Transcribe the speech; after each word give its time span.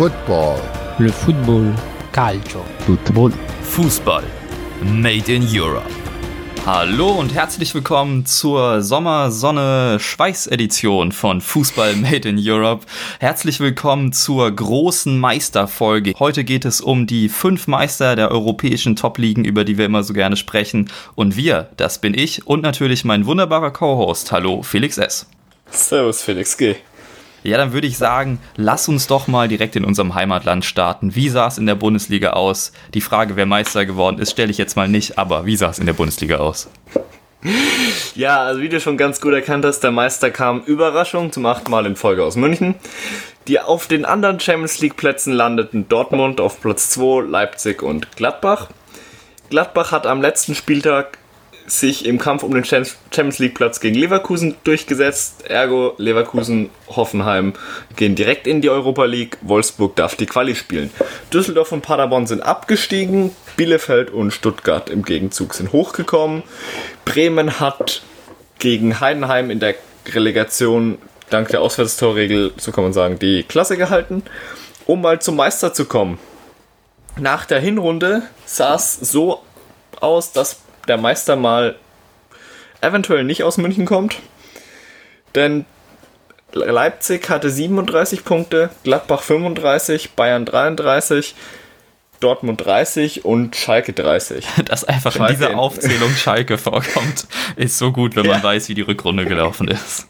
Football. 0.00 0.56
Le 0.98 1.12
football. 1.12 1.74
Calcio. 2.10 2.64
Football. 2.86 3.32
Fußball. 3.64 4.24
Made 4.82 5.30
in 5.30 5.46
Europe. 5.46 5.90
Hallo 6.64 7.10
und 7.10 7.34
herzlich 7.34 7.74
willkommen 7.74 8.24
zur 8.24 8.80
Sommersonne-Schweiß-Edition 8.80 11.12
von 11.12 11.42
Fußball 11.42 11.96
Made 11.96 12.26
in 12.26 12.38
Europe. 12.40 12.86
Herzlich 13.18 13.60
willkommen 13.60 14.14
zur 14.14 14.50
großen 14.50 15.18
Meisterfolge. 15.18 16.14
Heute 16.18 16.44
geht 16.44 16.64
es 16.64 16.80
um 16.80 17.06
die 17.06 17.28
fünf 17.28 17.66
Meister 17.66 18.16
der 18.16 18.30
europäischen 18.30 18.96
Top-Ligen, 18.96 19.44
über 19.44 19.64
die 19.64 19.76
wir 19.76 19.84
immer 19.84 20.02
so 20.02 20.14
gerne 20.14 20.38
sprechen. 20.38 20.90
Und 21.14 21.36
wir, 21.36 21.68
das 21.76 21.98
bin 21.98 22.14
ich 22.14 22.46
und 22.46 22.62
natürlich 22.62 23.04
mein 23.04 23.26
wunderbarer 23.26 23.70
Co-Host. 23.70 24.32
Hallo, 24.32 24.62
Felix 24.62 24.96
S. 24.96 25.26
Servus, 25.70 26.22
Felix 26.22 26.56
G. 26.56 26.76
Ja, 27.42 27.56
dann 27.56 27.72
würde 27.72 27.86
ich 27.86 27.96
sagen, 27.96 28.38
lass 28.56 28.88
uns 28.88 29.06
doch 29.06 29.26
mal 29.26 29.48
direkt 29.48 29.74
in 29.76 29.84
unserem 29.84 30.14
Heimatland 30.14 30.64
starten. 30.64 31.14
Wie 31.14 31.28
sah 31.28 31.46
es 31.46 31.58
in 31.58 31.66
der 31.66 31.74
Bundesliga 31.74 32.30
aus? 32.30 32.72
Die 32.92 33.00
Frage, 33.00 33.36
wer 33.36 33.46
Meister 33.46 33.86
geworden 33.86 34.18
ist, 34.18 34.32
stelle 34.32 34.50
ich 34.50 34.58
jetzt 34.58 34.76
mal 34.76 34.88
nicht, 34.88 35.16
aber 35.16 35.46
wie 35.46 35.56
sah 35.56 35.70
es 35.70 35.78
in 35.78 35.86
der 35.86 35.94
Bundesliga 35.94 36.36
aus? 36.36 36.68
Ja, 38.14 38.42
also 38.42 38.60
wie 38.60 38.68
du 38.68 38.80
schon 38.80 38.98
ganz 38.98 39.18
gut 39.22 39.32
erkannt 39.32 39.64
hast, 39.64 39.80
der 39.80 39.92
Meister 39.92 40.30
kam 40.30 40.60
Überraschung 40.60 41.32
zum 41.32 41.46
achten 41.46 41.70
Mal 41.70 41.86
in 41.86 41.96
Folge 41.96 42.22
aus 42.22 42.36
München. 42.36 42.74
Die 43.48 43.58
auf 43.58 43.86
den 43.86 44.04
anderen 44.04 44.38
Champions 44.38 44.80
League 44.80 44.96
Plätzen 44.96 45.32
landeten 45.32 45.88
Dortmund 45.88 46.38
auf 46.38 46.60
Platz 46.60 46.90
2, 46.90 47.22
Leipzig 47.22 47.82
und 47.82 48.14
Gladbach. 48.14 48.68
Gladbach 49.48 49.90
hat 49.90 50.06
am 50.06 50.20
letzten 50.20 50.54
Spieltag 50.54 51.16
sich 51.70 52.04
im 52.04 52.18
Kampf 52.18 52.42
um 52.42 52.52
den 52.52 52.64
Champions 52.64 53.38
League 53.38 53.54
Platz 53.54 53.80
gegen 53.80 53.94
Leverkusen 53.94 54.56
durchgesetzt. 54.64 55.48
Ergo 55.48 55.94
Leverkusen, 55.98 56.70
Hoffenheim 56.88 57.54
gehen 57.96 58.16
direkt 58.16 58.46
in 58.46 58.60
die 58.60 58.70
Europa 58.70 59.04
League. 59.04 59.38
Wolfsburg 59.42 59.94
darf 59.96 60.16
die 60.16 60.26
Quali 60.26 60.56
spielen. 60.56 60.90
Düsseldorf 61.32 61.72
und 61.72 61.82
Paderborn 61.82 62.26
sind 62.26 62.40
abgestiegen. 62.40 63.34
Bielefeld 63.56 64.10
und 64.10 64.32
Stuttgart 64.32 64.90
im 64.90 65.04
Gegenzug 65.04 65.54
sind 65.54 65.72
hochgekommen. 65.72 66.42
Bremen 67.04 67.60
hat 67.60 68.02
gegen 68.58 69.00
Heidenheim 69.00 69.50
in 69.50 69.60
der 69.60 69.74
Relegation 70.08 70.98
dank 71.30 71.48
der 71.48 71.62
Auswärtstorregel, 71.62 72.52
so 72.56 72.72
kann 72.72 72.84
man 72.84 72.92
sagen, 72.92 73.18
die 73.18 73.44
Klasse 73.44 73.76
gehalten. 73.76 74.22
Um 74.86 75.02
mal 75.02 75.20
zum 75.20 75.36
Meister 75.36 75.72
zu 75.72 75.84
kommen. 75.84 76.18
Nach 77.16 77.44
der 77.44 77.60
Hinrunde 77.60 78.22
sah 78.44 78.74
es 78.74 78.94
so 78.94 79.42
aus, 80.00 80.32
dass 80.32 80.60
der 80.90 80.98
Meister 80.98 81.36
mal 81.36 81.76
eventuell 82.80 83.22
nicht 83.22 83.44
aus 83.44 83.58
München 83.58 83.86
kommt. 83.86 84.16
Denn 85.36 85.64
Leipzig 86.52 87.30
hatte 87.30 87.48
37 87.48 88.24
Punkte, 88.24 88.70
Gladbach 88.82 89.22
35, 89.22 90.14
Bayern 90.14 90.44
33, 90.44 91.36
Dortmund 92.18 92.64
30 92.64 93.24
und 93.24 93.54
Schalke 93.54 93.92
30. 93.92 94.44
Dass 94.64 94.82
einfach 94.82 95.12
Schalke 95.12 95.32
in 95.34 95.38
dieser 95.38 95.56
Aufzählung 95.56 96.10
Schalke 96.10 96.58
vorkommt, 96.58 97.28
ist 97.54 97.78
so 97.78 97.92
gut, 97.92 98.16
wenn 98.16 98.26
man 98.26 98.38
ja. 98.38 98.42
weiß, 98.42 98.68
wie 98.68 98.74
die 98.74 98.82
Rückrunde 98.82 99.26
gelaufen 99.26 99.68
ist. 99.68 100.08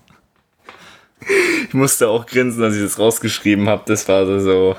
Ich 1.69 1.75
musste 1.75 2.09
auch 2.09 2.25
grinsen, 2.25 2.65
als 2.65 2.75
ich 2.75 2.83
das 2.83 2.99
rausgeschrieben 2.99 3.69
habe. 3.69 3.83
Das 3.85 4.09
war 4.09 4.41
so, 4.41 4.77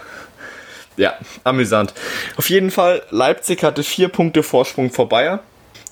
ja, 0.98 1.14
amüsant. 1.44 1.94
Auf 2.38 2.50
jeden 2.50 2.72
Fall, 2.72 3.04
Leipzig 3.12 3.64
hatte 3.64 3.84
vier 3.84 4.10
Punkte 4.10 4.42
Vorsprung 4.42 4.92
vor 4.92 5.08
Bayern 5.08 5.40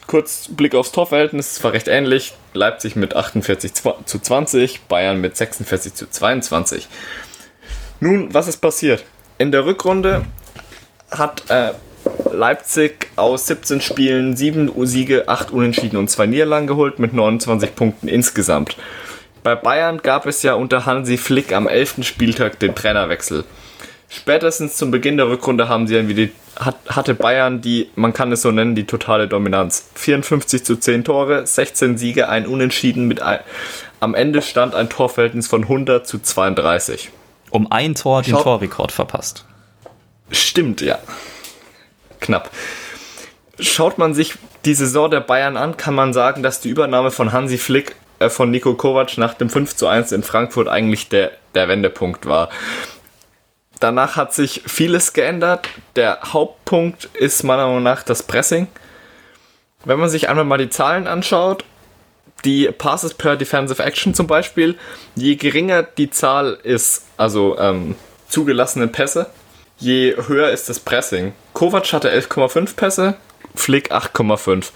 kurz 0.10 0.50
Blick 0.50 0.74
aufs 0.74 0.92
Torverhältnis, 0.92 1.52
es 1.52 1.64
war 1.64 1.72
recht 1.72 1.88
ähnlich. 1.88 2.34
Leipzig 2.54 2.96
mit 2.96 3.16
48 3.16 3.72
zu 3.74 4.20
20, 4.20 4.82
Bayern 4.88 5.22
mit 5.22 5.38
46 5.38 5.94
zu 5.94 6.10
22. 6.10 6.88
Nun, 8.00 8.34
was 8.34 8.48
ist 8.48 8.58
passiert? 8.58 9.06
In 9.38 9.52
der 9.52 9.66
Rückrunde 9.66 10.26
hat 11.12 11.44
äh, 11.50 11.74
Leipzig 12.32 13.12
aus 13.18 13.46
17 13.48 13.82
Spielen 13.82 14.36
7 14.36 14.72
Siege, 14.88 15.26
8 15.28 15.52
Unentschieden 15.52 15.98
und 15.98 16.10
2 16.10 16.25
Niederlagen 16.25 16.66
geholt 16.66 16.98
mit 16.98 17.14
29 17.14 17.75
Punkten 17.75 18.08
insgesamt. 18.08 18.78
Bei 19.44 19.56
Bayern 19.56 20.00
gab 20.00 20.25
es 20.25 20.42
ja 20.42 20.56
unter 20.56 20.88
Hansi 20.88 21.18
Flick 21.18 21.53
am 21.53 21.68
11. 21.68 21.98
Spieltag 22.02 22.59
den 22.59 22.74
Trainerwechsel. 22.74 23.46
Spätestens 24.09 24.75
zum 24.75 24.90
Beginn 24.90 25.18
der 25.18 25.30
Rückrunde 25.30 25.70
haben 25.70 25.86
sie 25.86 25.94
dann 25.94 26.08
wieder 26.08 26.30
hat, 26.59 26.75
hatte 26.88 27.14
Bayern 27.14 27.62
die, 27.62 27.90
man 27.96 28.12
kann 28.12 28.31
es 28.31 28.42
so 28.42 28.52
nennen, 28.52 28.75
die 28.75 28.86
totale 28.86 29.28
Dominanz. 29.28 29.90
54 29.96 30.66
zu 30.66 30.75
10 30.78 31.06
Tore, 31.06 31.46
16 31.46 31.97
Siege, 31.97 32.28
ein 32.28 32.46
Unentschieden 32.46 33.08
mit 33.08 33.22
ein, 33.22 33.40
am 34.00 34.16
Ende 34.16 34.42
stand 34.42 34.75
ein 34.75 34.90
Torverhältnis 34.90 35.48
von 35.48 35.64
100 35.64 36.06
zu 36.06 36.19
32. 36.19 37.12
Um 37.52 37.72
ein 37.72 37.96
Tor 37.96 38.22
den 38.22 38.31
Schaut, 38.31 38.44
Torrekord 38.44 38.92
verpasst. 38.92 39.46
Stimmt, 40.31 40.81
ja. 40.81 41.00
Knapp. 42.19 42.50
Schaut 43.59 43.98
man 43.98 44.14
sich 44.14 44.36
die 44.66 44.74
Saison 44.74 45.09
der 45.09 45.22
Bayern 45.22 45.58
an, 45.58 45.78
kann 45.78 45.96
man 45.96 46.14
sagen, 46.14 46.44
dass 46.44 46.62
die 46.62 46.69
Übernahme 46.69 47.12
von 47.12 47.31
Hansi 47.31 47.58
Flick 47.58 47.96
äh, 48.19 48.30
von 48.30 48.52
Nico 48.52 48.74
Kovac 48.74 49.18
nach 49.18 49.34
dem 49.34 49.50
5 49.50 49.75
zu 49.75 49.88
1 49.88 50.12
in 50.12 50.24
Frankfurt 50.24 50.68
eigentlich 50.68 51.09
der, 51.09 51.31
der 51.56 51.68
Wendepunkt 51.68 52.25
war. 52.25 52.50
Danach 53.79 54.16
hat 54.16 54.34
sich 54.34 54.63
vieles 54.67 55.13
geändert. 55.13 55.69
Der 55.95 56.19
Hauptpunkt 56.34 57.06
ist 57.13 57.44
meiner 57.44 57.67
Meinung 57.67 57.84
nach 57.84 58.03
das 58.03 58.23
Pressing. 58.23 58.67
Wenn 59.85 60.00
man 60.00 60.09
sich 60.09 60.28
einmal 60.28 60.45
mal 60.45 60.57
die 60.57 60.69
Zahlen 60.69 61.07
anschaut, 61.07 61.63
die 62.44 62.69
Passes 62.72 63.13
per 63.13 63.35
Defensive 63.35 63.81
Action 63.81 64.13
zum 64.13 64.28
Beispiel, 64.28 64.78
je 65.16 65.35
geringer 65.35 65.84
die 65.84 66.09
Zahl 66.09 66.57
ist, 66.63 67.06
also 67.18 67.57
ähm, 67.57 67.95
zugelassene 68.28 68.88
Pässe, 68.88 69.28
je 69.78 70.16
höher 70.28 70.50
ist 70.50 70.69
das 70.69 70.79
Pressing. 70.79 71.34
Kovac 71.53 71.94
hatte 71.94 72.12
11,5 72.12 72.75
Pässe, 72.75 73.16
Flick 73.56 73.91
8,5. 73.91 74.72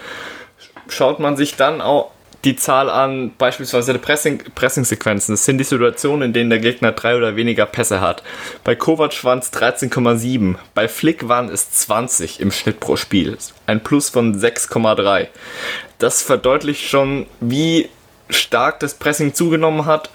Schaut 0.87 1.19
man 1.19 1.37
sich 1.37 1.55
dann 1.55 1.81
auch 1.81 2.11
die 2.43 2.55
Zahl 2.55 2.89
an 2.89 3.31
beispielsweise 3.37 3.97
Pressing, 3.97 4.43
Pressing-Sequenzen. 4.55 5.33
Das 5.33 5.45
sind 5.45 5.57
die 5.59 5.63
Situationen, 5.63 6.27
in 6.27 6.33
denen 6.33 6.49
der 6.49 6.59
Gegner 6.59 6.91
drei 6.91 7.15
oder 7.15 7.35
weniger 7.35 7.65
Pässe 7.65 8.01
hat. 8.01 8.23
Bei 8.63 8.75
Kovac 8.75 9.23
waren 9.23 9.39
es 9.39 9.53
13,7. 9.53 10.55
Bei 10.73 10.87
Flick 10.87 11.27
waren 11.29 11.49
es 11.49 11.71
20 11.71 12.41
im 12.41 12.51
Schnitt 12.51 12.79
pro 12.79 12.97
Spiel. 12.97 13.37
Ein 13.65 13.81
Plus 13.81 14.09
von 14.09 14.37
6,3. 14.37 15.27
Das 15.99 16.21
verdeutlicht 16.21 16.87
schon, 16.89 17.27
wie 17.39 17.89
stark 18.29 18.79
das 18.81 18.95
Pressing 18.95 19.33
zugenommen 19.33 19.85
hat. 19.85 20.09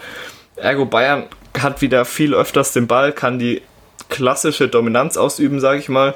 Ergo 0.56 0.84
Bayern 0.84 1.24
hat 1.58 1.80
wieder 1.80 2.04
viel 2.04 2.34
öfters 2.34 2.72
den 2.72 2.86
Ball, 2.86 3.12
kann 3.12 3.38
die 3.38 3.62
klassische 4.10 4.68
Dominanz 4.68 5.16
ausüben, 5.16 5.60
sage 5.60 5.78
ich 5.78 5.88
mal. 5.88 6.14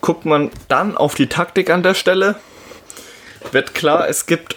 Guckt 0.00 0.26
man 0.26 0.50
dann 0.68 0.96
auf 0.96 1.14
die 1.14 1.28
Taktik 1.28 1.70
an 1.70 1.82
der 1.82 1.94
Stelle, 1.94 2.36
wird 3.52 3.74
klar, 3.74 4.08
es 4.08 4.26
gibt 4.26 4.56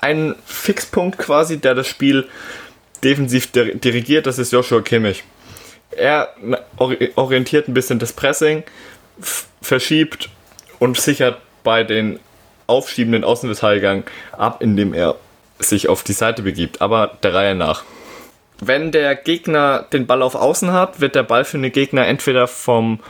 einen 0.00 0.34
Fixpunkt 0.44 1.18
quasi, 1.18 1.58
der 1.58 1.74
das 1.74 1.86
Spiel 1.86 2.26
defensiv 3.04 3.50
dirigiert, 3.52 4.26
das 4.26 4.38
ist 4.38 4.52
Joshua 4.52 4.80
Kimmich. 4.80 5.24
Er 5.90 6.34
orientiert 7.16 7.68
ein 7.68 7.74
bisschen 7.74 7.98
das 7.98 8.12
Pressing, 8.12 8.62
verschiebt 9.60 10.28
und 10.78 10.98
sichert 10.98 11.38
bei 11.64 11.84
den 11.84 12.18
aufschiebenden 12.66 13.24
Außenverteidigern 13.24 14.04
ab, 14.32 14.62
indem 14.62 14.94
er 14.94 15.16
sich 15.58 15.88
auf 15.88 16.02
die 16.04 16.12
Seite 16.12 16.42
begibt, 16.42 16.80
aber 16.80 17.18
der 17.22 17.34
Reihe 17.34 17.54
nach. 17.54 17.82
Wenn 18.60 18.92
der 18.92 19.14
Gegner 19.14 19.86
den 19.92 20.06
Ball 20.06 20.22
auf 20.22 20.34
Außen 20.34 20.72
hat, 20.72 21.00
wird 21.00 21.14
der 21.14 21.22
Ball 21.22 21.44
für 21.44 21.58
den 21.58 21.72
Gegner 21.72 22.06
entweder 22.06 22.46
vom 22.46 23.00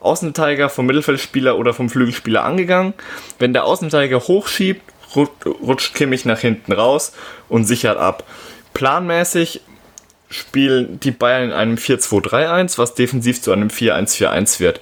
Außenverteidiger, 0.00 0.68
vom 0.68 0.86
Mittelfeldspieler 0.86 1.58
oder 1.58 1.74
vom 1.74 1.90
Flügelspieler 1.90 2.44
angegangen. 2.44 2.94
Wenn 3.38 3.52
der 3.52 3.64
Außenverteidiger 3.64 4.20
hochschiebt, 4.20 4.82
rutscht 5.18 5.94
Kimmich 5.94 6.24
nach 6.24 6.40
hinten 6.40 6.72
raus 6.72 7.12
und 7.48 7.64
sichert 7.64 7.98
ab. 7.98 8.24
Planmäßig 8.74 9.60
spielen 10.30 11.00
die 11.00 11.10
Bayern 11.10 11.44
in 11.44 11.52
einem 11.52 11.76
4-2-3-1, 11.76 12.78
was 12.78 12.94
defensiv 12.94 13.40
zu 13.40 13.52
einem 13.52 13.68
4-1-4-1 13.68 14.60
wird. 14.60 14.80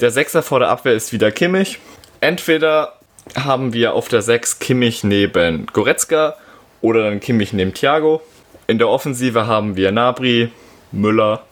Der 0.00 0.10
Sechser 0.10 0.42
vor 0.42 0.60
der 0.60 0.68
Abwehr 0.68 0.94
ist 0.94 1.12
wieder 1.12 1.32
Kimmich. 1.32 1.78
Entweder 2.20 2.98
haben 3.34 3.72
wir 3.72 3.94
auf 3.94 4.08
der 4.08 4.22
6 4.22 4.60
Kimmich 4.60 5.04
neben 5.04 5.66
Goretzka 5.66 6.36
oder 6.80 7.04
dann 7.04 7.20
Kimmich 7.20 7.52
neben 7.52 7.74
Thiago. 7.74 8.22
In 8.66 8.78
der 8.78 8.88
Offensive 8.88 9.46
haben 9.46 9.76
wir 9.76 9.90
Nabri, 9.92 10.50
Müller, 10.92 11.42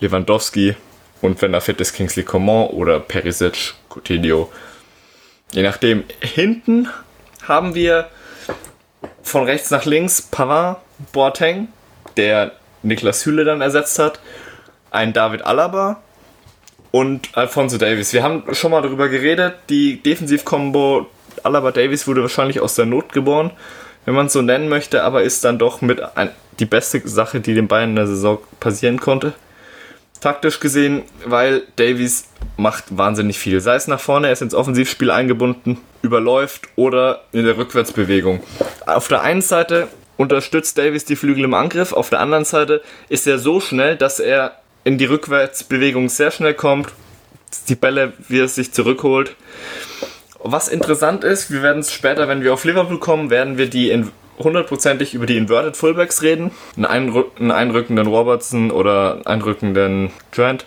Lewandowski 0.00 0.74
und 1.22 1.40
wenn 1.40 1.54
er 1.54 1.60
fit 1.60 1.80
ist 1.80 1.94
Kingsley 1.94 2.24
Coman 2.24 2.68
oder 2.68 3.00
Perisic, 3.00 3.74
Coutinho. 3.88 4.50
Je 5.52 5.62
nachdem. 5.62 6.04
Hinten 6.20 6.88
haben 7.48 7.74
wir 7.74 8.08
von 9.22 9.44
rechts 9.44 9.70
nach 9.70 9.84
links 9.84 10.22
Pavard, 10.22 10.78
Boateng, 11.12 11.68
der 12.16 12.52
Niklas 12.82 13.26
Hülle 13.26 13.44
dann 13.44 13.60
ersetzt 13.60 13.98
hat, 13.98 14.20
ein 14.90 15.12
David 15.12 15.42
Alaba 15.42 16.00
und 16.90 17.36
Alfonso 17.36 17.76
Davis. 17.78 18.12
Wir 18.12 18.22
haben 18.22 18.54
schon 18.54 18.70
mal 18.70 18.82
darüber 18.82 19.08
geredet, 19.08 19.54
die 19.68 20.02
Defensivkombo 20.02 21.06
Alaba-Davis 21.42 22.06
wurde 22.06 22.22
wahrscheinlich 22.22 22.60
aus 22.60 22.74
der 22.74 22.86
Not 22.86 23.12
geboren, 23.12 23.50
wenn 24.04 24.14
man 24.14 24.26
es 24.26 24.32
so 24.32 24.42
nennen 24.42 24.68
möchte, 24.68 25.02
aber 25.02 25.22
ist 25.22 25.44
dann 25.44 25.58
doch 25.58 25.80
mit 25.80 26.00
ein, 26.16 26.30
die 26.58 26.64
beste 26.64 27.06
Sache, 27.06 27.40
die 27.40 27.54
den 27.54 27.68
Bayern 27.68 27.90
in 27.90 27.96
der 27.96 28.06
Saison 28.06 28.38
passieren 28.60 28.98
konnte. 28.98 29.34
Taktisch 30.26 30.58
gesehen, 30.58 31.04
weil 31.24 31.62
Davies 31.76 32.26
macht 32.56 32.84
wahnsinnig 32.98 33.38
viel. 33.38 33.60
Sei 33.60 33.76
es 33.76 33.86
nach 33.86 34.00
vorne, 34.00 34.26
er 34.26 34.32
ist 34.32 34.42
ins 34.42 34.54
Offensivspiel 34.54 35.12
eingebunden, 35.12 35.78
überläuft 36.02 36.62
oder 36.74 37.22
in 37.30 37.44
der 37.44 37.56
Rückwärtsbewegung. 37.56 38.42
Auf 38.86 39.06
der 39.06 39.22
einen 39.22 39.40
Seite 39.40 39.86
unterstützt 40.16 40.78
Davies 40.78 41.04
die 41.04 41.14
Flügel 41.14 41.44
im 41.44 41.54
Angriff, 41.54 41.92
auf 41.92 42.10
der 42.10 42.18
anderen 42.18 42.44
Seite 42.44 42.82
ist 43.08 43.28
er 43.28 43.38
so 43.38 43.60
schnell, 43.60 43.94
dass 43.94 44.18
er 44.18 44.56
in 44.82 44.98
die 44.98 45.04
Rückwärtsbewegung 45.04 46.08
sehr 46.08 46.32
schnell 46.32 46.54
kommt, 46.54 46.88
die 47.68 47.76
Bälle, 47.76 48.12
wie 48.26 48.40
er 48.40 48.48
sich 48.48 48.72
zurückholt. 48.72 49.36
Was 50.40 50.66
interessant 50.66 51.22
ist, 51.22 51.52
wir 51.52 51.62
werden 51.62 51.78
es 51.78 51.92
später, 51.92 52.26
wenn 52.26 52.42
wir 52.42 52.52
auf 52.52 52.64
Liverpool 52.64 52.98
kommen, 52.98 53.30
werden 53.30 53.58
wir 53.58 53.70
die 53.70 53.90
in 53.90 54.10
hundertprozentig 54.38 55.14
über 55.14 55.26
die 55.26 55.36
Inverted 55.36 55.76
Fullbacks 55.76 56.22
reden. 56.22 56.50
Einen, 56.76 56.86
einrü 56.86 57.24
einen 57.38 57.50
einrückenden 57.50 58.06
Robertson 58.06 58.70
oder 58.70 59.20
einrückenden 59.24 60.10
Trent. 60.32 60.66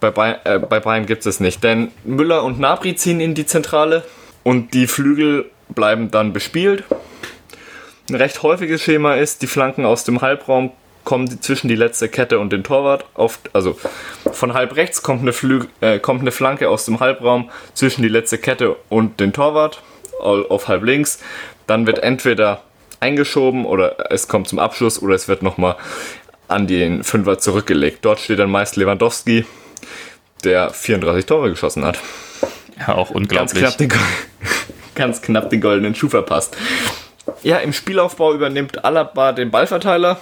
Bei, 0.00 0.10
Bayern, 0.10 0.38
äh, 0.44 0.58
bei 0.58 0.80
Bayern 0.80 1.06
gibt 1.06 1.26
es 1.26 1.40
nicht, 1.40 1.62
denn 1.62 1.92
Müller 2.04 2.42
und 2.42 2.58
Nabri 2.58 2.96
ziehen 2.96 3.20
in 3.20 3.34
die 3.34 3.46
Zentrale 3.46 4.02
und 4.42 4.74
die 4.74 4.86
Flügel 4.86 5.50
bleiben 5.68 6.10
dann 6.10 6.32
bespielt. 6.32 6.84
Ein 8.08 8.16
recht 8.16 8.42
häufiges 8.42 8.82
Schema 8.82 9.14
ist, 9.14 9.42
die 9.42 9.46
Flanken 9.46 9.86
aus 9.86 10.04
dem 10.04 10.20
Halbraum 10.20 10.72
kommen 11.04 11.40
zwischen 11.40 11.68
die 11.68 11.76
letzte 11.76 12.08
Kette 12.08 12.38
und 12.38 12.52
den 12.52 12.64
Torwart. 12.64 13.04
Auf, 13.14 13.38
also 13.52 13.76
von 14.32 14.54
halb 14.54 14.76
rechts 14.76 15.02
kommt 15.02 15.22
eine, 15.22 15.32
Flüg, 15.32 15.68
äh, 15.80 15.98
kommt 15.98 16.20
eine 16.20 16.32
Flanke 16.32 16.68
aus 16.68 16.84
dem 16.84 17.00
Halbraum 17.00 17.50
zwischen 17.74 18.02
die 18.02 18.08
letzte 18.08 18.38
Kette 18.38 18.76
und 18.88 19.20
den 19.20 19.32
Torwart 19.32 19.82
auf 20.20 20.68
halb 20.68 20.84
links. 20.84 21.20
Dann 21.66 21.86
wird 21.86 21.98
entweder 22.00 22.62
eingeschoben 23.02 23.66
oder 23.66 24.10
es 24.10 24.28
kommt 24.28 24.48
zum 24.48 24.58
Abschluss 24.58 25.02
oder 25.02 25.14
es 25.14 25.28
wird 25.28 25.42
nochmal 25.42 25.76
an 26.48 26.66
den 26.66 27.02
Fünfer 27.02 27.38
zurückgelegt. 27.38 27.98
Dort 28.02 28.20
steht 28.20 28.38
dann 28.38 28.50
meist 28.50 28.76
Lewandowski, 28.76 29.44
der 30.44 30.70
34 30.70 31.26
Tore 31.26 31.50
geschossen 31.50 31.84
hat. 31.84 31.98
Ja, 32.78 32.94
auch 32.94 33.10
unglaublich. 33.10 33.62
Ganz 33.62 33.76
knapp 33.76 33.90
den, 33.90 33.92
ganz 34.94 35.22
knapp 35.22 35.50
den 35.50 35.60
goldenen 35.60 35.94
Schuh 35.94 36.08
verpasst. 36.08 36.56
Ja, 37.42 37.58
im 37.58 37.72
Spielaufbau 37.72 38.34
übernimmt 38.34 38.84
Alaba 38.84 39.32
den 39.32 39.50
Ballverteiler 39.50 40.20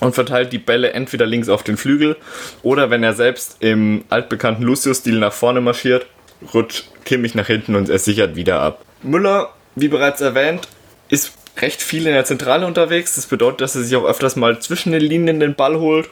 und 0.00 0.14
verteilt 0.14 0.52
die 0.52 0.58
Bälle 0.58 0.92
entweder 0.92 1.26
links 1.26 1.48
auf 1.48 1.62
den 1.62 1.76
Flügel 1.76 2.16
oder 2.62 2.90
wenn 2.90 3.02
er 3.02 3.14
selbst 3.14 3.56
im 3.60 4.04
altbekannten 4.08 4.64
Lucio-Stil 4.64 5.18
nach 5.18 5.32
vorne 5.32 5.60
marschiert, 5.60 6.06
rutscht 6.54 6.84
Kimmich 7.04 7.34
nach 7.34 7.46
hinten 7.46 7.74
und 7.74 7.88
er 7.88 7.98
sichert 7.98 8.36
wieder 8.36 8.60
ab. 8.60 8.84
Müller, 9.02 9.50
wie 9.74 9.88
bereits 9.88 10.20
erwähnt, 10.20 10.68
ist 11.08 11.32
recht 11.60 11.82
viel 11.82 12.06
in 12.06 12.12
der 12.12 12.24
Zentrale 12.24 12.66
unterwegs. 12.66 13.14
Das 13.14 13.26
bedeutet, 13.26 13.60
dass 13.62 13.76
er 13.76 13.82
sich 13.82 13.96
auch 13.96 14.04
öfters 14.04 14.36
mal 14.36 14.60
zwischen 14.60 14.92
den 14.92 15.02
Linien 15.02 15.40
den 15.40 15.54
Ball 15.54 15.78
holt. 15.78 16.10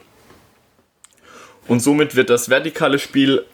Und 1.66 1.80
somit 1.80 2.14
wird 2.16 2.30
das 2.30 2.48
vertikale 2.48 2.98
Spiel 2.98 3.44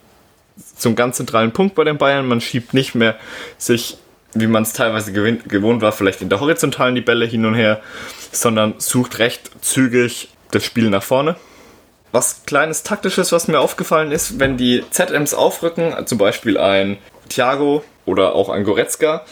zum 0.77 0.97
ganz 0.97 1.17
zentralen 1.17 1.53
Punkt 1.53 1.75
bei 1.75 1.85
den 1.85 1.99
Bayern. 1.99 2.27
Man 2.27 2.41
schiebt 2.41 2.75
nicht 2.75 2.95
mehr 2.95 3.17
sich, 3.57 3.97
wie 4.35 4.47
man 4.47 4.63
es 4.63 4.73
teilweise 4.73 5.13
gewohnt 5.13 5.83
war, 5.83 5.93
vielleicht 5.93 6.23
in 6.23 6.29
der 6.29 6.41
horizontalen 6.41 6.95
die 6.95 7.01
Bälle 7.01 7.25
hin 7.25 7.47
und 7.47 7.55
her, 7.55 7.81
sondern 8.33 8.75
sucht 8.79 9.19
recht 9.19 9.51
zügig 9.61 10.29
das 10.51 10.65
Spiel 10.65 10.91
nach 10.91 11.03
vorne. 11.03 11.37
Was 12.13 12.45
kleines 12.45 12.83
taktisches, 12.83 13.33
was 13.33 13.49
mir 13.49 13.59
aufgefallen 13.59 14.13
ist, 14.13 14.39
wenn 14.39 14.59
die 14.59 14.85
ZMs 14.91 15.33
aufrücken, 15.33 15.95
zum 16.07 16.19
Beispiel 16.19 16.59
ein 16.59 16.99
Thiago 17.31 17.83
oder 18.05 18.35
auch 18.35 18.51
ein 18.51 18.65
Goretzka, 18.65 19.25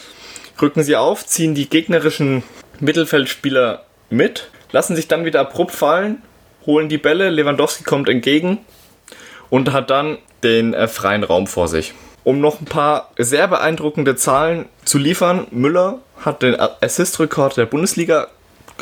rücken 0.61 0.83
sie 0.83 0.95
auf, 0.95 1.25
ziehen 1.25 1.55
die 1.55 1.69
gegnerischen 1.69 2.43
Mittelfeldspieler 2.79 3.83
mit, 4.09 4.49
lassen 4.71 4.95
sich 4.95 5.07
dann 5.07 5.25
wieder 5.25 5.41
abrupt 5.41 5.73
fallen, 5.73 6.21
holen 6.65 6.89
die 6.89 6.97
Bälle, 6.97 7.29
Lewandowski 7.29 7.83
kommt 7.83 8.09
entgegen 8.09 8.59
und 9.49 9.71
hat 9.71 9.89
dann 9.89 10.17
den 10.43 10.73
äh, 10.73 10.87
freien 10.87 11.23
Raum 11.23 11.47
vor 11.47 11.67
sich. 11.67 11.93
Um 12.23 12.39
noch 12.39 12.61
ein 12.61 12.65
paar 12.65 13.11
sehr 13.17 13.47
beeindruckende 13.47 14.15
Zahlen 14.15 14.65
zu 14.85 14.97
liefern, 14.97 15.47
Müller 15.51 15.99
hat 16.23 16.43
den 16.43 16.55
Assist-Rekord 16.59 17.57
der 17.57 17.65
Bundesliga 17.65 18.27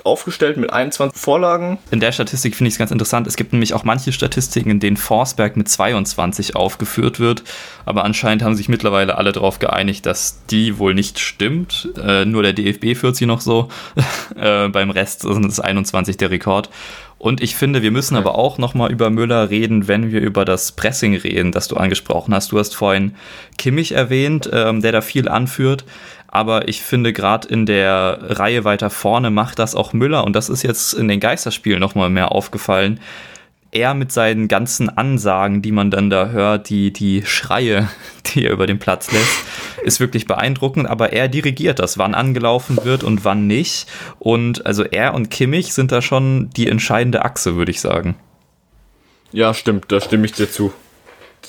aufgestellt 0.06 0.57
mit 0.57 0.72
21 0.72 1.19
Vorlagen. 1.19 1.78
In 1.92 2.00
der 2.00 2.12
Statistik 2.12 2.56
finde 2.56 2.69
ich 2.69 2.75
es 2.75 2.80
ganz 2.80 2.92
interessant. 2.92 3.28
Es 3.28 3.36
gibt 3.36 3.54
nämlich 3.54 3.74
auch 3.74 3.84
manche 3.84 4.12
Statistiken, 4.12 4.69
in 4.69 4.80
denen 4.80 4.98
Forsberg 4.98 5.57
mit 5.57 5.69
22 5.69 6.56
aufgeführt 6.56 7.19
wird. 7.19 7.44
Aber 7.86 8.04
anscheinend 8.04 8.44
haben 8.44 8.56
sich 8.56 8.69
mittlerweile 8.69 9.18
alle 9.18 9.31
darauf 9.31 9.60
geeinigt, 9.60 10.06
dass 10.06 10.46
die 10.50 10.78
wohl 10.78 10.94
nicht 10.94 11.19
stimmt. 11.19 11.90
Äh, 12.01 12.25
nur 12.25 12.44
der 12.44 12.54
DFB 12.54 12.96
führt 12.98 13.16
sie 13.16 13.25
noch 13.25 13.42
so. 13.42 13.69
äh, 14.36 14.68
beim 14.69 14.90
Rest 14.90 15.22
sind 15.22 15.46
es 15.46 15.60
21 15.60 16.18
der 16.18 16.31
Rekord. 16.31 16.69
Und 17.19 17.42
ich 17.42 17.57
finde, 17.57 17.81
wir 17.81 17.92
müssen 17.92 18.16
aber 18.16 18.36
auch 18.36 18.57
nochmal 18.57 18.92
über 18.94 19.10
Müller 19.10 19.50
reden, 19.50 19.90
wenn 19.90 20.10
wir 20.10 20.22
über 20.22 20.45
das 20.45 20.72
Pressing 20.72 21.16
reden, 21.16 21.52
das 21.52 21.68
du 21.68 21.75
angesprochen 21.75 22.34
hast. 22.34 22.54
Du 22.54 22.57
hast 22.57 22.74
vorhin 22.74 23.16
Kimmich 23.57 23.92
erwähnt, 23.92 24.50
ähm, 24.54 24.81
der 24.81 24.94
da 24.94 25.02
viel 25.02 25.28
anführt 25.28 25.84
aber 26.31 26.68
ich 26.68 26.81
finde 26.81 27.14
gerade 27.14 27.48
in 27.48 27.66
der 27.66 28.20
Reihe 28.22 28.64
weiter 28.64 28.90
vorne 28.90 29.31
macht 29.31 29.60
das 29.60 29.76
auch 29.76 29.94
Müller 29.94 30.24
und 30.24 30.36
das 30.36 30.50
ist 30.50 30.64
jetzt 30.64 30.94
in 30.94 31.08
den 31.08 31.20
Geisterspielen 31.20 31.80
nochmal 31.80 32.10
mehr 32.10 32.31
aufgefallen. 32.31 33.00
Er 33.72 33.94
mit 33.94 34.12
seinen 34.12 34.48
ganzen 34.48 34.90
Ansagen, 34.90 35.62
die 35.62 35.72
man 35.72 35.92
dann 35.92 36.10
da 36.10 36.30
hört, 36.30 36.70
die, 36.70 36.92
die 36.92 37.24
Schreie, 37.26 37.88
die 38.28 38.46
er 38.46 38.52
über 38.52 38.68
den 38.68 38.80
Platz 38.80 39.12
lässt, 39.12 39.44
ist 39.84 40.00
wirklich 40.00 40.26
beeindruckend, 40.26 40.88
aber 40.88 41.14
er 41.14 41.28
dirigiert 41.28 41.80
das, 41.80 41.98
wann 41.98 42.16
angelaufen 42.16 42.80
wird 42.84 43.04
und 43.04 43.26
wann 43.26 43.48
nicht. 43.48 43.88
Und 44.18 44.66
also 44.66 44.84
er 44.84 45.14
und 45.14 45.30
Kimmich 45.30 45.74
sind 45.74 45.92
da 45.92 46.02
schon 46.02 46.50
die 46.56 46.68
entscheidende 46.68 47.24
Achse, 47.26 47.56
würde 47.56 47.72
ich 47.72 47.81
sagen. 47.81 48.16
Ja, 49.31 49.54
stimmt, 49.54 49.92
da 49.92 50.02
stimme 50.02 50.26
ich 50.26 50.31
dir 50.31 50.50
zu. 50.50 50.74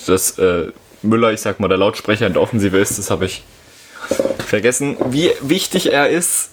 Dass 0.05 0.37
äh, 0.37 0.67
Müller, 1.01 1.33
ich 1.33 1.41
sag 1.41 1.59
mal, 1.59 1.67
der 1.67 1.77
Lautsprecher 1.77 2.27
in 2.27 2.33
der 2.33 2.41
Offensive 2.41 2.77
ist, 2.77 2.99
das 2.99 3.09
habe 3.09 3.25
ich 3.25 3.43
vergessen. 4.45 4.97
Wie 5.09 5.31
wichtig 5.41 5.91
er 5.91 6.09
ist, 6.09 6.51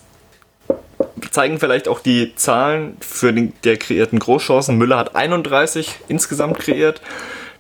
zeigen 1.31 1.59
vielleicht 1.59 1.89
auch 1.89 2.01
die 2.01 2.35
Zahlen 2.37 2.97
für 3.01 3.33
den, 3.33 3.53
der 3.65 3.77
kreierten 3.77 4.19
Großchancen. 4.19 4.77
Müller 4.77 4.99
hat 4.99 5.15
31 5.15 5.97
insgesamt 6.09 6.59
kreiert. 6.59 7.01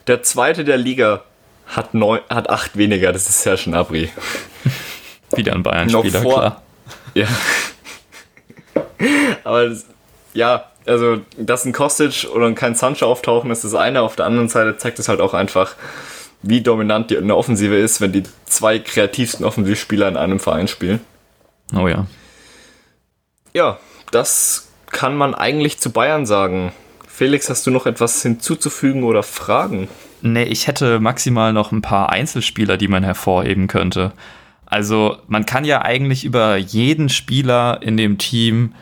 Der 0.06 0.22
zweite 0.22 0.64
der 0.64 0.78
Liga 0.78 1.22
hat, 1.66 1.94
neun, 1.94 2.20
hat 2.30 2.48
acht 2.48 2.76
weniger. 2.76 3.12
Das 3.12 3.28
ist 3.28 3.42
Serge 3.42 3.64
Gnabry. 3.66 4.10
Wieder 5.36 5.52
ein 5.52 5.62
Bayern-Spieler, 5.62 6.20
klar. 6.20 6.62
Ja. 7.14 7.26
Aber 9.44 9.70
ja, 10.32 10.64
also, 10.86 11.20
dass 11.36 11.64
ein 11.64 11.72
Kostic 11.72 12.26
oder 12.34 12.50
kein 12.52 12.74
Sancho 12.74 13.06
auftauchen, 13.06 13.50
ist 13.50 13.64
das 13.64 13.74
eine. 13.74 14.02
Auf 14.02 14.16
der 14.16 14.26
anderen 14.26 14.48
Seite 14.48 14.78
zeigt 14.78 14.98
es 14.98 15.08
halt 15.08 15.20
auch 15.20 15.34
einfach, 15.34 15.74
wie 16.42 16.60
dominant 16.60 17.10
die 17.10 17.18
eine 17.18 17.36
Offensive 17.36 17.76
ist, 17.76 18.00
wenn 18.00 18.12
die 18.12 18.22
zwei 18.46 18.78
kreativsten 18.78 19.44
Offensivspieler 19.44 20.08
in 20.08 20.16
einem 20.16 20.40
Verein 20.40 20.68
spielen. 20.68 21.00
Oh 21.74 21.88
ja. 21.88 22.06
Ja, 23.54 23.78
das 24.10 24.68
kann 24.90 25.16
man 25.16 25.34
eigentlich 25.34 25.78
zu 25.78 25.90
Bayern 25.90 26.26
sagen. 26.26 26.72
Felix, 27.06 27.50
hast 27.50 27.66
du 27.66 27.70
noch 27.70 27.86
etwas 27.86 28.22
hinzuzufügen 28.22 29.02
oder 29.02 29.22
Fragen? 29.22 29.88
Nee, 30.22 30.44
ich 30.44 30.66
hätte 30.66 31.00
maximal 31.00 31.52
noch 31.52 31.72
ein 31.72 31.82
paar 31.82 32.10
Einzelspieler, 32.10 32.76
die 32.76 32.88
man 32.88 33.04
hervorheben 33.04 33.66
könnte. 33.66 34.12
Also 34.66 35.16
man 35.26 35.46
kann 35.46 35.64
ja 35.64 35.82
eigentlich 35.82 36.24
über 36.24 36.56
jeden 36.56 37.08
Spieler 37.08 37.80
in 37.82 37.96
dem 37.96 38.18
Team, 38.18 38.74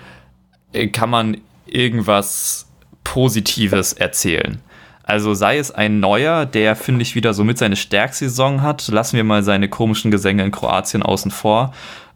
äh, 0.72 0.88
kann 0.88 1.10
man 1.10 1.38
irgendwas 1.66 2.66
Positives 3.04 3.92
erzählen. 3.92 4.60
Also 5.06 5.34
sei 5.34 5.56
es 5.58 5.70
ein 5.70 6.00
neuer, 6.00 6.46
der, 6.46 6.75
finde 6.75 7.02
ich, 7.02 7.14
wieder 7.14 7.32
so 7.32 7.44
mit 7.44 7.58
seine 7.58 7.76
stärkste 7.76 8.28
hat. 8.60 8.88
Lassen 8.88 9.16
wir 9.16 9.25
mal 9.25 9.44
seine 9.44 9.68
komischen 9.68 10.10
Gesänge 10.10 10.44
in 10.44 10.50
Kroatien 10.50 11.04
außen 11.04 11.30
vor. 11.30 11.72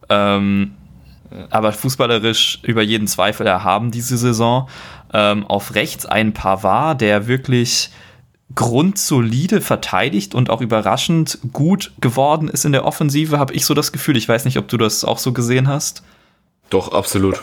Ähm, 0.08 0.72
aber 1.50 1.72
fußballerisch 1.72 2.58
über 2.64 2.82
jeden 2.82 3.06
Zweifel 3.06 3.46
erhaben 3.46 3.92
diese 3.92 4.18
Saison. 4.18 4.68
Ähm, 5.14 5.46
auf 5.46 5.76
rechts 5.76 6.04
ein 6.04 6.32
Pavard, 6.32 7.00
der 7.00 7.28
wirklich 7.28 7.90
grundsolide 8.56 9.60
verteidigt 9.60 10.34
und 10.34 10.50
auch 10.50 10.60
überraschend 10.60 11.38
gut 11.52 11.92
geworden 12.00 12.48
ist 12.48 12.64
in 12.64 12.72
der 12.72 12.84
Offensive, 12.84 13.38
habe 13.38 13.54
ich 13.54 13.64
so 13.64 13.74
das 13.74 13.92
Gefühl. 13.92 14.16
Ich 14.16 14.28
weiß 14.28 14.44
nicht, 14.44 14.58
ob 14.58 14.66
du 14.66 14.76
das 14.76 15.04
auch 15.04 15.18
so 15.18 15.32
gesehen 15.32 15.68
hast. 15.68 16.02
Doch, 16.70 16.92
absolut. 16.92 17.40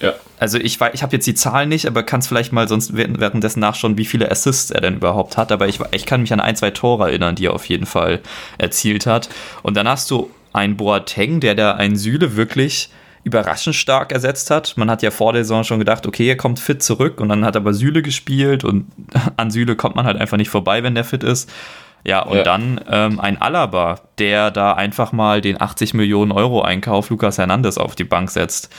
Ja. 0.00 0.14
Also 0.38 0.58
ich, 0.58 0.78
ich 0.92 1.02
habe 1.02 1.16
jetzt 1.16 1.26
die 1.26 1.34
Zahlen 1.34 1.68
nicht, 1.68 1.86
aber 1.86 2.02
kann 2.02 2.20
es 2.20 2.28
vielleicht 2.28 2.52
mal 2.52 2.68
sonst 2.68 2.96
währenddessen 2.96 3.60
nachschauen, 3.60 3.98
wie 3.98 4.04
viele 4.04 4.30
Assists 4.30 4.70
er 4.70 4.80
denn 4.80 4.96
überhaupt 4.96 5.36
hat. 5.36 5.50
Aber 5.50 5.66
ich, 5.66 5.80
ich 5.90 6.06
kann 6.06 6.20
mich 6.20 6.32
an 6.32 6.40
ein, 6.40 6.56
zwei 6.56 6.70
Tore 6.70 7.08
erinnern, 7.08 7.34
die 7.34 7.46
er 7.46 7.54
auf 7.54 7.64
jeden 7.64 7.86
Fall 7.86 8.20
erzielt 8.58 9.06
hat. 9.06 9.28
Und 9.62 9.76
dann 9.76 9.88
hast 9.88 10.10
du 10.10 10.30
einen 10.52 10.76
Boateng, 10.76 11.40
der 11.40 11.54
da 11.54 11.74
einen 11.74 11.96
Süle 11.96 12.36
wirklich 12.36 12.90
überraschend 13.24 13.76
stark 13.76 14.12
ersetzt 14.12 14.50
hat. 14.50 14.76
Man 14.76 14.90
hat 14.90 15.02
ja 15.02 15.10
vor 15.10 15.32
der 15.32 15.44
Saison 15.44 15.64
schon 15.64 15.78
gedacht, 15.78 16.06
okay, 16.06 16.28
er 16.28 16.36
kommt 16.36 16.60
fit 16.60 16.82
zurück 16.82 17.20
und 17.20 17.28
dann 17.28 17.44
hat 17.44 17.56
aber 17.56 17.74
Süle 17.74 18.02
gespielt 18.02 18.64
und 18.64 18.86
an 19.36 19.50
Süle 19.50 19.76
kommt 19.76 19.96
man 19.96 20.06
halt 20.06 20.16
einfach 20.16 20.36
nicht 20.36 20.50
vorbei, 20.50 20.82
wenn 20.82 20.94
der 20.94 21.04
fit 21.04 21.24
ist. 21.24 21.50
Ja, 22.04 22.22
und 22.22 22.38
ja. 22.38 22.42
dann 22.44 22.80
ähm, 22.88 23.20
ein 23.20 23.42
Alaba, 23.42 24.00
der 24.18 24.50
da 24.50 24.72
einfach 24.72 25.12
mal 25.12 25.40
den 25.40 25.60
80 25.60 25.94
Millionen 25.94 26.30
Euro 26.30 26.62
Einkauf 26.62 27.10
Lukas 27.10 27.38
Hernandez 27.38 27.76
auf 27.76 27.96
die 27.96 28.04
Bank 28.04 28.30
setzt. 28.30 28.72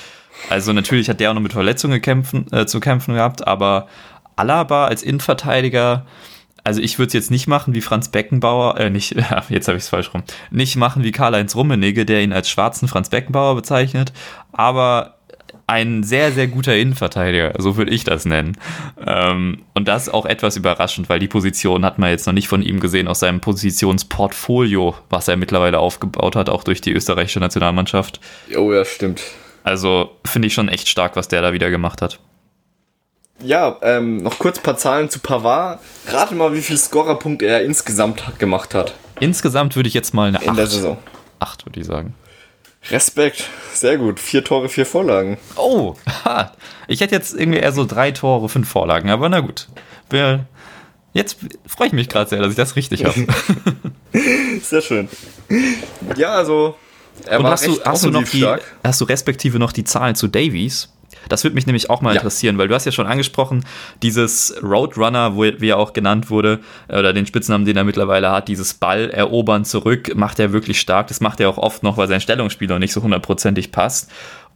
Also 0.50 0.74
natürlich 0.74 1.10
hat 1.10 1.20
der 1.20 1.32
auch 1.32 1.34
noch 1.34 1.42
mit 1.42 1.54
Verletzungen 1.54 2.02
kämpfen, 2.02 2.46
äh, 2.52 2.66
zu 2.66 2.80
kämpfen 2.80 3.16
gehabt, 3.16 3.46
aber 3.46 3.88
Alaba 4.36 4.86
als 4.86 5.04
Innenverteidiger, 5.04 6.06
also 6.64 6.82
ich 6.82 6.98
würde 6.98 7.08
es 7.08 7.14
jetzt 7.14 7.32
nicht 7.32 7.48
machen 7.48 7.74
wie 7.74 7.82
Franz 7.82 8.10
Beckenbauer, 8.10 8.80
äh, 8.80 8.90
nicht, 8.90 9.16
jetzt 9.50 9.68
habe 9.68 9.78
ich 9.78 9.84
es 9.84 9.90
falsch 9.90 10.14
rum, 10.14 10.24
nicht 10.52 10.76
machen 10.76 11.04
wie 11.04 11.12
Karl-Heinz 11.12 11.56
Rummenigge, 11.56 12.06
der 12.06 12.22
ihn 12.22 12.34
als 12.34 12.50
schwarzen 12.50 12.88
Franz 12.88 13.10
Beckenbauer 13.10 13.56
bezeichnet, 13.56 14.14
aber 14.52 15.16
ein 15.70 16.02
sehr, 16.02 16.32
sehr 16.32 16.48
guter 16.48 16.76
Innenverteidiger, 16.76 17.54
so 17.60 17.78
würde 17.78 17.92
ich 17.92 18.04
das 18.04 18.26
nennen. 18.26 18.58
Ähm, 19.06 19.62
und 19.76 19.88
das 19.88 20.10
auch 20.10 20.26
etwas 20.26 20.58
überraschend, 20.58 21.10
weil 21.10 21.20
die 21.20 21.28
Position 21.28 21.86
hat 21.86 22.00
man 22.00 22.10
jetzt 22.10 22.26
noch 22.26 22.34
nicht 22.34 22.48
von 22.48 22.64
ihm 22.64 22.80
gesehen 22.80 23.08
aus 23.08 23.20
seinem 23.20 23.40
Positionsportfolio, 23.40 24.96
was 25.12 25.28
er 25.28 25.38
mittlerweile 25.38 25.78
aufgebaut 25.78 26.36
hat, 26.36 26.50
auch 26.50 26.64
durch 26.64 26.82
die 26.82 26.92
österreichische 26.92 27.40
Nationalmannschaft. 27.40 28.20
Oh 28.58 28.74
ja, 28.74 28.84
stimmt. 28.84 29.22
Also 29.70 30.18
finde 30.26 30.48
ich 30.48 30.54
schon 30.56 30.68
echt 30.68 30.90
stark, 30.90 31.16
was 31.16 31.28
der 31.28 31.44
da 31.44 31.54
wieder 31.54 31.70
gemacht 31.70 32.02
hat. 32.02 32.20
Ja, 33.42 33.78
ähm, 33.84 34.18
noch 34.18 34.40
kurz 34.40 34.58
ein 34.58 34.64
paar 34.64 34.78
Zahlen 34.78 35.10
zu 35.10 35.20
Pavard. 35.20 35.80
Rate 36.08 36.34
mal, 36.34 36.54
wie 36.54 36.62
viele 36.62 36.80
Scorerpunkte 36.80 37.46
er 37.46 37.64
insgesamt 37.64 38.40
gemacht 38.40 38.74
hat. 38.74 38.96
Insgesamt 39.20 39.76
würde 39.76 39.88
ich 39.88 39.94
jetzt 39.94 40.14
mal 40.14 40.28
eine 40.28 40.42
In 40.42 40.50
8, 40.50 40.58
der 40.58 40.68
Saison. 40.68 40.98
8 41.40 41.66
würde 41.68 41.80
ich 41.80 41.86
sagen. 41.86 42.16
Respekt. 42.90 43.48
Sehr 43.74 43.98
gut. 43.98 44.20
Vier 44.20 44.44
Tore, 44.44 44.70
vier 44.70 44.88
Vorlagen. 44.88 45.38
Oh, 45.56 45.96
ha. 46.26 46.52
ich 46.88 47.02
hätte 47.02 47.14
jetzt 47.14 47.36
irgendwie 47.36 47.60
eher 47.60 47.72
so 47.72 47.86
drei 47.86 48.12
Tore, 48.12 48.50
fünf 48.50 48.68
Vorlagen, 48.68 49.12
aber 49.12 49.30
na 49.30 49.40
gut. 49.40 49.68
Jetzt 51.14 51.38
freue 51.68 51.88
ich 51.88 51.94
mich 51.94 52.10
gerade 52.10 52.30
sehr, 52.30 52.40
dass 52.40 52.50
ich 52.50 52.56
das 52.56 52.76
richtig 52.76 53.06
habe. 53.06 53.28
Sehr 54.62 54.82
schön. 54.82 55.10
Ja, 56.16 56.30
also. 56.34 56.76
Er 57.26 57.40
Und 57.40 57.48
hast 57.48 57.68
du, 57.68 57.80
hast, 57.84 58.04
du 58.04 58.10
noch 58.12 58.24
die, 58.24 58.40
stark. 58.40 58.62
hast 58.84 59.02
du 59.02 59.06
respektive 59.06 59.60
noch 59.60 59.72
die 59.72 59.84
Zahlen 59.84 60.16
zu 60.16 60.28
Davies? 60.28 60.90
Das 61.28 61.44
würde 61.44 61.56
mich 61.56 61.66
nämlich 61.66 61.90
auch 61.90 62.02
mal 62.02 62.12
Ja. 62.16 62.22
interessieren, 62.22 62.58
weil 62.58 62.68
du 62.70 62.74
hast 62.76 62.86
ja 62.86 62.92
schon 62.92 63.06
angesprochen, 63.06 63.66
dieses 64.02 64.56
Roadrunner, 64.64 65.36
wo, 65.36 65.44
wie 65.44 65.70
er 65.70 65.78
auch 65.78 65.94
genannt 65.94 66.30
wurde, 66.30 66.60
oder 66.88 67.14
den 67.14 67.26
Spitznamen, 67.26 67.66
den 67.66 67.78
er 67.78 67.84
mittlerweile 67.84 68.32
hat, 68.32 68.48
dieses 68.48 68.74
Ball 68.74 69.10
erobern 69.10 69.66
zurück, 69.66 70.16
macht 70.16 70.40
er 70.40 70.54
wirklich 70.54 70.80
stark. 70.80 71.08
Das 71.08 71.20
macht 71.20 71.40
er 71.40 71.50
auch 71.50 71.58
oft 71.58 71.84
noch, 71.84 71.98
weil 71.98 72.08
sein 72.08 72.22
Stellungsspiel 72.22 72.68
noch 72.68 72.80
nicht 72.80 72.94
so 72.94 73.02
hundertprozentig 73.04 73.72
passt. 73.72 74.10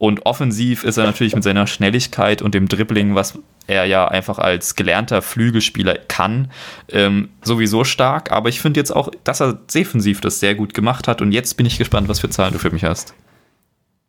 Und 0.03 0.25
offensiv 0.25 0.83
ist 0.83 0.97
er 0.97 1.05
natürlich 1.05 1.33
mit 1.33 1.45
seiner 1.45 1.65
Schnelligkeit 1.65 2.41
und 2.41 2.53
dem 2.53 2.67
Dribbling, 2.67 3.15
was 3.15 3.39
er 3.67 3.85
ja 3.85 4.05
einfach 4.05 4.37
als 4.37 4.75
gelernter 4.75 5.21
Flügelspieler 5.21 5.95
kann, 6.09 6.51
ähm, 6.89 7.29
sowieso 7.41 7.85
stark. 7.85 8.29
Aber 8.29 8.49
ich 8.49 8.59
finde 8.59 8.81
jetzt 8.81 8.93
auch, 8.93 9.09
dass 9.23 9.39
er 9.39 9.53
defensiv 9.53 10.19
das 10.19 10.41
sehr 10.41 10.55
gut 10.55 10.73
gemacht 10.73 11.07
hat. 11.07 11.21
Und 11.21 11.31
jetzt 11.31 11.55
bin 11.55 11.65
ich 11.65 11.77
gespannt, 11.77 12.09
was 12.09 12.19
für 12.19 12.29
Zahlen 12.29 12.51
du 12.51 12.59
für 12.59 12.69
mich 12.69 12.83
hast. 12.83 13.13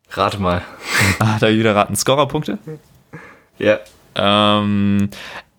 Rate 0.09 0.37
mal. 0.37 0.63
Ah, 1.19 1.37
da 1.39 1.47
wieder 1.47 1.73
raten. 1.73 1.95
Scorerpunkte? 1.95 2.57
Ja. 3.57 3.79
Ähm, 4.15 5.09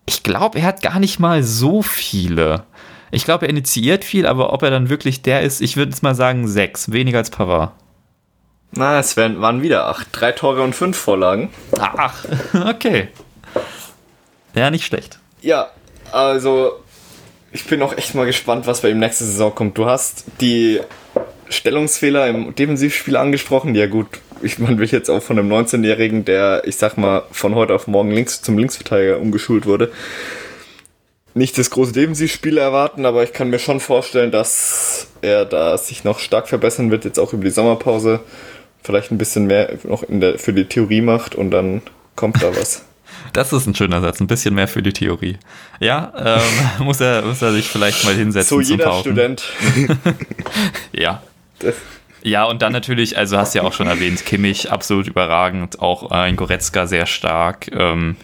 ich 0.04 0.22
glaube, 0.22 0.58
er 0.58 0.66
hat 0.66 0.82
gar 0.82 1.00
nicht 1.00 1.18
mal 1.18 1.42
so 1.42 1.80
viele. 1.80 2.64
Ich 3.10 3.24
glaube, 3.24 3.46
er 3.46 3.48
initiiert 3.48 4.04
viel, 4.04 4.26
aber 4.26 4.52
ob 4.52 4.62
er 4.62 4.70
dann 4.70 4.90
wirklich 4.90 5.22
der 5.22 5.40
ist, 5.40 5.62
ich 5.62 5.78
würde 5.78 5.92
jetzt 5.92 6.02
mal 6.02 6.14
sagen 6.14 6.46
sechs, 6.46 6.92
weniger 6.92 7.16
als 7.16 7.30
Pavard. 7.30 7.72
Na, 8.72 8.98
es 8.98 9.16
wären, 9.16 9.40
waren 9.40 9.62
wieder 9.62 9.86
acht. 9.86 10.08
Drei 10.12 10.32
Tore 10.32 10.62
und 10.62 10.74
fünf 10.74 10.96
Vorlagen. 10.96 11.50
Ach, 11.78 12.24
okay. 12.68 13.08
Ja, 14.54 14.70
nicht 14.70 14.86
schlecht. 14.86 15.18
Ja, 15.40 15.70
also 16.12 16.82
ich 17.52 17.64
bin 17.66 17.82
auch 17.82 17.96
echt 17.96 18.14
mal 18.14 18.26
gespannt, 18.26 18.66
was 18.66 18.82
bei 18.82 18.90
ihm 18.90 18.98
nächste 18.98 19.24
Saison 19.24 19.54
kommt. 19.54 19.78
Du 19.78 19.86
hast 19.86 20.24
die 20.40 20.80
Stellungsfehler 21.48 22.26
im 22.26 22.54
Defensivspiel 22.54 23.16
angesprochen. 23.16 23.74
Ja 23.74 23.86
gut, 23.86 24.08
ich 24.42 24.58
man 24.58 24.78
will 24.78 24.86
jetzt 24.86 25.10
auch 25.10 25.22
von 25.22 25.38
einem 25.38 25.52
19-Jährigen, 25.52 26.24
der, 26.24 26.62
ich 26.66 26.76
sag 26.76 26.98
mal, 26.98 27.22
von 27.30 27.54
heute 27.54 27.74
auf 27.74 27.86
morgen 27.86 28.10
links 28.10 28.42
zum 28.42 28.58
Linksverteidiger 28.58 29.18
umgeschult 29.20 29.66
wurde, 29.66 29.92
nicht 31.34 31.58
das 31.58 31.70
große 31.70 31.92
Defensivspiel 31.92 32.56
erwarten, 32.56 33.04
aber 33.04 33.22
ich 33.22 33.32
kann 33.32 33.50
mir 33.50 33.58
schon 33.58 33.80
vorstellen, 33.80 34.30
dass 34.30 35.08
er 35.20 35.44
da 35.44 35.76
sich 35.76 36.02
noch 36.02 36.18
stark 36.18 36.48
verbessern 36.48 36.90
wird, 36.90 37.04
jetzt 37.04 37.18
auch 37.18 37.34
über 37.34 37.44
die 37.44 37.50
Sommerpause. 37.50 38.20
Vielleicht 38.86 39.10
ein 39.10 39.18
bisschen 39.18 39.46
mehr 39.46 39.76
noch 39.82 40.04
in 40.04 40.20
der, 40.20 40.38
für 40.38 40.52
die 40.52 40.64
Theorie 40.64 41.00
macht 41.00 41.34
und 41.34 41.50
dann 41.50 41.82
kommt 42.14 42.42
da 42.42 42.54
was. 42.56 42.84
Das 43.32 43.52
ist 43.52 43.66
ein 43.66 43.74
schöner 43.74 44.00
Satz, 44.00 44.20
ein 44.20 44.28
bisschen 44.28 44.54
mehr 44.54 44.68
für 44.68 44.82
die 44.82 44.92
Theorie. 44.92 45.36
Ja, 45.80 46.12
ähm, 46.16 46.84
muss, 46.84 47.00
er, 47.00 47.22
muss 47.22 47.42
er 47.42 47.52
sich 47.52 47.66
vielleicht 47.66 48.04
mal 48.04 48.14
hinsetzen 48.14 48.48
So 48.48 48.60
jeder 48.60 48.84
Pauken. 48.84 49.12
Student. 49.12 49.44
Ja. 50.92 51.22
Ja, 52.22 52.44
und 52.44 52.62
dann 52.62 52.72
natürlich, 52.72 53.18
also 53.18 53.36
hast 53.36 53.54
du 53.54 53.58
ja 53.58 53.64
auch 53.64 53.72
schon 53.72 53.86
erwähnt, 53.88 54.24
Kimmich 54.24 54.70
absolut 54.72 55.06
überragend, 55.06 55.80
auch 55.80 56.10
ein 56.10 56.36
Goretzka 56.36 56.86
sehr 56.86 57.06
stark. 57.06 57.70
Ähm, 57.72 58.16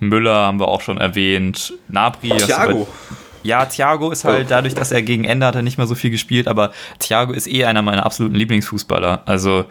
Müller 0.00 0.34
haben 0.34 0.60
wir 0.60 0.68
auch 0.68 0.80
schon 0.80 0.98
erwähnt. 0.98 1.74
Nabri. 1.88 2.28
Thiago. 2.28 2.88
Ja, 3.42 3.64
Thiago 3.66 4.10
ist 4.10 4.24
halt 4.24 4.50
dadurch, 4.50 4.74
dass 4.74 4.92
er 4.92 5.02
gegen 5.02 5.24
Ende 5.24 5.46
hat 5.46 5.54
er 5.54 5.62
nicht 5.62 5.78
mehr 5.78 5.86
so 5.86 5.94
viel 5.94 6.10
gespielt, 6.10 6.48
aber 6.48 6.72
Thiago 6.98 7.32
ist 7.32 7.46
eh 7.46 7.64
einer 7.64 7.82
meiner 7.82 8.04
absoluten 8.04 8.34
Lieblingsfußballer. 8.34 9.22
Also 9.26 9.64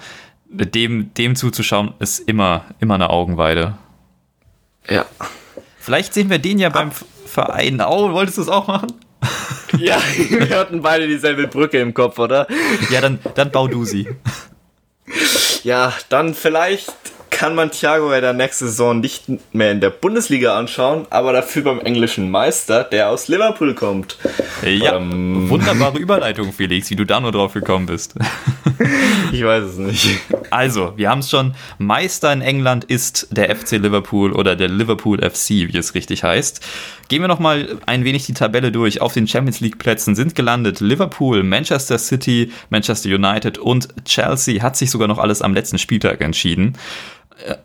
dem, 0.50 1.14
dem 1.14 1.36
zuzuschauen 1.36 1.94
ist 2.00 2.20
immer, 2.20 2.66
immer 2.80 2.96
eine 2.96 3.10
Augenweide. 3.10 3.78
Ja. 4.90 5.06
Vielleicht 5.80 6.14
sehen 6.14 6.30
wir 6.30 6.40
den 6.40 6.60
ja 6.60 6.70
beim 6.70 6.92
Verein. 6.92 7.82
Oh, 7.82 8.12
wolltest 8.12 8.38
du 8.38 8.42
es 8.44 8.50
auch 8.50 8.68
machen? 8.68 8.94
Ja, 9.78 10.00
wir 10.30 10.58
hatten 10.58 10.82
beide 10.82 11.08
dieselbe 11.08 11.48
Brücke 11.48 11.80
im 11.80 11.94
Kopf, 11.94 12.18
oder? 12.20 12.48
Ja, 12.90 13.02
dann, 13.02 13.20
dann 13.36 13.52
bau 13.52 13.68
du 13.68 13.84
sie. 13.86 14.08
Ja, 15.64 15.94
dann 16.10 16.34
vielleicht 16.34 16.94
kann 17.30 17.56
man 17.56 17.72
Thiago 17.72 18.12
ja 18.12 18.22
dann 18.22 18.38
nächste 18.38 18.66
Saison 18.66 19.00
nicht 19.00 19.26
mehr 19.54 19.72
in 19.72 19.80
der 19.82 19.90
Bundesliga 19.90 20.58
anschauen, 20.58 21.06
aber 21.10 21.34
dafür 21.34 21.64
beim 21.64 21.80
englischen 21.80 22.30
Meister, 22.32 22.84
der 22.84 23.10
aus 23.10 23.28
Liverpool 23.28 23.74
kommt. 23.74 24.18
Ja, 24.64 24.98
Ähm. 24.98 25.50
wunderbare 25.50 25.98
Überleitung, 26.00 26.52
Felix, 26.54 26.90
wie 26.90 26.96
du 26.96 27.06
da 27.06 27.20
nur 27.20 27.32
drauf 27.32 27.54
gekommen 27.54 27.86
bist. 27.86 28.16
Ich 29.32 29.44
weiß 29.44 29.64
es 29.64 29.78
nicht. 29.78 30.20
Also, 30.52 30.94
wir 30.96 31.10
haben 31.10 31.20
es 31.20 31.30
schon. 31.30 31.54
Meister 31.80 32.32
in 32.32 32.42
England 32.42 32.86
ist 32.86 33.28
der 33.32 33.54
FC 33.54 33.72
Liverpool 33.74 34.32
oder 34.32 34.56
der 34.56 34.70
Liverpool 34.70 35.20
FC, 35.20 35.50
wie 35.50 35.78
es 35.78 35.96
richtig 35.96 36.24
heißt. 36.24 36.62
Gehen 37.10 37.22
wir 37.22 37.28
nochmal 37.28 37.78
ein 37.88 38.04
wenig 38.06 38.26
die 38.26 38.34
Tabelle 38.34 38.72
durch. 38.72 39.02
Auf 39.02 39.14
den 39.14 39.28
Champions 39.28 39.60
League 39.60 39.80
Plätzen 39.80 40.16
sind 40.16 40.36
gelandet 40.36 40.80
Liverpool, 40.80 41.44
Manchester 41.44 41.98
City, 41.98 42.52
Manchester 42.70 43.10
United 43.10 43.58
und 43.58 43.90
Chelsea. 44.06 44.62
Hat 44.62 44.78
sich 44.78 44.92
sogar 44.92 45.08
noch 45.10 45.18
alles 45.18 45.42
am 45.42 45.54
letzten 45.54 45.78
Spieltag 45.78 46.22
entschieden. 46.22 46.78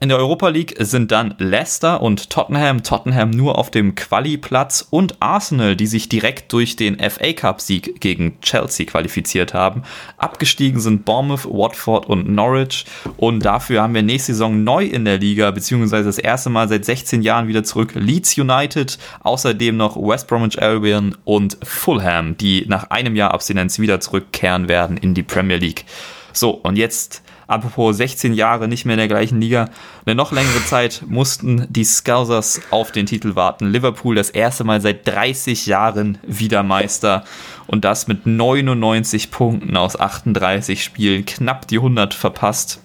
In 0.01 0.11
der 0.11 0.19
Europa 0.19 0.49
League 0.49 0.75
sind 0.81 1.13
dann 1.13 1.35
Leicester 1.39 2.03
und 2.03 2.29
Tottenham, 2.29 2.83
Tottenham 2.83 3.31
nur 3.31 3.57
auf 3.57 3.71
dem 3.71 3.95
Quali-Platz 3.95 4.87
und 4.91 5.17
Arsenal, 5.21 5.77
die 5.77 5.87
sich 5.87 6.11
direkt 6.11 6.53
durch 6.53 6.77
den 6.77 6.99
FA 6.99 7.33
Cup-Sieg 7.33 7.99
gegen 8.01 8.39
Chelsea 8.43 8.85
qualifiziert 8.85 9.55
haben. 9.55 9.83
Abgestiegen 10.19 10.79
sind 10.79 11.07
Bournemouth, 11.07 11.47
Watford 11.47 12.07
und 12.07 12.29
Norwich 12.29 12.85
und 13.17 13.45
dafür 13.47 13.83
haben 13.83 13.95
wir 13.95 14.03
nächste 14.03 14.35
Saison 14.35 14.63
neu 14.63 14.85
in 14.85 15.07
der 15.07 15.19
Liga, 15.19 15.51
beziehungsweise 15.51 16.05
das 16.05 16.19
erste 16.19 16.51
Mal 16.51 16.69
seit 16.69 16.85
16 16.85 17.23
Jahren 17.23 17.49
wieder 17.49 17.65
zurück 17.65 17.93
Leeds 17.95 18.37
United, 18.37 18.99
außerdem 19.23 19.77
noch 19.77 19.97
West 19.97 20.29
Bromwich 20.29 20.61
Albion 20.61 21.17
und 21.25 21.57
Fulham, 21.63 22.37
die 22.37 22.67
nach 22.69 22.91
einem 22.91 23.17
Jahr 23.17 23.33
Abstinenz 23.33 23.79
wieder 23.79 24.01
zurückkehren 24.01 24.69
werden 24.69 24.99
in 24.99 25.15
die 25.15 25.23
Premier 25.23 25.57
League. 25.57 25.87
So, 26.35 26.51
und 26.51 26.77
jetzt 26.77 27.23
apropos 27.53 27.97
16 27.97 28.35
Jahre 28.35 28.67
nicht 28.67 28.85
mehr 28.85 28.95
in 28.95 28.99
der 28.99 29.09
gleichen 29.09 29.41
Liga, 29.41 29.69
eine 30.05 30.15
noch 30.15 30.33
längere 30.33 30.65
Zeit 30.65 31.05
mussten 31.07 31.67
die 31.69 31.85
Scousers 31.85 32.61
auf 32.71 32.93
den 32.93 33.07
Titel 33.07 33.35
warten. 33.35 33.71
Liverpool 33.71 34.15
das 34.15 34.31
erste 34.31 34.65
Mal 34.65 34.81
seit 34.81 35.07
30 35.07 35.67
Jahren 35.67 36.19
wieder 36.27 36.63
Meister 36.63 37.25
und 37.67 37.85
das 37.85 38.09
mit 38.09 38.27
99 38.27 39.31
Punkten 39.31 39.77
aus 39.77 39.99
38 39.99 40.83
Spielen, 40.83 41.25
knapp 41.25 41.69
die 41.69 41.77
100 41.77 42.15
verpasst. 42.15 42.81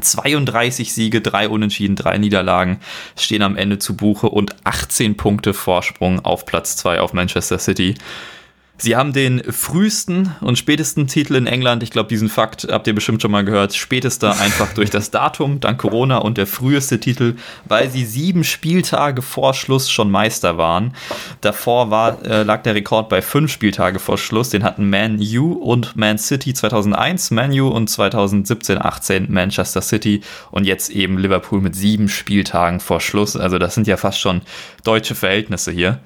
32 0.00 0.92
Siege, 0.92 1.20
3 1.20 1.48
Unentschieden, 1.48 1.96
3 1.96 2.18
Niederlagen 2.18 2.80
stehen 3.16 3.42
am 3.42 3.56
Ende 3.56 3.78
zu 3.78 3.96
Buche 3.96 4.28
und 4.28 4.56
18 4.64 5.16
Punkte 5.16 5.54
Vorsprung 5.54 6.24
auf 6.24 6.46
Platz 6.46 6.76
2 6.76 7.00
auf 7.00 7.12
Manchester 7.12 7.58
City. 7.58 7.94
Sie 8.76 8.96
haben 8.96 9.12
den 9.12 9.40
frühesten 9.52 10.34
und 10.40 10.58
spätesten 10.58 11.06
Titel 11.06 11.36
in 11.36 11.46
England. 11.46 11.84
Ich 11.84 11.90
glaube, 11.90 12.08
diesen 12.08 12.28
Fakt 12.28 12.66
habt 12.68 12.88
ihr 12.88 12.94
bestimmt 12.94 13.22
schon 13.22 13.30
mal 13.30 13.44
gehört. 13.44 13.74
Spätester 13.74 14.36
einfach 14.40 14.74
durch 14.74 14.90
das 14.90 15.12
Datum, 15.12 15.60
dank 15.60 15.78
Corona 15.78 16.18
und 16.18 16.38
der 16.38 16.48
früheste 16.48 16.98
Titel, 16.98 17.36
weil 17.66 17.88
sie 17.88 18.04
sieben 18.04 18.42
Spieltage 18.42 19.22
vor 19.22 19.54
Schluss 19.54 19.90
schon 19.90 20.10
Meister 20.10 20.58
waren. 20.58 20.92
Davor 21.40 21.90
war, 21.90 22.24
äh, 22.24 22.42
lag 22.42 22.64
der 22.64 22.74
Rekord 22.74 23.08
bei 23.08 23.22
fünf 23.22 23.52
Spieltage 23.52 24.00
vor 24.00 24.18
Schluss. 24.18 24.50
Den 24.50 24.64
hatten 24.64 24.90
Man 24.90 25.20
U 25.20 25.52
und 25.52 25.94
Man 25.94 26.18
City 26.18 26.52
2001, 26.52 27.30
Man 27.30 27.52
U 27.52 27.68
und 27.68 27.88
2017-18 27.88 29.30
Manchester 29.30 29.82
City 29.82 30.20
und 30.50 30.64
jetzt 30.64 30.90
eben 30.90 31.16
Liverpool 31.18 31.60
mit 31.60 31.76
sieben 31.76 32.08
Spieltagen 32.08 32.80
vor 32.80 33.00
Schluss. 33.00 33.36
Also 33.36 33.58
das 33.58 33.74
sind 33.74 33.86
ja 33.86 33.96
fast 33.96 34.18
schon 34.18 34.42
deutsche 34.82 35.14
Verhältnisse 35.14 35.70
hier. 35.70 36.00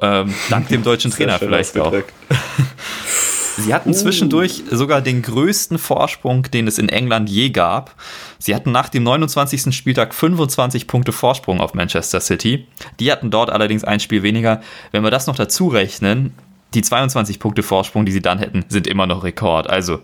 Ähm, 0.00 0.34
dank 0.48 0.68
dem 0.68 0.82
deutschen 0.82 1.10
Trainer 1.10 1.38
vielleicht 1.38 1.78
auch. 1.78 1.92
Sie 3.56 3.74
hatten 3.74 3.92
zwischendurch 3.92 4.62
sogar 4.70 5.02
den 5.02 5.22
größten 5.22 5.78
Vorsprung, 5.78 6.44
den 6.44 6.66
es 6.66 6.78
in 6.78 6.88
England 6.88 7.28
je 7.28 7.50
gab. 7.50 7.94
Sie 8.38 8.54
hatten 8.54 8.72
nach 8.72 8.88
dem 8.88 9.02
29. 9.02 9.74
Spieltag 9.74 10.14
25 10.14 10.86
Punkte 10.86 11.12
Vorsprung 11.12 11.60
auf 11.60 11.74
Manchester 11.74 12.20
City. 12.20 12.66
Die 13.00 13.12
hatten 13.12 13.30
dort 13.30 13.50
allerdings 13.50 13.84
ein 13.84 14.00
Spiel 14.00 14.22
weniger. 14.22 14.62
Wenn 14.92 15.02
wir 15.02 15.10
das 15.10 15.26
noch 15.26 15.36
dazu 15.36 15.68
rechnen, 15.68 16.32
die 16.72 16.82
22 16.82 17.38
Punkte 17.38 17.62
Vorsprung, 17.62 18.06
die 18.06 18.12
sie 18.12 18.22
dann 18.22 18.38
hätten, 18.38 18.64
sind 18.68 18.86
immer 18.86 19.06
noch 19.06 19.24
Rekord. 19.24 19.68
Also, 19.68 20.00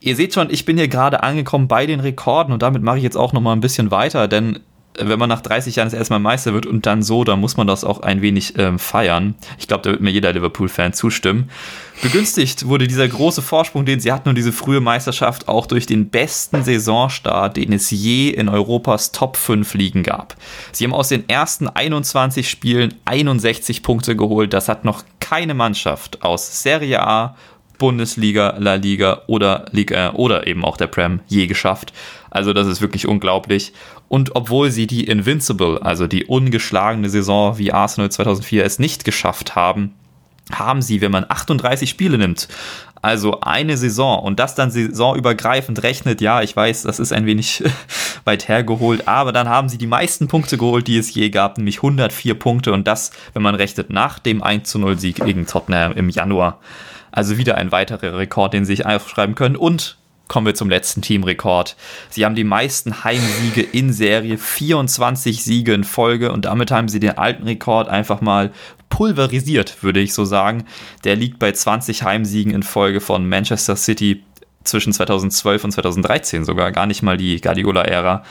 ihr 0.00 0.16
seht 0.16 0.32
schon, 0.32 0.50
ich 0.50 0.64
bin 0.64 0.78
hier 0.78 0.88
gerade 0.88 1.22
angekommen 1.22 1.68
bei 1.68 1.86
den 1.86 2.00
Rekorden 2.00 2.52
und 2.52 2.62
damit 2.62 2.82
mache 2.82 2.98
ich 2.98 3.02
jetzt 3.02 3.16
auch 3.16 3.32
noch 3.32 3.40
mal 3.40 3.52
ein 3.52 3.60
bisschen 3.60 3.90
weiter, 3.90 4.28
denn 4.28 4.60
wenn 4.98 5.18
man 5.18 5.28
nach 5.28 5.40
30 5.40 5.76
Jahren 5.76 5.86
das 5.86 5.94
erstmal 5.94 6.20
Meister 6.20 6.54
wird 6.54 6.66
und 6.66 6.86
dann 6.86 7.02
so, 7.02 7.24
dann 7.24 7.40
muss 7.40 7.56
man 7.56 7.66
das 7.66 7.84
auch 7.84 8.00
ein 8.00 8.22
wenig 8.22 8.54
ähm, 8.58 8.78
feiern. 8.78 9.34
Ich 9.58 9.68
glaube, 9.68 9.82
da 9.82 9.90
wird 9.90 10.00
mir 10.00 10.10
jeder 10.10 10.32
Liverpool-Fan 10.32 10.92
zustimmen. 10.92 11.50
Begünstigt 12.02 12.66
wurde 12.66 12.86
dieser 12.86 13.08
große 13.08 13.42
Vorsprung, 13.42 13.86
den 13.86 14.00
sie 14.00 14.12
hatten 14.12 14.28
und 14.28 14.36
diese 14.36 14.52
frühe 14.52 14.80
Meisterschaft 14.80 15.48
auch 15.48 15.66
durch 15.66 15.86
den 15.86 16.10
besten 16.10 16.62
Saisonstart, 16.62 17.56
den 17.56 17.72
es 17.72 17.90
je 17.90 18.28
in 18.28 18.48
Europas 18.48 19.12
Top 19.12 19.36
5 19.36 19.74
Ligen 19.74 20.02
gab. 20.02 20.36
Sie 20.72 20.84
haben 20.84 20.92
aus 20.92 21.08
den 21.08 21.28
ersten 21.28 21.68
21 21.68 22.48
Spielen 22.48 22.94
61 23.06 23.82
Punkte 23.82 24.14
geholt. 24.14 24.52
Das 24.52 24.68
hat 24.68 24.84
noch 24.84 25.04
keine 25.20 25.54
Mannschaft 25.54 26.22
aus 26.22 26.62
Serie 26.62 27.02
A, 27.02 27.36
Bundesliga, 27.78 28.56
La 28.58 28.74
Liga 28.74 29.22
oder 29.26 29.66
Liga 29.70 30.12
oder 30.14 30.46
eben 30.46 30.64
auch 30.64 30.76
der 30.76 30.86
Prem 30.86 31.20
je 31.26 31.46
geschafft. 31.46 31.92
Also 32.30 32.52
das 32.52 32.66
ist 32.66 32.80
wirklich 32.80 33.06
unglaublich. 33.06 33.72
Und 34.08 34.36
obwohl 34.36 34.70
sie 34.70 34.86
die 34.86 35.04
Invincible, 35.04 35.82
also 35.82 36.06
die 36.06 36.26
ungeschlagene 36.26 37.10
Saison 37.10 37.58
wie 37.58 37.72
Arsenal 37.72 38.10
2004 38.10 38.64
es 38.64 38.78
nicht 38.78 39.04
geschafft 39.04 39.56
haben, 39.56 39.94
haben 40.52 40.80
sie, 40.80 41.00
wenn 41.00 41.10
man 41.10 41.26
38 41.28 41.90
Spiele 41.90 42.18
nimmt, 42.18 42.48
also 43.02 43.40
eine 43.40 43.76
Saison 43.76 44.20
und 44.20 44.38
das 44.40 44.54
dann 44.54 44.70
saisonübergreifend 44.70 45.82
rechnet, 45.82 46.20
ja, 46.20 46.42
ich 46.42 46.56
weiß, 46.56 46.82
das 46.82 46.98
ist 46.98 47.12
ein 47.12 47.26
wenig 47.26 47.62
weit 48.24 48.48
hergeholt, 48.48 49.06
aber 49.06 49.32
dann 49.32 49.48
haben 49.48 49.68
sie 49.68 49.78
die 49.78 49.86
meisten 49.86 50.28
Punkte 50.28 50.56
geholt, 50.56 50.86
die 50.86 50.98
es 50.98 51.14
je 51.14 51.30
gab, 51.30 51.58
nämlich 51.58 51.78
104 51.78 52.34
Punkte 52.34 52.72
und 52.72 52.86
das, 52.86 53.12
wenn 53.32 53.42
man 53.42 53.54
rechnet, 53.54 53.90
nach 53.90 54.18
dem 54.18 54.42
1 54.42 54.68
zu 54.68 54.78
0 54.78 54.98
Sieg 54.98 55.24
gegen 55.24 55.46
Tottenham 55.46 55.92
im 55.92 56.08
Januar. 56.08 56.58
Also 57.12 57.38
wieder 57.38 57.56
ein 57.56 57.72
weiterer 57.72 58.18
Rekord, 58.18 58.54
den 58.54 58.64
sie 58.64 58.76
sich 58.76 58.86
aufschreiben 58.86 59.34
können 59.34 59.56
und 59.56 59.96
kommen 60.28 60.46
wir 60.46 60.54
zum 60.54 60.70
letzten 60.70 61.02
Teamrekord. 61.02 61.76
Sie 62.10 62.24
haben 62.24 62.34
die 62.34 62.44
meisten 62.44 63.04
Heimsiege 63.04 63.62
in 63.62 63.92
Serie, 63.92 64.38
24 64.38 65.42
Siege 65.42 65.74
in 65.74 65.84
Folge 65.84 66.32
und 66.32 66.44
damit 66.44 66.70
haben 66.70 66.88
sie 66.88 67.00
den 67.00 67.16
alten 67.16 67.44
Rekord 67.44 67.88
einfach 67.88 68.20
mal 68.20 68.52
pulverisiert, 68.88 69.82
würde 69.82 70.00
ich 70.00 70.14
so 70.14 70.24
sagen. 70.24 70.64
Der 71.04 71.16
liegt 71.16 71.38
bei 71.38 71.52
20 71.52 72.02
Heimsiegen 72.02 72.52
in 72.52 72.62
Folge 72.62 73.00
von 73.00 73.28
Manchester 73.28 73.76
City 73.76 74.22
zwischen 74.64 74.92
2012 74.92 75.64
und 75.64 75.70
2013 75.72 76.44
sogar, 76.44 76.72
gar 76.72 76.86
nicht 76.86 77.02
mal 77.02 77.16
die 77.16 77.40
Guardiola-Ära. 77.40 78.24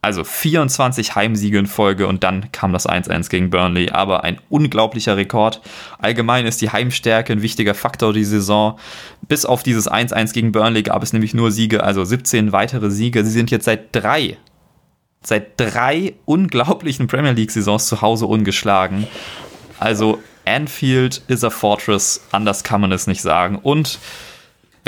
Also 0.00 0.22
24 0.22 1.16
Heimsiege 1.16 1.58
in 1.58 1.66
Folge 1.66 2.06
und 2.06 2.22
dann 2.22 2.52
kam 2.52 2.72
das 2.72 2.88
1-1 2.88 3.30
gegen 3.30 3.50
Burnley, 3.50 3.90
aber 3.90 4.22
ein 4.22 4.40
unglaublicher 4.48 5.16
Rekord. 5.16 5.60
Allgemein 5.98 6.46
ist 6.46 6.60
die 6.60 6.70
Heimstärke 6.70 7.32
ein 7.32 7.42
wichtiger 7.42 7.74
Faktor 7.74 8.12
die 8.12 8.24
Saison. 8.24 8.78
Bis 9.26 9.44
auf 9.44 9.64
dieses 9.64 9.90
1-1 9.90 10.32
gegen 10.32 10.52
Burnley 10.52 10.84
gab 10.84 11.02
es 11.02 11.12
nämlich 11.12 11.34
nur 11.34 11.50
Siege, 11.50 11.82
also 11.82 12.04
17 12.04 12.52
weitere 12.52 12.90
Siege. 12.90 13.24
Sie 13.24 13.32
sind 13.32 13.50
jetzt 13.50 13.64
seit 13.64 13.94
drei, 13.94 14.36
seit 15.22 15.58
drei 15.58 16.14
unglaublichen 16.26 17.08
Premier 17.08 17.32
League-Saisons 17.32 17.88
zu 17.88 18.00
Hause 18.00 18.26
ungeschlagen. 18.26 19.08
Also 19.80 20.20
Anfield 20.44 21.22
is 21.26 21.42
a 21.42 21.50
Fortress, 21.50 22.24
anders 22.30 22.62
kann 22.62 22.80
man 22.80 22.92
es 22.92 23.08
nicht 23.08 23.20
sagen. 23.20 23.56
Und 23.56 23.98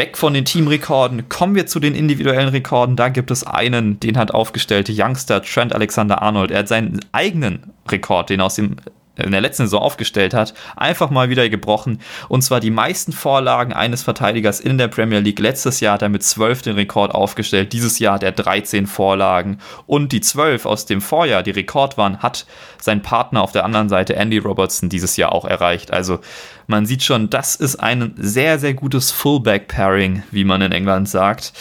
Weg 0.01 0.17
von 0.17 0.33
den 0.33 0.47
Teamrekorden, 0.47 1.29
kommen 1.29 1.55
wir 1.55 1.67
zu 1.67 1.79
den 1.79 1.95
individuellen 1.95 2.49
Rekorden. 2.49 2.97
Da 2.97 3.11
gibt 3.11 3.31
es 3.31 3.45
einen, 3.45 4.01
den 4.01 4.17
hat 4.17 4.33
aufgestellte 4.33 4.95
Youngster 4.97 5.43
Trent 5.43 5.75
Alexander 5.75 6.23
Arnold. 6.23 6.51
Er 6.51 6.61
hat 6.61 6.69
seinen 6.69 7.01
eigenen 7.13 7.75
Rekord, 7.87 8.31
den 8.31 8.41
aus 8.41 8.55
dem 8.55 8.77
in 9.25 9.33
der 9.33 9.41
letzten 9.41 9.65
Saison 9.65 9.83
aufgestellt 9.83 10.35
hat, 10.35 10.55
einfach 10.77 11.11
mal 11.11 11.29
wieder 11.31 11.49
gebrochen. 11.49 12.01
Und 12.29 12.43
zwar 12.43 12.61
die 12.61 12.71
meisten 12.71 13.13
Vorlagen 13.13 13.73
eines 13.73 14.03
Verteidigers 14.03 14.61
in 14.61 14.79
der 14.79 14.89
Premier 14.89 15.21
League. 15.21 15.39
Letztes 15.39 15.81
Jahr 15.81 15.95
hat 15.95 16.03
er 16.03 16.09
mit 16.09 16.23
12 16.23 16.63
den 16.63 16.75
Rekord 16.77 17.13
aufgestellt. 17.15 17.73
Dieses 17.73 17.99
Jahr 17.99 18.15
hat 18.15 18.23
er 18.23 18.33
13 18.33 18.87
Vorlagen. 18.87 19.59
Und 19.87 20.13
die 20.13 20.21
12 20.21 20.67
aus 20.67 20.87
dem 20.87 21.01
Vorjahr, 21.01 21.43
die 21.43 21.51
Rekord 21.51 21.99
waren, 21.99 22.19
hat 22.19 22.47
sein 22.81 23.03
Partner 23.03 23.43
auf 23.43 23.53
der 23.53 23.65
anderen 23.65 23.89
Seite, 23.89 24.17
Andy 24.17 24.39
Robertson, 24.39 24.89
dieses 24.89 25.17
Jahr 25.17 25.33
auch 25.33 25.45
erreicht. 25.45 25.93
Also 25.93 26.21
man 26.67 26.87
sieht 26.87 27.03
schon, 27.03 27.31
das 27.31 27.57
ist 27.57 27.77
ein 27.77 28.15
sehr, 28.17 28.59
sehr 28.59 28.75
gutes 28.75 29.11
Fullback-Pairing, 29.11 30.23
wie 30.31 30.45
man 30.45 30.63
in 30.63 30.73
England 30.73 31.09
sagt. 31.09 31.53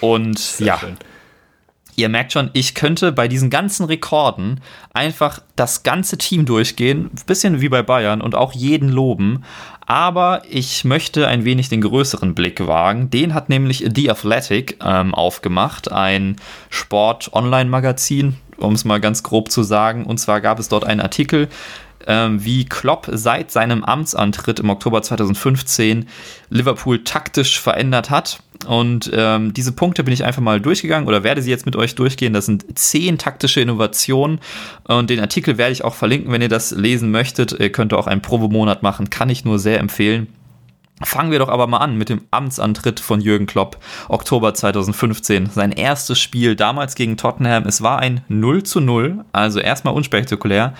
Und 0.00 0.38
sehr 0.38 0.66
ja. 0.66 0.78
Schön 0.78 0.96
ihr 1.96 2.08
merkt 2.08 2.32
schon, 2.32 2.50
ich 2.52 2.74
könnte 2.74 3.12
bei 3.12 3.28
diesen 3.28 3.50
ganzen 3.50 3.84
Rekorden 3.84 4.60
einfach 4.92 5.40
das 5.56 5.82
ganze 5.82 6.18
Team 6.18 6.44
durchgehen, 6.44 7.10
bisschen 7.26 7.60
wie 7.60 7.68
bei 7.68 7.82
Bayern 7.82 8.20
und 8.20 8.34
auch 8.34 8.52
jeden 8.52 8.88
loben. 8.88 9.44
Aber 9.86 10.42
ich 10.48 10.84
möchte 10.84 11.26
ein 11.26 11.44
wenig 11.44 11.68
den 11.68 11.80
größeren 11.80 12.34
Blick 12.34 12.66
wagen. 12.66 13.10
Den 13.10 13.34
hat 13.34 13.48
nämlich 13.48 13.84
The 13.94 14.10
Athletic 14.10 14.78
ähm, 14.82 15.14
aufgemacht, 15.14 15.90
ein 15.90 16.36
Sport-Online-Magazin, 16.70 18.36
um 18.56 18.74
es 18.74 18.84
mal 18.84 19.00
ganz 19.00 19.22
grob 19.22 19.50
zu 19.50 19.62
sagen. 19.62 20.06
Und 20.06 20.18
zwar 20.18 20.40
gab 20.40 20.58
es 20.58 20.68
dort 20.68 20.84
einen 20.84 21.00
Artikel, 21.00 21.48
wie 22.06 22.64
Klopp 22.64 23.08
seit 23.12 23.50
seinem 23.50 23.84
Amtsantritt 23.84 24.60
im 24.60 24.70
Oktober 24.70 25.02
2015 25.02 26.06
Liverpool 26.50 27.04
taktisch 27.04 27.60
verändert 27.60 28.10
hat. 28.10 28.42
Und 28.66 29.10
ähm, 29.14 29.52
diese 29.54 29.72
Punkte 29.72 30.04
bin 30.04 30.14
ich 30.14 30.24
einfach 30.24 30.42
mal 30.42 30.60
durchgegangen 30.60 31.08
oder 31.08 31.24
werde 31.24 31.42
sie 31.42 31.50
jetzt 31.50 31.66
mit 31.66 31.76
euch 31.76 31.94
durchgehen. 31.94 32.32
Das 32.32 32.46
sind 32.46 32.78
zehn 32.78 33.18
taktische 33.18 33.60
Innovationen. 33.60 34.40
Und 34.84 35.10
den 35.10 35.20
Artikel 35.20 35.58
werde 35.58 35.72
ich 35.72 35.84
auch 35.84 35.94
verlinken, 35.94 36.32
wenn 36.32 36.42
ihr 36.42 36.48
das 36.48 36.70
lesen 36.70 37.10
möchtet. 37.10 37.52
Ihr 37.52 37.72
könnt 37.72 37.92
auch 37.94 38.06
einen 38.06 38.22
Probemonat 38.22 38.82
machen, 38.82 39.10
kann 39.10 39.30
ich 39.30 39.44
nur 39.44 39.58
sehr 39.58 39.80
empfehlen. 39.80 40.28
Fangen 41.04 41.32
wir 41.32 41.38
doch 41.38 41.48
aber 41.48 41.66
mal 41.66 41.78
an 41.78 41.96
mit 41.96 42.08
dem 42.08 42.22
Amtsantritt 42.30 43.00
von 43.00 43.20
Jürgen 43.20 43.46
Klopp, 43.46 43.78
Oktober 44.08 44.54
2015. 44.54 45.50
Sein 45.50 45.72
erstes 45.72 46.20
Spiel 46.20 46.54
damals 46.54 46.94
gegen 46.94 47.16
Tottenham. 47.16 47.64
Es 47.66 47.82
war 47.82 47.98
ein 47.98 48.20
0 48.28 48.62
zu 48.62 48.80
0, 48.80 49.24
also 49.32 49.58
erstmal 49.58 49.94
unspektakulär. 49.94 50.74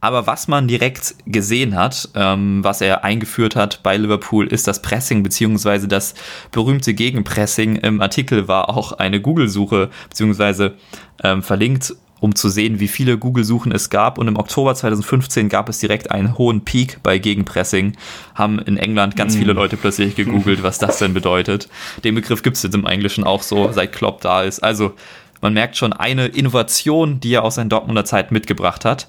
Aber 0.00 0.26
was 0.26 0.48
man 0.48 0.68
direkt 0.68 1.14
gesehen 1.26 1.74
hat, 1.74 2.08
ähm, 2.14 2.62
was 2.62 2.80
er 2.80 3.04
eingeführt 3.04 3.56
hat 3.56 3.82
bei 3.82 3.96
Liverpool, 3.96 4.46
ist 4.46 4.66
das 4.66 4.82
Pressing 4.82 5.22
beziehungsweise 5.22 5.88
das 5.88 6.14
berühmte 6.52 6.94
Gegenpressing. 6.94 7.76
Im 7.76 8.00
Artikel 8.00 8.48
war 8.48 8.70
auch 8.70 8.92
eine 8.92 9.20
Google-Suche 9.20 9.90
beziehungsweise 10.08 10.74
ähm, 11.22 11.42
verlinkt 11.42 11.94
um 12.20 12.34
zu 12.34 12.48
sehen, 12.48 12.80
wie 12.80 12.88
viele 12.88 13.18
Google-Suchen 13.18 13.72
es 13.72 13.90
gab. 13.90 14.18
Und 14.18 14.28
im 14.28 14.36
Oktober 14.36 14.74
2015 14.74 15.48
gab 15.48 15.68
es 15.68 15.78
direkt 15.78 16.10
einen 16.10 16.38
hohen 16.38 16.64
Peak 16.64 17.02
bei 17.02 17.18
Gegenpressing. 17.18 17.96
Haben 18.34 18.58
in 18.58 18.78
England 18.78 19.16
ganz 19.16 19.36
viele 19.36 19.52
mm. 19.52 19.56
Leute 19.56 19.76
plötzlich 19.76 20.16
gegoogelt, 20.16 20.62
was 20.62 20.78
das 20.78 20.98
denn 20.98 21.14
bedeutet. 21.14 21.68
Den 22.04 22.14
Begriff 22.14 22.42
gibt 22.42 22.56
es 22.56 22.62
jetzt 22.62 22.74
im 22.74 22.86
Englischen 22.86 23.24
auch 23.24 23.42
so, 23.42 23.70
seit 23.72 23.92
Klopp 23.92 24.22
da 24.22 24.42
ist. 24.42 24.60
Also 24.60 24.94
man 25.42 25.52
merkt 25.52 25.76
schon 25.76 25.92
eine 25.92 26.26
Innovation, 26.26 27.20
die 27.20 27.34
er 27.34 27.44
aus 27.44 27.56
seiner 27.56 27.68
Dortmunder 27.68 28.04
Zeit 28.04 28.32
mitgebracht 28.32 28.84
hat 28.84 29.06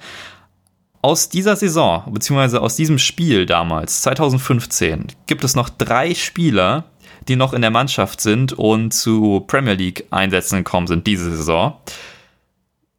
aus 1.02 1.30
dieser 1.30 1.56
Saison, 1.56 2.04
beziehungsweise 2.12 2.62
aus 2.62 2.76
diesem 2.76 2.98
Spiel 2.98 3.46
damals, 3.46 4.02
2015, 4.02 5.08
gibt 5.26 5.44
es 5.44 5.56
noch 5.56 5.70
drei 5.70 6.14
Spieler, 6.14 6.86
die 7.28 7.36
noch 7.36 7.54
in 7.54 7.62
der 7.62 7.72
Mannschaft 7.72 8.22
sind 8.22 8.54
und 8.54 8.94
zu 8.94 9.44
Premier 9.48 9.74
League 9.74 10.06
Einsätzen 10.12 10.58
gekommen 10.58 10.88
sind 10.88 11.08
diese 11.08 11.36
Saison. 11.36 11.76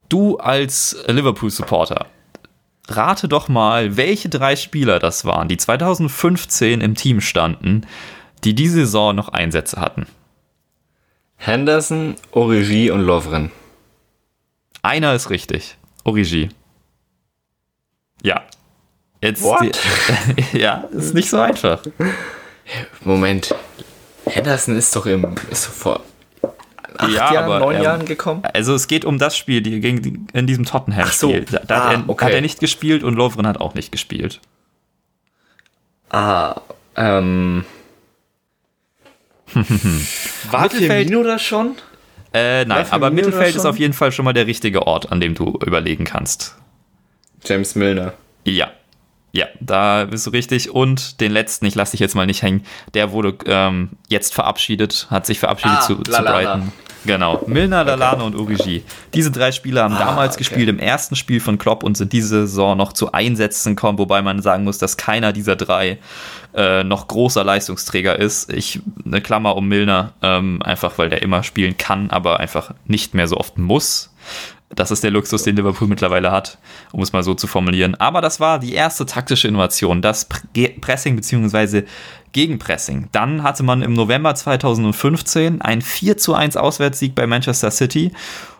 Du 0.08 0.36
als 0.38 0.96
Liverpool-Supporter, 1.06 2.06
rate 2.88 3.28
doch 3.28 3.48
mal, 3.48 3.96
welche 3.96 4.28
drei 4.28 4.56
Spieler 4.56 4.98
das 4.98 5.24
waren, 5.24 5.48
die 5.48 5.56
2015 5.56 6.80
im 6.80 6.94
Team 6.94 7.20
standen, 7.20 7.86
die 8.44 8.54
diese 8.54 8.80
Saison 8.80 9.14
noch 9.14 9.28
Einsätze 9.28 9.80
hatten. 9.80 10.06
Henderson, 11.36 12.16
Origi 12.32 12.90
und 12.90 13.02
Lovren. 13.02 13.50
Einer 14.82 15.14
ist 15.14 15.30
richtig. 15.30 15.76
Origi. 16.04 16.48
Ja. 18.22 18.42
Jetzt 19.20 19.44
die, 19.44 19.72
ja, 20.58 20.84
ist 20.92 21.14
nicht 21.14 21.28
so 21.28 21.40
einfach. 21.40 21.82
Moment. 23.04 23.54
Henderson 24.26 24.76
ist 24.76 24.94
doch 24.94 25.06
im 25.06 25.34
ist 25.50 25.66
doch 25.66 25.72
vor 25.72 26.00
acht 26.98 27.12
ja, 27.12 27.32
Jahren, 27.32 27.44
aber, 27.44 27.58
neun 27.60 27.76
ähm, 27.76 27.82
Jahren 27.82 28.06
gekommen. 28.06 28.42
Also 28.52 28.74
es 28.74 28.86
geht 28.86 29.04
um 29.04 29.18
das 29.18 29.36
Spiel, 29.36 29.60
die, 29.60 29.80
gegen, 29.80 30.28
in 30.32 30.46
diesem 30.46 30.64
Tottenham-Spiel. 30.64 31.46
So. 31.48 31.56
Da, 31.56 31.64
da 31.64 31.76
ah, 31.76 31.88
hat, 31.88 31.92
er, 31.92 32.08
okay. 32.08 32.24
hat, 32.26 32.32
er, 32.32 32.40
nicht 32.40 32.60
gespielt 32.60 33.02
und 33.02 33.14
Lovren 33.14 33.46
hat 33.46 33.60
auch 33.60 33.74
nicht 33.74 33.92
gespielt. 33.92 34.40
Ah, 36.10 36.60
ähm. 36.96 37.64
War 40.50 40.70
Firmino 40.70 41.22
da 41.22 41.38
schon? 41.38 41.76
Äh, 42.34 42.66
nein, 42.66 42.86
aber 42.90 43.10
Mittelfeld 43.10 43.56
ist 43.56 43.64
auf 43.64 43.78
jeden 43.78 43.94
Fall 43.94 44.12
schon 44.12 44.24
mal 44.24 44.34
der 44.34 44.46
richtige 44.46 44.86
Ort, 44.86 45.10
an 45.10 45.20
dem 45.20 45.34
du 45.34 45.58
überlegen 45.64 46.04
kannst. 46.04 46.56
James 47.44 47.74
Milner. 47.74 48.14
Ja. 48.44 48.70
Ja, 49.32 49.46
da 49.60 50.06
bist 50.06 50.26
du 50.26 50.30
richtig. 50.30 50.70
Und 50.70 51.20
den 51.20 51.30
letzten, 51.32 51.66
ich 51.66 51.74
lasse 51.74 51.92
dich 51.92 52.00
jetzt 52.00 52.14
mal 52.14 52.26
nicht 52.26 52.42
hängen, 52.42 52.64
der 52.94 53.12
wurde 53.12 53.34
ähm, 53.46 53.90
jetzt 54.08 54.32
verabschiedet, 54.34 55.06
hat 55.10 55.26
sich 55.26 55.38
verabschiedet 55.38 55.78
Ah, 55.78 55.82
zu, 55.82 55.96
zu. 55.96 56.10
Brighton. 56.22 56.72
Genau, 57.04 57.42
Milner, 57.46 57.84
Lallana 57.84 58.24
und 58.24 58.34
Origi. 58.34 58.82
Diese 59.14 59.30
drei 59.30 59.52
Spieler 59.52 59.84
haben 59.84 59.94
Ah, 59.94 59.98
damals 60.00 60.34
okay. 60.34 60.38
gespielt 60.44 60.68
im 60.68 60.78
ersten 60.78 61.14
Spiel 61.14 61.40
von 61.40 61.56
Klopp 61.58 61.84
und 61.84 61.96
sind 61.96 62.12
diese 62.12 62.46
Saison 62.46 62.76
noch 62.76 62.92
zu 62.92 63.12
Einsätzen 63.12 63.76
gekommen, 63.76 63.98
wobei 63.98 64.20
man 64.22 64.42
sagen 64.42 64.64
muss, 64.64 64.78
dass 64.78 64.96
keiner 64.96 65.32
dieser 65.32 65.54
drei 65.56 65.98
äh, 66.54 66.82
noch 66.82 67.06
großer 67.06 67.44
Leistungsträger 67.44 68.18
ist. 68.18 68.52
Ich 68.52 68.80
eine 69.04 69.20
Klammer 69.20 69.56
um 69.56 69.68
Milner, 69.68 70.14
ähm, 70.22 70.60
einfach 70.62 70.98
weil 70.98 71.10
der 71.10 71.22
immer 71.22 71.42
spielen 71.44 71.76
kann, 71.76 72.10
aber 72.10 72.40
einfach 72.40 72.72
nicht 72.86 73.14
mehr 73.14 73.28
so 73.28 73.36
oft 73.36 73.58
muss. 73.58 74.10
Das 74.74 74.90
ist 74.90 75.02
der 75.02 75.10
Luxus, 75.10 75.44
den 75.44 75.56
Liverpool 75.56 75.88
mittlerweile 75.88 76.30
hat, 76.30 76.58
um 76.92 77.02
es 77.02 77.12
mal 77.12 77.22
so 77.22 77.34
zu 77.34 77.46
formulieren. 77.46 77.94
Aber 77.94 78.20
das 78.20 78.38
war 78.38 78.58
die 78.58 78.74
erste 78.74 79.06
taktische 79.06 79.48
Innovation, 79.48 80.02
das 80.02 80.28
Pressing 80.80 81.16
bzw. 81.16 81.84
Gegenpressing. 82.32 83.08
Dann 83.12 83.42
hatte 83.42 83.62
man 83.62 83.80
im 83.80 83.94
November 83.94 84.34
2015 84.34 85.62
einen 85.62 85.80
4 85.80 86.18
zu 86.18 86.34
1 86.34 86.58
Auswärtssieg 86.58 87.14
bei 87.14 87.26
Manchester 87.26 87.70
City. 87.70 88.12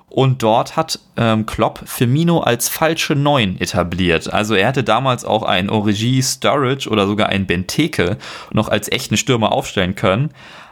Und 0.09 0.42
dort 0.42 0.77
hat 0.77 0.99
ähm, 1.18 1.44
Klopp 1.44 1.83
Firmino 1.85 2.40
als 2.40 2.71
falsche 2.71 3.14
Neun 3.14 3.61
etabliert. 3.61 4.33
Also 4.33 4.55
er 4.55 4.68
hätte 4.68 4.83
damals 4.83 5.27
auch 5.27 5.42
einen 5.42 5.68
Origi, 5.68 6.23
Sturridge 6.23 6.88
oder 6.88 7.07
sogar 7.07 7.29
einen 7.29 7.47
Benteke 7.47 8.16
noch 8.51 8.68
als 8.68 8.90
echten 8.90 9.18
Stürmer 9.18 9.53
aufstellen 9.53 9.94
können. 9.94 10.31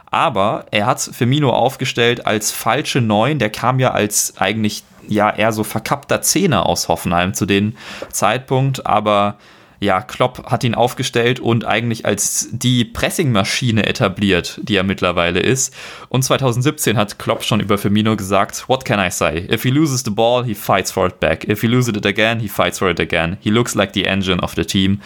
Aber 0.09 0.65
er 0.71 0.87
hat 0.87 1.01
Firmino 1.01 1.51
aufgestellt 1.51 2.25
als 2.25 2.51
falsche 2.51 2.99
Neun. 2.99 3.37
Der 3.37 3.51
kam 3.51 3.79
ja 3.79 3.91
als 3.91 4.37
eigentlich 4.37 4.83
ja 5.07 5.29
eher 5.29 5.51
so 5.51 5.63
verkappter 5.63 6.21
Zehner 6.21 6.65
aus 6.65 6.87
Hoffenheim 6.87 7.33
zu 7.33 7.45
dem 7.45 7.73
Zeitpunkt. 8.09 8.85
Aber 8.85 9.37
ja, 9.79 10.01
Klopp 10.01 10.49
hat 10.49 10.63
ihn 10.63 10.73
aufgestellt 10.73 11.39
und 11.39 11.65
eigentlich 11.65 12.05
als 12.05 12.49
die 12.51 12.83
Pressingmaschine 12.83 13.85
etabliert, 13.85 14.59
die 14.63 14.75
er 14.75 14.83
mittlerweile 14.83 15.39
ist. 15.39 15.73
Und 16.09 16.23
2017 16.23 16.97
hat 16.97 17.19
Klopp 17.19 17.43
schon 17.43 17.59
über 17.59 17.77
Firmino 17.77 18.15
gesagt, 18.15 18.67
what 18.67 18.85
can 18.85 18.99
I 18.99 19.11
say? 19.11 19.47
If 19.51 19.63
he 19.63 19.69
loses 19.69 20.03
the 20.03 20.09
ball, 20.09 20.43
he 20.43 20.55
fights 20.55 20.91
for 20.91 21.07
it 21.07 21.19
back. 21.19 21.47
If 21.47 21.61
he 21.61 21.67
loses 21.67 21.95
it 21.95 22.05
again, 22.05 22.39
he 22.39 22.47
fights 22.47 22.79
for 22.79 22.89
it 22.89 22.99
again. 22.99 23.37
He 23.39 23.51
looks 23.51 23.75
like 23.75 23.93
the 23.93 24.05
engine 24.05 24.41
of 24.41 24.53
the 24.55 24.65
team. 24.65 24.99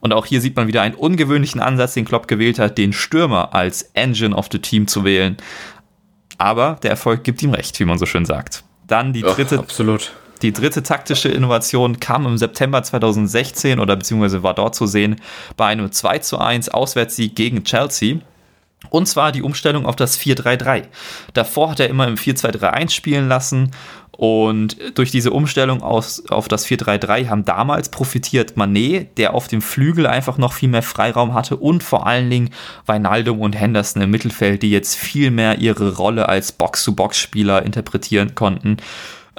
Und 0.00 0.12
auch 0.12 0.26
hier 0.26 0.40
sieht 0.40 0.56
man 0.56 0.68
wieder 0.68 0.82
einen 0.82 0.94
ungewöhnlichen 0.94 1.60
Ansatz, 1.60 1.94
den 1.94 2.04
Klopp 2.04 2.28
gewählt 2.28 2.58
hat, 2.58 2.78
den 2.78 2.92
Stürmer 2.92 3.54
als 3.54 3.82
Engine 3.94 4.36
of 4.36 4.48
the 4.52 4.58
Team 4.58 4.86
zu 4.86 5.04
wählen. 5.04 5.36
Aber 6.36 6.78
der 6.82 6.90
Erfolg 6.90 7.24
gibt 7.24 7.42
ihm 7.42 7.50
recht, 7.50 7.80
wie 7.80 7.84
man 7.84 7.98
so 7.98 8.06
schön 8.06 8.24
sagt. 8.24 8.62
Dann 8.88 9.12
die 9.12 9.22
dritte 9.22 9.58
absolut. 9.58 10.12
die 10.42 10.52
dritte 10.52 10.82
taktische 10.82 11.28
Innovation 11.28 12.00
kam 12.00 12.26
im 12.26 12.38
September 12.38 12.82
2016 12.82 13.78
oder 13.78 13.94
beziehungsweise 13.94 14.42
war 14.42 14.54
dort 14.54 14.74
zu 14.74 14.86
sehen 14.86 15.20
bei 15.56 15.66
einem 15.66 15.92
2 15.92 16.18
zu 16.18 16.38
1 16.38 16.70
Auswärtssieg 16.70 17.36
gegen 17.36 17.62
Chelsea. 17.62 18.16
Und 18.90 19.06
zwar 19.06 19.32
die 19.32 19.42
Umstellung 19.42 19.86
auf 19.86 19.96
das 19.96 20.18
4-3-3. 20.18 20.84
Davor 21.34 21.70
hat 21.70 21.80
er 21.80 21.88
immer 21.88 22.06
im 22.06 22.14
4-2-3-1 22.14 22.90
spielen 22.90 23.28
lassen. 23.28 23.72
Und 24.12 24.76
durch 24.98 25.12
diese 25.12 25.30
Umstellung 25.30 25.80
aus, 25.80 26.28
auf 26.28 26.48
das 26.48 26.66
4-3-3 26.66 27.28
haben 27.28 27.44
damals 27.44 27.88
profitiert 27.88 28.56
Manet, 28.56 29.16
der 29.16 29.34
auf 29.34 29.46
dem 29.46 29.62
Flügel 29.62 30.08
einfach 30.08 30.38
noch 30.38 30.52
viel 30.52 30.68
mehr 30.68 30.82
Freiraum 30.82 31.34
hatte 31.34 31.56
und 31.56 31.84
vor 31.84 32.06
allen 32.06 32.28
Dingen 32.28 32.50
Weinaldum 32.86 33.40
und 33.40 33.52
Henderson 33.52 34.02
im 34.02 34.10
Mittelfeld, 34.10 34.62
die 34.62 34.70
jetzt 34.70 34.96
viel 34.96 35.30
mehr 35.30 35.58
ihre 35.58 35.94
Rolle 35.96 36.28
als 36.28 36.50
Box-to-Box-Spieler 36.50 37.62
interpretieren 37.62 38.34
konnten. 38.34 38.78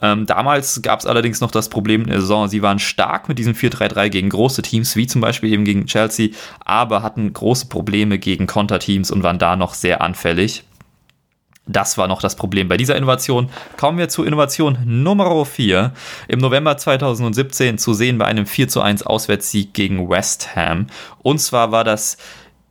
Ähm, 0.01 0.25
damals 0.25 0.81
gab 0.81 0.99
es 0.99 1.05
allerdings 1.05 1.41
noch 1.41 1.51
das 1.51 1.69
Problem 1.69 2.03
in 2.03 2.09
der 2.09 2.21
Saison, 2.21 2.47
sie 2.47 2.61
waren 2.61 2.79
stark 2.79 3.27
mit 3.27 3.37
diesem 3.37 3.53
4-3-3 3.53 4.09
gegen 4.09 4.29
große 4.29 4.61
Teams, 4.61 4.95
wie 4.95 5.07
zum 5.07 5.21
Beispiel 5.21 5.51
eben 5.51 5.65
gegen 5.65 5.85
Chelsea, 5.85 6.29
aber 6.63 7.03
hatten 7.03 7.33
große 7.33 7.67
Probleme 7.67 8.19
gegen 8.19 8.47
Konterteams 8.47 9.11
und 9.11 9.23
waren 9.23 9.39
da 9.39 9.55
noch 9.55 9.73
sehr 9.73 10.01
anfällig. 10.01 10.63
Das 11.71 11.99
war 11.99 12.07
noch 12.07 12.19
das 12.19 12.35
Problem 12.35 12.67
bei 12.67 12.77
dieser 12.77 12.95
Innovation. 12.95 13.49
Kommen 13.77 13.99
wir 13.99 14.09
zu 14.09 14.23
Innovation 14.23 14.79
Nummer 14.85 15.45
4. 15.45 15.93
Im 16.27 16.39
November 16.39 16.77
2017 16.77 17.77
zu 17.77 17.93
sehen 17.93 18.17
bei 18.17 18.25
einem 18.25 18.47
4 18.47 18.69
zu 18.69 18.81
1 18.81 19.03
Auswärtssieg 19.03 19.71
gegen 19.75 20.09
West 20.09 20.55
Ham. 20.55 20.87
Und 21.19 21.39
zwar 21.39 21.71
war 21.71 21.83
das 21.83 22.17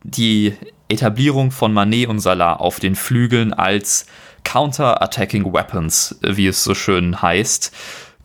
die 0.03 0.53
Etablierung 0.89 1.51
von 1.51 1.71
Manet 1.71 2.09
und 2.09 2.19
Salah 2.19 2.55
auf 2.55 2.81
den 2.81 2.95
Flügeln 2.95 3.53
als 3.53 4.05
Counter-Attacking 4.43 5.53
Weapons, 5.53 6.19
wie 6.21 6.47
es 6.47 6.63
so 6.63 6.75
schön 6.75 7.21
heißt. 7.21 7.71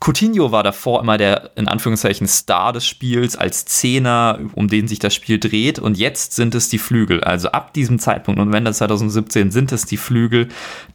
Coutinho 0.04 0.52
war 0.52 0.62
davor 0.62 1.00
immer 1.00 1.16
der 1.16 1.52
in 1.56 1.66
Anführungszeichen 1.66 2.26
Star 2.26 2.74
des 2.74 2.86
Spiels 2.86 3.36
als 3.36 3.64
Zehner, 3.64 4.38
um 4.54 4.68
den 4.68 4.86
sich 4.86 4.98
das 4.98 5.14
Spiel 5.14 5.38
dreht. 5.38 5.78
Und 5.78 5.96
jetzt 5.96 6.34
sind 6.34 6.54
es 6.54 6.68
die 6.68 6.76
Flügel. 6.76 7.24
Also 7.24 7.48
ab 7.52 7.72
diesem 7.72 7.98
Zeitpunkt, 7.98 8.38
November 8.38 8.70
2017, 8.70 9.50
sind 9.50 9.72
es 9.72 9.86
die 9.86 9.96
Flügel, 9.96 10.48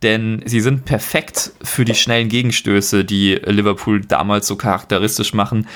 denn 0.03 0.43
sie 0.45 0.61
sind 0.61 0.85
perfekt 0.85 1.53
für 1.63 1.85
die 1.85 1.95
schnellen 1.95 2.29
Gegenstöße, 2.29 3.03
die 3.03 3.33
Liverpool 3.33 4.01
damals 4.01 4.45
so 4.45 4.55
charakteristisch 4.57 5.33
machen. 5.33 5.67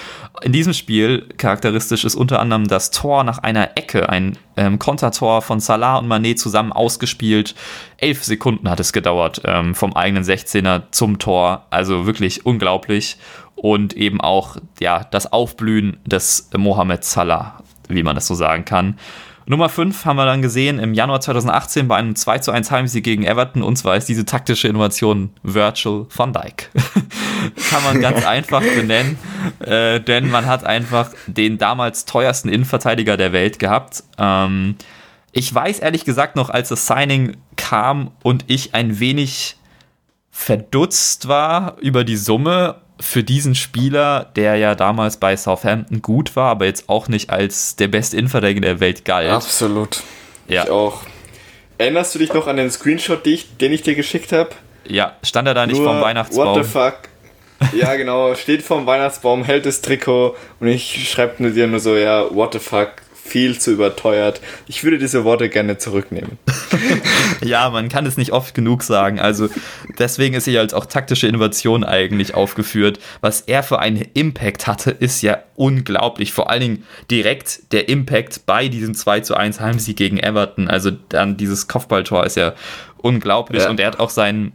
In 0.44 0.52
diesem 0.52 0.74
Spiel 0.74 1.28
charakteristisch 1.38 2.06
ist 2.06 2.14
unter 2.14 2.40
anderem 2.40 2.68
das 2.68 2.92
Tor 2.92 3.24
nach 3.24 3.40
einer 3.40 3.78
Ecke, 3.78 4.10
ein 4.10 4.38
ähm, 4.58 4.80
Kontertor 4.80 5.42
von 5.42 5.60
Salah 5.60 5.98
und 5.98 6.08
Manet 6.08 6.40
zusammen 6.40 6.72
ausgespielt. 6.72 7.56
Elf 7.98 8.24
Sekunden 8.24 8.70
hat 8.70 8.80
es 8.80 8.94
gedauert 8.94 9.42
ähm, 9.46 9.76
vom 9.76 9.94
eigenen 9.94 10.24
16er 10.24 10.84
zum 10.92 11.20
Tor. 11.20 11.66
Also 11.70 12.06
wirklich 12.06 12.46
unglaublich. 12.46 13.18
Und 13.56 13.94
eben 13.94 14.20
auch 14.20 14.58
ja, 14.80 15.04
das 15.04 15.32
Aufblühen 15.32 15.98
des 16.06 16.50
Mohamed 16.56 17.04
Salah, 17.04 17.64
wie 17.88 18.04
man 18.04 18.16
das 18.16 18.28
so 18.28 18.36
sagen 18.36 18.66
kann. 18.66 18.98
Nummer 19.46 19.70
5 19.70 20.06
haben 20.06 20.16
wir 20.16 20.26
dann 20.26 20.42
gesehen 20.42 20.80
im 20.80 20.94
Januar 20.94 21.20
2018 21.22 21.88
bei 21.88 21.98
einem 21.98 22.16
2 22.16 22.40
zu 22.40 22.52
1 22.52 22.72
Heimsieg 22.72 23.04
gegen 23.04 23.24
Everton. 23.24 23.62
Und 23.62 23.76
zwar 23.76 23.98
ist 23.98 24.08
diese 24.08 24.26
taktische 24.26 24.68
Innovation 24.68 25.32
Virtual 25.44 26.06
van 26.16 26.34
Dijk. 26.34 26.70
Kann 27.70 27.84
man 27.84 28.00
ganz 28.02 28.26
einfach 28.26 28.62
benennen, 28.62 29.18
äh, 29.60 30.00
denn 30.00 30.30
man 30.30 30.46
hat 30.46 30.64
einfach 30.64 31.12
den 31.28 31.58
damals 31.58 32.06
teuersten 32.06 32.48
Innenverteidiger 32.48 33.18
der 33.18 33.34
Welt 33.34 33.60
gehabt. 33.60 34.04
Ähm, 34.18 34.76
ich 35.34 35.54
weiß 35.54 35.80
ehrlich 35.80 36.06
gesagt 36.06 36.36
noch, 36.36 36.50
als 36.50 36.70
das 36.70 36.88
Signing 36.88 37.38
kam 37.56 38.12
und 38.22 38.46
ich 38.48 38.76
ein 38.76 39.00
wenig 39.00 39.58
verdutzt 40.32 41.28
war 41.28 41.78
über 41.80 42.04
die 42.04 42.18
Summe 42.18 42.82
für 43.04 43.24
diesen 43.24 43.54
Spieler, 43.54 44.32
der 44.36 44.56
ja 44.56 44.76
damals 44.76 45.18
bei 45.18 45.36
Southampton 45.36 46.02
gut 46.02 46.36
war, 46.36 46.50
aber 46.50 46.66
jetzt 46.66 46.88
auch 46.88 47.08
nicht 47.08 47.30
als 47.30 47.76
der 47.76 47.90
beste 47.90 48.18
Innenverteidiger 48.18 48.62
der 48.62 48.80
Welt 48.80 49.06
galt. 49.06 49.30
Absolut. 49.30 50.02
Ja. 50.48 50.64
Ich 50.64 50.70
auch. 50.70 51.02
Erinnerst 51.78 52.16
du 52.16 52.20
dich 52.20 52.34
noch 52.34 52.48
an 52.48 52.58
den 52.58 52.72
Screenshot, 52.72 53.26
die 53.26 53.34
ich, 53.34 53.58
den 53.58 53.74
ich 53.74 53.82
dir 53.82 53.96
geschickt 53.96 54.32
habe? 54.32 54.52
Ja, 54.88 55.18
stand 55.24 55.48
er 55.48 55.54
da 55.54 55.66
nicht 55.66 55.78
Nur, 55.78 55.88
vom 55.88 56.02
Weihnachtsbaum? 56.02 56.56
What 56.56 56.66
the 56.66 56.70
fuck? 56.70 56.96
Ja, 57.74 57.96
genau, 57.96 58.36
steht 58.36 58.62
vorm 58.62 58.86
Weihnachtsbaum, 58.86 59.44
hält 59.44 59.66
das 59.66 59.82
Trikot 59.82 60.36
und 60.60 60.68
ich 60.68 61.10
schreibe 61.10 61.42
nur 61.42 61.52
dir 61.52 61.68
nur 61.68 61.80
so, 61.80 61.96
ja, 61.96 62.26
what 62.34 62.54
the 62.54 62.60
fuck, 62.60 62.92
viel 63.34 63.58
zu 63.58 63.72
überteuert. 63.72 64.42
Ich 64.68 64.84
würde 64.84 65.00
diese 65.00 65.24
Worte 65.24 65.50
gerne 65.50 65.80
zurücknehmen. 65.80 66.38
Ja, 67.44 67.70
man 67.70 67.90
kann 67.90 68.06
es 68.06 68.16
nicht 68.16 68.32
oft 68.32 68.54
genug 68.54 68.84
sagen. 68.84 69.20
Also 69.20 69.50
deswegen 70.00 70.36
ist 70.36 70.46
sie 70.46 70.58
als 70.58 70.74
auch 70.74 70.86
taktische 70.86 71.28
Innovation 71.28 71.84
eigentlich 71.84 72.36
aufgeführt. 72.36 73.00
Was 73.20 73.42
er 73.42 73.64
für 73.64 73.80
einen 73.80 74.06
Impact 74.14 74.66
hatte, 74.68 74.92
ist 74.92 75.22
ja 75.24 75.40
unglaublich. 75.56 76.32
Vor 76.32 76.50
allen 76.50 76.62
Dingen 76.62 76.84
direkt 77.12 77.74
der 77.74 77.90
Impact 77.90 78.46
bei 78.46 78.70
diesem 78.70 78.94
2 78.94 79.22
zu 79.22 79.36
1 79.36 79.60
Heimsieg 79.60 79.98
gegen 79.98 80.20
Everton. 80.20 80.70
Also 80.70 80.92
dann 81.10 81.36
dieses 81.36 81.68
Kopfballtor 81.68 82.26
ist 82.26 82.38
ja 82.38 82.54
unglaublich. 82.98 83.64
Ja. 83.64 83.70
Und 83.70 83.80
er 83.80 83.88
hat 83.88 84.00
auch 84.00 84.10
seinen 84.10 84.54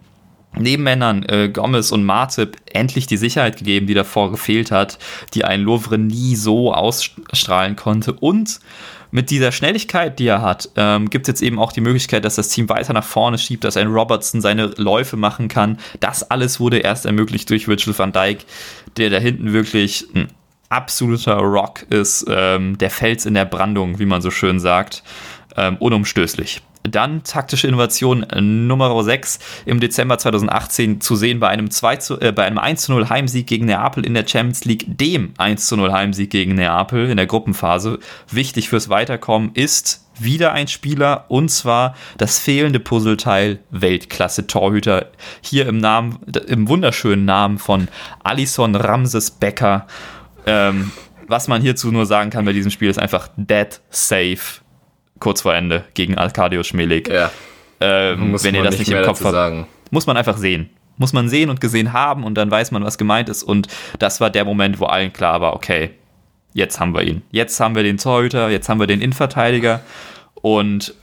Nebenmännern 0.57 1.25
äh, 1.25 1.49
Gomez 1.49 1.93
und 1.93 2.05
Martip 2.05 2.57
endlich 2.73 3.07
die 3.07 3.17
Sicherheit 3.17 3.59
gegeben, 3.59 3.87
die 3.87 3.95
davor 3.95 4.31
gefehlt 4.31 4.71
hat, 4.71 4.99
die 5.35 5.45
ein 5.45 5.61
Lovre 5.61 5.99
nie 5.99 6.37
so 6.37 6.73
ausstrahlen 6.73 7.77
konnte. 7.77 8.13
Und 8.13 8.61
mit 9.11 9.31
dieser 9.31 9.53
Schnelligkeit, 9.53 10.19
die 10.19 10.27
er 10.27 10.43
hat, 10.43 10.71
ähm, 10.77 11.09
gibt 11.09 11.27
es 11.27 11.33
jetzt 11.33 11.43
eben 11.43 11.59
auch 11.59 11.73
die 11.73 11.81
Möglichkeit, 11.81 12.25
dass 12.25 12.35
das 12.35 12.49
Team 12.49 12.69
weiter 12.69 12.93
nach 12.93 13.05
vorne 13.05 13.39
schiebt, 13.39 13.65
dass 13.65 13.77
ein 13.77 13.89
Robertson 13.89 14.41
seine 14.41 14.67
Läufe 14.77 15.17
machen 15.17 15.49
kann. 15.49 15.79
Das 16.01 16.31
alles 16.31 16.61
wurde 16.61 16.79
erst 16.79 17.07
ermöglicht 17.07 17.49
durch 17.51 17.69
Virgil 17.69 17.99
van 17.99 18.13
Dijk, 18.13 18.45
der 18.97 19.11
da 19.11 19.19
hinten 19.19 19.53
wirklich 19.53 20.07
ein 20.15 20.29
absoluter 20.69 21.37
Rock 21.37 21.83
ist, 21.91 22.27
ähm, 22.29 22.77
der 22.77 22.91
Fels 22.91 23.25
in 23.25 23.35
der 23.35 23.47
Brandung, 23.47 23.99
wie 23.99 24.07
man 24.07 24.21
so 24.21 24.31
schön 24.31 24.61
sagt, 24.61 25.03
ähm, 25.57 25.77
unumstößlich. 25.79 26.61
Dann 26.83 27.23
taktische 27.23 27.67
Innovation 27.67 28.27
Nummer 28.41 29.03
6 29.03 29.39
im 29.67 29.81
Dezember 29.81 30.19
2018 30.19 31.01
zu 31.01 31.17
sehen 31.17 31.41
bei 31.41 31.49
einem, 31.49 31.71
2 31.71 31.97
zu, 31.97 32.21
äh, 32.21 32.33
bei 32.33 32.45
einem 32.45 32.59
1 32.59 32.83
zu 32.83 32.93
0 32.93 33.09
Heimsieg 33.09 33.47
gegen 33.47 33.67
Neapel 33.67 34.05
in 34.05 34.15
der 34.15 34.27
Champions 34.27 34.65
League, 34.65 34.85
dem 34.87 35.35
1 35.39 35.67
zu 35.67 35.77
0 35.77 35.93
Heimsieg 35.93 36.31
gegen 36.31 36.55
Neapel 36.55 37.11
in 37.11 37.17
der 37.17 37.27
Gruppenphase. 37.27 37.99
Wichtig 38.31 38.69
fürs 38.69 38.89
Weiterkommen 38.89 39.51
ist 39.55 40.05
wieder 40.19 40.53
ein 40.53 40.69
Spieler 40.69 41.27
und 41.29 41.49
zwar 41.51 41.95
das 42.17 42.39
fehlende 42.39 42.81
Puzzleteil 42.81 43.61
Weltklasse-Torhüter. 43.71 45.07
Hier 45.41 45.67
im 45.67 45.79
Namen, 45.79 46.19
im 46.47 46.69
wunderschönen 46.69 47.25
Namen 47.25 47.59
von 47.59 47.89
Alison 48.25 48.75
Ramses 48.75 49.31
Becker. 49.31 49.87
Ähm, 50.47 50.91
was 51.29 51.47
man 51.47 51.61
hierzu 51.61 51.93
nur 51.93 52.07
sagen 52.07 52.31
kann 52.31 52.45
bei 52.45 52.53
diesem 52.53 52.71
Spiel 52.71 52.89
ist 52.89 52.99
einfach 52.99 53.29
dead 53.37 53.81
safe 53.91 54.61
kurz 55.19 55.43
vor 55.43 55.55
Ende 55.55 55.85
gegen 55.95 56.17
Arkadio 56.17 56.63
Schmelik. 56.63 57.09
Ja. 57.09 57.31
Ähm, 57.81 58.33
Muss 58.33 58.45
wenn 58.45 58.55
ihr 58.55 58.63
man 58.63 58.71
das 58.71 58.79
nicht, 58.79 58.91
im 58.91 59.05
Kopf 59.05 59.25
habt, 59.25 59.67
muss 59.91 60.07
man 60.07 60.17
einfach 60.17 60.37
sehen. 60.37 60.71
Muss 60.97 61.13
man 61.13 61.29
sehen 61.29 61.49
und 61.49 61.61
gesehen 61.61 61.93
haben 61.93 62.25
und 62.25 62.35
dann 62.35 62.51
weiß 62.51 62.73
man, 62.73 62.85
was 62.85 62.99
gemeint 62.99 63.29
ist. 63.29 63.43
Und 63.43 63.69
das 63.99 64.21
war 64.21 64.31
der 64.31 64.45
Moment, 64.45 64.81
wo 64.81 64.87
allen 64.87 65.13
klar 65.13 65.41
war, 65.41 65.55
okay, 65.55 65.91
jetzt 66.55 66.81
haben 66.81 66.95
wir 66.95 67.03
ihn. 67.03 67.23
Jetzt 67.31 67.61
haben 67.61 67.77
wir 67.77 67.85
den 67.85 67.99
Torhüter, 67.99 68.51
jetzt 68.51 68.69
haben 68.69 68.81
wir 68.81 68.89
den 68.89 69.01
Innenverteidiger. 69.01 69.81
Und 70.35 70.95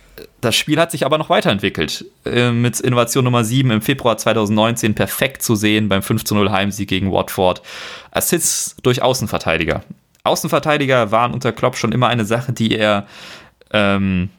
das 0.41 0.55
Spiel 0.55 0.79
hat 0.79 0.91
sich 0.91 1.05
aber 1.05 1.17
noch 1.17 1.29
weiterentwickelt. 1.29 2.05
Äh, 2.25 2.51
mit 2.51 2.79
Innovation 2.79 3.23
Nummer 3.23 3.43
7 3.43 3.71
im 3.71 3.81
Februar 3.81 4.17
2019 4.17 4.95
perfekt 4.95 5.41
zu 5.41 5.55
sehen 5.55 5.89
beim 5.89 6.01
5-0 6.01 6.51
Heimsieg 6.51 6.89
gegen 6.89 7.11
Watford. 7.11 7.61
Assists 8.11 8.75
durch 8.83 9.01
Außenverteidiger. 9.01 9.83
Außenverteidiger 10.23 11.11
waren 11.11 11.33
unter 11.33 11.51
Klopp 11.51 11.77
schon 11.77 11.91
immer 11.91 12.07
eine 12.07 12.25
Sache, 12.25 12.51
die 12.51 12.75
er 12.75 13.07
ähm, 13.71 14.29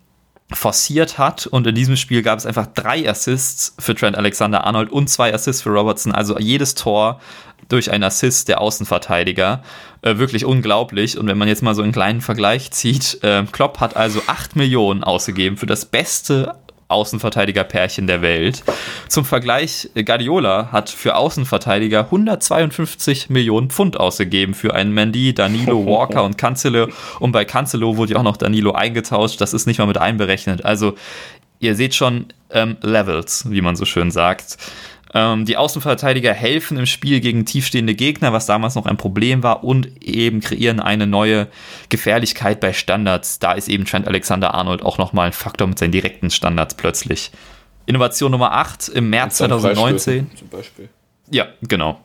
forciert 0.52 1.18
hat. 1.18 1.46
Und 1.46 1.66
in 1.66 1.74
diesem 1.74 1.96
Spiel 1.96 2.22
gab 2.22 2.38
es 2.38 2.46
einfach 2.46 2.66
drei 2.66 3.08
Assists 3.08 3.74
für 3.78 3.94
Trent 3.94 4.16
Alexander-Arnold 4.16 4.90
und 4.90 5.08
zwei 5.08 5.34
Assists 5.34 5.62
für 5.62 5.70
Robertson. 5.70 6.12
Also 6.12 6.38
jedes 6.38 6.74
Tor 6.74 7.20
durch 7.68 7.90
einen 7.90 8.04
Assist 8.04 8.48
der 8.48 8.60
Außenverteidiger. 8.60 9.62
Äh, 10.02 10.18
wirklich 10.18 10.44
unglaublich. 10.44 11.18
Und 11.18 11.26
wenn 11.26 11.38
man 11.38 11.48
jetzt 11.48 11.62
mal 11.62 11.74
so 11.74 11.82
einen 11.82 11.92
kleinen 11.92 12.20
Vergleich 12.20 12.70
zieht, 12.70 13.18
äh, 13.22 13.44
Klopp 13.50 13.80
hat 13.80 13.96
also 13.96 14.22
8 14.26 14.54
Millionen 14.56 15.02
ausgegeben 15.02 15.56
für 15.56 15.66
das 15.66 15.84
beste 15.84 16.54
Außenverteidiger-Pärchen 16.88 18.06
der 18.06 18.22
Welt. 18.22 18.62
Zum 19.08 19.24
Vergleich, 19.24 19.90
Guardiola 19.94 20.70
hat 20.72 20.90
für 20.90 21.16
Außenverteidiger 21.16 22.04
152 22.04 23.28
Millionen 23.30 23.70
Pfund 23.70 23.98
ausgegeben 23.98 24.54
für 24.54 24.74
einen 24.74 24.92
Mandy, 24.92 25.34
Danilo, 25.34 25.84
Walker 25.86 26.24
und 26.24 26.38
Cancelo. 26.38 26.88
Und 27.18 27.32
bei 27.32 27.44
Cancelo 27.44 27.96
wurde 27.96 28.12
ja 28.12 28.18
auch 28.18 28.24
noch 28.24 28.36
Danilo 28.36 28.72
eingetauscht. 28.72 29.40
Das 29.40 29.54
ist 29.54 29.66
nicht 29.66 29.78
mal 29.78 29.86
mit 29.86 29.98
einberechnet. 29.98 30.64
Also 30.64 30.94
ihr 31.58 31.74
seht 31.74 31.94
schon 31.94 32.26
ähm, 32.50 32.76
Levels, 32.82 33.50
wie 33.50 33.60
man 33.60 33.76
so 33.76 33.84
schön 33.84 34.10
sagt. 34.10 34.56
Ähm, 35.14 35.44
die 35.44 35.56
Außenverteidiger 35.56 36.32
helfen 36.32 36.76
im 36.76 36.86
Spiel 36.86 37.20
gegen 37.20 37.46
tiefstehende 37.46 37.94
Gegner, 37.94 38.32
was 38.32 38.46
damals 38.46 38.74
noch 38.74 38.86
ein 38.86 38.96
Problem 38.96 39.42
war, 39.42 39.64
und 39.64 40.02
eben 40.02 40.40
kreieren 40.40 40.80
eine 40.80 41.06
neue 41.06 41.48
Gefährlichkeit 41.88 42.60
bei 42.60 42.72
Standards. 42.72 43.38
Da 43.38 43.52
ist 43.52 43.68
eben 43.68 43.84
Trent 43.84 44.06
Alexander-Arnold 44.08 44.82
auch 44.82 44.98
nochmal 44.98 45.28
ein 45.28 45.32
Faktor 45.32 45.68
mit 45.68 45.78
seinen 45.78 45.92
direkten 45.92 46.30
Standards 46.30 46.74
plötzlich. 46.74 47.30
Innovation 47.86 48.32
Nummer 48.32 48.52
8 48.52 48.88
im 48.88 49.10
März 49.10 49.36
2019. 49.36 50.30
Zum 50.36 50.48
Beispiel. 50.48 50.88
Ja, 51.30 51.46
genau. 51.62 52.00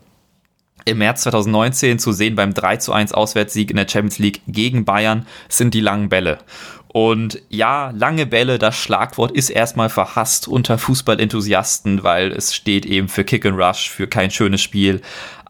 Im 0.86 0.98
März 0.98 1.24
2019 1.24 2.00
zu 2.00 2.12
sehen 2.12 2.36
beim 2.36 2.54
3 2.54 2.78
zu 2.78 2.92
1 2.92 3.14
Auswärtssieg 3.14 3.70
in 3.70 3.78
der 3.78 3.88
Champions 3.88 4.18
League 4.18 4.42
gegen 4.48 4.84
Bayern 4.84 5.28
sind 5.48 5.74
die 5.74 5.80
langen 5.80 6.10
Bälle. 6.10 6.40
Und 6.94 7.42
ja, 7.48 7.92
lange 7.96 8.26
Bälle, 8.26 8.60
das 8.60 8.76
Schlagwort 8.76 9.32
ist 9.32 9.50
erstmal 9.50 9.90
verhasst 9.90 10.50
unter 10.50 10.78
Fußballenthusiasten, 10.78 12.04
weil 12.04 12.34
es 12.34 12.54
steht 12.54 12.86
eben 12.86 13.08
für 13.08 13.24
Kick 13.24 13.46
and 13.46 13.58
Rush, 13.58 13.90
für 13.90 14.08
kein 14.08 14.30
schönes 14.30 14.62
Spiel. 14.62 15.02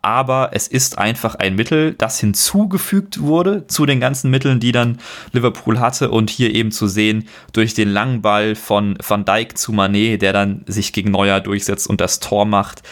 Aber 0.03 0.49
es 0.53 0.67
ist 0.67 0.99
einfach 0.99 1.35
ein 1.35 1.55
Mittel, 1.55 1.93
das 1.93 2.19
hinzugefügt 2.19 3.21
wurde 3.21 3.65
zu 3.67 3.87
den 3.87 3.99
ganzen 3.99 4.29
Mitteln, 4.29 4.59
die 4.59 4.71
dann 4.71 4.99
Liverpool 5.31 5.79
hatte. 5.79 6.11
Und 6.11 6.29
hier 6.29 6.53
eben 6.53 6.71
zu 6.71 6.87
sehen, 6.87 7.27
durch 7.53 7.73
den 7.73 7.89
langen 7.89 8.21
Ball 8.21 8.53
von 8.55 8.97
Van 9.05 9.25
Dijk 9.25 9.57
zu 9.57 9.71
Manet, 9.71 10.21
der 10.21 10.33
dann 10.33 10.63
sich 10.67 10.93
gegen 10.93 11.09
Neuer 11.09 11.39
durchsetzt 11.39 11.87
und 11.87 12.01
das 12.01 12.19
Tor 12.19 12.45
macht. 12.45 12.83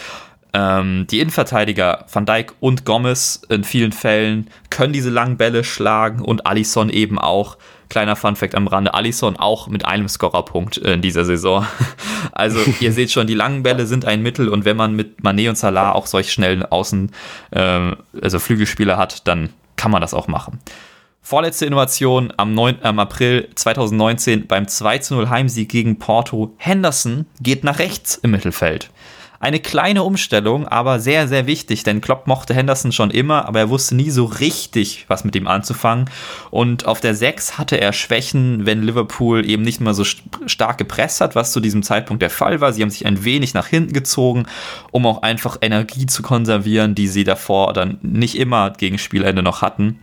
Ähm, 0.54 1.06
die 1.10 1.20
Innenverteidiger 1.20 2.06
Van 2.12 2.26
Dijk 2.26 2.54
und 2.60 2.84
Gomez 2.84 3.42
in 3.50 3.64
vielen 3.64 3.92
Fällen 3.92 4.50
können 4.72 4.94
diese 4.94 5.12
langen 5.12 5.38
Bälle 5.38 5.64
schlagen 5.64 6.22
und 6.22 6.48
Alisson 6.48 6.90
eben 6.90 7.20
auch. 7.20 7.58
Kleiner 7.90 8.16
Funfact 8.16 8.56
am 8.56 8.68
Rande, 8.68 8.94
Alisson 8.94 9.38
auch 9.38 9.68
mit 9.68 9.86
einem 9.86 10.08
Scorerpunkt 10.08 10.78
in 10.78 11.02
dieser 11.02 11.26
Saison. 11.26 11.66
Also 12.32 12.60
ihr 12.80 12.94
seht 12.94 13.12
schon, 13.12 13.28
die 13.28 13.34
langen 13.34 13.64
Bälle 13.64 13.86
sind 13.86 14.06
ein 14.06 14.22
Mittel 14.22 14.50
und 14.50 14.64
wenn 14.64 14.78
man 14.78 14.96
mit 14.96 15.24
Manet 15.24 15.50
und 15.50 15.58
Salah 15.58 15.94
auch 15.94 16.06
solch 16.06 16.32
schnellen 16.32 16.64
Außen, 16.64 17.12
äh, 17.52 17.92
also 18.22 18.40
Flügelspieler 18.40 18.98
hat, 18.98 19.28
dann 19.28 19.50
kann 19.76 19.92
man 19.92 20.00
das 20.02 20.14
auch 20.14 20.28
machen. 20.28 20.60
Vorletzte 21.22 21.66
Innovation 21.66 22.34
am, 22.38 22.54
9, 22.54 22.78
am 22.82 23.00
April 23.00 23.50
2019 23.54 24.48
beim 24.48 24.66
2-0 24.66 25.30
Heimsieg 25.30 25.70
gegen 25.70 26.00
Porto. 26.00 26.54
Henderson 26.58 27.26
geht 27.42 27.64
nach 27.64 27.80
rechts 27.80 28.16
im 28.16 28.32
Mittelfeld. 28.32 28.90
Eine 29.42 29.62
kleine 29.62 30.04
Umstellung, 30.04 30.68
aber 30.68 31.00
sehr, 31.00 31.30
sehr 31.30 31.48
wichtig, 31.48 31.84
denn 31.84 32.02
Klopp 32.02 32.28
mochte 32.28 32.54
Henderson 32.54 32.92
schon 32.92 33.10
immer, 33.10 33.48
aber 33.48 33.60
er 33.60 33.70
wusste 33.70 33.96
nie 33.96 34.10
so 34.10 34.26
richtig, 34.26 35.06
was 35.08 35.24
mit 35.24 35.34
ihm 35.34 35.48
anzufangen. 35.48 36.10
Und 36.52 36.86
auf 36.86 37.00
der 37.00 37.16
6 37.16 37.58
hatte 37.58 37.80
er 37.80 37.94
Schwächen, 37.94 38.66
wenn 38.66 38.84
Liverpool 38.84 39.50
eben 39.50 39.64
nicht 39.64 39.80
mehr 39.80 39.94
so 39.94 40.04
st 40.04 40.24
stark 40.48 40.78
gepresst 40.78 41.22
hat, 41.22 41.36
was 41.36 41.54
zu 41.54 41.62
diesem 41.62 41.84
Zeitpunkt 41.84 42.22
der 42.22 42.30
Fall 42.30 42.60
war. 42.60 42.74
Sie 42.74 42.82
haben 42.82 42.90
sich 42.90 43.06
ein 43.06 43.24
wenig 43.24 43.54
nach 43.54 43.68
hinten 43.68 43.94
gezogen, 43.94 44.46
um 44.92 45.06
auch 45.06 45.22
einfach 45.22 45.58
Energie 45.62 46.06
zu 46.06 46.22
konservieren, 46.22 46.94
die 46.94 47.08
sie 47.08 47.24
davor 47.24 47.72
dann 47.72 47.98
nicht 48.02 48.38
immer 48.38 48.72
gegen 48.72 48.98
Spielende 48.98 49.42
noch 49.42 49.62
hatten. 49.62 50.00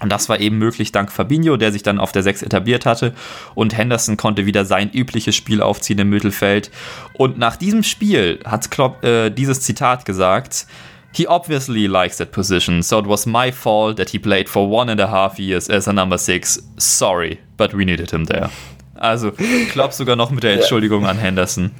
Und 0.00 0.10
das 0.10 0.28
war 0.28 0.40
eben 0.40 0.58
möglich 0.58 0.92
dank 0.92 1.12
Fabinho, 1.12 1.56
der 1.56 1.72
sich 1.72 1.82
dann 1.82 1.98
auf 1.98 2.12
der 2.12 2.22
6 2.22 2.42
etabliert 2.42 2.86
hatte. 2.86 3.12
Und 3.54 3.76
Henderson 3.76 4.16
konnte 4.16 4.46
wieder 4.46 4.64
sein 4.64 4.90
übliches 4.90 5.36
Spiel 5.36 5.60
aufziehen 5.62 5.98
im 5.98 6.10
Mittelfeld. 6.10 6.70
Und 7.12 7.38
nach 7.38 7.56
diesem 7.56 7.82
Spiel 7.82 8.40
hat 8.44 8.70
Klopp 8.70 9.04
äh, 9.04 9.30
dieses 9.30 9.60
Zitat 9.60 10.04
gesagt. 10.04 10.66
He 11.12 11.26
obviously 11.26 11.86
likes 11.86 12.18
that 12.18 12.30
position, 12.30 12.82
so 12.82 13.00
it 13.00 13.06
was 13.08 13.26
my 13.26 13.50
fault 13.50 13.96
that 13.96 14.10
he 14.10 14.18
played 14.18 14.48
for 14.48 14.70
one 14.70 14.90
and 14.90 15.00
a 15.00 15.10
half 15.10 15.40
years 15.40 15.68
as 15.68 15.88
a 15.88 15.92
number 15.92 16.16
six. 16.16 16.62
Sorry, 16.76 17.38
but 17.56 17.72
we 17.74 17.84
needed 17.84 18.12
him 18.12 18.26
there. 18.26 18.48
Also 18.94 19.32
Klopp 19.72 19.92
sogar 19.92 20.14
noch 20.14 20.30
mit 20.30 20.44
der 20.44 20.54
Entschuldigung 20.54 21.06
an 21.06 21.18
Henderson. 21.18 21.72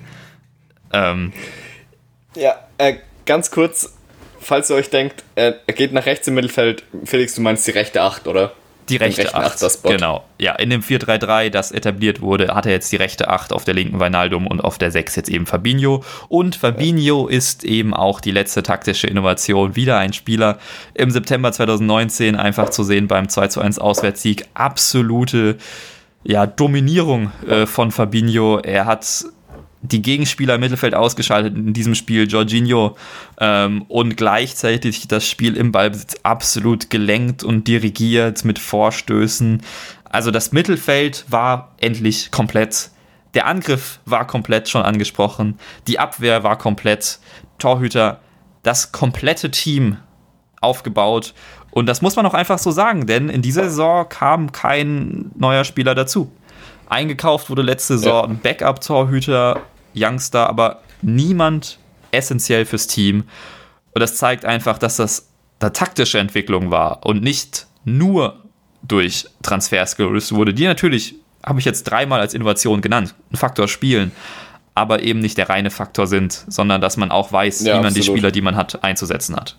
Ähm, 0.93 1.33
Ja, 2.35 2.55
äh, 2.79 2.95
ganz 3.27 3.51
kurz, 3.51 3.97
falls 4.51 4.69
ihr 4.69 4.75
euch 4.75 4.91
denkt, 4.91 5.23
er, 5.37 5.61
er 5.65 5.75
geht 5.75 5.93
nach 5.93 6.07
rechts 6.07 6.27
im 6.27 6.35
Mittelfeld. 6.35 6.83
Felix, 7.05 7.37
du 7.37 7.41
meinst 7.41 7.65
die 7.69 7.71
rechte 7.71 8.03
8, 8.03 8.27
oder? 8.27 8.51
Die 8.89 8.97
rechte 8.97 9.23
rechten 9.23 9.37
8. 9.37 9.47
Achterspot. 9.47 9.93
Genau. 9.93 10.25
Ja, 10.39 10.57
in 10.57 10.71
dem 10.71 10.83
4-3-3, 10.83 11.51
das 11.51 11.71
etabliert 11.71 12.21
wurde, 12.21 12.49
hat 12.53 12.67
er 12.67 12.73
jetzt 12.73 12.91
die 12.91 12.97
rechte 12.97 13.29
8 13.29 13.53
auf 13.53 13.65
der 13.65 13.75
linken 13.75 14.01
Wijnaldum 14.01 14.49
und 14.49 14.61
auf 14.61 14.77
der 14.77 14.91
6 14.91 15.15
jetzt 15.15 15.29
eben 15.29 15.47
Fabinho. 15.47 16.03
Und 16.29 16.57
Fabinho 16.57 17.29
ist 17.29 17.63
eben 17.63 17.95
auch 17.95 18.21
die 18.21 18.33
letzte 18.33 18.65
taktische 18.65 19.07
Innovation. 19.07 19.77
Wieder 19.77 19.99
ein 19.99 20.13
Spieler 20.13 20.59
im 20.95 21.13
September 21.13 21.53
2019 21.53 22.35
einfach 22.35 22.71
zu 22.71 22.83
sehen 22.83 23.07
beim 23.07 23.27
2-1 23.27 23.79
Auswärtssieg. 23.79 24.47
Absolute 24.55 25.59
ja, 26.25 26.49
Dominierung 26.49 27.31
äh, 27.47 27.67
von 27.67 27.93
Fabinho. 27.93 28.59
Er 28.59 28.87
hat 28.87 29.27
die 29.93 30.03
Gegenspieler 30.03 30.55
im 30.55 30.61
Mittelfeld 30.61 30.95
ausgeschaltet 30.95 31.57
in 31.57 31.73
diesem 31.73 31.95
Spiel, 31.95 32.29
Jorginho, 32.29 32.97
ähm, 33.39 33.83
und 33.89 34.17
gleichzeitig 34.17 35.09
das 35.09 35.29
Spiel 35.29 35.57
im 35.57 35.73
Ballbesitz 35.73 36.17
absolut 36.23 36.91
gelenkt 36.91 37.45
und 37.45 37.69
dirigiert 37.69 38.45
mit 38.45 38.59
Vorstößen. 38.59 39.63
Also 40.05 40.31
das 40.31 40.53
Mittelfeld 40.53 41.25
war 41.29 41.75
endlich 41.79 42.31
komplett. 42.31 42.91
Der 43.35 43.47
Angriff 43.47 44.01
war 44.07 44.27
komplett 44.27 44.69
schon 44.69 44.83
angesprochen. 44.83 45.59
Die 45.87 45.99
Abwehr 45.99 46.43
war 46.43 46.59
komplett. 46.59 47.19
Torhüter, 47.59 48.21
das 48.63 48.91
komplette 48.91 49.51
Team 49.51 49.99
aufgebaut. 50.61 51.35
Und 51.71 51.87
das 51.87 52.03
muss 52.03 52.17
man 52.17 52.27
auch 52.27 52.35
einfach 52.35 52.59
so 52.59 52.71
sagen, 52.73 53.07
denn 53.07 53.29
in 53.29 53.43
dieser 53.43 53.65
Saison 53.65 54.09
kam 54.09 54.51
kein 54.51 55.31
neuer 55.37 55.65
Spieler 55.65 55.95
dazu. 55.95 56.33
Eingekauft 56.89 57.51
wurde 57.51 57.63
letzte 57.63 57.99
Saison 57.99 58.31
ein 58.31 58.41
Backup-Torhüter, 58.41 59.61
Youngster, 59.95 60.49
aber 60.49 60.81
niemand 61.03 61.79
essentiell 62.13 62.65
fürs 62.67 62.87
Team. 62.87 63.25
Und 63.93 64.01
das 64.01 64.17
zeigt 64.17 64.45
einfach, 64.45 64.79
dass 64.79 64.97
das 64.97 65.29
eine 65.61 65.73
taktische 65.73 66.19
Entwicklung 66.19 66.71
war 66.71 67.05
und 67.05 67.23
nicht 67.23 67.67
nur 67.85 68.45
durch 68.83 69.27
Transfers 69.43 69.97
gelöst 69.97 70.33
wurde, 70.33 70.55
die 70.55 70.65
natürlich, 70.65 71.15
habe 71.45 71.59
ich 71.59 71.65
jetzt 71.65 71.85
dreimal 71.85 72.21
als 72.21 72.35
Innovation 72.35 72.81
genannt, 72.81 73.15
ein 73.33 73.37
Faktor 73.37 73.69
spielen, 73.69 74.13
aber 74.75 75.03
eben 75.03 75.21
nicht 75.21 75.37
der 75.37 75.49
reine 75.49 75.71
Faktor 75.71 76.07
sind, 76.07 76.45
sondern 76.49 76.81
dass 76.81 76.97
man 76.97 77.11
auch 77.11 77.33
weiß, 77.33 77.63
Ja, 77.63 77.79
wie 77.79 77.83
man 77.83 77.93
die. 77.95 78.03
Spieler, 78.03 78.31
die 78.31 78.41
man 78.41 78.57
hat, 78.57 78.83
einzusetzen 78.83 79.37
hat. 79.37 79.57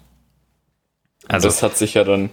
Also 1.28 1.48
Also, 1.48 1.48
das 1.50 1.64
hat 1.64 1.78
sich 1.78 1.94
ja 1.94 2.04
dann. 2.04 2.30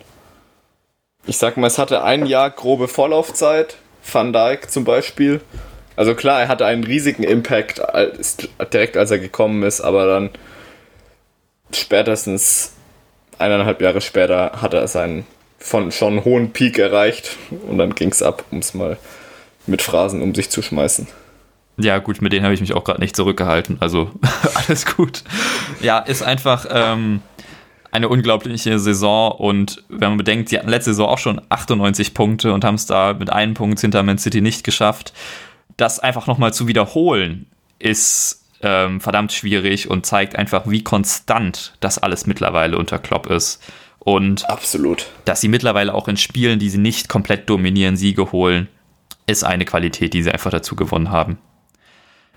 Ich 1.27 1.37
sag 1.37 1.57
mal, 1.59 1.67
es 1.67 1.77
hatte 1.77 2.03
ein 2.05 2.25
Jahr 2.27 2.51
grobe 2.51 2.89
Vorlaufzeit. 2.89 3.77
Van 4.11 4.33
Dijk 4.33 4.71
zum 4.71 4.85
Beispiel. 4.85 5.43
Also 5.99 6.15
klar, 6.15 6.43
er 6.43 6.47
hatte 6.47 6.65
einen 6.65 6.85
riesigen 6.85 7.25
Impact 7.25 7.81
als, 7.81 8.37
direkt 8.73 8.97
als 8.97 9.11
er 9.11 9.19
gekommen 9.19 9.65
ist, 9.65 9.81
aber 9.81 10.07
dann 10.07 10.31
spätestens 11.73 12.75
eineinhalb 13.37 13.83
Jahre 13.83 14.01
später 14.01 14.63
hat 14.63 14.75
er 14.75 14.87
seinen 14.87 15.27
von 15.59 15.91
schon 15.91 16.25
hohen 16.25 16.53
Peak 16.53 16.79
erreicht 16.79 17.37
und 17.67 17.79
dann 17.79 17.97
ging 17.97 18.13
es 18.13 18.23
ab, 18.23 18.45
um 18.53 18.59
es 18.59 18.75
mal 18.75 18.97
mit 19.67 19.83
Phrasen 19.83 20.23
um 20.23 20.37
sich 20.37 20.51
zu 20.51 20.63
schmeißen. 20.63 21.09
Ja, 21.79 21.99
gut, 21.99 22.23
mit 22.23 22.33
denen 22.33 22.45
habe 22.45 22.55
ich 22.55 22.61
mich 22.61 22.75
auch 22.75 22.85
gerade 22.85 23.01
nicht 23.01 23.17
zurückgehalten. 23.17 23.79
Also 23.81 24.13
alles 24.55 24.87
gut. 24.87 25.25
Ja, 25.81 25.99
ist 25.99 26.23
einfach 26.23 26.67
ähm, 26.71 27.23
eine 27.91 28.09
unglaubliche 28.09 28.79
Saison 28.79 29.33
und 29.33 29.83
wenn 29.89 30.11
man 30.11 30.19
bedenkt, 30.19 30.49
sie 30.49 30.61
hatten 30.61 30.69
letzte 30.69 30.93
Saison 30.93 31.09
auch 31.09 31.19
schon 31.19 31.41
98 31.49 32.15
Punkte 32.15 32.53
und 32.53 32.65
haben 32.65 32.77
es 32.77 32.87
da 32.87 33.15
mit 33.15 33.31
einem 33.31 33.55
Punkt 33.55 33.81
hinter 33.81 34.05
Man 34.05 34.19
City 34.19 34.41
nicht 34.41 34.63
geschafft. 34.63 35.13
Das 35.79 35.99
einfach 35.99 36.27
nochmal 36.27 36.53
zu 36.53 36.69
wiederholen, 36.69 37.47
ist 37.79 38.45
ähm, 38.61 39.01
verdammt 39.01 39.33
schwierig 39.33 39.89
und 39.89 40.05
zeigt 40.05 40.37
einfach, 40.37 40.65
wie 40.67 40.83
konstant 40.83 41.75
das 41.81 41.99
alles 41.99 42.27
mittlerweile 42.27 42.77
unter 42.77 42.99
Klopp 42.99 43.29
ist. 43.29 43.63
Und 43.99 44.49
Absolut. 44.49 45.07
dass 45.25 45.41
sie 45.41 45.49
mittlerweile 45.49 45.95
auch 45.95 46.09
in 46.09 46.17
Spielen, 46.17 46.59
die 46.59 46.69
sie 46.69 46.79
nicht 46.79 47.09
komplett 47.09 47.49
dominieren, 47.49 47.97
Siege 47.97 48.33
holen, 48.33 48.69
ist 49.27 49.45
eine 49.45 49.65
Qualität, 49.65 50.15
die 50.15 50.23
sie 50.23 50.31
einfach 50.31 50.51
dazu 50.51 50.77
gewonnen 50.77 51.11
haben. 51.11 51.39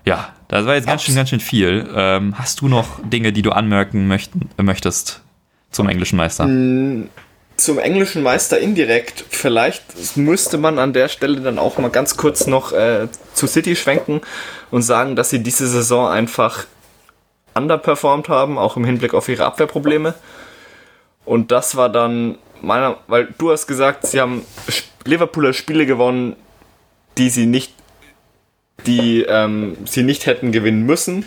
Ja, 0.04 0.32
das 0.48 0.66
war 0.66 0.74
jetzt 0.74 0.86
ganz 0.86 1.02
schön, 1.02 1.14
ganz 1.14 1.30
schön 1.30 1.40
viel. 1.40 1.88
Ähm, 1.94 2.36
hast 2.36 2.60
du 2.60 2.68
noch 2.68 3.00
Dinge, 3.04 3.32
die 3.32 3.42
du 3.42 3.52
anmerken 3.52 4.08
möchten, 4.08 4.50
möchtest 4.60 5.22
zum 5.70 5.88
englischen 5.88 6.16
Meister? 6.16 6.46
Zum 7.62 7.78
englischen 7.78 8.24
Meister 8.24 8.58
indirekt. 8.58 9.24
Vielleicht 9.30 10.16
müsste 10.16 10.58
man 10.58 10.80
an 10.80 10.92
der 10.92 11.06
Stelle 11.06 11.40
dann 11.42 11.60
auch 11.60 11.78
mal 11.78 11.92
ganz 11.92 12.16
kurz 12.16 12.48
noch 12.48 12.72
äh, 12.72 13.06
zu 13.34 13.46
City 13.46 13.76
schwenken 13.76 14.20
und 14.72 14.82
sagen, 14.82 15.14
dass 15.14 15.30
sie 15.30 15.44
diese 15.44 15.68
Saison 15.68 16.08
einfach 16.08 16.66
underperformed 17.54 18.28
haben, 18.28 18.58
auch 18.58 18.76
im 18.76 18.84
Hinblick 18.84 19.14
auf 19.14 19.28
ihre 19.28 19.44
Abwehrprobleme. 19.44 20.14
Und 21.24 21.52
das 21.52 21.76
war 21.76 21.88
dann 21.88 22.36
meiner, 22.62 22.96
weil 23.06 23.32
du 23.38 23.52
hast 23.52 23.68
gesagt, 23.68 24.08
sie 24.08 24.20
haben 24.20 24.44
Liverpooler 25.04 25.52
Spiele 25.52 25.86
gewonnen, 25.86 26.34
die 27.16 27.30
sie 27.30 27.46
nicht, 27.46 27.72
die 28.86 29.22
ähm, 29.22 29.76
sie 29.84 30.02
nicht 30.02 30.26
hätten 30.26 30.50
gewinnen 30.50 30.82
müssen. 30.84 31.26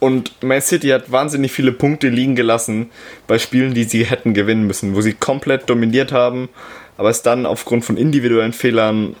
Und 0.00 0.42
Man 0.42 0.62
City 0.62 0.88
hat 0.88 1.12
wahnsinnig 1.12 1.52
viele 1.52 1.72
Punkte 1.72 2.08
liegen 2.08 2.34
gelassen 2.34 2.90
bei 3.26 3.38
Spielen, 3.38 3.74
die 3.74 3.84
sie 3.84 4.04
hätten 4.04 4.32
gewinnen 4.34 4.66
müssen, 4.66 4.96
wo 4.96 5.02
sie 5.02 5.12
komplett 5.12 5.68
dominiert 5.68 6.10
haben, 6.10 6.48
aber 6.96 7.10
es 7.10 7.22
dann 7.22 7.46
aufgrund 7.46 7.84
von 7.84 7.98
individuellen 7.98 8.54
Fehlern 8.54 9.14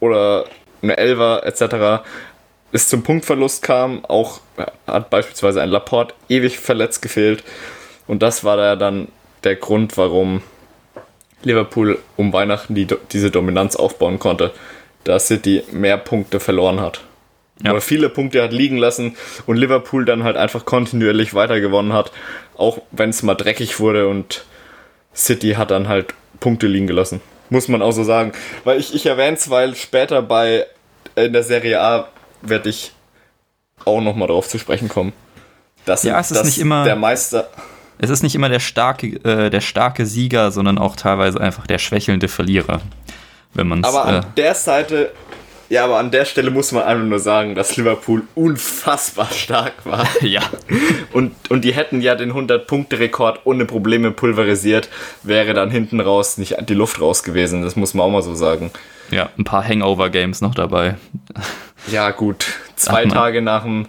oder 0.00 0.46
eine 0.82 0.96
Elver 0.96 1.44
etc. 1.44 2.04
es 2.72 2.88
zum 2.88 3.02
Punktverlust 3.02 3.62
kam. 3.62 4.04
Auch 4.06 4.40
hat 4.86 5.10
beispielsweise 5.10 5.62
ein 5.62 5.70
Laporte 5.70 6.14
ewig 6.28 6.58
verletzt 6.58 7.02
gefehlt. 7.02 7.44
Und 8.06 8.22
das 8.22 8.44
war 8.44 8.56
da 8.56 8.76
dann 8.76 9.08
der 9.44 9.56
Grund, 9.56 9.96
warum 9.96 10.42
Liverpool 11.42 11.98
um 12.16 12.32
Weihnachten 12.32 12.74
die, 12.74 12.86
diese 13.12 13.30
Dominanz 13.30 13.76
aufbauen 13.76 14.18
konnte, 14.18 14.52
dass 15.04 15.28
City 15.28 15.62
mehr 15.70 15.98
Punkte 15.98 16.40
verloren 16.40 16.80
hat. 16.80 17.02
Ja. 17.62 17.70
Oder 17.70 17.80
viele 17.80 18.08
Punkte 18.08 18.42
hat 18.42 18.52
liegen 18.52 18.76
lassen 18.76 19.16
und 19.46 19.56
Liverpool 19.56 20.04
dann 20.04 20.24
halt 20.24 20.36
einfach 20.36 20.64
kontinuierlich 20.64 21.34
weiter 21.34 21.60
gewonnen 21.60 21.92
hat, 21.92 22.10
auch 22.56 22.82
wenn 22.90 23.10
es 23.10 23.22
mal 23.22 23.34
dreckig 23.34 23.78
wurde 23.78 24.08
und 24.08 24.44
City 25.14 25.52
hat 25.52 25.70
dann 25.70 25.88
halt 25.88 26.14
Punkte 26.40 26.66
liegen 26.66 26.86
gelassen. 26.86 27.20
Muss 27.50 27.68
man 27.68 27.82
auch 27.82 27.92
so 27.92 28.02
sagen. 28.02 28.32
Weil 28.64 28.80
ich, 28.80 28.94
ich 28.94 29.06
erwähne 29.06 29.36
es, 29.36 29.50
weil 29.50 29.76
später 29.76 30.22
bei 30.22 30.66
in 31.14 31.32
der 31.32 31.44
Serie 31.44 31.80
A 31.80 32.08
werde 32.42 32.68
ich 32.68 32.92
auch 33.84 34.00
nochmal 34.00 34.28
drauf 34.28 34.48
zu 34.48 34.58
sprechen 34.58 34.88
kommen. 34.88 35.12
Das 35.84 36.02
ja, 36.02 36.18
es 36.18 36.30
ist 36.30 36.44
nicht 36.44 36.58
immer 36.58 36.84
der 36.84 36.96
Meister. 36.96 37.48
Es 37.98 38.10
ist 38.10 38.22
nicht 38.22 38.34
immer 38.34 38.48
der 38.48 38.60
starke, 38.60 39.06
äh, 39.06 39.50
der 39.50 39.60
starke 39.60 40.06
Sieger, 40.06 40.50
sondern 40.50 40.78
auch 40.78 40.96
teilweise 40.96 41.40
einfach 41.40 41.66
der 41.66 41.78
schwächelnde 41.78 42.28
Verlierer. 42.28 42.80
Wenn 43.52 43.68
man's, 43.68 43.86
aber 43.86 44.04
an 44.04 44.14
äh, 44.16 44.22
der 44.36 44.54
Seite, 44.54 45.12
ja, 45.74 45.82
aber 45.82 45.98
an 45.98 46.12
der 46.12 46.24
Stelle 46.24 46.52
muss 46.52 46.70
man 46.70 46.84
einfach 46.84 47.04
nur 47.04 47.18
sagen, 47.18 47.56
dass 47.56 47.76
Liverpool 47.76 48.22
unfassbar 48.36 49.28
stark 49.32 49.72
war. 49.84 50.06
ja. 50.20 50.42
Und, 51.12 51.34
und 51.50 51.64
die 51.64 51.74
hätten 51.74 52.00
ja 52.00 52.14
den 52.14 52.32
100-Punkte-Rekord 52.32 53.40
ohne 53.42 53.64
Probleme 53.64 54.12
pulverisiert, 54.12 54.88
wäre 55.24 55.52
dann 55.52 55.70
hinten 55.70 55.98
raus 55.98 56.38
nicht 56.38 56.56
die 56.68 56.74
Luft 56.74 57.00
raus 57.00 57.24
gewesen. 57.24 57.62
Das 57.62 57.74
muss 57.74 57.92
man 57.92 58.06
auch 58.06 58.10
mal 58.10 58.22
so 58.22 58.36
sagen. 58.36 58.70
Ja, 59.10 59.30
ein 59.36 59.42
paar 59.42 59.66
Hangover-Games 59.66 60.42
noch 60.42 60.54
dabei. 60.54 60.94
Ja, 61.90 62.12
gut. 62.12 62.46
Zwei 62.76 63.06
Tage 63.06 63.42
nach 63.42 63.64
dem, 63.64 63.86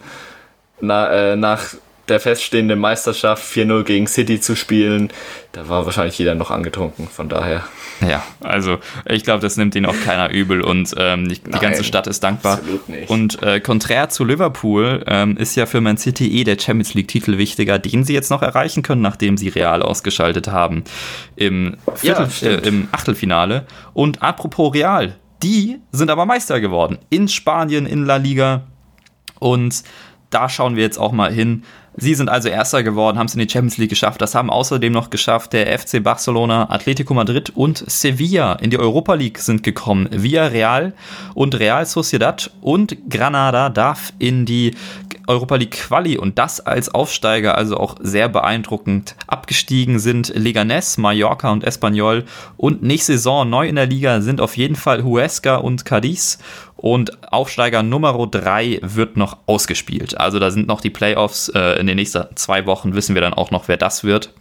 na, 0.82 1.34
äh, 1.34 1.36
nach 1.36 1.76
der 2.08 2.20
feststehenden 2.20 2.80
Meisterschaft 2.80 3.44
4-0 3.44 3.84
gegen 3.84 4.08
City 4.08 4.42
zu 4.42 4.56
spielen, 4.56 5.12
da 5.52 5.70
war 5.70 5.86
wahrscheinlich 5.86 6.18
jeder 6.18 6.34
noch 6.34 6.50
angetrunken, 6.50 7.08
von 7.08 7.30
daher. 7.30 7.64
Ja, 8.02 8.24
also 8.42 8.80
ich 9.06 9.24
glaube, 9.24 9.42
das 9.42 9.58
nimmt 9.58 9.76
ihn 9.76 9.86
auch 9.86 9.96
keiner 10.04 10.30
übel 10.30 10.62
und 10.62 10.94
ähm, 10.98 11.30
die, 11.30 11.40
die 11.40 11.60
ganze 11.60 11.84
Stadt 11.84 12.08
ist 12.08 12.24
dankbar. 12.24 12.56
Absolut 12.56 12.90
nicht. 12.90 13.10
Und 13.10 13.42
äh, 13.44 13.60
konträr 13.60 14.10
zu 14.10 14.26
Liverpool 14.26 15.04
ähm, 15.08 15.38
ist 15.38 15.56
ja 15.56 15.66
für 15.66 15.82
Man 15.82 15.98
City 15.98 16.40
eh 16.40 16.44
der 16.44 16.60
Champions 16.60 16.94
League-Titel 16.94 17.38
wichtiger, 17.38 17.80
den 17.80 18.04
sie 18.04 18.14
jetzt 18.14 18.32
noch 18.32 18.42
erreichen 18.42 18.84
können, 18.84 19.02
nachdem 19.02 19.38
sie 19.38 19.50
Real 19.50 19.82
ausgeschaltet 19.82 20.48
haben 20.48 20.84
im, 21.36 21.78
Viertel, 21.96 22.28
Ja, 22.42 22.50
äh, 22.50 22.68
im 22.68 22.88
Achtelfinale. 22.92 23.66
Und 23.94 24.22
apropos 24.22 24.74
Real, 24.74 25.16
die 25.42 25.80
sind 25.92 26.10
aber 26.10 26.26
Meister 26.26 26.60
geworden 26.60 26.98
in 27.10 27.28
Spanien, 27.28 27.86
in 27.86 28.06
La 28.06 28.18
Liga. 28.18 28.68
Und 29.40 29.84
da 30.30 30.50
schauen 30.50 30.76
wir 30.76 30.84
jetzt 30.84 30.98
auch 30.98 31.12
mal 31.12 31.32
hin. 31.32 31.64
Sie 31.98 32.14
sind 32.14 32.30
also 32.30 32.50
Erster 32.50 32.84
geworden, 32.84 33.18
haben 33.18 33.28
es 33.28 33.36
in 33.36 33.40
die 33.40 33.50
Champions 33.50 33.78
League 33.78 33.90
geschafft. 33.90 34.22
Das 34.22 34.36
haben 34.36 34.50
außerdem 34.50 34.92
noch 34.92 35.10
geschafft 35.10 35.54
der 35.54 35.78
FC 35.80 36.04
Barcelona, 36.04 36.70
Atletico 36.70 37.14
Madrid 37.14 37.52
und 37.56 37.84
Sevilla. 37.90 38.54
In 38.54 38.70
die 38.70 38.80
Europa 38.80 39.14
League 39.14 39.40
sind 39.40 39.64
gekommen 39.64 40.10
Villarreal 40.12 40.94
und 41.34 41.58
Real 41.58 41.86
Sociedad 41.86 42.52
und 42.62 43.10
Granada 43.10 43.70
darf 43.70 44.12
in 44.20 44.46
die 44.46 44.76
Europa 45.28 45.56
League 45.56 45.72
Quali 45.72 46.18
und 46.18 46.38
das 46.38 46.60
als 46.60 46.94
Aufsteiger, 46.94 47.58
also 47.58 47.78
auch 47.78 47.96
sehr 48.00 48.30
beeindruckend. 48.30 49.16
Abgestiegen 49.28 50.00
sind 50.00 50.34
Leganés, 50.36 51.00
Mallorca 51.00 51.52
und 51.52 51.64
Espanyol 51.64 52.26
und 52.58 52.84
nächste 52.84 53.14
Saison 53.14 53.50
neu 53.50 53.68
in 53.68 53.76
der 53.76 53.88
Liga 53.88 54.22
sind 54.22 54.42
auf 54.42 54.58
jeden 54.58 54.76
Fall 54.76 55.04
Huesca 55.04 55.56
und 55.56 55.86
Cadiz 55.86 56.40
und 56.86 57.34
Aufsteiger 57.34 57.82
Nummer 57.82 58.14
3 58.14 58.78
wird 58.84 59.18
noch 59.18 59.40
ausgespielt. 59.48 60.20
Also 60.20 60.38
da 60.38 60.52
sind 60.52 60.68
noch 60.68 60.82
die 60.82 60.92
Playoffs. 60.92 61.50
Äh, 61.50 61.80
in 61.80 61.88
den 61.88 61.96
nächsten 61.96 62.24
zwei 62.36 62.68
Wochen 62.68 62.94
wissen 62.94 63.16
wir 63.16 63.24
dann 63.24 63.34
auch 63.34 63.50
noch, 63.50 63.68
wer 63.68 63.76
das 63.76 64.04
wird. 64.04 64.32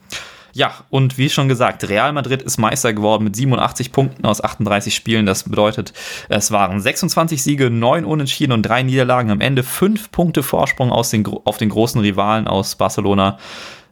Ja, 0.53 0.75
und 0.91 1.17
wie 1.17 1.31
schon 1.31 1.49
gesagt, 1.49 1.89
Real 1.89 2.13
Madrid 2.13 2.43
ist 2.43 2.59
Meister 2.59 2.93
geworden 2.93 3.25
mit 3.25 3.35
87 3.35 3.93
Punkten 3.93 4.27
aus 4.27 4.45
38 4.45 4.95
Spielen. 4.95 5.25
Das 5.25 5.45
bedeutet, 5.45 5.95
es 6.29 6.51
waren 6.51 6.83
26 6.83 7.43
Siege, 7.43 7.71
9 7.71 8.05
Unentschieden 8.05 8.53
und 8.53 8.61
3 8.63 8.83
Niederlagen. 8.83 9.31
Am 9.31 9.41
Ende 9.41 9.63
5 9.63 10.11
Punkte 10.11 10.43
Vorsprung 10.43 10.93
aus 10.93 11.09
den, 11.09 11.27
auf 11.27 11.57
den 11.57 11.71
großen 11.71 12.03
Rivalen 12.03 12.47
aus 12.47 12.75
Barcelona. 12.75 13.39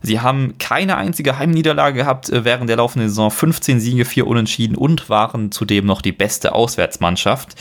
Sie 0.03 0.21
haben 0.21 0.59
keine 0.59 0.99
einzige 0.99 1.39
Heimniederlage 1.39 1.97
gehabt 1.97 2.29
äh, 2.29 2.45
während 2.45 2.69
der 2.69 2.77
laufenden 2.77 3.09
Saison, 3.09 3.31
15 3.31 3.81
Siege, 3.81 4.05
4 4.05 4.27
Unentschieden 4.27 4.77
und 4.77 5.09
waren 5.09 5.53
zudem 5.53 5.87
noch 5.87 6.03
die 6.03 6.13
beste 6.13 6.55
Auswärtsmannschaft. 6.55 7.57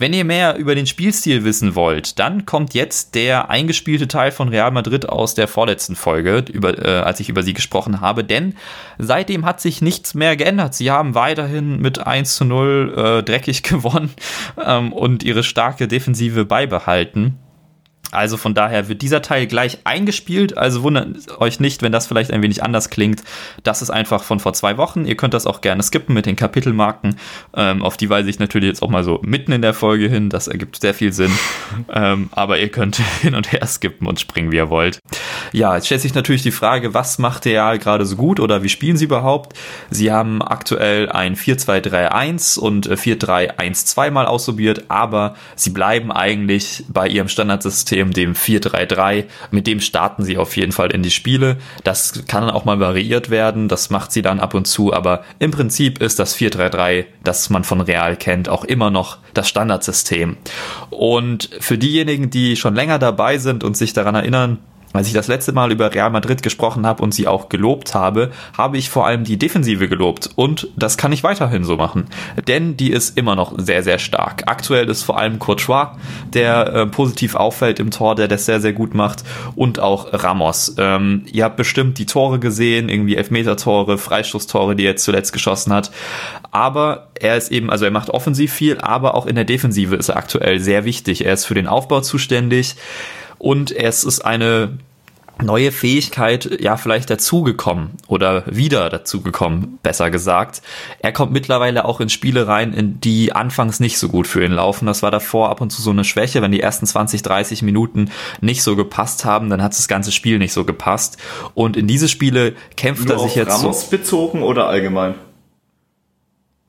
Wenn 0.00 0.14
ihr 0.14 0.24
mehr 0.24 0.56
über 0.56 0.74
den 0.74 0.86
Spielstil 0.86 1.44
wissen 1.44 1.74
wollt, 1.74 2.18
dann 2.18 2.46
kommt 2.46 2.72
jetzt 2.72 3.14
der 3.14 3.50
eingespielte 3.50 4.08
Teil 4.08 4.32
von 4.32 4.48
Real 4.48 4.70
Madrid 4.70 5.06
aus 5.06 5.34
der 5.34 5.46
vorletzten 5.46 5.94
Folge, 5.94 6.42
über, 6.50 6.82
äh, 6.82 7.02
als 7.02 7.20
ich 7.20 7.28
über 7.28 7.42
sie 7.42 7.52
gesprochen 7.52 8.00
habe, 8.00 8.24
denn 8.24 8.54
seitdem 8.96 9.44
hat 9.44 9.60
sich 9.60 9.82
nichts 9.82 10.14
mehr 10.14 10.38
geändert. 10.38 10.72
Sie 10.72 10.90
haben 10.90 11.14
weiterhin 11.14 11.82
mit 11.82 11.98
1 11.98 12.34
zu 12.34 12.46
0 12.46 12.94
äh, 12.96 13.22
dreckig 13.22 13.62
gewonnen 13.62 14.08
ähm, 14.64 14.94
und 14.94 15.22
ihre 15.22 15.42
starke 15.42 15.86
Defensive 15.86 16.46
beibehalten. 16.46 17.38
Also 18.10 18.36
von 18.36 18.54
daher 18.54 18.88
wird 18.88 19.02
dieser 19.02 19.22
Teil 19.22 19.46
gleich 19.46 19.78
eingespielt. 19.84 20.56
Also 20.56 20.82
wundert 20.82 21.40
euch 21.40 21.60
nicht, 21.60 21.82
wenn 21.82 21.92
das 21.92 22.06
vielleicht 22.06 22.32
ein 22.32 22.42
wenig 22.42 22.62
anders 22.62 22.90
klingt. 22.90 23.22
Das 23.62 23.82
ist 23.82 23.90
einfach 23.90 24.22
von 24.22 24.40
vor 24.40 24.52
zwei 24.52 24.76
Wochen. 24.76 25.04
Ihr 25.04 25.16
könnt 25.16 25.34
das 25.34 25.46
auch 25.46 25.60
gerne 25.60 25.82
skippen 25.82 26.14
mit 26.14 26.26
den 26.26 26.36
Kapitelmarken. 26.36 27.16
Ähm, 27.54 27.82
auf 27.82 27.96
die 27.96 28.10
weise 28.10 28.28
ich 28.30 28.38
natürlich 28.38 28.68
jetzt 28.68 28.82
auch 28.82 28.90
mal 28.90 29.04
so 29.04 29.20
mitten 29.22 29.52
in 29.52 29.62
der 29.62 29.74
Folge 29.74 30.08
hin. 30.08 30.30
Das 30.30 30.48
ergibt 30.48 30.80
sehr 30.80 30.94
viel 30.94 31.12
Sinn. 31.12 31.32
ähm, 31.92 32.28
aber 32.32 32.58
ihr 32.58 32.68
könnt 32.68 32.96
hin 33.20 33.34
und 33.34 33.52
her 33.52 33.66
skippen 33.66 34.06
und 34.06 34.20
springen, 34.20 34.50
wie 34.52 34.56
ihr 34.56 34.70
wollt. 34.70 35.00
Ja, 35.52 35.74
jetzt 35.74 35.86
stellt 35.86 36.00
sich 36.00 36.14
natürlich 36.14 36.42
die 36.42 36.50
Frage, 36.50 36.94
was 36.94 37.18
macht 37.18 37.46
Real 37.46 37.78
gerade 37.78 38.06
so 38.06 38.16
gut 38.16 38.40
oder 38.40 38.62
wie 38.62 38.68
spielen 38.68 38.96
sie 38.96 39.04
überhaupt? 39.04 39.56
Sie 39.90 40.12
haben 40.12 40.42
aktuell 40.42 41.08
ein 41.08 41.36
4-2-3-1 41.36 42.58
und 42.58 42.88
4-3-1-2 42.88 44.10
mal 44.10 44.26
ausprobiert, 44.26 44.84
aber 44.88 45.34
sie 45.56 45.70
bleiben 45.70 46.12
eigentlich 46.12 46.84
bei 46.88 47.08
ihrem 47.08 47.28
Standardsystem, 47.28 47.99
dem 48.08 48.34
4-3-3. 48.34 49.24
Mit 49.50 49.66
dem 49.66 49.80
starten 49.80 50.24
sie 50.24 50.38
auf 50.38 50.56
jeden 50.56 50.72
Fall 50.72 50.90
in 50.92 51.02
die 51.02 51.10
Spiele. 51.10 51.58
Das 51.84 52.24
kann 52.26 52.48
auch 52.48 52.64
mal 52.64 52.80
variiert 52.80 53.28
werden, 53.30 53.68
das 53.68 53.90
macht 53.90 54.12
sie 54.12 54.22
dann 54.22 54.40
ab 54.40 54.54
und 54.54 54.66
zu, 54.66 54.92
aber 54.92 55.24
im 55.38 55.50
Prinzip 55.50 56.00
ist 56.00 56.18
das 56.18 56.36
4-3-3, 56.36 57.04
das 57.22 57.50
man 57.50 57.64
von 57.64 57.80
Real 57.80 58.16
kennt, 58.16 58.48
auch 58.48 58.64
immer 58.64 58.90
noch 58.90 59.18
das 59.34 59.48
Standardsystem. 59.48 60.36
Und 60.90 61.50
für 61.60 61.78
diejenigen, 61.78 62.30
die 62.30 62.56
schon 62.56 62.74
länger 62.74 62.98
dabei 62.98 63.38
sind 63.38 63.64
und 63.64 63.76
sich 63.76 63.92
daran 63.92 64.14
erinnern, 64.14 64.58
als 64.92 65.06
ich 65.06 65.12
das 65.12 65.28
letzte 65.28 65.52
Mal 65.52 65.70
über 65.70 65.94
Real 65.94 66.10
Madrid 66.10 66.42
gesprochen 66.42 66.84
habe 66.84 67.02
und 67.02 67.14
sie 67.14 67.28
auch 67.28 67.48
gelobt 67.48 67.94
habe, 67.94 68.32
habe 68.58 68.76
ich 68.76 68.90
vor 68.90 69.06
allem 69.06 69.22
die 69.22 69.38
Defensive 69.38 69.88
gelobt. 69.88 70.30
Und 70.34 70.68
das 70.76 70.96
kann 70.96 71.12
ich 71.12 71.22
weiterhin 71.22 71.62
so 71.62 71.76
machen. 71.76 72.06
Denn 72.48 72.76
die 72.76 72.90
ist 72.90 73.16
immer 73.16 73.36
noch 73.36 73.54
sehr, 73.56 73.84
sehr 73.84 73.98
stark. 73.98 74.44
Aktuell 74.46 74.88
ist 74.88 75.04
vor 75.04 75.18
allem 75.18 75.38
Courtois, 75.38 75.92
der 76.32 76.74
äh, 76.74 76.86
positiv 76.86 77.36
auffällt 77.36 77.78
im 77.78 77.92
Tor, 77.92 78.16
der 78.16 78.26
das 78.26 78.46
sehr, 78.46 78.60
sehr 78.60 78.72
gut 78.72 78.94
macht. 78.94 79.22
Und 79.54 79.78
auch 79.78 80.12
Ramos. 80.12 80.74
Ähm, 80.78 81.24
ihr 81.30 81.44
habt 81.44 81.56
bestimmt 81.56 81.98
die 81.98 82.06
Tore 82.06 82.40
gesehen, 82.40 82.88
irgendwie 82.88 83.14
Elfmeter-Tore, 83.14 83.96
Freistoßtore, 83.96 84.74
die 84.74 84.84
er 84.84 84.92
jetzt 84.92 85.04
zuletzt 85.04 85.32
geschossen 85.32 85.72
hat. 85.72 85.92
Aber 86.50 87.10
er 87.20 87.36
ist 87.36 87.52
eben, 87.52 87.70
also 87.70 87.84
er 87.84 87.92
macht 87.92 88.10
offensiv 88.10 88.52
viel, 88.52 88.78
aber 88.78 89.14
auch 89.14 89.26
in 89.26 89.36
der 89.36 89.44
Defensive 89.44 89.94
ist 89.94 90.08
er 90.08 90.16
aktuell 90.16 90.58
sehr 90.58 90.84
wichtig. 90.84 91.24
Er 91.24 91.34
ist 91.34 91.44
für 91.44 91.54
den 91.54 91.68
Aufbau 91.68 92.00
zuständig 92.00 92.74
und 93.40 93.72
es 93.72 94.04
ist 94.04 94.20
eine 94.20 94.78
neue 95.42 95.72
Fähigkeit 95.72 96.60
ja 96.60 96.76
vielleicht 96.76 97.08
dazugekommen 97.08 97.92
oder 98.06 98.44
wieder 98.46 98.90
dazugekommen, 98.90 99.78
besser 99.82 100.10
gesagt. 100.10 100.60
Er 101.00 101.12
kommt 101.12 101.32
mittlerweile 101.32 101.86
auch 101.86 102.00
in 102.00 102.10
Spiele 102.10 102.46
rein, 102.46 102.74
in 102.74 103.00
die 103.00 103.32
anfangs 103.32 103.80
nicht 103.80 103.98
so 103.98 104.10
gut 104.10 104.26
für 104.26 104.44
ihn 104.44 104.52
laufen. 104.52 104.84
Das 104.84 105.02
war 105.02 105.10
davor 105.10 105.48
ab 105.48 105.62
und 105.62 105.70
zu 105.70 105.80
so 105.80 105.90
eine 105.90 106.04
Schwäche, 106.04 106.42
wenn 106.42 106.52
die 106.52 106.60
ersten 106.60 106.84
20, 106.84 107.22
30 107.22 107.62
Minuten 107.62 108.10
nicht 108.42 108.62
so 108.62 108.76
gepasst 108.76 109.24
haben, 109.24 109.48
dann 109.48 109.62
hat 109.62 109.72
das 109.72 109.88
ganze 109.88 110.12
Spiel 110.12 110.38
nicht 110.38 110.52
so 110.52 110.66
gepasst. 110.66 111.16
Und 111.54 111.78
in 111.78 111.86
diese 111.86 112.08
Spiele 112.08 112.54
kämpft 112.76 113.08
Nur 113.08 113.16
er 113.16 113.20
sich 113.20 113.30
auf 113.30 113.36
jetzt 113.36 113.62
Ramos 113.62 113.82
so, 113.82 113.90
bezogen 113.90 114.42
oder 114.42 114.68
allgemein? 114.68 115.14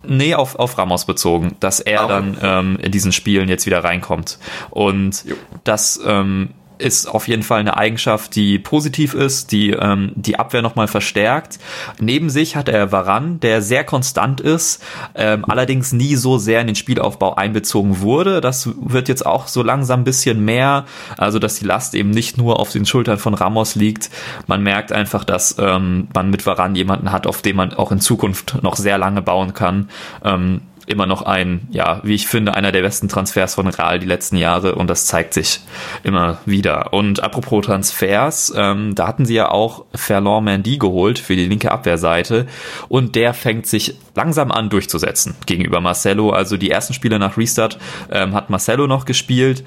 Nee, 0.03 0.33
auf, 0.33 0.55
auf 0.55 0.77
Ramos 0.77 1.05
bezogen, 1.05 1.57
dass 1.59 1.79
er 1.79 2.05
okay. 2.05 2.13
dann 2.13 2.37
ähm, 2.41 2.79
in 2.81 2.91
diesen 2.93 3.11
Spielen 3.11 3.49
jetzt 3.49 3.65
wieder 3.67 3.83
reinkommt. 3.83 4.39
Und 4.71 5.25
Jo. 5.25 5.35
das 5.63 5.99
ähm, 6.03 6.51
ist 6.81 7.05
auf 7.07 7.27
jeden 7.27 7.43
Fall 7.43 7.59
eine 7.59 7.77
Eigenschaft, 7.77 8.35
die 8.35 8.59
positiv 8.59 9.13
ist, 9.13 9.51
die 9.51 9.71
ähm, 9.71 10.11
die 10.15 10.39
Abwehr 10.39 10.61
nochmal 10.61 10.87
verstärkt. 10.87 11.59
Neben 11.99 12.29
sich 12.29 12.55
hat 12.55 12.69
er 12.69 12.91
Varan, 12.91 13.39
der 13.39 13.61
sehr 13.61 13.83
konstant 13.83 14.41
ist, 14.41 14.83
ähm, 15.15 15.45
allerdings 15.47 15.93
nie 15.93 16.15
so 16.15 16.37
sehr 16.37 16.61
in 16.61 16.67
den 16.67 16.75
Spielaufbau 16.75 17.35
einbezogen 17.35 18.01
wurde. 18.01 18.41
Das 18.41 18.69
wird 18.81 19.07
jetzt 19.09 19.25
auch 19.25 19.47
so 19.47 19.63
langsam 19.63 20.01
ein 20.01 20.03
bisschen 20.03 20.43
mehr, 20.43 20.85
also 21.17 21.39
dass 21.39 21.59
die 21.59 21.65
Last 21.65 21.95
eben 21.95 22.09
nicht 22.09 22.37
nur 22.37 22.59
auf 22.59 22.71
den 22.71 22.85
Schultern 22.85 23.17
von 23.17 23.33
Ramos 23.33 23.75
liegt. 23.75 24.09
Man 24.47 24.63
merkt 24.63 24.91
einfach, 24.91 25.23
dass 25.23 25.55
ähm, 25.59 26.07
man 26.13 26.29
mit 26.29 26.45
Varan 26.45 26.75
jemanden 26.75 27.11
hat, 27.11 27.27
auf 27.27 27.41
den 27.41 27.55
man 27.55 27.73
auch 27.73 27.91
in 27.91 27.99
Zukunft 27.99 28.61
noch 28.63 28.75
sehr 28.75 28.97
lange 28.97 29.21
bauen 29.21 29.53
kann. 29.53 29.89
Ähm, 30.23 30.61
immer 30.87 31.05
noch 31.05 31.21
ein, 31.21 31.67
ja, 31.71 32.01
wie 32.03 32.15
ich 32.15 32.27
finde, 32.27 32.53
einer 32.55 32.71
der 32.71 32.81
besten 32.81 33.07
Transfers 33.07 33.55
von 33.55 33.67
Real 33.67 33.99
die 33.99 34.07
letzten 34.07 34.37
Jahre 34.37 34.75
und 34.75 34.89
das 34.89 35.05
zeigt 35.05 35.33
sich 35.33 35.61
immer 36.03 36.39
wieder. 36.45 36.93
Und 36.93 37.23
apropos 37.23 37.65
Transfers, 37.65 38.53
ähm, 38.55 38.95
da 38.95 39.07
hatten 39.07 39.25
sie 39.25 39.35
ja 39.35 39.49
auch 39.49 39.85
Ferland 39.93 40.45
Mendy 40.45 40.77
geholt 40.77 41.19
für 41.19 41.35
die 41.35 41.47
linke 41.47 41.71
Abwehrseite 41.71 42.47
und 42.89 43.15
der 43.15 43.33
fängt 43.33 43.67
sich 43.67 43.95
langsam 44.15 44.51
an 44.51 44.69
durchzusetzen 44.69 45.35
gegenüber 45.45 45.81
Marcelo. 45.81 46.31
Also 46.31 46.57
die 46.57 46.71
ersten 46.71 46.93
Spiele 46.93 47.19
nach 47.19 47.37
Restart 47.37 47.77
ähm, 48.11 48.33
hat 48.33 48.49
Marcelo 48.49 48.87
noch 48.87 49.05
gespielt. 49.05 49.63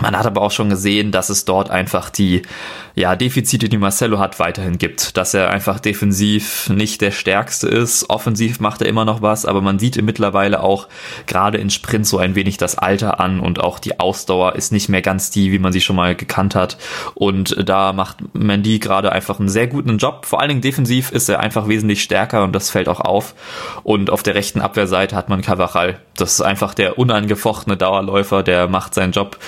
Man 0.00 0.16
hat 0.16 0.26
aber 0.26 0.42
auch 0.42 0.50
schon 0.50 0.68
gesehen, 0.68 1.10
dass 1.10 1.30
es 1.30 1.44
dort 1.44 1.70
einfach 1.70 2.10
die 2.10 2.42
ja, 2.94 3.14
Defizite, 3.14 3.68
die 3.68 3.76
Marcelo 3.78 4.18
hat, 4.18 4.38
weiterhin 4.38 4.78
gibt. 4.78 5.16
Dass 5.16 5.34
er 5.34 5.50
einfach 5.50 5.80
defensiv 5.80 6.70
nicht 6.70 7.00
der 7.00 7.10
Stärkste 7.10 7.68
ist. 7.68 8.08
Offensiv 8.08 8.60
macht 8.60 8.80
er 8.80 8.88
immer 8.88 9.04
noch 9.04 9.22
was, 9.22 9.44
aber 9.44 9.60
man 9.60 9.78
sieht 9.78 10.00
mittlerweile 10.02 10.62
auch 10.62 10.88
gerade 11.26 11.58
in 11.58 11.70
Sprint 11.70 12.06
so 12.06 12.18
ein 12.18 12.34
wenig 12.34 12.56
das 12.56 12.78
Alter 12.78 13.20
an 13.20 13.40
und 13.40 13.60
auch 13.60 13.78
die 13.78 14.00
Ausdauer 14.00 14.56
ist 14.56 14.72
nicht 14.72 14.88
mehr 14.88 15.02
ganz 15.02 15.30
die, 15.30 15.52
wie 15.52 15.58
man 15.58 15.72
sie 15.72 15.80
schon 15.80 15.96
mal 15.96 16.14
gekannt 16.14 16.54
hat. 16.54 16.78
Und 17.14 17.56
da 17.68 17.92
macht 17.92 18.18
Mandy 18.34 18.78
gerade 18.78 19.12
einfach 19.12 19.38
einen 19.38 19.48
sehr 19.48 19.66
guten 19.66 19.98
Job. 19.98 20.24
Vor 20.24 20.40
allen 20.40 20.48
Dingen 20.48 20.60
defensiv 20.62 21.10
ist 21.10 21.28
er 21.28 21.40
einfach 21.40 21.68
wesentlich 21.68 22.02
stärker 22.02 22.44
und 22.44 22.54
das 22.54 22.70
fällt 22.70 22.88
auch 22.88 23.00
auf. 23.00 23.34
Und 23.82 24.10
auf 24.10 24.22
der 24.22 24.34
rechten 24.34 24.60
Abwehrseite 24.60 25.16
hat 25.16 25.28
man 25.28 25.42
Cavachal. 25.42 26.00
Das 26.16 26.32
ist 26.32 26.40
einfach 26.40 26.72
der 26.72 26.98
unangefochtene 26.98 27.76
Dauerläufer, 27.76 28.42
der 28.42 28.68
macht 28.68 28.94
seinen 28.94 29.12
Job. 29.12 29.38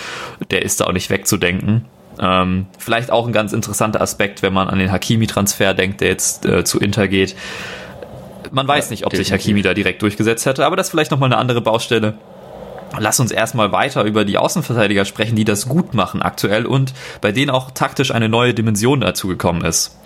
Der 0.50 0.62
ist 0.62 0.80
da 0.80 0.86
auch 0.86 0.92
nicht 0.92 1.10
wegzudenken. 1.10 1.84
Ähm, 2.20 2.66
vielleicht 2.78 3.10
auch 3.10 3.26
ein 3.26 3.32
ganz 3.32 3.52
interessanter 3.52 4.00
Aspekt, 4.00 4.42
wenn 4.42 4.52
man 4.52 4.68
an 4.68 4.78
den 4.78 4.90
Hakimi-Transfer 4.90 5.74
denkt, 5.74 6.00
der 6.00 6.08
jetzt 6.08 6.44
äh, 6.46 6.64
zu 6.64 6.80
Inter 6.80 7.06
geht. 7.08 7.36
Man 8.50 8.66
weiß 8.66 8.86
Ja, 8.86 8.90
nicht, 8.92 9.06
ob 9.06 9.14
sich 9.14 9.28
definitiv. 9.28 9.44
Hakimi 9.46 9.62
da 9.62 9.74
direkt 9.74 10.02
durchgesetzt 10.02 10.46
hätte, 10.46 10.64
aber 10.66 10.76
das 10.76 10.86
ist 10.86 10.90
vielleicht 10.90 11.10
nochmal 11.10 11.28
eine 11.28 11.36
andere 11.36 11.60
Baustelle. 11.60 12.14
Lass 12.98 13.20
uns 13.20 13.30
erstmal 13.30 13.70
weiter 13.70 14.04
über 14.04 14.24
die 14.24 14.38
Außenverteidiger 14.38 15.04
sprechen, 15.04 15.36
die 15.36 15.44
das 15.44 15.68
gut 15.68 15.92
machen 15.92 16.22
aktuell 16.22 16.64
und 16.64 16.94
bei 17.20 17.32
denen 17.32 17.50
auch 17.50 17.70
taktisch 17.70 18.12
eine 18.12 18.28
neue 18.30 18.54
Dimension 18.54 19.00
dazugekommen 19.00 19.62
ist. 19.64 19.98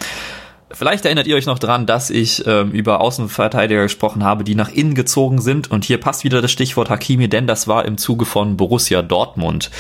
Vielleicht 0.75 1.05
erinnert 1.05 1.27
ihr 1.27 1.37
euch 1.37 1.47
noch 1.47 1.59
dran, 1.59 1.87
dass 1.87 2.11
ich 2.11 2.47
ähm, 2.47 2.71
über 2.73 3.01
Außenverteidiger 3.01 3.83
gesprochen 3.83 4.25
habe, 4.25 4.45
die 4.45 4.55
nach 4.55 4.71
innen 4.71 4.95
gezogen 4.95 5.41
sind. 5.41 5.71
Und 5.71 5.85
hier 5.85 5.99
passt 5.99 6.25
wieder 6.25 6.41
das 6.43 6.51
Stichwort 6.51 6.91
Hakimi, 6.91 7.29
denn 7.29 7.47
das 7.47 7.69
war 7.69 7.85
im 7.85 7.99
Zuge 7.99 8.25
von 8.25 8.57
Borussia 8.57 9.03
Dortmund, 9.03 9.71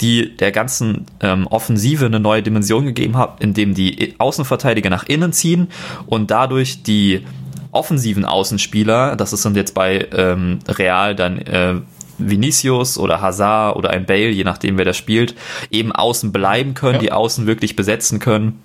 die 0.00 0.36
der 0.36 0.52
ganzen 0.52 1.06
ähm, 1.20 1.46
Offensive 1.46 2.06
eine 2.06 2.20
neue 2.20 2.42
Dimension 2.42 2.84
gegeben 2.84 3.16
hat, 3.16 3.36
indem 3.40 3.74
die 3.74 4.14
Außenverteidiger 4.18 4.90
nach 4.90 5.04
innen 5.04 5.32
ziehen 5.32 5.68
und 6.06 6.30
dadurch 6.30 6.82
die 6.82 7.24
offensiven 7.72 8.24
Außenspieler, 8.24 9.14
das 9.16 9.32
ist 9.32 9.44
dann 9.44 9.54
jetzt 9.54 9.74
bei 9.74 10.08
ähm, 10.16 10.58
Real 10.68 11.14
dann 11.14 11.38
äh, 11.38 11.74
Vinicius 12.18 12.98
oder 12.98 13.20
Hazard 13.20 13.76
oder 13.76 13.90
ein 13.90 14.04
Bale, 14.06 14.30
je 14.30 14.44
nachdem 14.44 14.76
wer 14.76 14.84
das 14.84 14.96
spielt, 14.96 15.34
eben 15.70 15.92
außen 15.92 16.32
bleiben 16.32 16.74
können, 16.74 16.94
Ja. 16.94 17.00
die 17.00 17.12
Außen 17.12 17.46
wirklich 17.46 17.76
besetzen 17.76 18.18
können 18.18 18.60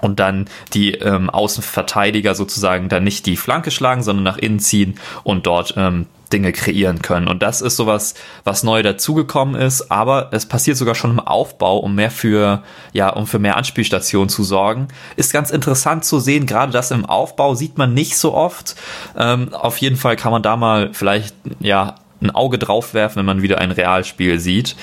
und 0.00 0.20
dann 0.20 0.48
die 0.72 0.92
ähm, 0.94 1.30
Außenverteidiger 1.30 2.34
sozusagen 2.34 2.88
dann 2.88 3.04
nicht 3.04 3.26
die 3.26 3.36
Flanke 3.36 3.70
schlagen, 3.70 4.02
sondern 4.02 4.24
nach 4.24 4.38
innen 4.38 4.60
ziehen 4.60 4.98
und 5.24 5.46
dort 5.46 5.74
ähm, 5.76 6.06
Dinge 6.32 6.52
kreieren 6.52 7.02
können. 7.02 7.28
Und 7.28 7.42
das 7.42 7.60
ist 7.60 7.76
sowas, 7.76 8.14
was 8.44 8.62
neu 8.62 8.82
dazugekommen 8.82 9.60
ist, 9.60 9.90
aber 9.90 10.28
es 10.32 10.46
passiert 10.46 10.76
sogar 10.76 10.94
schon 10.94 11.10
im 11.10 11.20
Aufbau, 11.20 11.78
um 11.78 11.94
mehr 11.94 12.10
für, 12.10 12.62
ja, 12.92 13.10
um 13.10 13.26
für 13.26 13.38
mehr 13.38 13.56
Anspielstationen 13.56 14.28
zu 14.28 14.44
sorgen. 14.44 14.88
Ist 15.16 15.32
ganz 15.32 15.50
interessant 15.50 16.04
zu 16.04 16.20
sehen, 16.20 16.46
gerade 16.46 16.72
das 16.72 16.92
im 16.92 17.04
Aufbau 17.04 17.54
sieht 17.54 17.78
man 17.78 17.94
nicht 17.94 18.16
so 18.16 18.32
oft. 18.32 18.76
Ähm, 19.16 19.52
auf 19.52 19.78
jeden 19.78 19.96
Fall 19.96 20.16
kann 20.16 20.32
man 20.32 20.42
da 20.42 20.56
mal 20.56 20.90
vielleicht, 20.92 21.34
ja, 21.58 21.96
ein 22.22 22.30
Auge 22.30 22.58
drauf 22.58 22.92
werfen, 22.92 23.16
wenn 23.16 23.26
man 23.26 23.42
wieder 23.42 23.58
ein 23.58 23.70
Realspiel 23.70 24.38
sieht. 24.38 24.76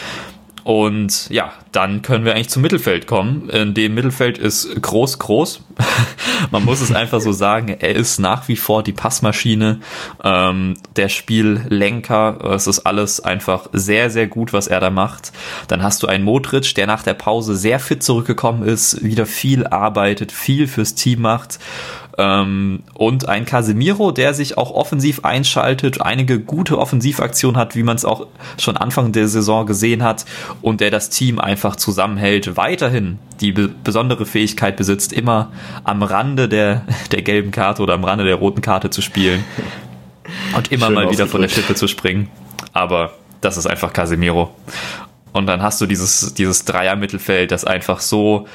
Und 0.67 1.29
ja, 1.29 1.53
dann 1.71 2.01
können 2.01 2.25
wir 2.25 2.33
eigentlich 2.33 2.49
zum 2.49 2.61
Mittelfeld 2.61 3.07
kommen. 3.07 3.47
In 3.47 3.73
dem 3.73 3.93
Mittelfeld 3.93 4.37
ist 4.37 4.81
groß, 4.81 5.17
groß. 5.17 5.61
Man 6.51 6.65
muss 6.65 6.81
es 6.81 6.91
einfach 6.91 7.21
so 7.21 7.31
sagen. 7.31 7.69
Er 7.79 7.95
ist 7.95 8.19
nach 8.19 8.49
wie 8.49 8.57
vor 8.57 8.83
die 8.83 8.91
Passmaschine, 8.91 9.79
ähm, 10.25 10.73
der 10.97 11.07
Spiellenker. 11.07 12.43
Es 12.53 12.67
ist 12.67 12.79
alles 12.79 13.21
einfach 13.21 13.69
sehr, 13.71 14.09
sehr 14.09 14.27
gut, 14.27 14.51
was 14.51 14.67
er 14.67 14.81
da 14.81 14.89
macht. 14.89 15.31
Dann 15.69 15.83
hast 15.83 16.03
du 16.03 16.07
einen 16.07 16.25
Modric, 16.25 16.75
der 16.75 16.85
nach 16.85 17.03
der 17.03 17.13
Pause 17.13 17.55
sehr 17.55 17.79
fit 17.79 18.03
zurückgekommen 18.03 18.67
ist, 18.67 19.01
wieder 19.01 19.25
viel 19.25 19.65
arbeitet, 19.65 20.33
viel 20.33 20.67
fürs 20.67 20.95
Team 20.95 21.21
macht. 21.21 21.59
Ähm, 22.19 22.81
und 22.95 23.29
ein 23.29 23.45
Casemiro, 23.45 24.11
der 24.11 24.33
sich 24.33 24.57
auch 24.57 24.71
offensiv 24.71 25.23
einschaltet, 25.23 26.01
einige 26.01 26.39
gute 26.39 26.79
Offensivaktionen 26.79 27.59
hat, 27.59 27.75
wie 27.75 27.83
man 27.83 27.95
es 27.95 28.05
auch 28.05 28.25
schon 28.57 28.75
Anfang 28.75 29.11
der 29.11 29.27
Saison 29.27 29.67
gesehen 29.67 30.03
hat, 30.03 30.25
und 30.63 30.81
der 30.81 30.89
das 30.89 31.11
Team 31.11 31.39
einfach 31.39 31.75
zusammenhält, 31.75 32.57
weiterhin 32.57 33.19
die 33.39 33.51
be 33.51 33.69
besondere 33.83 34.25
Fähigkeit 34.25 34.77
besitzt, 34.77 35.13
immer 35.13 35.51
am 35.83 36.01
Rande 36.01 36.49
der, 36.49 36.81
der 37.11 37.21
gelben 37.21 37.51
Karte 37.51 37.83
oder 37.83 37.93
am 37.93 38.03
Rande 38.03 38.25
der 38.25 38.35
roten 38.35 38.61
Karte 38.61 38.89
zu 38.89 39.03
spielen 39.03 39.43
und 40.55 40.71
immer 40.71 40.87
Schön 40.87 40.95
mal 40.95 41.11
wieder 41.11 41.27
von 41.27 41.41
der. 41.41 41.49
Schippe 41.49 41.75
zu 41.75 41.87
springen. 41.87 42.29
Aber 42.73 43.11
das 43.41 43.57
ist 43.57 43.67
einfach 43.67 43.93
Casemiro. 43.93 44.55
Und 45.33 45.45
dann 45.45 45.61
hast 45.61 45.79
du 45.81 45.85
dieses, 45.85 46.33
dieses 46.33 46.65
Dreier-Mittelfeld, 46.65 47.51
das 47.51 47.63
einfach 47.63 47.99
so 47.99 48.47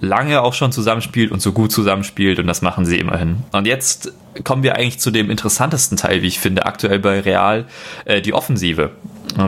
lange 0.00 0.42
auch 0.42 0.54
schon 0.54 0.72
zusammenspielt 0.72 1.32
und 1.32 1.40
so 1.40 1.52
gut 1.52 1.72
zusammenspielt 1.72 2.38
und 2.38 2.46
das 2.46 2.62
machen 2.62 2.84
sie 2.84 2.98
immerhin. 2.98 3.38
Und 3.52 3.66
jetzt 3.66 4.12
kommen 4.44 4.62
wir 4.62 4.76
eigentlich 4.76 4.98
zu 4.98 5.10
dem 5.10 5.30
interessantesten 5.30 5.96
Teil, 5.96 6.22
wie 6.22 6.26
ich 6.26 6.38
finde, 6.38 6.66
aktuell 6.66 6.98
bei 6.98 7.20
Real, 7.20 7.64
äh, 8.04 8.20
die 8.20 8.34
Offensive. 8.34 8.90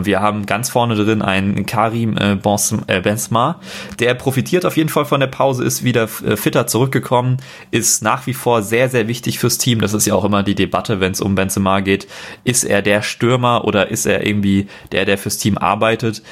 Wir 0.03 0.20
haben 0.20 0.44
ganz 0.44 0.68
vorne 0.68 0.96
drin 0.96 1.22
einen 1.22 1.64
Karim 1.64 2.16
äh, 2.16 2.32
äh, 2.32 3.01
Benzema, 3.01 3.61
der 3.99 4.14
profitiert 4.14 4.66
auf 4.66 4.76
jeden 4.76 4.88
Fall 4.88 5.07
von 5.07 5.20
der 5.20 5.28
Pause, 5.28 5.64
ist 5.64 5.82
wieder 5.82 6.09
äh, 6.26 6.36
fitter 6.36 6.66
zurückgekommen, 6.66 7.38
ist 7.70 8.03
nach 8.03 8.26
wie 8.26 8.34
vor 8.34 8.62
sehr, 8.62 8.90
sehr 8.90 9.09
wichtig 9.09 9.38
fürs 9.38 9.57
Team. 9.57 9.80
Das 9.80 9.94
ist 9.94 10.07
ja 10.07 10.14
auch 10.14 10.24
immer 10.24 10.42
die 10.42 10.55
Debatte, 10.55 11.01
wenn 11.01 11.12
es 11.12 11.20
um 11.20 11.36
Benzema 11.36 11.80
geht. 11.80 12.07
Ist 12.44 12.64
er 12.64 12.82
der 12.82 13.03
Stürmer 13.03 13.64
oder 13.64 13.88
ist 13.88 14.05
er 14.05 14.26
irgendwie 14.26 14.66
der, 14.92 15.05
der 15.05 15.16
fürs 15.16 15.38
Team 15.38 15.57
arbeitet? 15.57 16.22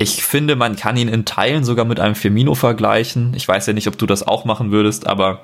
Ich 0.00 0.22
finde, 0.22 0.54
man 0.54 0.76
kann 0.76 0.96
ihn 0.96 1.08
in 1.08 1.24
Teilen 1.24 1.64
sogar 1.64 1.84
mit 1.84 1.98
einem 1.98 2.14
Firmino 2.14 2.54
vergleichen. 2.54 3.32
Ich 3.34 3.48
weiß 3.48 3.66
ja 3.66 3.72
nicht, 3.72 3.88
ob 3.88 3.98
du 3.98 4.06
das 4.06 4.24
auch 4.24 4.44
machen 4.44 4.70
würdest, 4.70 5.08
aber 5.08 5.40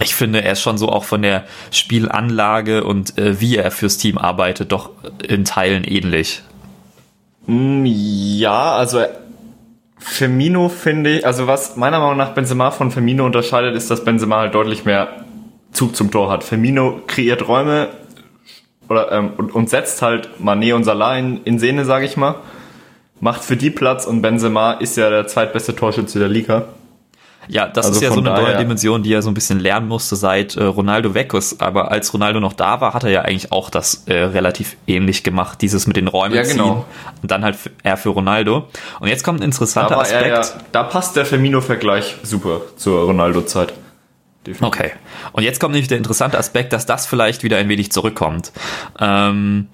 ich 0.00 0.14
finde, 0.14 0.42
er 0.42 0.52
ist 0.52 0.60
schon 0.60 0.76
so 0.76 0.90
auch 0.90 1.04
von 1.04 1.22
der 1.22 1.44
Spielanlage 1.70 2.84
und 2.84 3.16
äh, 3.16 3.40
wie 3.40 3.56
er 3.56 3.70
fürs 3.70 3.96
Team 3.96 4.18
arbeitet, 4.18 4.70
doch 4.70 4.90
in 5.26 5.46
Teilen 5.46 5.84
ähnlich. 5.84 6.42
Mm, 7.46 7.86
Ja, 7.86 8.72
also 8.72 9.04
Firmino 9.96 10.68
finde 10.68 11.16
ich, 11.16 11.26
also 11.26 11.46
was 11.46 11.74
meiner 11.76 12.00
Meinung 12.00 12.18
nach 12.18 12.34
Benzema 12.34 12.70
von 12.70 12.90
Firmino 12.90 13.24
unterscheidet, 13.24 13.74
ist, 13.74 13.90
dass 13.90 14.04
Benzema 14.04 14.40
halt 14.40 14.54
deutlich 14.54 14.84
mehr 14.84 15.24
Zug 15.72 15.96
zum 15.96 16.10
Tor 16.10 16.30
hat. 16.30 16.44
Firmino 16.44 17.00
kreiert 17.06 17.48
Räume 17.48 17.88
oder 18.90 19.10
ähm, 19.10 19.30
und, 19.38 19.54
und 19.54 19.70
setzt 19.70 20.02
halt 20.02 20.28
Mané 20.38 20.74
und 20.74 20.84
Salah 20.84 21.16
in, 21.16 21.42
in 21.44 21.58
Szene, 21.58 21.86
sage 21.86 22.04
ich 22.04 22.18
mal. 22.18 22.34
Macht 23.20 23.42
für 23.44 23.56
die 23.56 23.70
Platz 23.70 24.06
und 24.06 24.22
Benzema 24.22 24.72
ist 24.72 24.96
ja 24.96 25.10
der 25.10 25.26
zweitbeste 25.26 25.74
Torschütze 25.74 26.18
der 26.18 26.28
Liga. 26.28 26.66
Ja, 27.50 27.66
das 27.66 27.86
Also 27.86 27.96
ist 27.98 28.02
ja 28.02 28.12
so 28.12 28.20
eine 28.20 28.30
neue 28.30 28.58
Dimension, 28.58 29.02
die 29.02 29.12
er 29.12 29.22
so 29.22 29.30
ein 29.30 29.34
bisschen 29.34 29.58
lernen 29.58 29.88
musste 29.88 30.16
seit 30.16 30.56
äh, 30.56 30.64
Ronaldo 30.64 31.14
weg 31.14 31.32
ist. 31.32 31.62
Aber 31.62 31.90
als 31.90 32.12
Ronaldo 32.12 32.40
noch 32.40 32.52
da 32.52 32.82
war, 32.82 32.92
hat 32.92 33.04
er 33.04 33.10
ja 33.10 33.22
eigentlich 33.22 33.52
auch 33.52 33.70
das 33.70 34.04
äh, 34.06 34.12
relativ 34.12 34.76
ähnlich 34.86 35.24
gemacht, 35.24 35.62
dieses 35.62 35.86
mit 35.86 35.96
den 35.96 36.08
Räumen 36.08 36.34
Ja, 36.34 36.42
genau. 36.42 36.74
ziehen. 36.74 36.84
Und 37.22 37.30
dann 37.30 37.44
halt 37.44 37.56
er 37.82 37.96
für 37.96 38.10
Ronaldo. 38.10 38.68
Und 39.00 39.08
jetzt 39.08 39.24
kommt 39.24 39.38
ein 39.38 39.40
Da, 39.40 39.44
interessanter 39.46 39.94
er 39.94 40.00
Aspekt. 40.02 40.26
ja, 40.26 40.60
da 40.72 40.82
passt 40.82 41.16
der 41.16 41.24
Firmino-Vergleich 41.24 42.16
super 42.22 42.60
zur 42.76 43.04
Ronaldo-Zeit. 43.04 43.72
Okay. 44.60 44.92
Und 45.32 45.42
jetzt 45.42 45.58
kommt 45.58 45.72
nämlich 45.72 45.88
der 45.88 45.98
interessante 45.98 46.38
Aspekt, 46.38 46.72
dass 46.72 46.86
das 46.86 47.06
vielleicht 47.06 47.42
wieder 47.44 47.56
ein 47.58 47.68
wenig 47.68 47.92
zurückkommt. 47.92 48.52
Ähm, 48.98 49.68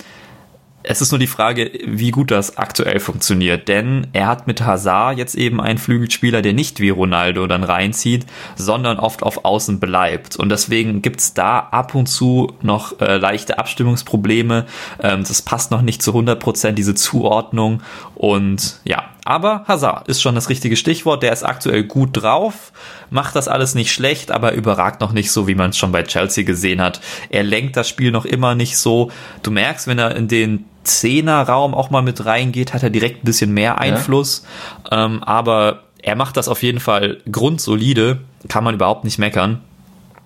es 0.86 1.00
ist 1.00 1.10
nur 1.10 1.18
die 1.18 1.26
Frage, 1.26 1.70
wie 1.86 2.10
gut 2.10 2.30
das 2.30 2.58
aktuell 2.58 3.00
funktioniert, 3.00 3.68
denn 3.68 4.06
er 4.12 4.26
hat 4.26 4.46
mit 4.46 4.60
Hazard 4.60 5.16
jetzt 5.16 5.34
eben 5.34 5.60
einen 5.60 5.78
Flügelspieler, 5.78 6.42
der 6.42 6.52
nicht 6.52 6.78
wie 6.78 6.90
Ronaldo 6.90 7.46
dann 7.46 7.64
reinzieht, 7.64 8.26
sondern 8.54 8.98
oft 8.98 9.22
auf 9.22 9.46
Außen 9.46 9.80
bleibt. 9.80 10.36
Und 10.36 10.50
deswegen 10.50 11.00
gibt's 11.00 11.32
da 11.32 11.58
ab 11.58 11.94
und 11.94 12.06
zu 12.06 12.52
noch 12.60 13.00
äh, 13.00 13.16
leichte 13.16 13.58
Abstimmungsprobleme. 13.58 14.66
Ähm, 15.02 15.24
das 15.26 15.40
passt 15.40 15.70
noch 15.70 15.82
nicht 15.82 16.02
zu 16.02 16.10
100 16.10 16.38
Prozent, 16.38 16.78
diese 16.78 16.94
Zuordnung. 16.94 17.82
Und 18.14 18.80
ja, 18.84 19.04
aber 19.24 19.64
Hazard 19.66 20.08
ist 20.08 20.20
schon 20.20 20.34
das 20.34 20.48
richtige 20.48 20.76
Stichwort. 20.76 21.22
Der 21.22 21.32
ist 21.32 21.42
aktuell 21.42 21.84
gut 21.84 22.10
drauf, 22.12 22.72
macht 23.10 23.34
das 23.36 23.48
alles 23.48 23.74
nicht 23.74 23.92
schlecht, 23.92 24.30
aber 24.30 24.52
überragt 24.52 25.00
noch 25.00 25.12
nicht 25.12 25.32
so, 25.32 25.48
wie 25.48 25.54
man 25.54 25.70
es 25.70 25.78
schon 25.78 25.92
bei 25.92 26.02
Chelsea 26.02 26.44
gesehen 26.44 26.80
hat. 26.80 27.00
Er 27.30 27.42
lenkt 27.42 27.76
das 27.76 27.88
Spiel 27.88 28.10
noch 28.10 28.26
immer 28.26 28.54
nicht 28.54 28.76
so. 28.76 29.10
Du 29.42 29.50
merkst, 29.50 29.86
wenn 29.86 29.98
er 29.98 30.14
in 30.14 30.28
den 30.28 30.66
Zehnerraum 30.84 31.74
auch 31.74 31.90
mal 31.90 32.02
mit 32.02 32.26
reingeht, 32.26 32.74
hat 32.74 32.82
er 32.82 32.90
direkt 32.90 33.22
ein 33.22 33.26
bisschen 33.26 33.52
mehr 33.52 33.78
Einfluss. 33.78 34.44
Ähm, 34.90 35.22
aber 35.22 35.84
er 36.02 36.16
macht 36.16 36.36
das 36.36 36.48
auf 36.48 36.62
jeden 36.62 36.80
Fall 36.80 37.18
grundsolide, 37.30 38.18
kann 38.48 38.64
man 38.64 38.74
überhaupt 38.74 39.04
nicht 39.04 39.18
meckern. 39.18 39.62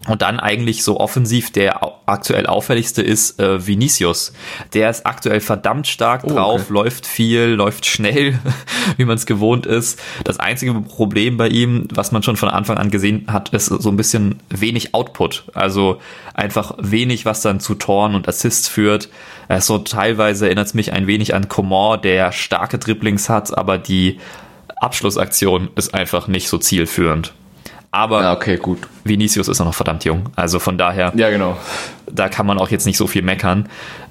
Und 0.09 0.23
dann 0.23 0.41
eigentlich 0.41 0.83
so 0.83 0.99
offensiv 0.99 1.53
der 1.53 1.81
aktuell 2.07 2.47
auffälligste 2.47 3.03
ist 3.03 3.39
äh, 3.39 3.67
Vinicius. 3.67 4.33
Der 4.73 4.91
ist 4.91 5.07
aktuell 5.07 5.41
verdammt 5.41 5.87
stark 5.87 6.23
Oh, 6.25 6.29
drauf, 6.29 6.63
okay. 6.63 6.73
läuft 6.73 7.07
viel, 7.07 7.49
läuft 7.49 7.87
schnell, 7.87 8.39
wie 8.97 9.05
man 9.05 9.17
es 9.17 9.27
gewohnt 9.27 9.67
ist. 9.67 10.01
Das 10.25 10.41
einzige 10.41 10.75
Problem 10.75 11.37
bei 11.37 11.49
ihm, 11.49 11.87
was 11.93 12.13
man 12.13 12.23
schon 12.23 12.37
von 12.37 12.49
Anfang 12.49 12.79
an 12.79 12.91
gesehen 12.91 13.27
hat, 13.29 13.51
ist 13.51 13.67
so 13.67 13.89
ein 13.89 13.97
bisschen 13.97 14.41
wenig 14.49 14.95
Output. 14.95 15.45
Also 15.55 16.01
einfach 16.35 16.75
wenig, 16.79 17.25
was 17.25 17.43
dann 17.43 17.61
zu 17.61 17.75
Toren 17.75 18.15
und 18.15 18.29
Assists 18.29 18.69
führt. 18.69 19.09
Ist 19.49 19.67
so 19.67 19.79
teilweise 19.79 20.47
erinnert 20.47 20.69
es 20.69 20.75
mich 20.75 20.93
ein 20.93 21.07
wenig 21.07 21.35
an 21.35 21.49
Coman, 21.49 22.01
der 22.01 22.33
starke 22.33 22.79
Dribblings 22.79 23.29
hat, 23.29 23.57
aber 23.57 23.79
die 23.79 24.19
Abschlussaktion 24.77 25.71
ist 25.75 25.95
einfach 25.95 26.29
nicht 26.29 26.49
so 26.49 26.59
zielführend. 26.59 27.33
Aber 27.91 28.23
Ja, 28.23 28.33
okay, 28.35 28.57
gut. 28.57 28.79
Vinicius 29.05 29.49
ist 29.49 29.61
auch 29.61 29.65
noch 29.65 29.75
verdammt 29.75 30.05
jung. 30.05 30.25
Also 30.37 30.59
von 30.59 30.77
daher, 30.79 31.13
Ja, 31.17 31.31
genau. 31.31 31.57
da 32.11 32.29
kann 32.29 32.47
man 32.47 32.59
auch 32.59 32.71
jetzt 32.71 32.87
nicht 32.87 32.99
so 32.99 33.07
viel 33.07 33.23
meckern. 33.23 33.69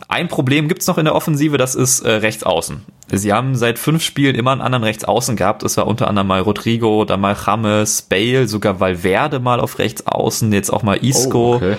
Ein 0.10 0.30
Problem 0.30 0.68
gibt's 0.68 0.88
noch 0.88 0.98
in 0.98 1.06
der 1.06 1.16
Offensive, 1.16 1.58
das 1.58 1.76
ist 1.76 2.00
äh, 2.02 2.12
rechts 2.12 2.44
außen. 2.44 2.84
Sie 3.12 3.34
haben 3.34 3.56
seit 3.56 3.78
fünf 3.78 4.04
Spielen 4.04 4.36
immer 4.36 4.52
einen 4.52 4.62
anderen 4.62 4.84
rechts 4.84 5.04
außen 5.04 5.36
gehabt. 5.36 5.64
Es 5.64 5.76
war 5.78 5.86
unter 5.86 6.08
anderem 6.08 6.28
mal 6.28 6.42
Rodrigo, 6.42 7.04
dann 7.06 7.20
mal 7.22 7.36
James, 7.46 8.02
Bale, 8.04 8.48
sogar 8.48 8.80
Valverde 8.80 9.40
mal 9.40 9.60
auf 9.60 9.80
rechts 9.80 10.08
außen, 10.08 10.52
jetzt 10.54 10.72
auch 10.72 10.82
mal 10.84 10.98
Isco. 11.04 11.54
Oh, 11.54 11.56
okay. 11.56 11.78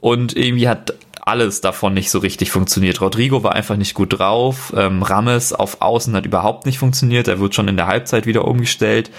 Und 0.00 0.34
irgendwie 0.36 0.68
hat 0.68 0.94
alles 1.22 1.60
davon 1.60 1.92
nicht 1.94 2.10
so 2.10 2.18
richtig 2.18 2.50
funktioniert. 2.50 3.00
Rodrigo 3.00 3.42
war 3.42 3.52
einfach 3.54 3.76
nicht 3.76 3.94
gut 3.94 4.18
drauf. 4.18 4.72
Ähm, 4.76 5.02
Rames 5.02 5.52
auf 5.52 5.80
Außen 5.82 6.14
hat 6.16 6.24
überhaupt 6.24 6.64
nicht 6.66 6.78
funktioniert. 6.78 7.28
Er 7.28 7.40
wird 7.40 7.54
schon 7.54 7.68
in 7.68 7.76
der 7.76 7.86
Halbzeit 7.86 8.26
wieder 8.26 8.46
umgestellt. 8.46 9.10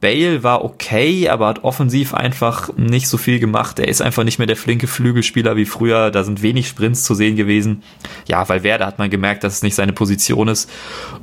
Bale 0.00 0.42
war 0.42 0.64
okay, 0.64 1.28
aber 1.28 1.46
hat 1.46 1.64
offensiv 1.64 2.12
einfach 2.12 2.70
nicht 2.76 3.08
so 3.08 3.16
viel 3.16 3.38
gemacht. 3.38 3.78
Er 3.78 3.88
ist 3.88 4.02
einfach 4.02 4.24
nicht 4.24 4.38
mehr 4.38 4.46
der 4.46 4.56
flinke 4.56 4.86
Flügelspieler 4.86 5.56
wie 5.56 5.64
früher. 5.64 6.10
Da 6.10 6.22
sind 6.22 6.42
wenig 6.42 6.68
Sprints 6.68 7.04
zu 7.04 7.14
sehen 7.14 7.36
gewesen. 7.36 7.82
Ja, 8.28 8.48
weil 8.48 8.62
Werder 8.62 8.86
hat 8.86 8.98
man 8.98 9.08
gemerkt, 9.08 9.42
dass 9.42 9.54
es 9.54 9.62
nicht 9.62 9.74
seine 9.74 9.92
Position 9.92 10.48
ist. 10.48 10.70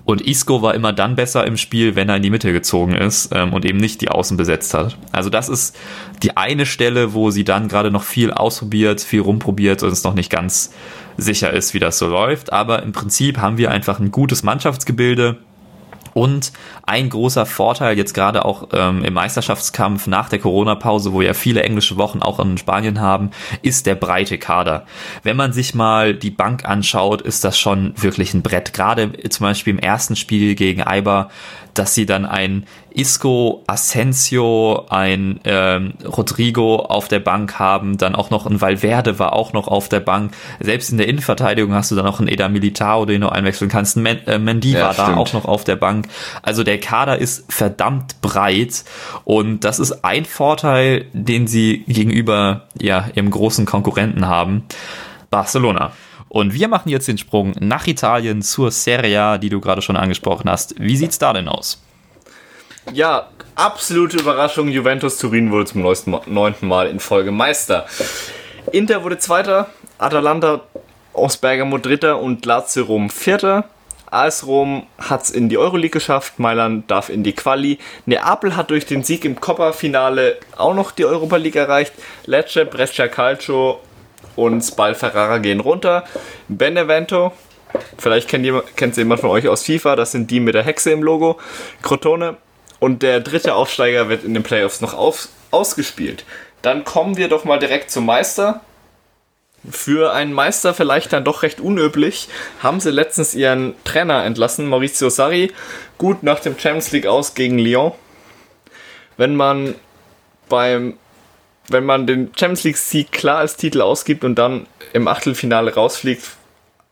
Und 0.06 0.22
Isco 0.22 0.62
war 0.62 0.74
immer 0.74 0.92
dann 0.92 1.16
besser 1.16 1.46
im 1.46 1.58
Spiel, 1.58 1.96
wenn 1.96 2.10
er 2.10 2.18
in 2.18 2.24
die 2.24 2.30
Mitte 2.30 2.52
gezogen 2.52 2.96
ist 2.96 3.30
ähm, 3.34 3.54
und 3.54 3.66
eben 3.66 3.78
nicht 3.78 4.02
die 4.02 4.10
Außen 4.10 4.38
besetzt 4.38 4.74
hat. 4.74 4.98
Also 5.12 5.30
das 5.30 5.50
ist 5.50 5.76
die 6.24 6.36
eine 6.36 6.66
Stelle, 6.66 7.14
wo 7.14 7.30
sie 7.30 7.44
dann 7.44 7.68
gerade 7.68 7.92
noch 7.92 8.04
viel 8.04 8.32
ausprobiert, 8.32 9.02
viel 9.02 9.22
rumprobiert 9.22 9.84
und 9.84 9.92
es 9.92 10.04
noch 10.04 10.16
nicht 10.16 10.32
ganz 10.32 10.74
sicher 11.18 11.52
ist, 11.54 11.74
wie 11.74 11.80
das 11.80 12.00
so 12.00 12.08
läuft. 12.08 12.52
Aber 12.52 12.82
im 12.82 12.92
Prinzip 12.92 13.38
haben 13.38 13.58
wir 13.58 13.72
einfach 13.72 14.00
ein 14.00 14.12
gutes 14.12 14.44
Mannschaftsgebilde. 14.44 15.38
Und 16.14 16.52
ein 16.86 17.10
großer 17.10 17.46
Vorteil 17.46 17.98
jetzt 17.98 18.14
gerade 18.14 18.46
auch 18.46 18.70
ähm, 18.74 19.04
im 19.04 19.14
Meisterschaftskampf 19.14 20.08
nach 20.08 20.30
der 20.30 20.40
Corona-Pause, 20.40 21.14
wo 21.14 21.22
ja 21.22 21.34
viele 21.34 21.64
englische 21.64 21.98
Wochen 21.98 22.22
auch 22.22 22.40
in 22.40 22.58
Spanien 22.58 23.02
haben, 23.02 23.32
ist 23.62 23.86
der 23.86 23.96
breite 23.96 24.38
Kader. 24.38 24.86
Wenn 25.24 25.38
man 25.38 25.54
sich 25.54 25.74
mal 25.74 26.14
die 26.14 26.32
Bank 26.32 26.66
anschaut, 26.66 27.22
ist 27.22 27.44
das 27.44 27.58
schon 27.58 27.94
wirklich 27.98 28.34
ein 28.34 28.42
Brett. 28.42 28.74
Gerade 28.74 29.12
zum 29.30 29.46
Beispiel 29.46 29.74
im 29.74 29.80
ersten 29.80 30.16
Spiel 30.16 30.56
gegen 30.56 30.84
Eibar, 30.84 31.30
dass 31.74 31.96
sie 31.96 32.06
dann 32.06 32.26
ein 32.26 32.66
Isco, 32.94 33.64
Asensio, 33.66 34.86
ein 34.90 35.40
ähm, 35.46 35.94
Rodrigo 36.06 36.76
auf 36.78 37.08
der 37.08 37.20
Bank 37.20 37.58
haben, 37.58 37.98
dann 37.98 38.16
auch 38.16 38.30
noch 38.30 38.46
ein 38.46 38.62
Valverde 38.62 39.18
war 39.20 39.34
auch 39.34 39.54
noch 39.54 39.68
auf 39.68 39.90
der 39.90 40.00
Bank. 40.00 40.34
Selbst 40.60 40.92
in 40.92 40.98
der 40.98 41.08
Innenverteidigung 41.08 41.74
hast 41.74 41.92
du 41.92 41.96
dann 41.96 42.06
auch 42.06 42.20
einen 42.20 42.28
Eda 42.28 42.50
Militao, 42.50 43.06
den 43.06 43.22
du 43.22 43.30
einwechseln 43.30 43.70
kannst. 43.70 43.98
Men 43.98 44.26
äh, 44.28 44.38
Mendy 44.38 44.74
Ja, 44.74 44.82
war 44.82 44.94
da 44.94 45.04
stimmt. 45.06 45.18
auch 45.18 45.34
noch 45.34 45.46
auf 45.46 45.64
der 45.64 45.76
Bank. 45.76 46.08
Also 46.44 46.64
der 46.64 46.80
Kader 46.80 47.18
ist 47.18 47.52
verdammt 47.52 48.22
breit 48.22 48.84
und 49.24 49.62
das 49.62 49.80
ist 49.80 50.04
ein 50.04 50.26
Vorteil, 50.26 51.06
den 51.14 51.48
sie 51.48 51.84
gegenüber 51.88 52.68
ja, 52.80 53.06
ihrem 53.16 53.32
großen 53.32 53.66
Konkurrenten 53.66 54.28
haben, 54.28 54.64
Barcelona. 55.32 55.92
Und 56.34 56.56
wir 56.56 56.68
machen 56.68 56.90
jetzt 56.90 57.08
den 57.08 57.20
Sprung 57.20 57.54
nach 57.60 57.86
Italien 57.86 58.42
zur 58.42 58.72
Serie 58.72 59.22
A, 59.22 59.38
die 59.38 59.50
du 59.50 59.62
gerade 59.62 59.84
schon 59.84 59.96
angesprochen 59.96 60.50
hast. 60.50 60.74
Wie 60.80 60.98
sieht's 60.98 61.20
da 61.20 61.32
denn 61.32 61.48
aus? 61.48 61.80
Ja, 62.92 63.28
absolute 63.54 64.18
Überraschung. 64.18 64.68
Juventus 64.70 65.20
Turin 65.20 65.52
wurde 65.52 65.66
zum 65.66 65.84
neunten 65.84 66.68
Mal 66.68 66.88
in 66.88 67.00
Folge 67.00 67.32
Meister. 67.32 67.86
Inter 68.72 69.04
wurde 69.04 69.20
Zweiter, 69.20 69.70
Atalanta 70.00 70.62
aus 71.14 71.38
Bergamo 71.38 71.78
Dritter 71.78 72.20
und 72.20 72.48
Lazio 72.48 72.86
Rom 72.86 73.12
Vierter. 73.12 73.66
AS 74.10 74.48
Rom 74.48 74.88
hat 74.98 75.26
es 75.26 75.30
in 75.30 75.50
die 75.50 75.60
Euroleague 75.60 75.92
geschafft, 75.92 76.40
Mailand 76.40 76.90
darf 76.90 77.10
in 77.10 77.22
die 77.22 77.34
Quali. 77.34 77.78
Neapel 78.08 78.56
hat 78.56 78.72
durch 78.72 78.88
den 78.88 79.04
Sieg 79.04 79.24
im 79.24 79.40
Coppa-Finale 79.40 80.38
auch 80.58 80.74
noch 80.74 80.90
die 80.90 81.06
Europa 81.06 81.36
League 81.36 81.58
erreicht. 81.58 81.94
Lecce, 82.26 82.66
Brescia 82.66 83.08
Calcio 83.08 83.80
und 84.36 84.62
Spal 84.62 84.96
Ferrara 84.96 85.38
gehen 85.38 85.60
runter. 85.60 86.04
Benevento, 86.48 87.34
vielleicht 87.98 88.28
kennt 88.28 88.48
kennt 88.76 88.98
jemand 88.98 89.22
von 89.22 89.30
euch 89.30 89.48
aus 89.48 89.64
FIFA, 89.64 89.96
das 89.96 90.12
sind 90.12 90.32
die 90.32 90.40
mit 90.40 90.56
der 90.56 90.64
Hexe 90.64 90.92
im 90.92 91.04
Logo. 91.04 91.40
Crotone 91.82 92.38
und 92.80 93.02
der 93.02 93.20
dritte 93.20 93.56
Aufsteiger 93.56 94.10
wird 94.10 94.24
in 94.24 94.34
den 94.34 94.44
Playoffs 94.44 94.82
noch 94.82 94.94
auf, 94.94 95.30
ausgespielt. 95.52 96.26
Dann 96.62 96.84
kommen 96.84 97.18
wir 97.18 97.30
doch 97.30 97.46
mal 97.46 97.60
direkt 97.60 97.92
zum 97.92 98.06
Meister. 98.06 98.62
Für 99.70 100.12
einen 100.12 100.34
Meister 100.34 100.74
vielleicht 100.74 101.14
dann 101.14 101.24
doch 101.24 101.44
recht 101.44 101.62
unüblich, 101.62 102.28
haben 102.62 102.82
sie 102.82 102.92
letztens 102.92 103.34
ihren 103.34 103.76
Trainer 103.86 104.26
entlassen, 104.26 104.68
Maurizio 104.68 105.10
Sarri, 105.10 105.54
gut 105.98 106.24
nach 106.24 106.42
dem 106.42 106.60
Champions 106.60 106.92
League 106.92 107.08
aus 107.08 107.34
gegen 107.34 107.58
Lyon. 107.58 107.94
Wenn 109.16 109.38
man 109.38 109.76
beim 110.50 110.98
wenn 111.74 111.86
man 111.86 112.08
den 112.08 112.32
Champions 112.36 112.64
League 112.64 112.78
Sieg 112.78 113.12
klar 113.12 113.40
als 113.40 113.58
Titel 113.58 113.82
ausgibt 113.82 114.24
und 114.24 114.36
dann 114.36 114.68
im 114.94 115.10
Achtelfinale 115.10 115.74
rausfliegt, 115.74 116.24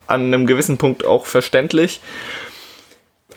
an 0.08 0.26
einem 0.26 0.46
gewissen 0.46 0.78
Punkt 0.78 1.06
auch 1.06 1.26
verständlich. 1.26 2.02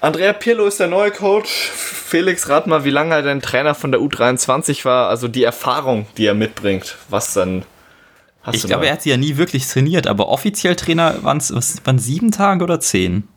Andrea 0.01 0.33
Pirlo 0.33 0.67
ist 0.67 0.81
der 0.81 0.89
neue 0.89 1.13
Coach. 1.13 1.49
Felix, 1.49 2.49
rat 2.49 2.67
mal, 2.67 2.85
wie 2.85 2.91
lange 2.91 3.15
er 3.15 3.23
denn 3.23 3.41
Trainer 3.41 3.75
von 3.75 3.93
der 3.93 4.01
U23 4.01 4.85
war, 4.85 5.09
also 5.09 5.29
die 5.29 5.45
Erfahrung, 5.45 6.07
die 6.17 6.27
er 6.27 6.35
mitbringt. 6.35 6.97
Was 7.09 7.33
dann 7.33 7.65
hast 8.43 8.57
Ich 8.57 8.65
glaube, 8.65 8.87
er 8.87 8.95
hat 8.95 9.03
sie 9.03 9.11
ja 9.11 9.17
nie 9.17 9.37
wirklich 9.37 9.67
trainiert, 9.67 10.07
aber 10.07 10.29
offiziell 10.29 10.75
Trainer 10.75 11.23
waren 11.23 11.39
es 11.39 11.53
sieben 11.99 12.33
Tage 12.33 12.65
oder 12.65 12.81
zehn? 12.81 13.29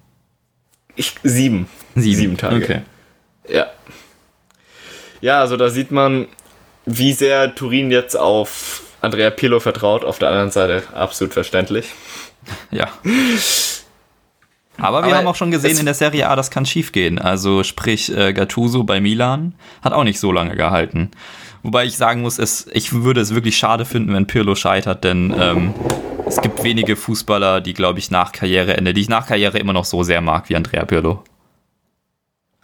ich, 0.98 1.16
sieben. 1.24 1.68
Sieben 1.96 2.38
Tage. 2.38 2.58
Okay. 2.58 2.82
Ja. 3.48 3.68
Ja, 5.22 5.40
also 5.40 5.58
da 5.58 5.70
sieht 5.70 5.92
man, 5.92 6.28
wie 6.88 7.14
sehr 7.14 7.54
Turin 7.54 7.92
jetzt 7.92 8.16
auf 8.16 8.82
Andrea 9.02 9.30
Pirlo 9.30 9.60
vertraut. 9.60 10.04
Auf 10.04 10.18
der 10.20 10.30
anderen 10.30 10.52
Seite 10.52 10.84
absolut 10.96 11.34
verständlich. 11.34 11.86
Ja. 12.72 12.88
Aber 14.80 15.00
wir 15.02 15.08
Aber 15.08 15.18
haben 15.18 15.28
auch 15.28 15.36
schon 15.36 15.52
gesehen 15.52 15.72
es- 15.72 15.80
in 15.80 15.86
der 15.86 15.94
Serie 15.96 16.30
A, 16.30 16.36
das 16.36 16.50
kann 16.52 16.66
schiefgehen. 16.66 17.20
Also 17.20 17.64
sprich, 17.64 18.16
äh, 18.16 18.32
Gattuso 18.34 18.84
bei 18.84 19.02
Milan 19.02 19.56
hat 19.82 19.94
auch 19.94 20.04
nicht 20.04 20.20
so 20.20 20.32
lange 20.32 20.56
gehalten. 20.56 21.12
Wobei 21.64 21.86
ich 21.86 21.98
sagen 21.98 22.22
muss, 22.22 22.38
es, 22.40 22.68
ich 22.72 22.94
würde 22.94 23.20
es 23.22 23.34
wirklich 23.36 23.58
schade 23.58 23.84
finden, 23.86 24.14
wenn 24.14 24.28
Pirlo 24.28 24.56
scheitert, 24.56 25.04
denn 25.04 25.36
ähm, 25.38 25.74
es 26.26 26.40
gibt 26.42 26.64
wenige 26.64 26.96
Fußballer, 26.96 27.60
die, 27.62 27.74
glaube 27.74 28.00
ich, 28.00 28.12
nach 28.12 28.32
Karriereende, 28.32 28.94
die 28.94 29.02
ich 29.02 29.10
nach 29.10 29.28
Karriere 29.28 29.58
immer 29.58 29.74
noch 29.74 29.84
so 29.86 30.04
sehr 30.04 30.22
mag 30.22 30.48
wie 30.50 30.56
Andrea 30.56 30.86
Pirlo. 30.86 31.24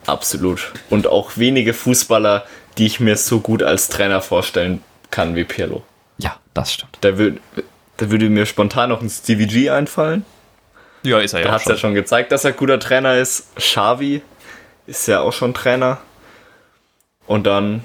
Absolut. 0.06 0.72
Und 0.90 1.08
auch 1.08 1.38
wenige 1.38 1.74
Fußballer, 1.74 2.46
die 2.78 2.86
ich 2.86 3.00
mir 3.00 3.16
so 3.18 3.40
gut 3.40 3.64
als 3.64 3.90
Trainer 3.90 4.22
vorstellen 4.22 4.84
kann 5.12 5.36
wie 5.36 5.44
Pirlo. 5.44 5.84
Ja, 6.18 6.38
das 6.54 6.74
stimmt. 6.74 6.98
Da, 7.02 7.18
würd, 7.18 7.40
da 7.98 8.10
würde 8.10 8.30
mir 8.30 8.46
spontan 8.46 8.90
noch 8.90 9.02
ein 9.02 9.10
Stevie 9.10 9.48
G 9.48 9.70
einfallen. 9.70 10.26
Ja, 11.04 11.20
ist 11.20 11.34
er 11.34 11.42
ja 11.42 11.48
hat 11.48 11.56
auch 11.56 11.62
es 11.62 11.66
ja 11.68 11.78
schon. 11.78 11.94
gezeigt, 11.94 12.32
dass 12.32 12.46
er 12.46 12.54
guter 12.54 12.80
Trainer 12.80 13.18
ist. 13.18 13.56
Xavi 13.56 14.22
ist 14.88 15.08
ja 15.08 15.22
auch 15.22 15.34
schon 15.34 15.54
Trainer. 15.54 16.00
Und 17.28 17.46
dann, 17.46 17.84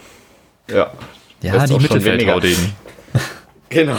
ja. 0.70 0.92
Ja, 1.42 1.54
ist 1.62 1.70
die 1.70 1.74
auch 1.74 1.80
schon 1.80 2.04
weniger. 2.04 2.36
Mittelfeldhaudegen. 2.36 2.74
Genau. 3.70 3.98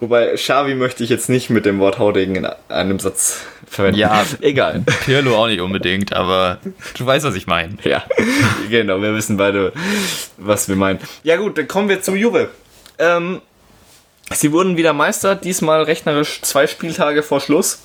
Wobei 0.00 0.34
Xavi 0.34 0.74
möchte 0.74 1.04
ich 1.04 1.10
jetzt 1.10 1.28
nicht 1.28 1.50
mit 1.50 1.64
dem 1.64 1.78
Wort 1.78 1.98
Haudegen 1.98 2.34
in 2.34 2.46
einem 2.68 2.98
Satz 2.98 3.42
verwenden. 3.70 4.00
Ja. 4.00 4.26
egal. 4.40 4.82
Pirlo 5.04 5.36
auch 5.36 5.46
nicht 5.46 5.60
unbedingt, 5.60 6.12
aber 6.12 6.58
du 6.98 7.06
weißt, 7.06 7.24
was 7.24 7.36
ich 7.36 7.46
meine. 7.46 7.78
Ja, 7.84 8.02
genau, 8.68 9.00
wir 9.00 9.14
wissen 9.14 9.36
beide, 9.36 9.72
was 10.36 10.68
wir 10.68 10.76
meinen. 10.76 10.98
Ja 11.22 11.36
gut, 11.36 11.56
dann 11.56 11.68
kommen 11.68 11.88
wir 11.88 12.02
zu 12.02 12.14
Juve. 12.14 12.50
Ähm, 12.98 13.40
sie 14.32 14.52
wurden 14.52 14.76
wieder 14.76 14.92
Meister, 14.92 15.36
diesmal 15.36 15.84
rechnerisch 15.84 16.42
zwei 16.42 16.66
Spieltage 16.66 17.22
vor 17.22 17.40
Schluss. 17.40 17.80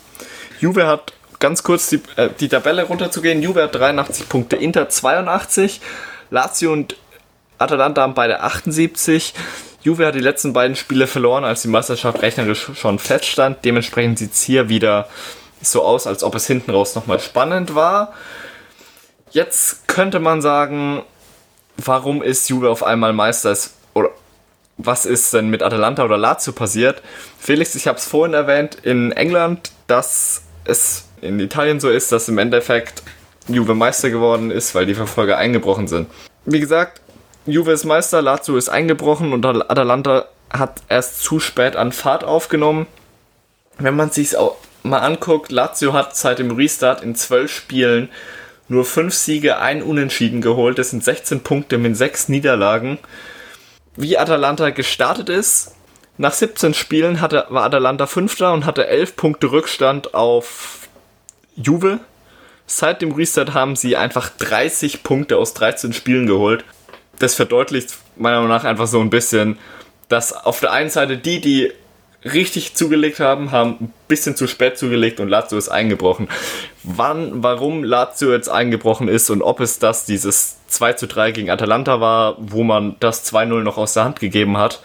Juve 0.60 0.88
hat, 0.88 1.14
ganz 1.40 1.62
kurz 1.62 1.90
die, 1.90 2.02
äh, 2.16 2.30
die 2.40 2.50
Tabelle 2.50 2.84
runterzugehen, 2.84 3.42
Juve 3.42 3.64
hat 3.64 3.76
83 3.76 4.28
Punkte, 4.28 4.56
Inter 4.56 4.90
82, 4.90 5.82
Lazio 6.32 6.74
und 6.74 6.96
Atalanta 7.60 8.02
haben 8.02 8.16
beide 8.16 8.42
78. 8.42 9.34
Juve 9.84 10.08
hat 10.08 10.16
die 10.16 10.20
letzten 10.20 10.52
beiden 10.52 10.76
Spiele 10.76 11.06
verloren, 11.06 11.44
als 11.44 11.62
die 11.62 11.68
Meisterschaft 11.68 12.24
rechnerisch 12.24 12.72
schon 12.74 12.98
feststand. 12.98 13.64
Dementsprechend 13.64 14.18
sieht 14.18 14.34
es 14.34 14.42
hier 14.42 14.68
wieder 14.68 15.08
so 15.72 15.84
aus, 15.84 16.08
als 16.08 16.24
ob 16.24 16.36
es 16.36 16.48
hinten 16.48 16.72
raus 16.72 16.96
nochmal 16.96 17.20
spannend 17.20 17.76
war. 17.76 18.14
Jetzt 19.32 19.88
könnte 19.88 20.20
man 20.20 20.42
sagen, 20.42 21.04
warum 21.78 22.22
ist 22.22 22.50
Juve 22.50 22.70
auf 22.70 22.84
einmal 22.84 23.14
Meister? 23.14 23.56
Oder 23.94 24.10
was 24.78 25.06
ist 25.06 25.34
denn 25.34 25.50
mit 25.50 25.64
Atalanta 25.64 26.04
oder 26.04 26.18
Lazio 26.18 26.54
passiert? 26.54 27.02
Felix, 27.40 27.76
ich 27.76 27.88
habe 27.88 27.98
es 27.98 28.06
vorhin 28.06 28.34
erwähnt, 28.34 28.76
in 28.84 29.12
England, 29.12 29.72
dass 29.88 30.44
es 30.66 31.06
in 31.22 31.40
Italien 31.40 31.80
so 31.80 31.90
ist, 31.90 32.12
dass 32.12 32.28
im 32.28 32.38
Endeffekt 32.38 33.04
Juve 33.48 33.76
Meister 33.76 34.10
geworden 34.10 34.52
ist, 34.52 34.74
weil 34.76 34.86
die 34.86 34.96
Verfolger 34.96 35.38
eingebrochen 35.38 35.88
sind. 35.88 36.10
Wie 36.46 36.60
gesagt, 36.60 37.02
Juve 37.46 37.72
ist 37.72 37.86
Meister, 37.86 38.22
Lazio 38.22 38.58
ist 38.58 38.70
eingebrochen 38.70 39.34
und 39.34 39.46
Atalanta 39.46 40.26
hat 40.52 40.82
erst 40.90 41.22
zu 41.22 41.40
spät 41.40 41.76
an 41.76 41.92
Fahrt 41.92 42.24
aufgenommen. 42.24 42.88
Wenn 43.78 43.96
man 43.96 44.10
sich 44.10 44.36
mal 44.86 45.00
anguckt, 45.00 45.52
Lazio 45.52 45.94
hat 45.94 46.16
seit 46.16 46.40
dem 46.40 46.52
Restart 46.52 47.02
in 47.02 47.16
zwölf 47.16 47.52
Spielen 47.52 48.10
nur 48.68 48.86
fünf 48.86 49.14
Siege, 49.14 49.60
ein 49.60 49.84
Unentschieden 49.84 50.42
geholt. 50.42 50.80
Das 50.80 50.90
sind 50.90 51.04
16 51.04 51.42
Punkte 51.42 51.78
mit 51.78 51.96
sechs 51.96 52.30
Niederlagen. 52.30 52.98
Wie 53.96 54.18
Atalanta 54.18 54.72
gestartet 54.72 55.30
ist, 55.30 55.76
nach 56.18 56.34
17 56.34 56.74
Spielen 56.74 57.22
hatte, 57.22 57.46
war 57.50 57.66
Atalanta 57.66 58.08
Fünfter 58.08 58.54
und 58.54 58.66
hatte 58.66 58.88
11 58.88 59.16
Punkte 59.16 59.52
Rückstand 59.52 60.14
auf 60.14 60.88
Juve. 61.56 62.00
Seit 62.68 63.02
dem 63.02 63.12
Restart 63.12 63.54
haben 63.54 63.76
sie 63.76 63.96
einfach 63.96 64.30
30 64.30 65.04
Punkte 65.04 65.38
aus 65.38 65.54
13 65.54 65.94
Spielen 65.94 66.26
geholt. 66.26 66.66
Das 67.20 67.36
verdeutlicht 67.36 67.94
meiner 68.16 68.38
Meinung 68.38 68.50
nach 68.50 68.64
einfach 68.64 68.88
so 68.88 69.00
ein 69.00 69.10
bisschen, 69.10 69.60
dass 70.10 70.34
auf 70.34 70.60
der 70.60 70.72
einen 70.72 70.90
Seite 70.90 71.18
die, 71.18 71.42
die 71.42 71.72
richtig 72.26 72.76
zugelegt 72.76 73.20
haben, 73.20 73.52
haben 73.52 73.78
ein 73.80 73.94
bisschen 74.08 74.36
zu 74.36 74.48
spät 74.48 74.78
zugelegt 74.78 75.20
und 75.20 75.30
Lazio 75.30 75.58
ist 75.58 75.70
eingebrochen. 75.70 76.28
Wann, 76.84 77.44
warum 77.44 77.84
Lazio 77.84 78.32
jetzt 78.32 78.50
eingebrochen 78.50 79.08
ist 79.08 79.30
und 79.30 79.42
ob 79.42 79.60
es 79.60 79.80
das 79.80 80.06
dieses 80.06 80.58
2 80.68 80.94
zu 80.94 81.08
3 81.08 81.32
gegen 81.32 81.50
Atalanta 81.50 82.02
war, 82.02 82.36
wo 82.40 82.64
man 82.64 82.96
das 83.00 83.32
2-0 83.32 83.62
noch 83.62 83.78
aus 83.78 83.94
der 83.94 84.06
Hand 84.06 84.20
gegeben 84.20 84.58
hat, 84.58 84.82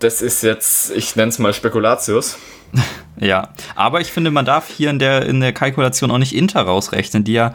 das 0.00 0.20
ist 0.20 0.42
jetzt, 0.42 0.90
ich 0.90 1.16
nenne 1.16 1.30
es 1.30 1.38
mal 1.38 1.54
Spekulatius. 1.54 2.38
Ja, 3.16 3.50
aber 3.76 4.00
ich 4.00 4.10
finde, 4.10 4.32
man 4.32 4.44
darf 4.44 4.68
hier 4.68 4.90
in 4.90 4.98
der, 4.98 5.24
in 5.24 5.38
der 5.38 5.52
Kalkulation 5.52 6.10
auch 6.10 6.18
nicht 6.18 6.34
Inter 6.34 6.62
rausrechnen, 6.62 7.22
die 7.22 7.34
ja 7.34 7.54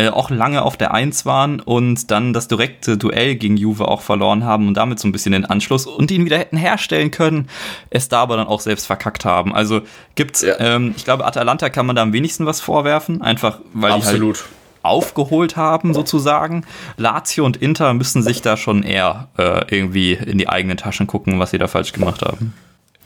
äh, 0.00 0.08
auch 0.08 0.30
lange 0.30 0.62
auf 0.62 0.76
der 0.78 0.94
Eins 0.94 1.26
waren 1.26 1.60
und 1.60 2.10
dann 2.10 2.32
das 2.32 2.48
direkte 2.48 2.96
Duell 2.96 3.34
gegen 3.34 3.56
Juve 3.58 3.86
auch 3.86 4.00
verloren 4.00 4.44
haben 4.44 4.66
und 4.68 4.74
damit 4.74 4.98
so 4.98 5.06
ein 5.06 5.12
bisschen 5.12 5.32
den 5.32 5.44
Anschluss 5.44 5.84
und 5.84 6.10
ihn 6.10 6.24
wieder 6.24 6.38
hätten 6.38 6.56
herstellen 6.56 7.10
können, 7.10 7.48
es 7.90 8.08
da 8.08 8.22
aber 8.22 8.36
dann 8.38 8.46
auch 8.46 8.60
selbst 8.60 8.86
verkackt 8.86 9.24
haben. 9.26 9.54
Also 9.54 9.82
gibt's, 10.14 10.40
Ja. 10.42 10.54
ähm, 10.58 10.94
ich 10.96 11.04
glaube, 11.04 11.26
Atalanta 11.26 11.68
kann 11.68 11.84
man 11.84 11.96
da 11.96 12.02
am 12.02 12.12
wenigsten 12.14 12.46
was 12.46 12.60
vorwerfen, 12.60 13.20
einfach 13.20 13.58
weil 13.74 13.90
die 13.90 14.06
halt 14.06 14.14
Absolut. 14.14 14.44
aufgeholt 14.82 15.56
haben, 15.56 15.92
sozusagen. 15.92 16.64
Lazio 16.96 17.44
und 17.44 17.58
Inter 17.58 17.92
müssen 17.92 18.22
sich 18.22 18.40
da 18.40 18.56
schon 18.56 18.82
eher 18.82 19.28
äh, 19.36 19.64
irgendwie 19.68 20.14
in 20.14 20.38
die 20.38 20.48
eigenen 20.48 20.78
Taschen 20.78 21.06
gucken, 21.06 21.38
was 21.38 21.50
sie 21.50 21.58
da 21.58 21.68
falsch 21.68 21.92
gemacht 21.92 22.22
haben. 22.22 22.54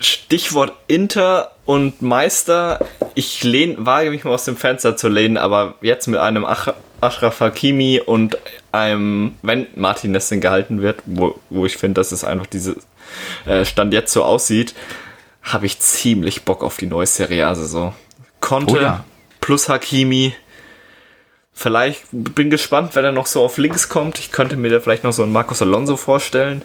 Stichwort 0.01 0.73
Inter 0.87 1.53
und 1.65 2.03
Meister. 2.03 2.81
Ich 3.15 3.43
lehn, 3.45 3.87
wage 3.87 4.11
mich 4.11 4.25
mal 4.25 4.33
aus 4.35 4.45
dem 4.45 4.57
Fenster 4.57 4.97
zu 4.97 5.09
lehnen, 5.09 5.37
aber 5.37 5.75
jetzt 5.81 6.09
mit 6.09 6.19
einem 6.21 6.45
Ach 6.45 6.69
Ashraf 7.05 7.41
Hakimi 7.41 8.01
und 8.05 8.39
einem, 8.73 9.35
wenn 9.43 9.67
Martinez 9.77 10.29
denn 10.29 10.41
gehalten 10.41 10.83
wird, 10.83 11.01
wo, 11.07 11.39
wo 11.51 11.67
ich 11.67 11.77
finde, 11.77 12.01
dass 12.01 12.13
es 12.13 12.25
einfach 12.25 12.47
diese 12.47 12.77
äh, 13.47 13.65
Stand 13.65 13.93
jetzt 13.93 14.13
so 14.13 14.25
aussieht, 14.25 14.75
habe 15.43 15.67
ich 15.67 15.79
ziemlich 15.79 16.43
Bock 16.43 16.63
auf 16.63 16.77
die 16.77 16.87
neue 16.87 17.07
Serie 17.07 17.47
A-Saison. 17.47 17.95
Conte 18.41 18.75
Oh 18.75 18.81
ja. 18.81 19.05
plus 19.41 19.69
Hakimi. 19.69 20.35
Vielleicht 21.53 22.03
bin 22.11 22.51
gespannt, 22.51 22.97
wenn 22.97 23.05
er 23.05 23.13
noch 23.13 23.27
so 23.27 23.43
auf 23.43 23.59
links 23.59 23.89
kommt. 23.89 24.19
Ich 24.19 24.33
könnte 24.33 24.57
mir 24.57 24.71
da 24.71 24.81
vielleicht 24.81 25.05
noch 25.05 25.13
so 25.13 25.23
einen 25.23 25.33
Marcos 25.33 25.63
Alonso 25.63 25.97
vorstellen. 25.97 26.63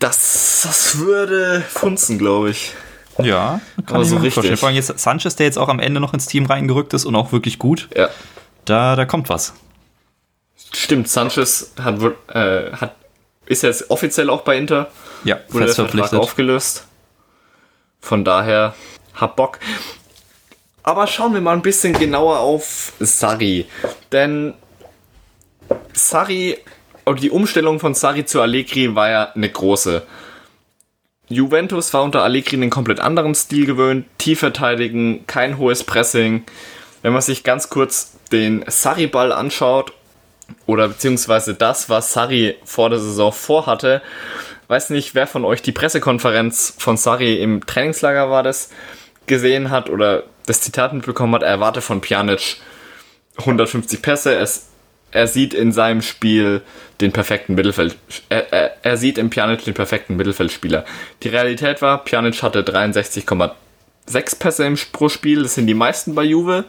Das, 0.00 0.62
das 0.64 0.98
würde 0.98 1.62
funzen, 1.68 2.18
glaube 2.18 2.50
ich. 2.50 2.72
Ja, 3.18 3.60
kann 3.86 3.96
Aber 3.96 4.02
ich 4.02 4.08
so 4.08 4.16
richtig. 4.16 4.58
Vor 4.58 4.68
allem 4.68 4.76
jetzt 4.76 4.98
Sanchez, 4.98 5.36
der 5.36 5.46
jetzt 5.46 5.58
auch 5.58 5.68
am 5.68 5.78
Ende 5.78 6.00
noch 6.00 6.14
ins 6.14 6.26
Team 6.26 6.46
reingerückt 6.46 6.94
ist 6.94 7.04
und 7.04 7.14
auch 7.14 7.32
wirklich 7.32 7.58
gut. 7.58 7.88
Ja, 7.94 8.08
Da, 8.70 8.94
da 8.94 9.04
kommt 9.04 9.28
was. 9.28 9.52
stimmt. 10.72 11.08
Sanchez 11.08 11.72
hat, 11.82 12.00
äh, 12.28 12.70
hat, 12.70 12.94
ist 13.46 13.64
jetzt 13.64 13.90
offiziell 13.90 14.30
auch 14.30 14.42
bei 14.42 14.56
Inter. 14.56 14.92
Ja, 15.24 15.40
Wurde 15.48 15.66
der 15.66 15.74
Vertrag 15.74 16.12
aufgelöst. 16.12 16.86
Von 18.00 18.24
daher, 18.24 18.76
hab 19.14 19.34
Bock. 19.34 19.58
Aber 20.84 21.08
schauen 21.08 21.34
wir 21.34 21.40
mal 21.40 21.54
ein 21.54 21.62
bisschen 21.62 21.94
genauer 21.94 22.38
auf 22.38 22.92
Sarri. 23.00 23.66
Denn 24.12 24.54
Sarri, 25.92 26.56
oder 27.06 27.20
die 27.20 27.30
Umstellung 27.30 27.80
von 27.80 27.94
Sarri 27.94 28.24
zu 28.24 28.40
Allegri 28.40 28.94
war 28.94 29.10
ja 29.10 29.32
eine 29.32 29.50
große. 29.50 30.06
Juventus 31.28 31.92
war 31.92 32.04
unter 32.04 32.22
Allegri 32.22 32.54
einen 32.54 32.70
komplett 32.70 33.00
anderen 33.00 33.34
Stil 33.34 33.66
gewöhnt. 33.66 34.06
Tief 34.18 34.38
verteidigen, 34.38 35.26
kein 35.26 35.58
hohes 35.58 35.82
Pressing. 35.82 36.44
Wenn 37.02 37.12
man 37.12 37.22
sich 37.22 37.42
ganz 37.42 37.68
kurz 37.68 38.19
den 38.32 38.64
Sarri-Ball 38.66 39.32
anschaut, 39.32 39.92
oder 40.66 40.88
beziehungsweise 40.88 41.54
das, 41.54 41.88
was 41.88 42.12
Sarri 42.12 42.56
vor 42.64 42.90
der 42.90 42.98
Saison 42.98 43.32
vorhatte, 43.32 44.02
weiß 44.68 44.90
nicht, 44.90 45.14
wer 45.14 45.26
von 45.26 45.44
euch 45.44 45.62
die 45.62 45.72
Pressekonferenz 45.72 46.74
von 46.78 46.96
Sarri 46.96 47.42
im 47.42 47.66
Trainingslager 47.66 48.30
war 48.30 48.42
das 48.42 48.70
gesehen 49.26 49.70
hat 49.70 49.90
oder 49.90 50.24
das 50.46 50.60
Zitat 50.60 50.92
mitbekommen 50.92 51.34
hat, 51.34 51.42
er 51.42 51.50
erwarte 51.50 51.80
von 51.80 52.00
Pjanic 52.00 52.56
150 53.38 54.02
Pässe, 54.02 54.34
es, 54.36 54.68
er 55.12 55.26
sieht 55.26 55.54
in 55.54 55.72
seinem 55.72 56.02
Spiel 56.02 56.62
den 57.00 57.12
perfekten 57.12 57.54
Mittelfeld, 57.54 57.96
er, 58.28 58.52
er, 58.52 58.76
er 58.82 58.96
sieht 58.96 59.18
im 59.18 59.30
Pjanic 59.30 59.64
den 59.64 59.74
perfekten 59.74 60.16
Mittelfeldspieler. 60.16 60.84
Die 61.22 61.28
Realität 61.28 61.82
war, 61.82 62.04
Pjanic 62.04 62.42
hatte 62.42 62.62
63,6 62.62 64.38
Pässe 64.38 64.66
im 64.66 64.76
pro 64.92 65.08
Spiel, 65.08 65.42
das 65.42 65.54
sind 65.54 65.66
die 65.66 65.74
meisten 65.74 66.14
bei 66.14 66.24
Juve. 66.24 66.64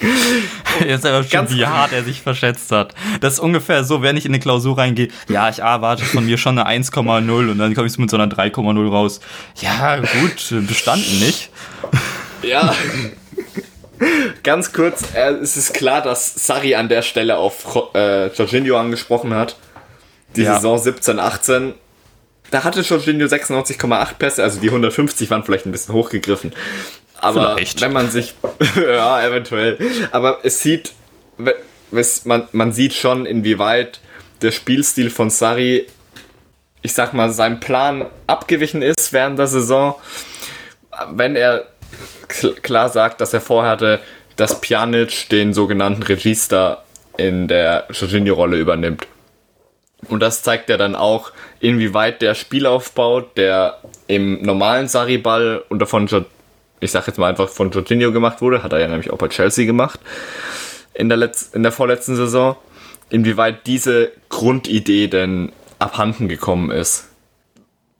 Jetzt 0.86 1.06
aber 1.06 1.22
schon, 1.24 1.50
wie 1.50 1.66
hart 1.66 1.92
er 1.92 2.04
sich 2.04 2.20
verschätzt 2.20 2.70
hat. 2.72 2.94
Das 3.20 3.34
ist 3.34 3.38
ungefähr 3.38 3.84
so, 3.84 4.02
wenn 4.02 4.16
ich 4.16 4.24
in 4.26 4.32
eine 4.32 4.40
Klausur 4.40 4.76
reingehe, 4.76 5.08
ja, 5.28 5.48
ich 5.48 5.60
erwarte 5.60 6.04
von 6.04 6.26
mir 6.26 6.36
schon 6.38 6.58
eine 6.58 6.82
1,0 6.82 7.50
und 7.50 7.58
dann 7.58 7.74
komme 7.74 7.86
ich 7.86 7.98
mit 7.98 8.10
so 8.10 8.16
einer 8.16 8.26
3,0 8.32 8.90
raus. 8.90 9.20
Ja, 9.60 9.96
gut, 9.96 10.66
bestanden 10.66 11.20
nicht. 11.20 11.50
Ja. 12.42 12.74
Ganz 14.42 14.72
kurz, 14.72 15.14
äh, 15.14 15.30
es 15.34 15.56
ist 15.56 15.72
klar, 15.72 16.02
dass 16.02 16.34
Sarri 16.34 16.74
an 16.74 16.88
der 16.88 17.02
Stelle 17.02 17.36
auf 17.38 17.64
äh, 17.94 18.26
Jorginho 18.34 18.76
angesprochen 18.78 19.32
hat. 19.32 19.56
Die 20.36 20.42
Ja. 20.42 20.56
Saison 20.56 20.76
17, 20.78 21.18
18. 21.18 21.74
Da 22.50 22.64
hatte 22.64 22.80
Jorginho 22.80 23.26
96,8 23.26 24.14
Pässe, 24.14 24.42
also 24.42 24.60
die 24.60 24.68
150 24.68 25.30
waren 25.30 25.44
vielleicht 25.44 25.66
ein 25.66 25.72
bisschen 25.72 25.94
hochgegriffen. 25.94 26.52
Aber 27.24 27.54
Vielleicht. 27.54 27.80
wenn 27.80 27.92
man 27.92 28.10
sich, 28.10 28.34
ja, 28.76 29.24
eventuell. 29.26 29.78
Aber 30.12 30.38
es 30.42 30.60
sieht, 30.60 30.92
es, 31.92 32.24
man, 32.24 32.48
man 32.52 32.72
sieht 32.72 32.94
schon, 32.94 33.26
inwieweit 33.26 34.00
der 34.42 34.50
Spielstil 34.52 35.10
von 35.10 35.30
Sarri, 35.30 35.86
ich 36.82 36.92
sag 36.92 37.14
mal, 37.14 37.30
seinem 37.30 37.60
Plan 37.60 38.06
abgewichen 38.26 38.82
ist 38.82 39.12
während 39.12 39.38
der 39.38 39.46
Saison. 39.46 39.94
Wenn 41.12 41.34
er 41.34 41.64
kl- 42.28 42.60
klar 42.60 42.88
sagt, 42.90 43.20
dass 43.20 43.32
er 43.32 43.40
vorhatte, 43.40 44.00
dass 44.36 44.60
Pjanic 44.60 45.28
den 45.30 45.54
sogenannten 45.54 46.02
Regista 46.02 46.82
in 47.16 47.48
der 47.48 47.86
Jorginho-Rolle 47.90 48.58
übernimmt. 48.58 49.06
Und 50.08 50.20
das 50.20 50.42
zeigt 50.42 50.68
ja 50.68 50.76
dann 50.76 50.94
auch, 50.96 51.32
inwieweit 51.60 52.20
der 52.20 52.34
Spielaufbau, 52.34 53.20
der 53.22 53.78
im 54.06 54.42
normalen 54.42 54.88
Sarri-Ball 54.88 55.62
unter 55.70 55.86
von, 55.86 56.08
ich 56.84 56.92
sag 56.92 57.06
jetzt 57.06 57.18
mal 57.18 57.28
einfach 57.28 57.48
von 57.48 57.70
Jorginho 57.70 58.12
gemacht 58.12 58.40
wurde, 58.40 58.62
hat 58.62 58.72
er 58.72 58.80
ja 58.80 58.88
nämlich 58.88 59.10
auch 59.10 59.18
bei 59.18 59.28
Chelsea 59.28 59.66
gemacht, 59.66 60.00
in 60.92 61.08
der, 61.08 61.18
Letz-, 61.18 61.54
in 61.54 61.62
der 61.62 61.72
vorletzten 61.72 62.14
Saison, 62.14 62.56
inwieweit 63.10 63.66
diese 63.66 64.12
Grundidee 64.28 65.08
denn 65.08 65.52
abhanden 65.78 66.28
gekommen 66.28 66.70
ist. 66.70 67.08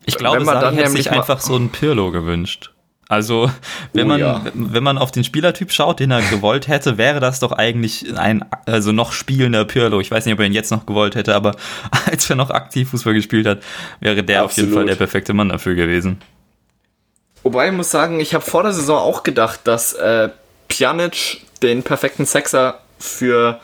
Ich 0.06 0.16
glaube, 0.16 0.38
Wenn 0.38 0.46
man 0.46 0.54
Sarri 0.54 0.64
dann 0.66 0.74
hätte 0.74 0.88
nämlich 0.88 1.04
sich 1.04 1.12
einfach 1.12 1.40
so 1.40 1.56
einen 1.56 1.70
Pirlo 1.70 2.10
gewünscht. 2.10 2.70
Also, 3.08 3.50
wenn, 3.92 4.06
Oh 4.06 4.08
man, 4.08 4.20
ja. 4.20 4.42
wenn 4.54 4.82
man 4.82 4.96
auf 4.96 5.10
den 5.10 5.24
Spielertyp 5.24 5.70
schaut, 5.72 6.00
den 6.00 6.10
er 6.10 6.22
gewollt 6.22 6.68
hätte, 6.68 6.96
wäre 6.96 7.20
das 7.20 7.38
doch 7.38 7.52
eigentlich 7.52 8.16
ein 8.16 8.44
also 8.64 8.92
noch 8.92 9.12
spielender 9.12 9.64
Pirlo. 9.66 10.00
Ich 10.00 10.10
weiß 10.10 10.24
nicht, 10.24 10.32
ob 10.34 10.40
er 10.40 10.46
ihn 10.46 10.52
jetzt 10.52 10.70
noch 10.70 10.86
gewollt 10.86 11.14
hätte, 11.14 11.34
aber 11.34 11.54
als 12.10 12.28
er 12.30 12.36
noch 12.36 12.50
aktiv 12.50 12.90
Fußball 12.90 13.14
gespielt 13.14 13.46
hat, 13.46 13.60
wäre 14.00 14.22
der 14.22 14.44
auf 14.44 14.52
jeden 14.52 14.68
Absolut. 14.68 14.74
Fall 14.74 14.86
der 14.86 14.96
perfekte 14.96 15.34
Mann 15.34 15.50
dafür 15.50 15.74
gewesen. 15.74 16.18
Wobei 17.44 17.68
ich 17.68 17.72
muss 17.72 17.90
sagen, 17.90 18.20
ich 18.20 18.34
habe 18.34 18.44
vor 18.44 18.62
der 18.62 18.72
Saison 18.72 18.98
auch 18.98 19.22
gedacht, 19.22 19.60
dass 19.64 19.92
äh, 19.92 20.30
Pjanic 20.68 21.42
den 21.62 21.82
perfekten 21.82 22.24
Sexer 22.24 22.80
für 22.98 23.60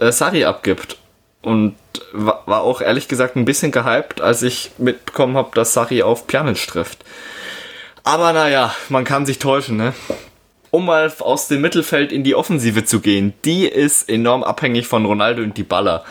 äh, 0.00 0.10
Sarri 0.10 0.44
abgibt. 0.44 0.98
Und 1.40 1.76
wa 2.12 2.42
war 2.46 2.62
auch 2.62 2.80
ehrlich 2.80 3.06
gesagt 3.06 3.36
ein 3.36 3.44
bisschen 3.44 3.70
gehypt, 3.70 4.20
als 4.20 4.42
ich 4.42 4.72
mitbekommen 4.78 5.36
habe, 5.36 5.50
dass 5.54 5.72
Sarri 5.72 6.02
auf 6.02 6.26
Pjanic 6.26 6.66
trifft. 6.66 7.04
Aber 8.02 8.32
naja, 8.32 8.74
man 8.88 9.04
kann 9.04 9.24
sich 9.24 9.38
täuschen, 9.38 9.76
ne? 9.76 9.94
Um 10.72 10.86
mal 10.86 11.12
aus 11.20 11.46
dem 11.46 11.60
Mittelfeld 11.60 12.10
in 12.10 12.24
die 12.24 12.34
Offensive 12.34 12.84
zu 12.84 13.00
gehen, 13.00 13.34
die 13.44 13.66
ist 13.66 14.08
enorm 14.08 14.42
abhängig 14.42 14.88
von 14.88 15.06
Ronaldo 15.06 15.42
und 15.42 15.56
Dybala. 15.56 16.04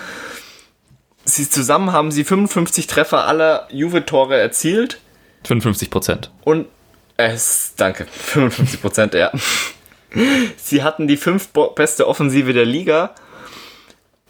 Sie 1.25 1.49
zusammen 1.49 1.91
haben 1.91 2.11
sie 2.11 2.23
55 2.23 2.87
Treffer 2.87 3.27
aller 3.27 3.67
Juve-Tore 3.69 4.37
erzielt 4.37 4.99
55 5.43 5.89
Prozent. 5.89 6.31
und 6.45 6.67
es, 7.17 7.73
danke, 7.77 8.05
55 8.05 8.81
Prozent, 8.81 9.13
ja. 9.13 9.31
Sie 10.57 10.83
hatten 10.83 11.07
die 11.07 11.17
fünf 11.17 11.49
beste 11.75 12.07
Offensive 12.07 12.53
der 12.53 12.65
Liga. 12.65 13.15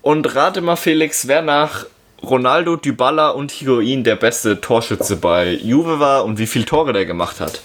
Und 0.02 0.36
rate 0.36 0.62
mal, 0.62 0.76
Felix, 0.76 1.28
wer 1.28 1.42
nach 1.42 1.86
Ronaldo, 2.24 2.76
Dybala 2.76 3.30
und 3.30 3.52
Higuain 3.52 4.04
der 4.04 4.16
beste 4.16 4.62
Torschütze 4.62 5.16
bei 5.16 5.54
Juve 5.54 6.00
war 6.00 6.26
und 6.26 6.38
wie 6.40 6.48
viele 6.48 6.66
Tore 6.66 6.94
der 6.94 7.06
gemacht 7.06 7.40
hat? 7.40 7.62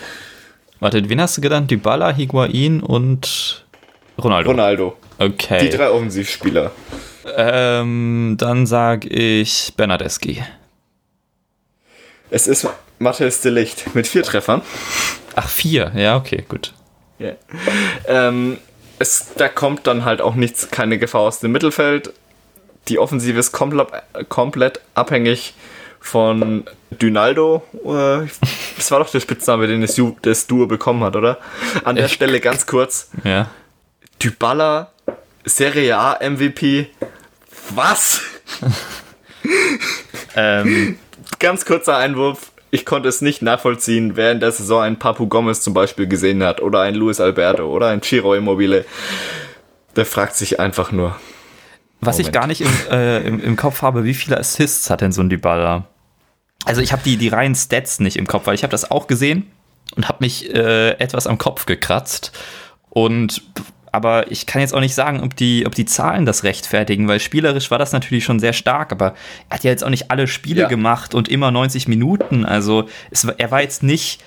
Warte, 0.80 1.08
wen 1.08 1.20
hast 1.20 1.36
du 1.36 1.40
genannt? 1.40 1.70
Dybala, 1.70 2.12
Higuain 2.12 2.82
und 2.82 3.64
Ronaldo. 4.22 4.50
Ronaldo. 4.50 4.96
Okay. 5.18 5.68
Die 5.68 5.76
drei 5.76 5.90
Offensivspieler. 5.90 6.72
Ähm, 7.36 8.36
dann 8.38 8.66
sag 8.66 9.04
ich 9.04 9.74
Bernardeschi. 9.76 10.42
Es 12.30 12.46
ist 12.46 12.66
Matthias 13.00 13.40
de 13.40 13.50
Licht 13.50 13.94
mit 13.94 14.06
vier 14.06 14.22
Treffern. 14.22 14.62
Ach, 15.34 15.48
vier. 15.48 15.90
Ja, 15.96 16.16
okay, 16.16 16.44
gut. 16.48 16.72
Ja. 17.18 17.32
Ähm, 18.06 18.58
es, 18.98 19.28
da 19.36 19.48
kommt 19.48 19.86
dann 19.86 20.04
halt 20.04 20.20
auch 20.20 20.34
nichts, 20.34 20.70
keine 20.70 20.98
Gefahr 20.98 21.22
aus 21.22 21.40
dem 21.40 21.50
Mittelfeld. 21.52 22.12
Die 22.88 22.98
Offensive 22.98 23.38
ist 23.38 23.52
komplett, 23.52 23.88
komplett 24.28 24.80
abhängig 24.94 25.54
von 26.00 26.64
Dynaldo. 26.90 27.62
Äh, 27.84 28.28
Das 28.76 28.90
war 28.90 28.98
doch 29.00 29.10
der 29.10 29.20
Spitzname, 29.20 29.66
den 29.66 29.80
das, 29.82 30.00
das 30.22 30.46
Duo 30.46 30.66
bekommen 30.66 31.02
hat, 31.04 31.16
oder? 31.16 31.38
An 31.84 31.96
der 31.96 32.06
Ich- 32.06 32.12
Stelle 32.12 32.40
ganz 32.40 32.66
kurz. 32.66 33.10
Ja. 33.24 33.50
Dybala, 34.22 34.92
Serie 35.44 35.96
A 35.96 36.18
MVP. 36.20 36.90
Was? 37.70 38.20
Ähm, 40.36 40.98
Ganz 41.38 41.64
kurzer 41.64 41.96
Einwurf. 41.96 42.52
Ich 42.70 42.84
konnte 42.84 43.08
es 43.08 43.20
nicht 43.20 43.42
nachvollziehen, 43.42 44.16
wer 44.16 44.32
in 44.32 44.40
der 44.40 44.52
Saison 44.52 44.82
einen 44.82 44.98
Papu 44.98 45.26
Gomez 45.26 45.60
zum 45.60 45.74
Beispiel 45.74 46.06
gesehen 46.06 46.42
hat 46.42 46.60
oder 46.60 46.80
einen 46.80 46.96
Luis 46.96 47.20
Alberto 47.20 47.64
oder 47.64 47.88
einen 47.88 48.02
Ciro 48.02 48.34
Immobile. 48.34 48.84
Der 49.96 50.06
fragt 50.06 50.36
sich 50.36 50.60
einfach 50.60 50.92
nur. 50.92 51.16
was 52.00 52.18
ich 52.18 52.26
Moment. 52.26 52.34
gar 52.34 52.46
nicht 52.46 52.60
im, 52.60 52.70
äh, 52.90 53.26
im, 53.26 53.42
im 53.42 53.56
Kopf 53.56 53.82
habe, 53.82 54.04
wie 54.04 54.14
viele 54.14 54.38
Assists 54.38 54.88
hat 54.88 55.00
denn 55.00 55.12
so 55.12 55.20
ein 55.20 55.28
Dybala? 55.28 55.86
Also 56.64 56.80
ich 56.80 56.92
habe 56.92 57.02
die, 57.02 57.16
die 57.16 57.28
reinen 57.28 57.54
Stats 57.54 58.00
nicht 58.00 58.16
im 58.16 58.26
Kopf, 58.26 58.46
weil 58.46 58.54
ich 58.54 58.62
habe 58.62 58.70
das 58.70 58.90
auch 58.90 59.06
gesehen 59.06 59.50
und 59.96 60.08
habe 60.08 60.18
mich 60.20 60.54
äh, 60.54 60.90
etwas 60.92 61.26
am 61.26 61.38
Kopf 61.38 61.66
gekratzt. 61.66 62.32
Und 62.90 63.42
aber 63.92 64.30
ich 64.30 64.46
kann 64.46 64.60
jetzt 64.60 64.74
auch 64.74 64.80
nicht 64.80 64.94
sagen, 64.94 65.20
ob 65.22 65.34
die, 65.36 65.64
ob 65.66 65.74
die 65.74 65.84
Zahlen 65.84 66.26
das 66.26 66.44
rechtfertigen, 66.44 67.08
weil 67.08 67.20
spielerisch 67.20 67.70
war 67.70 67.78
das 67.78 67.92
natürlich 67.92 68.24
schon 68.24 68.38
sehr 68.40 68.52
stark, 68.52 68.92
aber 68.92 69.14
er 69.48 69.56
hat 69.56 69.64
ja 69.64 69.70
jetzt 69.70 69.84
auch 69.84 69.90
nicht 69.90 70.10
alle 70.10 70.26
Spiele 70.26 70.62
Ja. 70.62 70.68
gemacht 70.68 71.14
und 71.14 71.28
immer 71.28 71.50
90 71.50 71.88
Minuten. 71.88 72.44
Also 72.44 72.88
es, 73.10 73.24
er 73.24 73.50
war 73.50 73.62
jetzt 73.62 73.82
nicht 73.82 74.22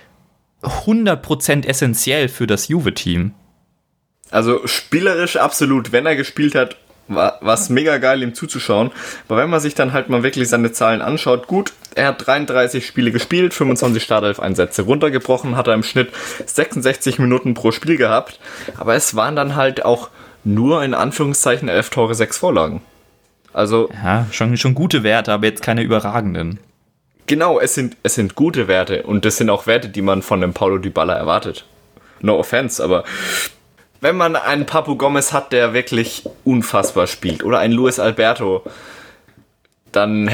100% 0.62 1.66
essentiell 1.68 2.30
für 2.30 2.48
das 2.48 2.68
Juve-Team. 2.68 3.34
Also 4.30 4.66
spielerisch 4.66 5.36
absolut, 5.38 5.92
wenn 5.92 6.06
er 6.06 6.16
gespielt 6.16 6.56
hat, 6.56 6.78
war 7.08 7.54
es 7.54 7.70
mega 7.70 7.98
geil, 7.98 8.24
ihm 8.24 8.34
zuzuschauen. 8.34 8.92
Aber 9.28 9.38
wenn 9.38 9.50
man 9.50 9.60
sich 9.60 9.76
dann 9.76 9.94
halt 9.94 10.10
mal 10.10 10.24
wirklich 10.24 10.50
seine 10.50 10.72
Zahlen 10.72 11.02
anschaut, 11.02 11.48
gut, 11.48 11.74
er 11.96 12.08
hat 12.08 12.26
33 12.26 12.86
Spiele 12.86 13.12
gespielt, 13.12 13.54
25 13.54 14.02
Startelf-Einsätze 14.02 14.84
runtergebrochen, 14.84 15.58
hat 15.58 15.68
er 15.68 15.74
im 15.74 15.84
Schnitt 15.84 16.12
66 16.46 17.20
Minuten 17.20 17.54
pro 17.54 17.72
Spiel 17.72 17.98
gehabt. 17.98 18.40
Aber 18.78 18.96
es 18.96 19.16
waren 19.16 19.36
dann 19.36 19.56
halt 19.56 19.86
auch 19.86 20.10
nur 20.44 20.84
in 20.84 20.94
Anführungszeichen 20.94 21.70
11 21.70 21.90
Tore, 21.90 22.16
6 22.16 22.38
Vorlagen. 22.38 22.82
Also 23.54 23.90
Ja, 24.04 24.26
schon, 24.32 24.58
schon 24.58 24.74
gute 24.74 25.04
Werte, 25.04 25.32
aber 25.32 25.46
jetzt 25.46 25.62
keine 25.62 25.84
überragenden. 25.84 26.60
Genau, 27.28 27.60
es 27.60 27.76
sind, 27.76 27.96
es 28.04 28.16
sind 28.16 28.36
gute 28.36 28.68
Werte 28.68 29.04
und 29.04 29.24
das 29.24 29.38
sind 29.38 29.50
auch 29.50 29.68
Werte, 29.68 29.90
die 29.90 30.02
man 30.02 30.22
von 30.22 30.42
dem 30.42 30.54
Paulo 30.54 30.78
Dybala 30.78 31.14
erwartet. 31.14 31.66
No 32.22 32.38
offense, 32.38 32.84
aber 32.84 33.04
wenn 34.04 34.18
man 34.18 34.36
einen 34.36 34.66
Papu 34.66 34.98
Gomez 34.98 35.32
hat, 35.32 35.54
der 35.54 35.74
wirklich 35.74 36.26
unfassbar 36.44 37.08
spielt 37.08 37.42
oder 37.42 37.60
einen 37.60 37.74
Luis 37.74 38.00
Alberto, 38.00 38.62
dann 39.94 40.30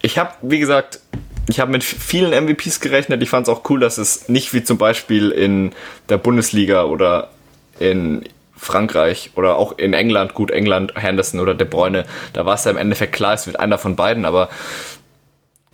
ich 0.00 0.16
habe, 0.16 0.30
wie 0.40 0.58
gesagt, 0.58 1.00
ich 1.46 1.60
habe 1.60 1.70
mit 1.70 1.84
vielen 1.84 2.32
MVPs 2.32 2.80
gerechnet. 2.80 3.22
Ich 3.22 3.28
fand 3.28 3.46
es 3.46 3.52
auch 3.52 3.68
cool, 3.68 3.78
dass 3.78 3.98
es 3.98 4.30
nicht 4.30 4.54
wie 4.54 4.64
zum 4.64 4.78
Beispiel 4.78 5.32
in 5.32 5.72
der 6.08 6.16
Bundesliga 6.16 6.84
oder 6.84 7.28
in 7.78 8.24
Frankreich 8.56 9.32
oder 9.34 9.56
auch 9.56 9.76
in 9.76 9.92
England, 9.92 10.32
gut 10.32 10.50
England, 10.50 10.94
Henderson 10.96 11.40
oder 11.40 11.54
De 11.54 11.68
Bruyne, 11.68 12.06
da 12.32 12.46
war 12.46 12.54
es 12.54 12.64
ja 12.64 12.70
im 12.70 12.78
Endeffekt 12.78 13.12
klar, 13.12 13.34
es 13.34 13.46
wird 13.46 13.60
einer 13.60 13.76
von 13.76 13.96
beiden, 13.96 14.24
aber 14.24 14.48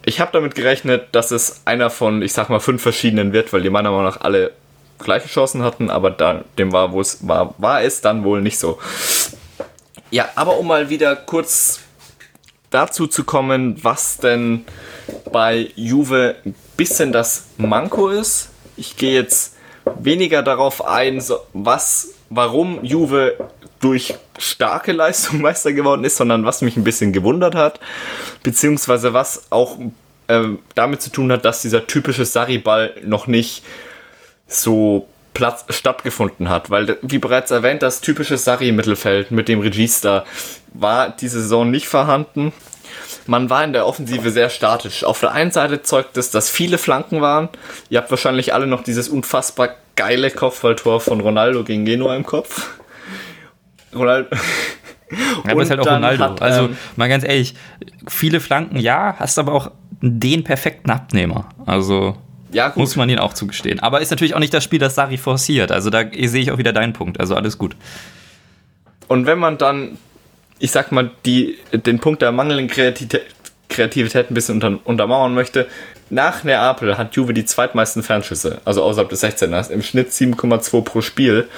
ich 0.05 0.19
habe 0.19 0.33
damit 0.33 0.57
gerechnet, 0.57 1.09
dass 1.13 1.31
es 1.31 1.63
einer 1.65 1.91
von, 1.91 2.23
ich 2.23 2.33
sag 2.33 2.49
mal, 2.49 2.59
fünf 2.59 2.83
verschiedenen 2.83 3.33
wird, 3.33 3.53
weil 3.53 3.63
die 3.63 3.71
meiner 3.71 3.91
Meinung 3.93 4.07
nach 4.07 4.21
alle 4.21 4.51
gleiche 4.99 5.29
Chancen 5.29 5.63
hatten, 5.63 5.91
aber 5.91 6.11
da, 6.11 6.45
dem 6.59 6.73
war, 6.73 6.93
wo 6.93 7.01
es 7.01 7.27
war, 7.27 7.55
war 7.59 7.83
es 7.83 8.01
dann 8.01 8.25
wohl 8.25 8.41
nicht 8.41 8.59
so. 8.59 8.79
Ja, 10.11 10.29
aber 10.35 10.59
um 10.59 10.69
mal 10.69 10.89
wieder 10.89 11.17
kurz 11.17 11.81
dazu 12.71 13.07
zu 13.07 13.25
kommen, 13.25 13.83
was 13.83 14.19
denn 14.19 14.65
bei 15.33 15.71
Juve 15.77 16.37
ein 16.45 16.55
bisschen 16.77 17.13
das 17.13 17.47
Manko 17.57 18.09
ist. 18.09 18.51
Ich 18.77 18.97
gehe 18.97 19.15
jetzt 19.15 19.57
weniger 19.99 20.43
darauf 20.43 20.85
ein, 20.85 21.23
was, 21.53 22.15
warum 22.29 22.85
Juve 22.85 23.37
durch 23.81 24.15
starke 24.39 24.93
Leistung 24.93 25.41
Meister 25.43 25.73
geworden 25.73 26.05
ist, 26.05 26.17
sondern 26.17 26.45
was 26.45 26.63
mich 26.63 26.77
ein 26.77 26.85
bisschen 26.85 27.13
gewundert 27.13 27.55
hat, 27.55 27.81
beziehungsweise 28.43 29.13
was 29.13 29.47
auch 29.51 29.79
ähm, 30.29 30.59
damit 30.75 31.03
zu 31.03 31.11
tun 31.11 31.31
hat, 31.31 31.45
dass 31.45 31.63
dieser 31.63 31.87
typische 31.87 32.25
Sarri-Ball 32.25 32.95
noch 33.05 33.27
nicht 33.27 33.63
so 34.47 35.09
Platz 35.35 35.67
stattgefunden 35.69 36.49
hat, 36.49 36.71
weil 36.71 36.97
wie 37.03 37.19
bereits 37.19 37.51
erwähnt, 37.51 37.83
das 37.83 38.01
typische 38.01 38.39
Sarri-Mittelfeld 38.39 39.31
mit 39.31 39.49
dem 39.49 39.61
Regista 39.61 40.25
war 40.73 41.11
diese 41.11 41.43
Saison 41.43 41.71
nicht 41.71 41.89
vorhanden. 41.89 42.53
Man 43.27 43.51
war 43.51 43.63
in 43.63 43.73
der 43.73 43.87
Offensive 43.87 44.31
sehr 44.31 44.49
statisch. 44.49 45.05
Auf 45.05 45.21
der 45.21 45.33
einen 45.33 45.51
Seite 45.51 45.83
zeugt 45.83 46.17
es, 46.17 46.31
dass 46.31 46.49
viele 46.49 46.79
Flanken 46.79 47.21
waren. 47.21 47.49
Ihr 47.91 47.99
habt 47.99 48.11
wahrscheinlich 48.11 48.55
alle 48.55 48.67
noch 48.67 48.83
dieses 48.83 49.09
unfassbar 49.09 49.71
geile 49.97 50.31
Kopfballtor 50.31 51.01
von 51.01 51.21
Ronaldo 51.21 51.65
gegen 51.65 51.85
Genua 51.85 52.17
im 52.17 52.25
Kopf. 52.25 52.71
Ronaldo. 53.95 54.35
Ja, 55.45 55.53
aber 55.53 55.63
ist 55.63 55.71
halt 55.71 55.81
auch 55.81 55.87
Ronaldo. 55.87 56.25
hat, 56.25 56.43
also, 56.43 56.63
ähm, 56.63 56.77
mal 56.97 57.09
ganz 57.09 57.25
ehrlich, 57.25 57.55
viele 58.09 58.41
Flanken, 58.41 58.79
ja, 58.79 59.15
hast 59.19 59.39
aber 59.39 59.53
auch 59.53 59.71
den 60.01 60.45
perfekten 60.45 60.91
Abnehmer. 60.91 61.49
Also, 61.65 62.17
Ja, 62.53 62.69
gut. 62.69 62.77
Muss 62.79 62.97
man 62.97 63.09
ihn 63.09 63.19
auch 63.19 63.35
zugestehen. 63.35 63.81
Aber 63.81 64.01
ist 64.01 64.11
natürlich 64.11 64.35
auch 64.35 64.41
nicht 64.41 64.55
das 64.55 64.65
Spiel, 64.65 64.79
das 64.79 64.95
Sari 64.95 65.19
forciert. 65.19 65.73
Also 65.73 65.91
da 65.91 66.05
sehe 66.11 66.43
ich 66.43 66.53
auch 66.53 66.59
wieder 66.59 66.73
deinen 66.73 66.93
Punkt. 66.93 67.21
Also 67.21 67.35
alles 67.35 67.59
gut. 67.59 67.77
Und 69.09 69.27
wenn 69.27 69.39
man 69.39 69.59
dann, 69.59 69.99
ich 70.59 70.71
sag 70.71 70.93
mal, 70.93 71.11
die, 71.25 71.59
den 71.73 71.99
Punkt 71.99 72.23
der 72.23 72.33
mangelnden 72.33 72.69
Kreativität, 72.69 73.23
Kreativität 73.69 74.31
ein 74.31 74.35
bisschen 74.35 74.57
unter, 74.57 74.79
untermauern 74.85 75.35
möchte, 75.35 75.67
nach 76.09 76.45
Neapel 76.45 76.97
hat 76.97 77.17
Juve 77.17 77.35
die 77.35 77.45
zweitmeisten 77.45 78.03
Fernschüsse, 78.03 78.61
also 78.65 78.83
außerhalb 78.85 79.09
des 79.09 79.25
16ers, 79.25 79.71
im 79.71 79.83
Schnitt 79.83 80.11
7,2 80.11 80.83
pro 80.83 81.01
Spiel. 81.01 81.49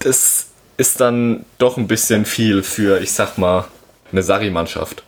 Das 0.00 0.48
ist 0.76 1.00
dann 1.00 1.46
doch 1.56 1.78
ein 1.78 1.86
bisschen 1.86 2.26
viel 2.26 2.62
für, 2.62 3.00
ich 3.00 3.12
sag 3.12 3.38
mal, 3.38 3.64
eine 4.12 4.22
Sari-Mannschaft. 4.22 5.02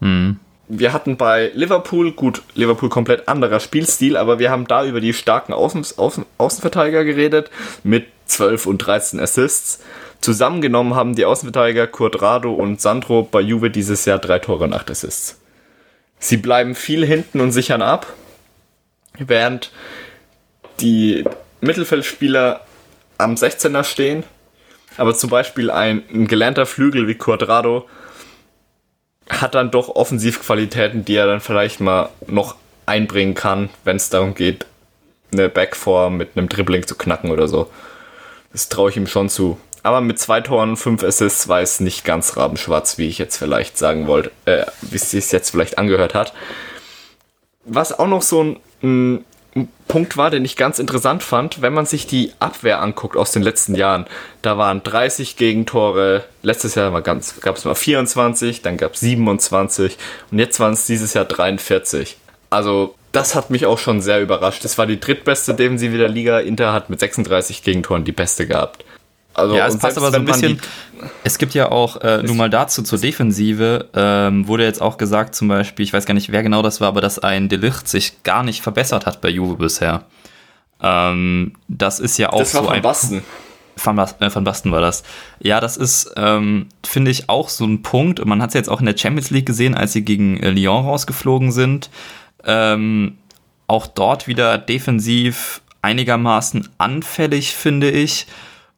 Mhm. 0.00 0.38
Wir 0.68 0.92
hatten 0.92 1.16
bei 1.16 1.50
Liverpool, 1.54 2.12
gut, 2.12 2.42
Liverpool 2.54 2.88
komplett 2.88 3.28
anderer 3.28 3.60
Spielstil, 3.60 4.16
aber 4.16 4.38
wir 4.38 4.50
haben 4.50 4.66
da 4.66 4.84
über 4.84 5.00
die 5.00 5.12
starken 5.12 5.52
Außen, 5.52 5.84
Außen, 5.96 6.24
Außenverteidiger 6.38 7.04
geredet, 7.04 7.50
mit 7.82 8.06
12 8.26 8.66
und 8.66 8.78
13 8.78 9.20
Assists. 9.20 9.80
Zusammengenommen 10.20 10.94
haben 10.94 11.14
die 11.14 11.26
Außenverteidiger 11.26 11.86
Quadrado 11.86 12.54
und 12.54 12.80
Sandro 12.80 13.22
bei 13.22 13.40
Juve 13.40 13.70
dieses 13.70 14.06
Jahr 14.06 14.18
drei 14.18 14.38
Tore 14.38 14.64
und 14.64 14.72
acht 14.72 14.90
Assists. 14.90 15.38
Sie 16.18 16.38
bleiben 16.38 16.74
viel 16.74 17.04
hinten 17.04 17.40
und 17.40 17.52
sichern 17.52 17.82
ab, 17.82 18.06
während 19.18 19.70
die 20.80 21.24
Mittelfeldspieler 21.60 22.62
am 23.18 23.34
16er 23.34 23.84
stehen, 23.84 24.24
aber 24.96 25.14
zum 25.14 25.28
Beispiel 25.28 25.70
ein, 25.70 26.02
ein 26.10 26.26
gelernter 26.26 26.64
Flügel 26.64 27.06
wie 27.06 27.16
Quadrado 27.16 27.86
hat 29.28 29.54
dann 29.54 29.70
doch 29.70 29.88
Offensivqualitäten, 29.88 31.04
die 31.04 31.16
er 31.16 31.26
dann 31.26 31.40
vielleicht 31.40 31.80
mal 31.80 32.10
noch 32.26 32.56
einbringen 32.86 33.34
kann, 33.34 33.70
wenn 33.84 33.96
es 33.96 34.10
darum 34.10 34.34
geht, 34.34 34.66
eine 35.32 35.48
Backform 35.48 36.16
mit 36.16 36.36
einem 36.36 36.48
Dribbling 36.48 36.86
zu 36.86 36.94
knacken 36.94 37.30
oder 37.30 37.48
so. 37.48 37.70
Das 38.52 38.68
traue 38.68 38.90
ich 38.90 38.96
ihm 38.96 39.06
schon 39.06 39.28
zu. 39.28 39.58
Aber 39.82 40.00
mit 40.00 40.18
zwei 40.18 40.40
Toren, 40.40 40.76
fünf 40.76 41.02
Assists 41.02 41.48
war 41.48 41.60
es 41.60 41.80
nicht 41.80 42.04
ganz 42.04 42.36
rabenschwarz, 42.36 42.96
wie 42.96 43.08
ich 43.08 43.18
jetzt 43.18 43.36
vielleicht 43.36 43.76
sagen 43.76 44.06
wollte, 44.06 44.30
äh, 44.46 44.64
wie 44.80 44.96
es 44.96 45.10
sich 45.10 45.30
jetzt 45.30 45.50
vielleicht 45.50 45.76
angehört 45.76 46.14
hat. 46.14 46.32
Was 47.64 47.98
auch 47.98 48.06
noch 48.06 48.22
so 48.22 48.42
ein, 48.42 48.60
ein 48.82 49.24
Punkt 49.88 50.16
war, 50.16 50.30
den 50.30 50.44
ich 50.44 50.56
ganz 50.56 50.78
interessant 50.78 51.22
fand, 51.22 51.62
wenn 51.62 51.72
man 51.72 51.86
sich 51.86 52.06
die 52.06 52.32
Abwehr 52.40 52.80
anguckt 52.80 53.16
aus 53.16 53.32
den 53.32 53.42
letzten 53.42 53.74
Jahren. 53.74 54.06
Da 54.42 54.58
waren 54.58 54.82
30 54.82 55.36
Gegentore, 55.36 56.24
letztes 56.42 56.74
Jahr 56.74 56.90
gab 57.02 57.18
es 57.20 57.64
mal 57.64 57.74
24, 57.74 58.62
dann 58.62 58.76
gab 58.76 58.94
es 58.94 59.00
27 59.00 59.96
und 60.30 60.38
jetzt 60.38 60.58
waren 60.60 60.72
es 60.72 60.86
dieses 60.86 61.14
Jahr 61.14 61.26
43. 61.26 62.16
Also 62.50 62.94
das 63.12 63.34
hat 63.34 63.50
mich 63.50 63.66
auch 63.66 63.78
schon 63.78 64.00
sehr 64.00 64.20
überrascht. 64.20 64.64
Das 64.64 64.76
war 64.76 64.86
die 64.86 64.98
drittbeste 64.98 65.54
Defensive 65.54 65.96
der 65.96 66.08
Liga. 66.08 66.40
Inter 66.40 66.72
hat 66.72 66.90
mit 66.90 66.98
36 66.98 67.62
Gegentoren 67.62 68.04
die 68.04 68.12
beste 68.12 68.46
gehabt. 68.46 68.84
Also, 69.34 69.56
ja, 69.56 69.66
es 69.66 69.76
passt 69.76 69.98
aber 69.98 70.10
so 70.10 70.16
ein 70.16 70.24
bisschen. 70.24 70.60
Es 71.24 71.38
gibt 71.38 71.54
ja 71.54 71.70
auch, 71.70 72.00
äh, 72.00 72.22
nur 72.22 72.36
mal 72.36 72.48
dazu 72.48 72.82
zur 72.82 72.98
Defensive, 72.98 73.88
ähm, 73.94 74.46
wurde 74.46 74.64
jetzt 74.64 74.80
auch 74.80 74.96
gesagt, 74.96 75.34
zum 75.34 75.48
Beispiel, 75.48 75.84
ich 75.84 75.92
weiß 75.92 76.06
gar 76.06 76.14
nicht, 76.14 76.32
wer 76.32 76.42
genau 76.42 76.62
das 76.62 76.80
war, 76.80 76.88
aber 76.88 77.00
dass 77.00 77.18
ein 77.18 77.48
Delicht 77.48 77.88
sich 77.88 78.22
gar 78.22 78.42
nicht 78.42 78.62
verbessert 78.62 79.04
hat 79.04 79.20
bei 79.20 79.28
Juve 79.28 79.56
bisher. 79.56 80.04
Ähm, 80.80 81.54
das 81.68 82.00
ist 82.00 82.16
ja 82.18 82.32
auch 82.32 82.38
das 82.38 82.54
war 82.54 82.62
so 82.62 82.66
von 82.68 82.76
ein. 82.76 82.82
Basten. 82.82 83.22
Van, 83.82 83.98
äh, 83.98 84.34
Van 84.34 84.44
Basten 84.44 84.70
war 84.70 84.80
das. 84.80 85.02
Ja, 85.40 85.60
das 85.60 85.76
ist, 85.76 86.12
ähm, 86.16 86.68
finde 86.86 87.10
ich, 87.10 87.28
auch 87.28 87.48
so 87.48 87.64
ein 87.64 87.82
Punkt. 87.82 88.20
Und 88.20 88.28
man 88.28 88.40
hat 88.40 88.50
es 88.50 88.54
jetzt 88.54 88.68
auch 88.68 88.80
in 88.80 88.86
der 88.86 88.96
Champions 88.96 89.30
League 89.30 89.46
gesehen, 89.46 89.74
als 89.74 89.92
sie 89.92 90.04
gegen 90.04 90.38
äh, 90.38 90.50
Lyon 90.50 90.84
rausgeflogen 90.84 91.50
sind. 91.50 91.90
Ähm, 92.44 93.18
auch 93.66 93.86
dort 93.86 94.28
wieder 94.28 94.58
defensiv 94.58 95.62
einigermaßen 95.82 96.68
anfällig, 96.78 97.54
finde 97.54 97.90
ich. 97.90 98.26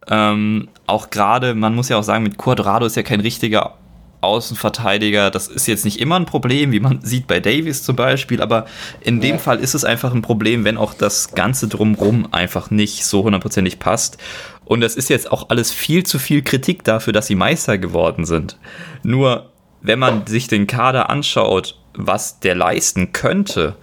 Ähm, 0.09 0.69
auch 0.87 1.11
gerade, 1.11 1.55
man 1.55 1.75
muss 1.75 1.89
ja 1.89 1.99
auch 1.99 2.03
sagen, 2.03 2.23
mit 2.23 2.39
Quadrado 2.39 2.87
ist 2.87 2.97
ja 2.97 3.03
kein 3.03 3.21
richtiger 3.21 3.75
Außenverteidiger. 4.21 5.31
Das 5.31 5.49
ist 5.49 5.67
jetzt 5.67 5.85
nicht 5.85 6.01
immer 6.01 6.17
ein 6.17 6.27
Problem, 6.27 6.73
wie 6.73 6.81
man 6.81 7.01
sieht 7.03 7.27
bei 7.27 7.41
Davies 7.41 7.83
zum 7.83 7.97
Beispiel, 7.97 8.43
aber 8.43 8.67
in 9.01 9.21
dem 9.21 9.37
ja. 9.37 9.39
Fall 9.39 9.59
ist 9.59 9.75
es 9.75 9.85
einfach 9.85 10.13
ein 10.13 10.23
Problem, 10.23 10.65
wenn 10.65 10.77
auch 10.77 10.95
das 10.95 11.35
Ganze 11.35 11.69
drumrum 11.69 12.29
einfach 12.33 12.71
nicht 12.71 13.05
so 13.05 13.25
hundertprozentig 13.25 13.79
passt. 13.79 14.19
Und 14.65 14.83
es 14.83 14.97
ist 14.97 15.11
jetzt 15.11 15.31
auch 15.31 15.51
alles 15.51 15.73
viel 15.73 16.05
zu 16.05 16.19
viel 16.19 16.43
Kritik 16.43 16.83
dafür, 16.83 17.13
dass 17.13 17.29
sie 17.29 17.37
Meister 17.37 17.79
geworden 17.79 18.25
sind. 18.25 18.59
Nur, 19.05 19.53
wenn 19.81 20.01
man 20.01 20.27
sich 20.27 20.49
den 20.49 20.67
Kader 20.67 21.09
anschaut, 21.09 21.79
was 21.95 22.41
der 22.41 22.57
leisten 22.57 23.13
könnte 23.13 23.77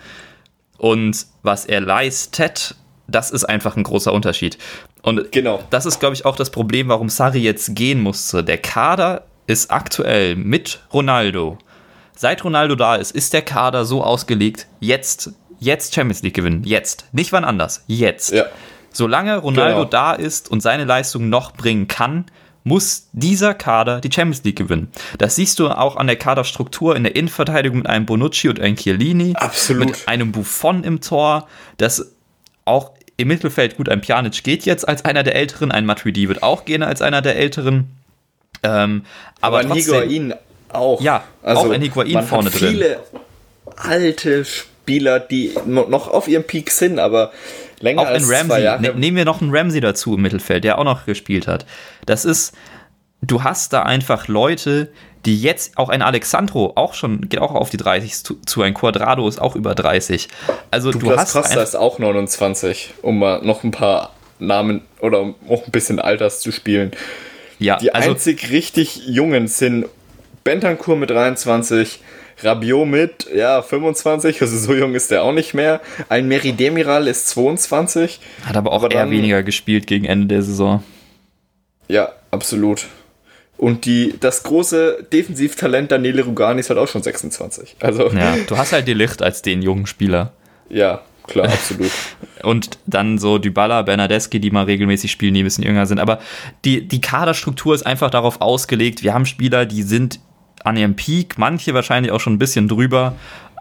und 0.77 1.25
was 1.41 1.65
er 1.65 1.79
leistet, 1.79 2.75
das 3.07 3.31
ist 3.31 3.43
einfach 3.45 3.75
ein 3.75 3.83
großer 3.83 4.13
Unterschied. 4.13 4.57
Und 5.01 5.31
genau. 5.31 5.63
das 5.69 5.85
ist, 5.85 5.99
glaube 5.99 6.15
ich, 6.15 6.25
auch 6.25 6.35
das 6.35 6.49
Problem, 6.49 6.87
warum 6.87 7.09
Sari 7.09 7.39
jetzt 7.39 7.75
gehen 7.75 8.01
musste. 8.01 8.43
Der 8.43 8.57
Kader 8.57 9.25
ist 9.47 9.71
aktuell 9.71 10.35
mit 10.35 10.79
Ronaldo. 10.93 11.57
Seit 12.15 12.43
Ronaldo 12.43 12.75
da 12.75 12.95
ist, 12.95 13.11
ist 13.11 13.33
der 13.33 13.41
Kader 13.41 13.85
so 13.85 14.03
ausgelegt, 14.03 14.67
jetzt, 14.79 15.31
jetzt 15.59 15.93
Champions 15.93 16.21
League 16.21 16.35
gewinnen. 16.35 16.63
Jetzt. 16.63 17.05
Nicht 17.11 17.31
wann 17.33 17.43
anders. 17.43 17.83
Jetzt. 17.87 18.31
Ja. 18.31 18.45
Solange 18.91 19.37
Ronaldo 19.37 19.79
genau. 19.79 19.89
da 19.89 20.13
ist 20.13 20.49
und 20.49 20.61
seine 20.61 20.85
Leistung 20.85 21.29
noch 21.29 21.53
bringen 21.53 21.87
kann, 21.87 22.25
muss 22.63 23.09
dieser 23.11 23.53
Kader 23.53 23.99
die 23.99 24.11
Champions 24.11 24.43
League 24.43 24.57
gewinnen. 24.57 24.89
Das 25.17 25.35
siehst 25.35 25.59
du 25.59 25.69
auch 25.69 25.97
an 25.97 26.07
der 26.07 26.15
Kaderstruktur 26.15 26.95
in 26.95 27.03
der 27.03 27.15
Innenverteidigung 27.15 27.79
mit 27.79 27.87
einem 27.87 28.05
Bonucci 28.05 28.49
und 28.49 28.59
einem 28.59 28.75
Chiellini. 28.75 29.33
Absolut. 29.35 29.87
Mit 29.87 30.07
einem 30.07 30.31
Buffon 30.31 30.83
im 30.83 31.01
Tor. 31.01 31.47
Das 31.77 32.12
auch 32.65 32.91
im 33.17 33.27
Mittelfeld, 33.27 33.77
gut, 33.77 33.89
ein 33.89 34.01
Pjanic 34.01 34.43
geht 34.43 34.65
jetzt 34.65 34.87
als 34.87 35.05
einer 35.05 35.23
der 35.23 35.35
Älteren, 35.35 35.71
ein 35.71 35.85
Matuidi 35.85 36.27
wird 36.27 36.43
auch 36.43 36.65
gehen 36.65 36.83
als 36.83 37.01
einer 37.01 37.21
der 37.21 37.35
Älteren. 37.35 37.91
Ähm, 38.63 39.05
aber 39.41 39.59
aber 39.59 39.69
trotzdem, 39.69 40.09
Higuain 40.09 40.33
auch. 40.69 41.01
Ja, 41.01 41.23
also 41.41 41.61
auch 41.61 41.69
ein 41.69 41.81
Higuain 41.81 42.23
vorne 42.23 42.49
drin. 42.49 42.69
Viele 42.69 42.99
alte 43.75 44.45
Spieler, 44.45 45.19
die 45.19 45.53
noch 45.65 46.07
auf 46.07 46.27
ihrem 46.27 46.43
Peak 46.43 46.71
sind, 46.71 46.99
aber 46.99 47.31
länger 47.79 48.01
auch 48.01 48.07
als 48.07 48.23
Ramsey. 48.23 48.47
zwei 48.47 48.61
Jahre. 48.61 48.81
Ne, 48.81 48.93
nehmen 48.95 49.17
wir 49.17 49.25
noch 49.25 49.41
einen 49.41 49.55
Ramsey 49.55 49.81
dazu 49.81 50.15
im 50.15 50.21
Mittelfeld, 50.21 50.63
der 50.63 50.79
auch 50.79 50.83
noch 50.83 51.05
gespielt 51.05 51.47
hat. 51.47 51.65
Das 52.05 52.25
ist, 52.25 52.53
du 53.27 53.43
hast 53.43 53.73
da 53.73 53.83
einfach 53.83 54.27
Leute, 54.27 54.89
die 55.25 55.41
jetzt 55.41 55.77
auch 55.77 55.89
ein 55.89 56.01
Alexandro 56.01 56.73
auch 56.75 56.93
schon 56.93 57.29
geht 57.29 57.39
auch 57.39 57.55
auf 57.55 57.69
die 57.69 57.77
30 57.77 58.23
zu, 58.23 58.35
zu 58.45 58.61
ein 58.61 58.73
Quadrado 58.73 59.27
ist 59.27 59.41
auch 59.41 59.55
über 59.55 59.73
30. 59.73 60.27
Also 60.69 60.91
du, 60.91 60.99
du 60.99 61.15
hast 61.15 61.33
Costa 61.33 61.61
ist 61.61 61.75
auch 61.75 61.97
29, 61.99 62.93
um 63.01 63.19
mal 63.19 63.41
noch 63.41 63.63
ein 63.63 63.71
paar 63.71 64.13
Namen 64.39 64.81
oder 64.99 65.21
um 65.21 65.35
auch 65.47 65.65
ein 65.65 65.71
bisschen 65.71 65.99
Alters 65.99 66.41
zu 66.41 66.51
spielen. 66.51 66.91
Ja, 67.59 67.77
die 67.77 67.93
also, 67.93 68.11
einzig 68.11 68.51
richtig 68.51 69.07
jungen 69.07 69.47
sind 69.47 69.85
Bentancur 70.43 70.97
mit 70.97 71.09
23, 71.09 72.01
Rabiot 72.41 72.85
mit 72.85 73.27
ja 73.33 73.61
25, 73.61 74.41
also 74.41 74.57
so 74.57 74.73
jung 74.73 74.95
ist 74.95 75.11
der 75.11 75.23
auch 75.23 75.31
nicht 75.31 75.53
mehr. 75.53 75.79
Ein 76.09 76.27
Meridemiral 76.27 77.07
ist 77.07 77.29
22, 77.29 78.19
hat 78.45 78.57
aber 78.57 78.73
auch 78.73 78.83
aber 78.83 78.93
eher 78.93 79.03
dann, 79.03 79.11
weniger 79.11 79.43
gespielt 79.43 79.87
gegen 79.87 80.03
Ende 80.03 80.27
der 80.27 80.41
Saison. 80.41 80.83
Ja, 81.87 82.11
absolut. 82.31 82.87
Und 83.63 83.85
die, 83.85 84.15
das 84.19 84.43
große 84.43 85.07
Defensivtalent 85.13 85.89
Daniele 85.89 86.25
Rugani 86.25 86.59
ist 86.59 86.69
halt 86.69 86.77
auch 86.79 86.87
schon 86.89 87.01
26. 87.01 87.77
Also 87.79 88.09
ja, 88.09 88.35
du 88.45 88.57
hast 88.57 88.73
halt 88.73 88.89
die 88.89 88.93
Licht 88.93 89.23
als 89.23 89.41
den 89.41 89.61
jungen 89.61 89.85
Spieler. 89.87 90.33
Ja, 90.69 91.01
klar, 91.27 91.45
absolut. 91.45 91.91
und 92.43 92.79
dann 92.87 93.19
so 93.19 93.37
Dybala, 93.37 93.83
Bernadeschi, 93.83 94.39
die 94.39 94.49
mal 94.49 94.63
regelmäßig 94.63 95.11
spielen, 95.11 95.35
die 95.35 95.43
ein 95.43 95.43
bisschen 95.43 95.63
jünger 95.63 95.85
sind. 95.85 95.99
Aber 95.99 96.19
die, 96.65 96.87
die 96.87 96.99
Kaderstruktur 96.99 97.75
ist 97.75 97.85
einfach 97.85 98.09
darauf 98.09 98.41
ausgelegt, 98.41 99.03
wir 99.03 99.13
haben 99.13 99.25
Spieler, 99.27 99.65
die 99.65 99.83
sind 99.83 100.19
an 100.63 100.75
ihrem 100.75 100.95
Peak, 100.95 101.37
manche 101.37 101.73
wahrscheinlich 101.75 102.11
auch 102.11 102.21
schon 102.21 102.33
ein 102.33 102.39
bisschen 102.39 102.67
drüber, 102.67 103.15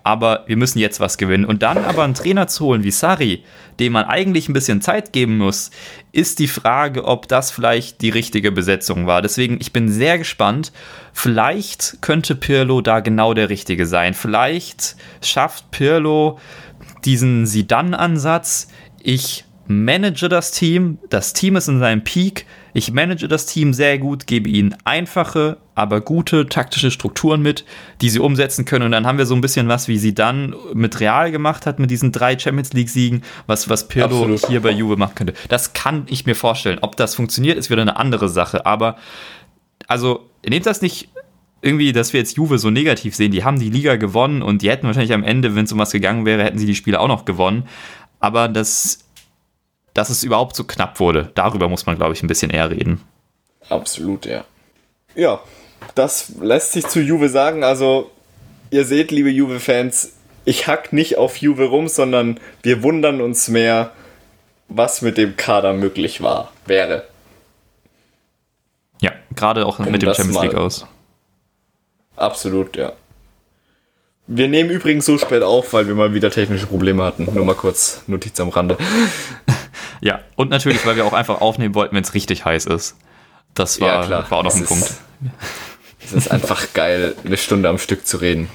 aber 0.05 0.45
wir 0.47 0.57
müssen 0.57 0.79
jetzt 0.79 1.01
was 1.01 1.19
gewinnen. 1.19 1.45
Und 1.45 1.63
dann 1.63 1.79
aber 1.79 2.05
einen 2.05 2.15
Trainer 2.15 2.47
zu 2.47 2.67
holen 2.67 2.85
wie 2.85 2.91
Sari, 2.91 3.45
dem 3.79 3.93
man 3.93 4.05
eigentlich 4.05 4.49
ein 4.49 4.53
bisschen 4.53 4.81
Zeit 4.81 5.13
geben 5.13 5.39
muss, 5.39 5.71
ist 6.13 6.39
die 6.39 6.49
Frage, 6.49 7.05
ob 7.05 7.29
das 7.29 7.51
vielleicht 7.51 8.01
die 8.03 8.11
richtige 8.11 8.53
Besetzung 8.53 9.07
war. 9.07 9.23
Deswegen, 9.23 9.59
ich 9.61 9.73
bin 9.73 9.89
sehr 9.89 10.19
gespannt. 10.19 10.73
Vielleicht 11.13 11.99
könnte 12.01 12.35
Pirlo 12.35 12.81
da 12.81 13.01
genau 13.01 13.35
der 13.35 13.49
Richtige 13.49 13.87
sein. 13.87 14.15
Vielleicht 14.15 14.97
schafft 15.23 15.71
Pirlo 15.71 16.39
diesen 17.05 17.47
Sidan-Ansatz. 17.47 18.69
Ich 19.03 19.45
manage 19.67 20.29
das 20.29 20.51
Team, 20.53 20.99
das 21.09 21.33
Team 21.33 21.57
ist 21.57 21.69
in 21.69 21.79
seinem 21.79 22.05
Peak, 22.05 22.47
ich 22.75 22.93
manage 22.93 23.29
das 23.29 23.47
Team 23.47 23.75
sehr 23.75 23.99
gut, 23.99 24.27
gebe 24.27 24.49
ihnen 24.49 24.75
einfache, 24.85 25.59
aber 25.75 26.01
gute 26.01 26.47
taktische 26.47 26.91
Strukturen 26.91 27.43
mit, 27.43 27.65
die 28.01 28.09
sie 28.09 28.19
umsetzen 28.19 28.65
können. 28.65 28.87
Und 28.87 28.93
dann 28.93 29.07
haben 29.07 29.19
wir 29.19 29.27
so 29.27 29.35
ein 29.35 29.41
bisschen 29.41 29.69
was, 29.69 29.89
wie 29.89 29.99
sie 29.99 30.15
dann 30.15 30.55
mit 30.75 31.01
Real 31.01 31.31
gemacht 31.31 31.67
hat, 31.67 31.79
mit 31.79 31.91
diesen 31.91 32.13
drei 32.13 32.39
Champions 32.39 32.73
League-Siegen, 32.73 33.23
was, 33.47 33.69
was 33.69 33.89
Pirlo 33.89 34.21
Absolut. 34.21 34.47
hier 34.47 34.63
bei 34.63 34.71
Juve 34.71 34.97
machen 34.97 35.15
könnte. 35.15 35.35
Das 35.49 35.73
kann 35.73 36.05
ich 36.07 36.27
mir 36.27 36.35
vorstellen. 36.35 36.79
Ob 36.81 36.97
das 36.97 37.15
funktioniert, 37.15 37.59
ist 37.59 37.71
wieder 37.71 37.83
eine 37.83 37.97
andere 37.97 38.29
Sache. 38.29 38.65
Aber, 38.65 38.97
also, 39.87 40.29
nehmt 40.47 40.67
das 40.67 40.81
nicht 40.83 41.09
irgendwie, 41.61 41.93
dass 41.93 42.13
wir 42.13 42.21
jetzt 42.21 42.37
Juve 42.37 42.59
so 42.59 42.71
negativ 42.71 43.15
sehen. 43.15 43.31
Die 43.31 43.45
haben 43.45 43.59
die 43.59 43.71
Liga 43.71 43.97
gewonnen 43.97 44.43
und 44.43 44.63
die 44.63 44.71
hätten 44.71 44.87
wahrscheinlich 44.87 45.13
am 45.13 45.23
Ende, 45.23 45.55
wenn 45.55 45.65
es 45.65 45.73
um 45.73 45.79
was 45.79 45.93
gegangen 45.93 46.27
wäre, 46.27 46.43
hätten 46.43 46.59
sie 46.59 46.67
die 46.67 46.75
Spiele 46.75 46.99
auch 46.99 47.09
noch 47.09 47.25
gewonnen. 47.25 47.69
Aber 48.19 48.49
das, 48.49 49.02
dass 49.95 50.11
es 50.11 50.23
überhaupt 50.23 50.57
so 50.57 50.65
knapp 50.65 51.01
wurde, 51.01 51.31
darüber 51.35 51.69
muss 51.69 51.87
man, 51.87 51.97
glaube 51.97 52.15
ich, 52.15 52.23
ein 52.23 52.29
bisschen 52.29 52.51
eher 52.51 52.71
reden. 52.71 53.01
Absolut, 53.69 54.27
ja. 54.27 54.45
Ja, 55.15 55.41
das 55.95 56.33
lässt 56.41 56.73
sich 56.73 56.87
zu 56.87 57.01
Juve 57.01 57.29
sagen. 57.29 57.65
Also, 57.65 58.11
ihr 58.71 58.85
seht, 58.85 59.11
liebe 59.11 59.31
Juve-Fans, 59.31 60.13
ich 60.45 60.67
hack 60.67 60.93
nicht 60.93 61.19
auf 61.19 61.37
Juve 61.37 61.67
rum, 61.67 61.89
sondern 61.89 62.41
wir 62.63 62.83
wundern 62.83 63.21
uns 63.21 63.49
mehr, 63.49 63.93
was 64.69 65.03
mit 65.03 65.19
dem 65.19 65.37
Kader 65.37 65.75
möglich 65.75 66.23
war, 66.23 66.53
wäre. 66.67 67.05
Ja, 69.01 69.13
gerade 69.35 69.67
auch 69.67 69.79
Um 69.79 69.91
mit 69.91 70.03
dem 70.03 70.15
Champions 70.15 70.43
League 70.43 70.55
aus. 70.55 70.87
Absolut, 72.17 72.77
ja. 72.77 72.93
Wir 74.27 74.49
nehmen 74.49 74.71
übrigens 74.71 75.05
so 75.05 75.19
spät 75.19 75.43
auf, 75.43 75.73
weil 75.73 75.89
wir 75.89 75.95
mal 75.95 76.15
wieder 76.15 76.31
technische 76.31 76.67
Probleme 76.67 77.03
hatten. 77.03 77.29
Nur 77.35 77.45
mal 77.45 77.55
kurz 77.55 78.03
Notiz 78.07 78.39
am 78.41 78.49
Rande. 78.49 78.79
Ja, 80.03 80.21
und 80.37 80.51
natürlich, 80.51 80.85
weil 80.85 80.97
wir 80.97 81.07
auch 81.07 81.13
einfach 81.15 81.41
aufnehmen 81.41 81.75
wollten, 81.75 81.95
wenn 81.97 82.03
es 82.03 82.13
richtig 82.13 82.45
heiß 82.45 82.67
ist. 82.67 82.97
Das 83.55 83.81
war, 83.81 84.11
war 84.11 84.33
auch 84.33 84.43
noch 84.43 84.51
Es 84.51 84.57
ein 84.57 84.63
ist- 84.63 84.69
Punkt. 84.69 84.91
Es 86.05 86.13
ist 86.13 86.31
einfach 86.31 86.75
geil, 86.75 87.15
eine 87.25 87.37
Stunde 87.37 87.69
am 87.69 87.79
Stück 87.79 88.05
zu 88.07 88.17
reden. 88.17 88.49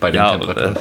Bei 0.00 0.10
den 0.10 0.16
Ja, 0.16 0.30
Temperaturen. 0.30 0.76
äh, 0.76 0.80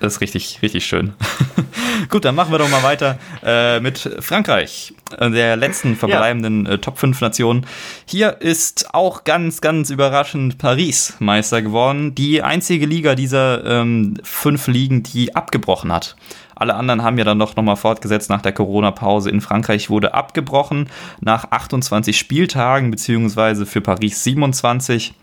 das 0.00 0.14
ist 0.14 0.20
richtig, 0.20 0.60
richtig 0.62 0.84
schön. 0.86 1.14
Gut, 2.08 2.24
dann 2.24 2.34
machen 2.34 2.52
wir 2.52 2.58
doch 2.58 2.68
mal 2.68 2.82
weiter 2.82 3.18
äh, 3.44 3.80
mit 3.80 3.98
Frankreich, 4.20 4.94
äh, 5.18 5.30
der 5.30 5.56
letzten 5.56 5.96
verbleibenden 5.96 6.66
äh, 6.66 6.78
Top 6.78 6.98
5 6.98 7.20
Nationen. 7.20 7.66
Hier 8.04 8.40
ist 8.40 8.94
auch 8.94 9.24
ganz, 9.24 9.60
ganz 9.60 9.90
überraschend 9.90 10.58
Paris 10.58 11.14
Meister 11.18 11.62
geworden. 11.62 12.14
Die 12.14 12.42
einzige 12.42 12.86
Liga 12.86 13.14
dieser 13.14 13.64
ähm, 13.64 14.14
fünf 14.22 14.66
Ligen, 14.66 15.02
die 15.02 15.34
abgebrochen 15.34 15.92
hat. 15.92 16.16
Alle 16.54 16.74
anderen 16.74 17.02
haben 17.02 17.18
ja 17.18 17.24
dann 17.24 17.38
doch 17.38 17.54
nochmal 17.54 17.76
fortgesetzt 17.76 18.30
nach 18.30 18.40
der 18.40 18.52
Corona-Pause. 18.52 19.30
In 19.30 19.42
Frankreich 19.42 19.90
wurde 19.90 20.14
abgebrochen 20.14 20.88
nach 21.20 21.50
28 21.50 22.18
Spieltagen, 22.18 22.90
beziehungsweise 22.90 23.66
für 23.66 23.82
Paris 23.82 24.24
27. 24.24 25.14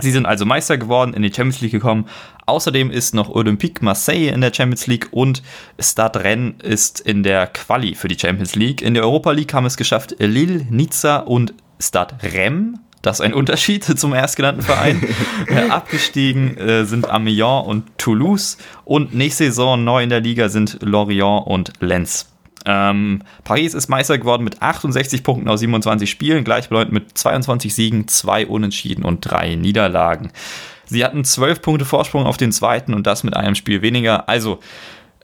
Sie 0.00 0.10
sind 0.10 0.24
also 0.24 0.46
Meister 0.46 0.78
geworden, 0.78 1.12
in 1.12 1.22
die 1.22 1.32
Champions 1.32 1.60
League 1.60 1.72
gekommen. 1.72 2.06
Außerdem 2.46 2.90
ist 2.90 3.14
noch 3.14 3.28
Olympique 3.28 3.84
Marseille 3.84 4.28
in 4.28 4.40
der 4.40 4.52
Champions 4.52 4.86
League 4.86 5.08
und 5.10 5.42
Stade 5.78 6.24
Rennes 6.24 6.54
ist 6.62 7.00
in 7.00 7.22
der 7.22 7.46
Quali 7.46 7.94
für 7.94 8.08
die 8.08 8.18
Champions 8.18 8.54
League. 8.54 8.80
In 8.80 8.94
der 8.94 9.02
Europa 9.02 9.32
League 9.32 9.52
haben 9.52 9.66
es 9.66 9.76
geschafft 9.76 10.16
Lille, 10.18 10.66
Nizza 10.70 11.18
und 11.18 11.52
Stade 11.78 12.16
Rennes. 12.22 12.78
Das 13.02 13.18
ist 13.18 13.26
ein 13.26 13.34
Unterschied 13.34 13.84
zum 13.98 14.14
erstgenannten 14.14 14.62
Verein. 14.62 15.02
äh, 15.48 15.68
abgestiegen 15.68 16.56
äh, 16.56 16.84
sind 16.86 17.10
Amiens 17.10 17.66
und 17.66 17.98
Toulouse 17.98 18.56
und 18.84 19.14
nächste 19.14 19.44
Saison 19.44 19.84
neu 19.84 20.02
in 20.02 20.08
der 20.08 20.20
Liga 20.20 20.48
sind 20.48 20.78
Lorient 20.80 21.46
und 21.46 21.72
Lens. 21.80 22.31
Ähm, 22.64 23.22
Paris 23.44 23.74
ist 23.74 23.88
Meister 23.88 24.18
geworden 24.18 24.44
mit 24.44 24.62
68 24.62 25.22
Punkten 25.22 25.48
aus 25.48 25.60
27 25.60 26.08
Spielen, 26.08 26.44
gleichbedeutend 26.44 26.92
mit 26.92 27.16
22 27.16 27.74
Siegen, 27.74 28.08
2 28.08 28.46
Unentschieden 28.46 29.04
und 29.04 29.20
3 29.20 29.56
Niederlagen. 29.56 30.30
Sie 30.84 31.04
hatten 31.04 31.24
12 31.24 31.62
Punkte 31.62 31.84
Vorsprung 31.84 32.26
auf 32.26 32.36
den 32.36 32.52
zweiten 32.52 32.94
und 32.94 33.06
das 33.06 33.24
mit 33.24 33.34
einem 33.34 33.54
Spiel 33.54 33.82
weniger. 33.82 34.28
Also 34.28 34.60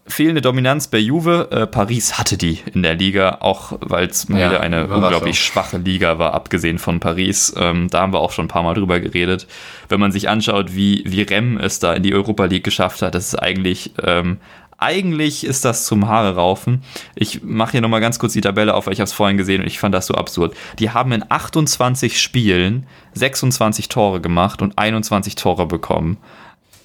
fehlende 0.09 0.41
Dominanz 0.41 0.89
bei 0.89 0.99
Juve. 0.99 1.49
Äh, 1.51 1.67
Paris 1.67 2.19
hatte 2.19 2.37
die 2.37 2.59
in 2.73 2.83
der 2.83 2.95
Liga, 2.95 3.39
auch 3.41 3.73
weil 3.81 4.07
es 4.07 4.29
mal 4.29 4.41
Ja, 4.41 4.49
wieder 4.49 4.61
eine 4.61 4.87
unglaublich 4.89 5.39
schwache 5.41 5.79
Liga 5.79 6.19
war, 6.19 6.35
abgesehen 6.35 6.79
von 6.79 7.01
Paris. 7.01 7.55
Ähm, 7.57 7.89
da 7.91 8.01
haben 8.01 8.13
wir 8.13 8.21
auch 8.21 8.33
schon 8.33 8.47
ein 8.47 8.49
paar 8.49 8.63
Mal 8.63 8.75
drüber 8.75 9.01
geredet. 9.01 9.47
Wenn 9.89 10.01
man 10.01 10.13
sich 10.13 10.29
anschaut, 10.29 10.75
wie, 10.75 11.03
wie 11.07 11.23
Rem 11.23 11.59
es 11.59 11.79
da 11.79 11.93
in 11.93 12.03
die 12.03 12.15
Europa 12.15 12.47
League 12.47 12.65
geschafft 12.65 13.03
hat, 13.03 13.15
das 13.15 13.29
ist 13.29 13.35
eigentlich, 13.37 13.93
ähm, 14.03 14.39
eigentlich 14.79 15.45
ist 15.45 15.65
das 15.65 15.85
zum 15.87 16.09
Haare 16.09 16.37
raufen. 16.37 16.83
Ich 17.17 17.43
mache 17.43 17.73
hier 17.73 17.81
nochmal 17.81 18.01
ganz 18.01 18.19
kurz 18.19 18.33
die 18.33 18.41
Tabelle 18.41 18.75
auf, 18.75 18.87
weil 18.87 18.93
ich 18.95 19.01
habe 19.01 19.07
es 19.09 19.13
vorhin 19.13 19.37
gesehen 19.37 19.61
und 19.61 19.67
ich 19.67 19.79
fand 19.81 19.95
das 19.95 20.07
so 20.07 20.15
absurd. 20.15 20.57
Die 20.79 20.91
haben 20.91 21.13
in 21.13 21.25
28 21.29 22.21
Spielen 22.21 22.87
26 23.15 23.89
Tore 23.89 24.21
gemacht 24.21 24.63
und 24.63 24.79
21 24.79 25.35
Tore 25.35 25.67
bekommen 25.67 26.17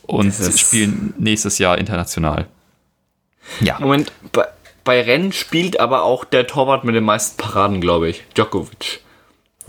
und 0.08 0.34
spielen 0.34 1.14
nächstes 1.18 1.60
Jahr 1.60 1.78
international. 1.78 2.48
Ja, 3.62 3.78
Moment, 3.80 4.12
bei, 4.32 4.46
bei 4.84 5.02
Rennen 5.02 5.32
spielt 5.32 5.80
aber 5.80 6.04
auch 6.04 6.26
der 6.26 6.48
Torwart 6.48 6.84
mit 6.84 6.96
den 6.96 7.04
meisten 7.04 7.38
Paraden, 7.38 7.80
glaube 7.80 8.10
ich. 8.10 8.24
Djokovic. 8.36 9.02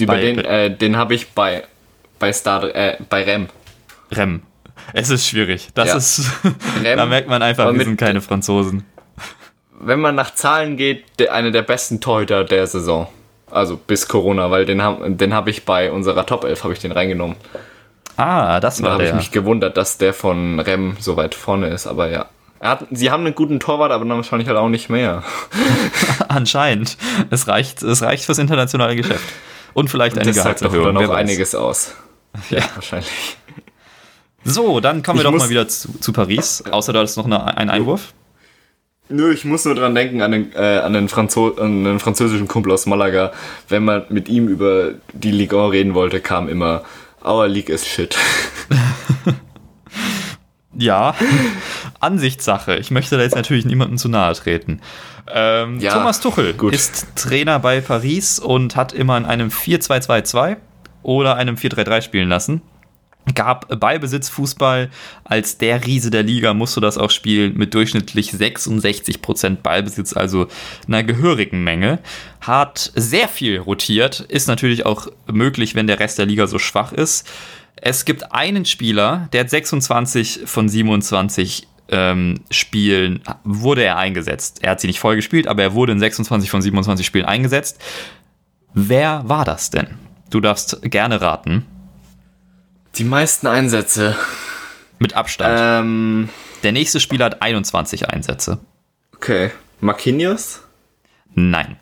Über 0.01 0.15
Bei- 0.15 0.21
den, 0.21 0.39
äh, 0.39 0.75
den 0.77 0.97
habe 0.97 1.15
ich 1.15 1.33
bei, 1.33 1.65
bei 2.19 2.33
Star, 2.33 2.75
äh, 2.75 2.97
bei 3.09 3.23
Rem. 3.23 3.49
Rem. 4.11 4.43
Es 4.93 5.11
ist 5.11 5.27
schwierig. 5.29 5.69
Das 5.75 5.89
Ja. 5.89 5.97
ist, 5.97 6.31
da 6.85 7.07
merkt 7.07 7.29
man 7.29 7.43
einfach, 7.43 7.73
wir 7.73 7.85
sind 7.85 7.97
keine 7.99 8.21
Franzosen. 8.21 8.85
Wenn 9.81 10.01
man 10.01 10.15
nach 10.15 10.35
Zahlen 10.35 10.77
geht, 10.77 11.05
der, 11.19 11.33
einer 11.35 11.51
der 11.51 11.63
besten 11.63 12.01
Torhüter 12.01 12.45
der 12.45 12.67
Saison. 12.67 13.09
Also 13.51 13.77
bis 13.77 14.09
Corona, 14.09 14.51
weil 14.51 14.65
den 14.67 14.83
habe 14.83 15.11
den 15.11 15.35
hab 15.35 15.47
ich 15.49 15.65
bei 15.65 15.93
unserer 15.93 16.27
Top 16.27 16.45
11 16.45 16.65
habe 16.65 16.73
ich 16.73 16.81
den 16.81 16.93
reingenommen. 16.93 17.37
Ah, 18.17 18.61
das 18.61 18.79
Da 18.79 18.85
war 18.85 18.93
habe 18.93 19.05
ich 19.07 19.13
mich 19.15 19.31
gewundert, 19.31 19.77
dass 19.77 19.99
der 19.99 20.15
von 20.15 20.59
Rem 20.61 20.97
so 21.01 21.17
weit 21.17 21.35
vorne 21.35 21.69
ist, 21.69 21.87
aber 21.87 22.09
ja. 22.11 22.27
Hat, 22.61 22.87
sie 22.91 23.11
haben 23.11 23.27
einen 23.27 23.35
guten 23.35 23.61
Torwart, 23.61 23.93
aber 23.93 24.05
dann 24.07 24.17
wahrscheinlich 24.17 24.49
halt 24.49 24.57
auch 24.57 24.69
nicht 24.71 24.89
mehr. 24.89 25.23
Anscheinend. 26.29 26.97
Es 27.31 27.47
reicht, 27.47 27.83
es 27.83 28.03
reicht 28.03 28.25
fürs 28.25 28.39
internationale 28.39 28.97
Geschäft. 28.97 29.25
Und 29.75 29.91
vielleicht 29.91 30.17
eine 30.17 30.27
das 30.33 30.37
sagt 30.37 30.63
doch 30.63 30.73
Gehaltserhöhung. 30.73 31.09
weiß. 31.09 31.17
einiges 31.19 31.55
aus. 31.55 31.95
Ja, 32.49 32.63
wahrscheinlich. 32.75 33.37
So, 34.45 34.81
dann 34.81 35.03
kommen 35.03 35.19
wir 35.19 35.25
Ich 35.25 35.31
doch 35.31 35.39
mal 35.39 35.49
wieder 35.49 35.67
zu, 35.69 35.99
zu 35.99 36.13
Paris. 36.13 36.63
Außer 36.71 36.93
da 36.93 37.03
ist 37.03 37.17
noch 37.17 37.25
eine, 37.25 37.57
ein 37.57 37.71
Einwurf. 37.71 38.13
Nö, 39.09 39.33
ich 39.33 39.45
muss 39.45 39.65
nur 39.65 39.75
dran 39.75 39.95
denken 39.95 40.23
an 40.23 40.33
den, 40.33 40.53
äh, 40.55 40.79
an, 40.79 40.93
den 40.95 41.09
Franzo 41.09 41.55
an 41.57 41.85
den 41.85 41.99
französischen 42.01 42.49
Kumpel 42.49 42.73
aus 42.73 42.87
Malaga. 42.87 43.33
Wenn 43.69 43.85
man 43.85 44.05
mit 44.09 44.29
ihm 44.29 44.49
über 44.49 44.93
die 45.13 45.31
Ligue 45.31 45.63
1 45.63 45.73
reden 45.73 45.95
wollte, 45.95 46.21
kam 46.21 46.49
immer, 46.49 46.83
our 47.25 47.47
league 47.49 47.69
is 47.69 47.87
shit. 47.87 48.17
Ja, 50.77 51.15
Ansichtssache. 52.01 52.77
Ich 52.77 52.91
möchte 52.91 53.17
da 53.17 53.23
jetzt 53.23 53.37
natürlich 53.37 53.65
niemandem 53.65 53.97
zu 53.97 54.09
nahe 54.09 54.35
treten. 54.35 54.81
Ähm, 55.33 55.79
Ja, 55.79 55.93
Thomas 55.95 56.21
Tuchel 56.21 56.53
gut. 56.55 56.75
ist 56.75 57.07
Trainer 57.15 57.61
bei 57.61 57.81
Paris 57.81 58.41
und 58.41 58.75
hat 58.75 58.93
immer 58.93 59.17
in 59.17 59.25
einem 59.25 59.51
4-2-2-2 59.51 60.57
oder 61.03 61.37
einem 61.37 61.55
4-3-3 61.55 62.03
spielen 62.03 62.29
lassen. 62.29 62.61
Gab 63.35 63.81
Ballbesitzfußball 63.81 64.91
als 65.25 65.57
der 65.57 65.87
Riese 65.87 66.11
der 66.11 66.23
Liga, 66.23 66.53
musste 66.53 66.81
das 66.81 66.99
auch 66.99 67.11
spielen 67.11 67.57
mit 67.57 67.73
durchschnittlich 67.73 68.33
66% 68.33 69.57
Ballbesitz, 69.63 70.15
also 70.15 70.49
einer 70.87 71.03
gehörigen 71.05 71.65
Menge. 71.65 72.01
Hat 72.43 72.93
sehr 72.95 73.29
viel 73.29 73.59
rotiert, 73.59 74.21
ist 74.21 74.47
natürlich 74.47 74.85
auch 74.85 75.09
möglich, 75.33 75.75
wenn 75.75 75.87
der 75.87 76.01
Rest 76.01 76.19
der 76.19 76.27
Liga 76.27 76.47
so 76.47 76.59
schwach 76.59 76.93
ist. 76.93 77.27
Es 77.77 78.05
gibt 78.05 78.33
einen 78.33 78.67
Spieler, 78.67 79.29
der 79.33 79.41
hat 79.41 79.51
26 79.51 80.41
von 80.45 80.69
27 80.69 81.69
ähm, 81.89 82.41
Spielen 82.51 83.23
wurde 83.45 83.85
er 83.85 83.99
eingesetzt. 83.99 84.61
Er 84.63 84.73
hat 84.73 84.81
sie 84.81 84.87
nicht 84.87 85.01
voll 85.01 85.17
gespielt, 85.17 85.47
aber 85.47 85.63
er 85.63 85.75
wurde 85.75 85.93
in 85.93 85.99
26 85.99 86.51
von 86.51 86.63
27 86.63 87.05
Spielen 87.05 87.25
eingesetzt. 87.25 87.79
Wer 88.73 89.23
war 89.27 89.45
das 89.45 89.71
denn? 89.71 89.99
Du 90.31 90.41
darfst 90.41 90.81
gerne 90.83 91.21
raten. 91.21 91.67
Die 92.97 93.05
meisten 93.05 93.47
Einsätze. 93.47 94.17
Mit 94.99 95.15
Abstand. 95.15 95.57
Ähm, 95.59 96.29
Der 96.63 96.73
nächste 96.73 97.01
Spieler 97.01 97.27
hat 97.27 97.43
21 97.43 98.09
Einsätze. 98.09 98.59
okay. 99.15 99.51
Marquinhos? 99.81 100.61
Nein. 101.35 101.77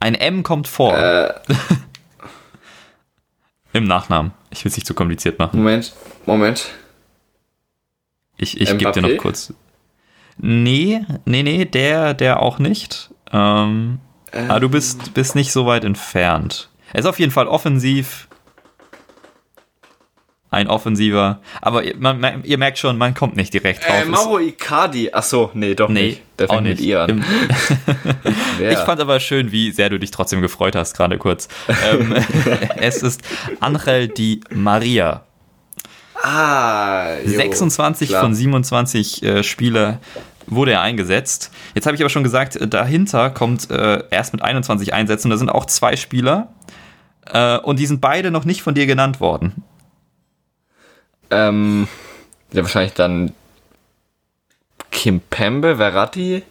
Ein 0.00 0.14
M 0.14 0.42
kommt 0.42 0.68
vor. 0.68 0.96
Äh, 0.98 1.32
Im 3.72 3.84
Nachnamen. 3.84 4.32
Ich 4.50 4.64
will 4.64 4.70
es 4.70 4.76
nicht 4.76 4.86
zu 4.86 4.94
kompliziert 4.94 5.38
machen. 5.38 5.58
Moment, 5.58 5.94
Moment. 6.26 6.66
Ich, 8.36 8.60
ich 8.60 8.76
gebe 8.76 8.92
dir 8.92 9.02
noch 9.02 9.16
kurz. 9.18 9.54
Nee, 10.36 11.04
nee, 11.24 11.42
nee, 11.42 11.64
der, 11.64 12.14
der 12.14 12.40
auch 12.40 12.58
nicht. 12.58 13.10
Ähm, 13.32 14.00
aber 14.32 14.60
du 14.60 14.68
bist, 14.68 15.14
bist 15.14 15.34
nicht 15.34 15.52
so 15.52 15.66
weit 15.66 15.84
entfernt. 15.84 16.68
Er 16.92 17.00
ist 17.00 17.06
auf 17.06 17.18
jeden 17.20 17.32
Fall 17.32 17.46
offensiv. 17.46 18.28
Ein 20.52 20.66
Offensiver. 20.66 21.40
Aber 21.60 21.84
ihr, 21.84 21.94
man, 21.96 22.18
man, 22.18 22.42
ihr 22.42 22.58
merkt 22.58 22.78
schon, 22.78 22.98
man 22.98 23.14
kommt 23.14 23.36
nicht 23.36 23.54
direkt 23.54 23.86
drauf. 23.86 24.02
Äh, 24.02 24.06
Mauro 24.06 24.40
Icardi. 24.40 25.12
Achso, 25.12 25.50
nee, 25.54 25.76
doch 25.76 25.88
nee, 25.88 26.02
nicht. 26.02 26.22
Der 26.40 26.48
fängt 26.48 26.64
nicht. 26.64 26.80
mit 26.80 26.86
ihr 26.86 27.02
an. 27.02 27.24
Ich 28.60 28.78
fand 28.78 29.00
aber 29.00 29.20
schön, 29.20 29.52
wie 29.52 29.70
sehr 29.70 29.90
du 29.90 29.98
dich 29.98 30.10
trotzdem 30.10 30.42
gefreut 30.42 30.74
hast, 30.74 30.96
gerade 30.96 31.18
kurz. 31.18 31.48
ähm, 31.92 32.14
es 32.76 33.02
ist 33.02 33.22
Angel 33.60 34.08
Di 34.08 34.40
Maria. 34.50 35.24
ah, 36.22 37.14
jo, 37.24 37.30
26 37.30 38.08
klar. 38.08 38.22
von 38.22 38.34
27 38.34 39.22
äh, 39.22 39.42
Spiele 39.42 40.00
wurde 40.46 40.72
er 40.72 40.82
eingesetzt. 40.82 41.52
Jetzt 41.74 41.86
habe 41.86 41.94
ich 41.94 42.02
aber 42.02 42.10
schon 42.10 42.24
gesagt, 42.24 42.56
äh, 42.56 42.66
dahinter 42.66 43.30
kommt 43.30 43.70
äh, 43.70 44.02
erst 44.10 44.32
mit 44.32 44.42
21 44.42 44.92
Einsätzen. 44.92 45.30
Da 45.30 45.36
sind 45.36 45.48
auch 45.48 45.64
zwei 45.66 45.96
Spieler. 45.96 46.52
Äh, 47.32 47.58
und 47.58 47.78
die 47.78 47.86
sind 47.86 48.00
beide 48.00 48.30
noch 48.30 48.44
nicht 48.44 48.62
von 48.62 48.74
dir 48.74 48.86
genannt 48.86 49.20
worden. 49.20 49.62
Ähm, 51.30 51.88
ja, 52.52 52.62
wahrscheinlich 52.62 52.94
dann 52.94 53.32
Kim 54.90 55.20
Pembe, 55.20 55.76
Verratti. 55.76 56.42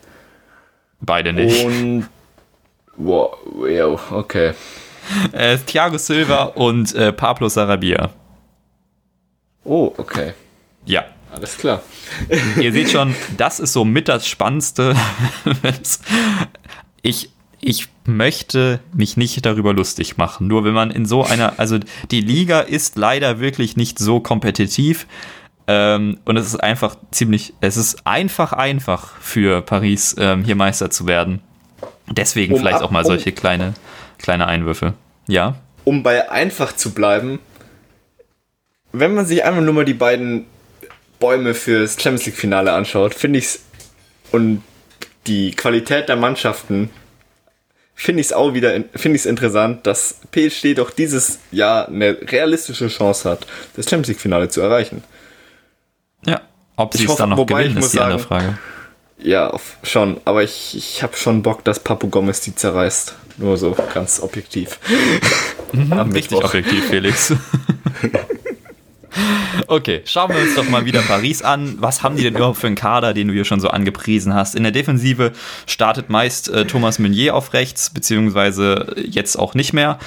Beide 1.02 1.34
nicht. 1.34 1.66
Und. 1.66 2.10
Wow, 2.96 3.38
yo, 3.68 4.00
okay. 4.12 4.54
Äh, 5.32 5.58
Thiago 5.58 5.98
Silva 5.98 6.44
und 6.44 6.94
äh, 6.94 7.14
Pablo 7.14 7.48
Sarabia. 7.48 8.10
Oh, 9.64 9.94
okay. 9.98 10.34
Ja. 10.86 11.06
Alles 11.32 11.58
klar. 11.58 11.82
Ihr 12.60 12.72
seht 12.72 12.90
schon, 12.90 13.16
das 13.38 13.60
ist 13.60 13.74
so 13.74 13.86
mit 13.86 14.08
das 14.08 14.28
Spannendste. 14.28 14.96
ich, 17.02 17.30
ich 17.62 17.88
möchte 18.16 18.80
mich 18.93 19.18
nicht 19.18 19.45
darüber 19.45 19.74
lustig 19.74 20.18
machen. 20.18 20.47
Nur 20.47 20.64
wenn 20.64 20.74
man 20.74 20.91
in 20.91 21.05
so 21.05 21.24
einer, 21.24 21.60
also 21.60 21.80
die 22.12 22.22
Liga 22.22 22.60
ist 22.60 22.97
leider 22.97 23.39
wirklich 23.39 23.78
nicht 23.78 23.99
so 23.99 24.20
kompetitiv. 24.20 25.07
Ähm, 25.68 26.20
und 26.26 26.38
es 26.38 26.47
ist 26.47 26.57
einfach 26.57 26.95
ziemlich, 27.12 27.53
es 27.62 27.78
ist 27.78 28.05
einfach, 28.05 28.53
einfach 28.53 29.16
für 29.20 29.62
Paris 29.62 30.16
ähm, 30.18 30.43
hier 30.43 30.55
Meister 30.55 30.89
zu 30.89 31.07
werden. 31.07 31.41
Deswegen 32.07 32.53
Um 32.53 32.60
vielleicht 32.60 32.82
auch 32.82 32.91
mal 32.91 33.05
solche 33.05 33.32
kleine, 33.32 33.74
kleine 34.18 34.47
Einwürfe. 34.47 34.93
Ja. 35.28 35.55
Um 35.84 36.03
bei 36.03 36.32
einfach 36.32 36.76
zu 36.76 36.91
bleiben, 36.91 37.39
wenn 38.91 39.14
man 39.14 39.26
sich 39.26 39.43
einfach 39.43 39.62
nur 39.62 39.74
mal 39.74 39.86
die 39.86 39.93
beiden 39.93 40.45
Bäume 41.20 41.53
fürs 41.53 42.01
Champions 42.01 42.26
League 42.26 42.36
Finale 42.36 42.74
anschaut, 42.74 43.14
finde 43.14 43.39
ich's 43.39 43.64
und 44.32 44.64
die 45.28 45.51
Qualität 45.51 46.10
der 46.10 46.16
Mannschaften 46.16 46.89
finde 48.00 48.22
ich 48.22 48.28
es 48.28 48.34
auch 48.34 48.54
wieder 48.54 48.72
finde 48.95 49.18
ich 49.18 49.26
interessant, 49.26 49.86
dass 49.86 50.16
PSG 50.32 50.74
doch 50.76 50.89
dieses 50.89 51.39
Jahr 51.52 51.89
eine 51.89 52.18
realistische 52.32 52.88
Chance 52.88 53.30
hat, 53.30 53.45
das 53.76 53.89
Champions 53.89 54.08
League 54.08 54.22
Finale 54.22 54.47
zu 54.47 54.62
erreichen. 54.62 55.04
Ja. 56.26 56.41
Ob 56.78 56.95
sie 56.95 57.06
es 57.06 57.16
dann 57.16 57.32
noch 57.32 57.38
wobei 57.38 57.62
ich 57.62 57.68
gewinnen, 57.68 57.76
muss 57.76 57.86
ist 57.88 57.93
die 57.93 58.00
andere 58.00 58.20
sagen, 58.20 58.30
Frage. 58.30 58.58
Ja, 59.22 59.54
schon, 59.84 60.22
aber 60.24 60.43
ich, 60.43 60.78
ich 60.78 61.04
habe 61.04 61.18
schon 61.18 61.43
Bock, 61.43 61.66
dass 61.66 61.82
Papu 61.82 62.08
Gomez 62.08 62.39
die 62.39 62.56
zerreißt. 62.56 63.16
Nur 63.38 63.58
so 63.58 63.76
ganz 63.93 64.22
objektiv. 64.22 64.80
Am 65.91 66.12
Richtig 66.12 66.38
objektiv, 66.38 66.86
Felix. 66.86 67.34
okay, 69.68 70.01
schauen 70.05 70.34
wir 70.34 70.41
uns 70.41 70.55
doch 70.55 70.70
mal 70.70 70.86
wieder 70.86 71.01
Paris 71.01 71.41
an. 71.41 71.76
Was 71.80 72.03
haben 72.03 72.16
die 72.16 72.24
denn 72.24 72.36
überhaupt 72.36 72.57
für 72.57 72.68
einen 72.68 72.76
Kader, 72.76 73.14
den 73.14 73.28
du 73.28 73.34
hier 73.34 73.45
schon 73.45 73.60
so 73.60 73.70
angepriesen 73.70 74.34
hast? 74.34 74.55
In 74.55 74.64
der 74.64 74.72
Defensive 74.72 75.32
startet 75.66 76.10
meist 76.10 76.49
äh, 76.49 76.66
Thomas 76.66 76.99
Meunier 76.99 77.36
auf 77.36 77.53
rechts, 77.53 77.89
beziehungsweise 77.89 78.95
jetzt 78.97 79.38
auch 79.38 79.53
nicht 79.53 79.74
mehr. 79.74 79.99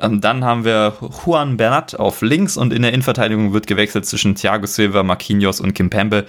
Ähm, 0.00 0.20
dann 0.20 0.44
haben 0.44 0.64
wir 0.64 0.94
Juan 1.24 1.56
Bernat 1.56 1.98
auf 1.98 2.22
links 2.22 2.56
und 2.56 2.72
in 2.72 2.82
der 2.82 2.92
Innenverteidigung 2.92 3.52
wird 3.52 3.66
gewechselt 3.66 4.06
zwischen 4.06 4.34
Thiago 4.34 4.66
Silva, 4.66 5.02
Marquinhos 5.02 5.60
und 5.60 5.74
Kimpembe. 5.74 6.26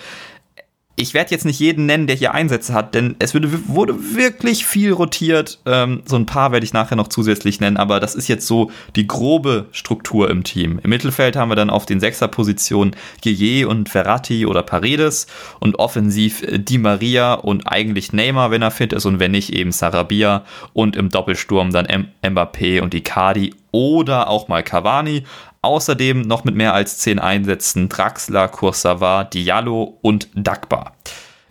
Ich 1.01 1.15
werde 1.15 1.31
jetzt 1.31 1.45
nicht 1.45 1.59
jeden 1.59 1.87
nennen, 1.87 2.05
der 2.05 2.15
hier 2.15 2.35
Einsätze 2.35 2.75
hat, 2.75 2.93
denn 2.93 3.15
es 3.17 3.33
würde, 3.33 3.49
wurde 3.67 3.95
wirklich 4.15 4.67
viel 4.67 4.91
rotiert. 4.91 5.57
Ähm, 5.65 6.03
so 6.05 6.15
ein 6.15 6.27
paar 6.27 6.51
werde 6.51 6.63
ich 6.63 6.73
nachher 6.73 6.95
noch 6.95 7.07
zusätzlich 7.07 7.59
nennen, 7.59 7.77
aber 7.77 7.99
das 7.99 8.13
ist 8.13 8.27
jetzt 8.27 8.45
so 8.45 8.69
die 8.95 9.07
grobe 9.07 9.65
Struktur 9.71 10.29
im 10.29 10.43
Team. 10.43 10.79
Im 10.83 10.91
Mittelfeld 10.91 11.35
haben 11.35 11.49
wir 11.49 11.55
dann 11.55 11.71
auf 11.71 11.87
den 11.87 11.99
Sechserpositionen 11.99 12.95
Gueye 13.23 13.65
und 13.65 13.89
Verratti 13.89 14.45
oder 14.45 14.61
Paredes 14.61 15.25
und 15.59 15.79
offensiv 15.79 16.43
äh, 16.43 16.59
Di 16.59 16.77
Maria 16.77 17.33
und 17.33 17.63
eigentlich 17.65 18.13
Neymar, 18.13 18.51
wenn 18.51 18.61
er 18.61 18.69
fit 18.69 18.93
ist 18.93 19.05
und 19.05 19.19
wenn 19.19 19.31
nicht 19.31 19.53
eben 19.53 19.71
Sarabia 19.71 20.45
und 20.73 20.95
im 20.95 21.09
Doppelsturm 21.09 21.71
dann 21.71 21.87
M 21.87 22.09
Mbappé 22.21 22.79
und 22.79 22.93
Icardi 22.93 23.55
oder 23.71 24.29
auch 24.29 24.47
mal 24.47 24.63
Cavani. 24.63 25.23
Außerdem 25.61 26.21
noch 26.21 26.43
mit 26.43 26.55
mehr 26.55 26.73
als 26.73 26.97
10 26.99 27.19
Einsätzen 27.19 27.87
Draxler, 27.87 28.47
Kursawa, 28.47 29.23
Diallo 29.23 29.99
und 30.01 30.29
Dagba. 30.33 30.93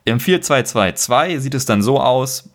Im 0.05 0.18
4-2-2-2 0.18 1.39
sieht 1.39 1.55
es 1.55 1.66
dann 1.66 1.83
so 1.83 2.01
aus, 2.01 2.51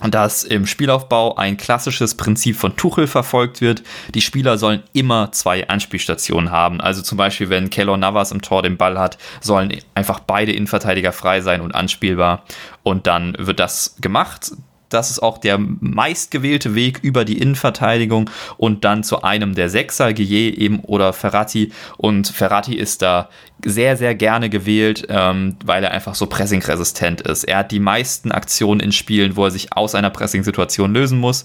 dass 0.00 0.44
im 0.44 0.66
Spielaufbau 0.66 1.36
ein 1.36 1.56
klassisches 1.56 2.14
Prinzip 2.14 2.56
von 2.56 2.76
Tuchel 2.76 3.06
verfolgt 3.06 3.60
wird. 3.60 3.82
Die 4.14 4.20
Spieler 4.20 4.58
sollen 4.58 4.82
immer 4.92 5.32
zwei 5.32 5.68
Anspielstationen 5.68 6.50
haben. 6.50 6.80
Also 6.80 7.02
zum 7.02 7.16
Beispiel, 7.16 7.48
wenn 7.48 7.70
Keylor 7.70 7.96
Navas 7.96 8.30
im 8.30 8.42
Tor 8.42 8.62
den 8.62 8.76
Ball 8.76 8.98
hat, 8.98 9.16
sollen 9.40 9.76
einfach 9.94 10.20
beide 10.20 10.52
Innenverteidiger 10.52 11.12
frei 11.12 11.40
sein 11.40 11.60
und 11.60 11.74
anspielbar. 11.74 12.44
Und 12.82 13.06
dann 13.06 13.36
wird 13.38 13.58
das 13.58 13.96
gemacht. 14.00 14.52
Das 14.88 15.10
ist 15.10 15.20
auch 15.20 15.38
der 15.38 15.58
meistgewählte 15.58 16.74
Weg 16.74 17.00
über 17.02 17.24
die 17.24 17.38
Innenverteidigung 17.38 18.30
und 18.56 18.84
dann 18.84 19.02
zu 19.02 19.22
einem 19.22 19.54
der 19.54 19.68
Sechser, 19.68 20.12
Gueye 20.12 20.50
eben 20.50 20.80
oder 20.80 21.12
Ferrati. 21.12 21.72
Und 21.96 22.28
Ferrati 22.28 22.74
ist 22.74 23.02
da 23.02 23.28
sehr, 23.64 23.96
sehr 23.96 24.14
gerne 24.14 24.48
gewählt, 24.48 25.06
ähm, 25.08 25.56
weil 25.64 25.82
er 25.82 25.90
einfach 25.90 26.14
so 26.14 26.26
pressingresistent 26.26 27.20
ist. 27.22 27.44
Er 27.44 27.58
hat 27.58 27.72
die 27.72 27.80
meisten 27.80 28.30
Aktionen 28.30 28.80
in 28.80 28.92
Spielen, 28.92 29.36
wo 29.36 29.44
er 29.44 29.50
sich 29.50 29.72
aus 29.72 29.94
einer 29.94 30.10
Pressing-Situation 30.10 30.92
lösen 30.92 31.18
muss, 31.18 31.44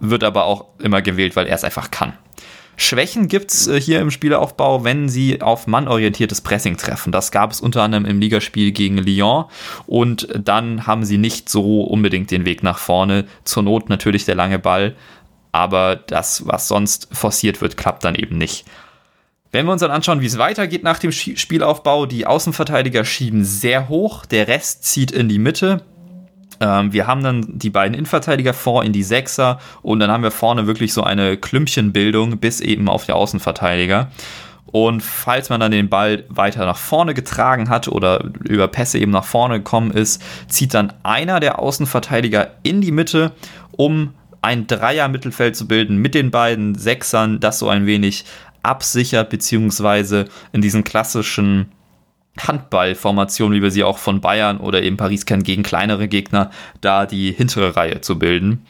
wird 0.00 0.24
aber 0.24 0.44
auch 0.44 0.66
immer 0.78 1.02
gewählt, 1.02 1.36
weil 1.36 1.46
er 1.46 1.54
es 1.54 1.64
einfach 1.64 1.90
kann. 1.90 2.14
Schwächen 2.76 3.26
gibt 3.28 3.52
es 3.52 3.66
äh, 3.66 3.80
hier 3.80 4.00
im 4.00 4.10
Spielaufbau, 4.10 4.84
wenn 4.84 5.08
sie 5.08 5.40
auf 5.40 5.66
mannorientiertes 5.66 6.42
Pressing 6.42 6.76
treffen. 6.76 7.10
Das 7.10 7.30
gab 7.30 7.50
es 7.50 7.60
unter 7.60 7.82
anderem 7.82 8.04
im 8.04 8.20
Ligaspiel 8.20 8.70
gegen 8.72 8.98
Lyon 8.98 9.46
und 9.86 10.28
dann 10.36 10.86
haben 10.86 11.04
sie 11.04 11.18
nicht 11.18 11.48
so 11.48 11.82
unbedingt 11.82 12.30
den 12.30 12.44
Weg 12.44 12.62
nach 12.62 12.78
vorne. 12.78 13.24
Zur 13.44 13.62
Not 13.62 13.88
natürlich 13.88 14.26
der 14.26 14.34
lange 14.34 14.58
Ball, 14.58 14.94
aber 15.52 15.96
das, 15.96 16.46
was 16.46 16.68
sonst 16.68 17.08
forciert 17.12 17.62
wird, 17.62 17.76
klappt 17.76 18.04
dann 18.04 18.14
eben 18.14 18.36
nicht. 18.36 18.66
Wenn 19.52 19.64
wir 19.64 19.72
uns 19.72 19.80
dann 19.80 19.90
anschauen, 19.90 20.20
wie 20.20 20.26
es 20.26 20.36
weitergeht 20.36 20.82
nach 20.82 20.98
dem 20.98 21.12
Spielaufbau, 21.12 22.04
die 22.04 22.26
Außenverteidiger 22.26 23.06
schieben 23.06 23.42
sehr 23.42 23.88
hoch, 23.88 24.26
der 24.26 24.48
Rest 24.48 24.84
zieht 24.84 25.12
in 25.12 25.30
die 25.30 25.38
Mitte. 25.38 25.82
Ähm, 26.60 26.92
wir 26.92 27.06
haben 27.06 27.22
dann 27.22 27.46
die 27.48 27.70
beiden 27.70 27.94
Innenverteidiger 27.94 28.54
vor 28.54 28.84
in 28.84 28.92
die 28.92 29.02
Sechser 29.02 29.58
und 29.82 30.00
dann 30.00 30.10
haben 30.10 30.22
wir 30.22 30.30
vorne 30.30 30.66
wirklich 30.66 30.92
so 30.92 31.02
eine 31.02 31.36
Klümpchenbildung 31.36 32.38
bis 32.38 32.60
eben 32.60 32.88
auf 32.88 33.06
die 33.06 33.12
Außenverteidiger. 33.12 34.08
Und 34.66 35.02
falls 35.02 35.48
man 35.48 35.60
dann 35.60 35.70
den 35.70 35.88
Ball 35.88 36.24
weiter 36.28 36.66
nach 36.66 36.76
vorne 36.76 37.14
getragen 37.14 37.68
hat 37.68 37.88
oder 37.88 38.24
über 38.44 38.68
Pässe 38.68 38.98
eben 38.98 39.12
nach 39.12 39.24
vorne 39.24 39.58
gekommen 39.58 39.90
ist, 39.90 40.22
zieht 40.48 40.74
dann 40.74 40.92
einer 41.02 41.40
der 41.40 41.60
Außenverteidiger 41.60 42.50
in 42.62 42.80
die 42.80 42.90
Mitte, 42.90 43.32
um 43.72 44.14
ein 44.42 44.66
Dreier-Mittelfeld 44.66 45.56
zu 45.56 45.66
bilden 45.66 45.96
mit 45.96 46.14
den 46.14 46.30
beiden 46.30 46.74
Sechsern, 46.74 47.40
das 47.40 47.58
so 47.58 47.68
ein 47.68 47.86
wenig 47.86 48.24
absichert, 48.62 49.30
beziehungsweise 49.30 50.26
in 50.52 50.60
diesen 50.60 50.84
klassischen 50.84 51.72
Handballformation, 52.38 53.52
wie 53.52 53.62
wir 53.62 53.70
sie 53.70 53.84
auch 53.84 53.98
von 53.98 54.20
Bayern 54.20 54.58
oder 54.58 54.82
eben 54.82 54.96
Paris 54.96 55.26
kennen, 55.26 55.42
gegen 55.42 55.62
kleinere 55.62 56.08
Gegner, 56.08 56.50
da 56.80 57.06
die 57.06 57.32
hintere 57.32 57.76
Reihe 57.76 58.00
zu 58.00 58.18
bilden. 58.18 58.66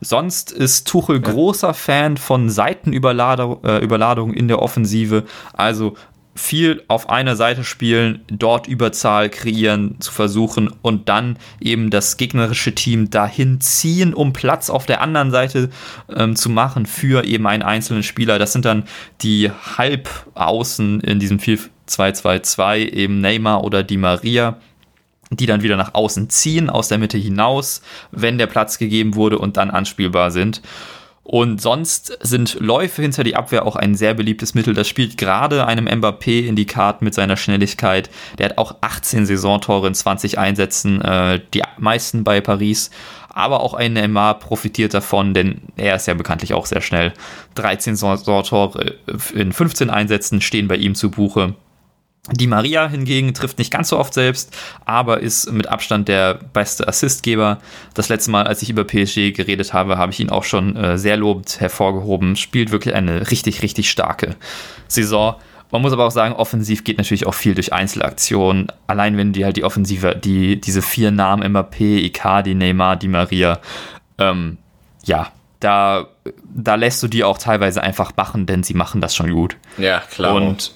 Sonst 0.00 0.50
ist 0.50 0.88
Tuchel 0.88 1.20
großer 1.20 1.74
Fan 1.74 2.16
von 2.16 2.48
Seitenüberladung 2.48 3.64
äh, 3.64 4.38
in 4.38 4.48
der 4.48 4.62
Offensive. 4.62 5.24
Also 5.52 5.94
viel 6.34 6.82
auf 6.88 7.10
einer 7.10 7.36
Seite 7.36 7.64
spielen, 7.64 8.24
dort 8.28 8.66
Überzahl 8.66 9.28
kreieren 9.28 9.96
zu 10.00 10.12
versuchen 10.12 10.72
und 10.80 11.08
dann 11.08 11.36
eben 11.60 11.90
das 11.90 12.16
gegnerische 12.16 12.74
Team 12.74 13.10
dahin 13.10 13.60
ziehen, 13.60 14.14
um 14.14 14.32
Platz 14.32 14.70
auf 14.70 14.86
der 14.86 15.02
anderen 15.02 15.30
Seite 15.30 15.70
ähm, 16.08 16.36
zu 16.36 16.48
machen 16.48 16.86
für 16.86 17.24
eben 17.24 17.46
einen 17.46 17.62
einzelnen 17.62 18.02
Spieler. 18.02 18.38
Das 18.38 18.52
sind 18.52 18.64
dann 18.64 18.84
die 19.22 19.50
Halbaußen 19.50 21.00
in 21.00 21.18
diesem 21.18 21.40
4-2-2-2, 21.90 22.78
eben 22.92 23.20
Neymar 23.20 23.64
oder 23.64 23.82
Di 23.82 23.96
Maria 23.96 24.58
die 25.32 25.46
dann 25.46 25.62
wieder 25.62 25.76
nach 25.76 25.94
außen 25.94 26.28
ziehen, 26.28 26.68
aus 26.68 26.88
der 26.88 26.98
Mitte 26.98 27.16
hinaus, 27.16 27.82
wenn 28.10 28.38
der 28.38 28.48
Platz 28.48 28.78
gegeben 28.78 29.14
wurde 29.14 29.38
und 29.38 29.56
dann 29.56 29.70
anspielbar 29.70 30.30
sind. 30.30 30.60
Und 31.22 31.60
sonst 31.60 32.18
sind 32.22 32.56
Läufe 32.58 33.02
hinter 33.02 33.22
die 33.22 33.36
Abwehr 33.36 33.64
auch 33.64 33.76
ein 33.76 33.94
sehr 33.94 34.14
beliebtes 34.14 34.54
Mittel. 34.54 34.74
Das 34.74 34.88
spielt 34.88 35.16
gerade 35.16 35.64
einem 35.64 35.86
Mbappé 35.86 36.44
in 36.44 36.56
die 36.56 36.66
Karten 36.66 37.04
mit 37.04 37.14
seiner 37.14 37.36
Schnelligkeit. 37.36 38.10
Der 38.38 38.46
hat 38.46 38.58
auch 38.58 38.76
18 38.80 39.26
Saisontore 39.26 39.86
in 39.86 39.94
20 39.94 40.38
Einsätzen, 40.38 41.00
äh, 41.02 41.40
die 41.54 41.62
meisten 41.78 42.24
bei 42.24 42.40
Paris. 42.40 42.90
Aber 43.28 43.60
auch 43.60 43.74
ein 43.74 43.92
Neymar 43.92 44.40
profitiert 44.40 44.92
davon, 44.92 45.32
denn 45.32 45.60
er 45.76 45.94
ist 45.94 46.08
ja 46.08 46.14
bekanntlich 46.14 46.52
auch 46.52 46.66
sehr 46.66 46.80
schnell. 46.80 47.12
13 47.54 47.94
Saisontore 47.94 48.96
in 49.32 49.52
15 49.52 49.88
Einsätzen 49.88 50.40
stehen 50.40 50.66
bei 50.66 50.76
ihm 50.76 50.96
zu 50.96 51.12
Buche. 51.12 51.54
Die 52.32 52.46
Maria 52.46 52.86
hingegen 52.86 53.32
trifft 53.32 53.58
nicht 53.58 53.72
ganz 53.72 53.88
so 53.88 53.98
oft 53.98 54.12
selbst, 54.12 54.54
aber 54.84 55.20
ist 55.20 55.50
mit 55.50 55.68
Abstand 55.68 56.06
der 56.06 56.34
beste 56.34 56.86
Assistgeber. 56.86 57.58
Das 57.94 58.08
letzte 58.08 58.30
Mal, 58.30 58.46
als 58.46 58.60
ich 58.62 58.68
über 58.68 58.84
PSG 58.84 59.32
geredet 59.32 59.72
habe, 59.72 59.96
habe 59.96 60.12
ich 60.12 60.20
ihn 60.20 60.28
auch 60.28 60.44
schon 60.44 60.76
äh, 60.76 60.98
sehr 60.98 61.16
lobend 61.16 61.60
hervorgehoben. 61.60 62.36
Spielt 62.36 62.72
wirklich 62.72 62.94
eine 62.94 63.30
richtig, 63.30 63.62
richtig 63.62 63.90
starke 63.90 64.36
Saison. 64.86 65.36
Man 65.70 65.82
muss 65.82 65.92
aber 65.92 66.04
auch 66.04 66.10
sagen, 66.10 66.34
offensiv 66.34 66.84
geht 66.84 66.98
natürlich 66.98 67.26
auch 67.26 67.34
viel 67.34 67.54
durch 67.54 67.72
Einzelaktionen. 67.72 68.68
Allein 68.86 69.16
wenn 69.16 69.32
die 69.32 69.44
halt 69.44 69.56
die 69.56 69.64
Offensive, 69.64 70.14
die, 70.16 70.60
diese 70.60 70.82
vier 70.82 71.10
Namen 71.12 71.56
Mbappé, 71.56 72.04
Icardi, 72.04 72.54
Neymar, 72.54 72.96
Di 72.96 73.08
Maria, 73.08 73.60
ähm, 74.18 74.58
ja, 75.04 75.32
da, 75.60 76.08
da 76.54 76.74
lässt 76.74 77.02
du 77.02 77.08
die 77.08 77.24
auch 77.24 77.38
teilweise 77.38 77.82
einfach 77.82 78.12
machen, 78.16 78.46
denn 78.46 78.62
sie 78.62 78.74
machen 78.74 79.00
das 79.00 79.14
schon 79.14 79.30
gut. 79.30 79.56
Ja, 79.78 80.00
klar. 80.00 80.34
Und 80.34 80.72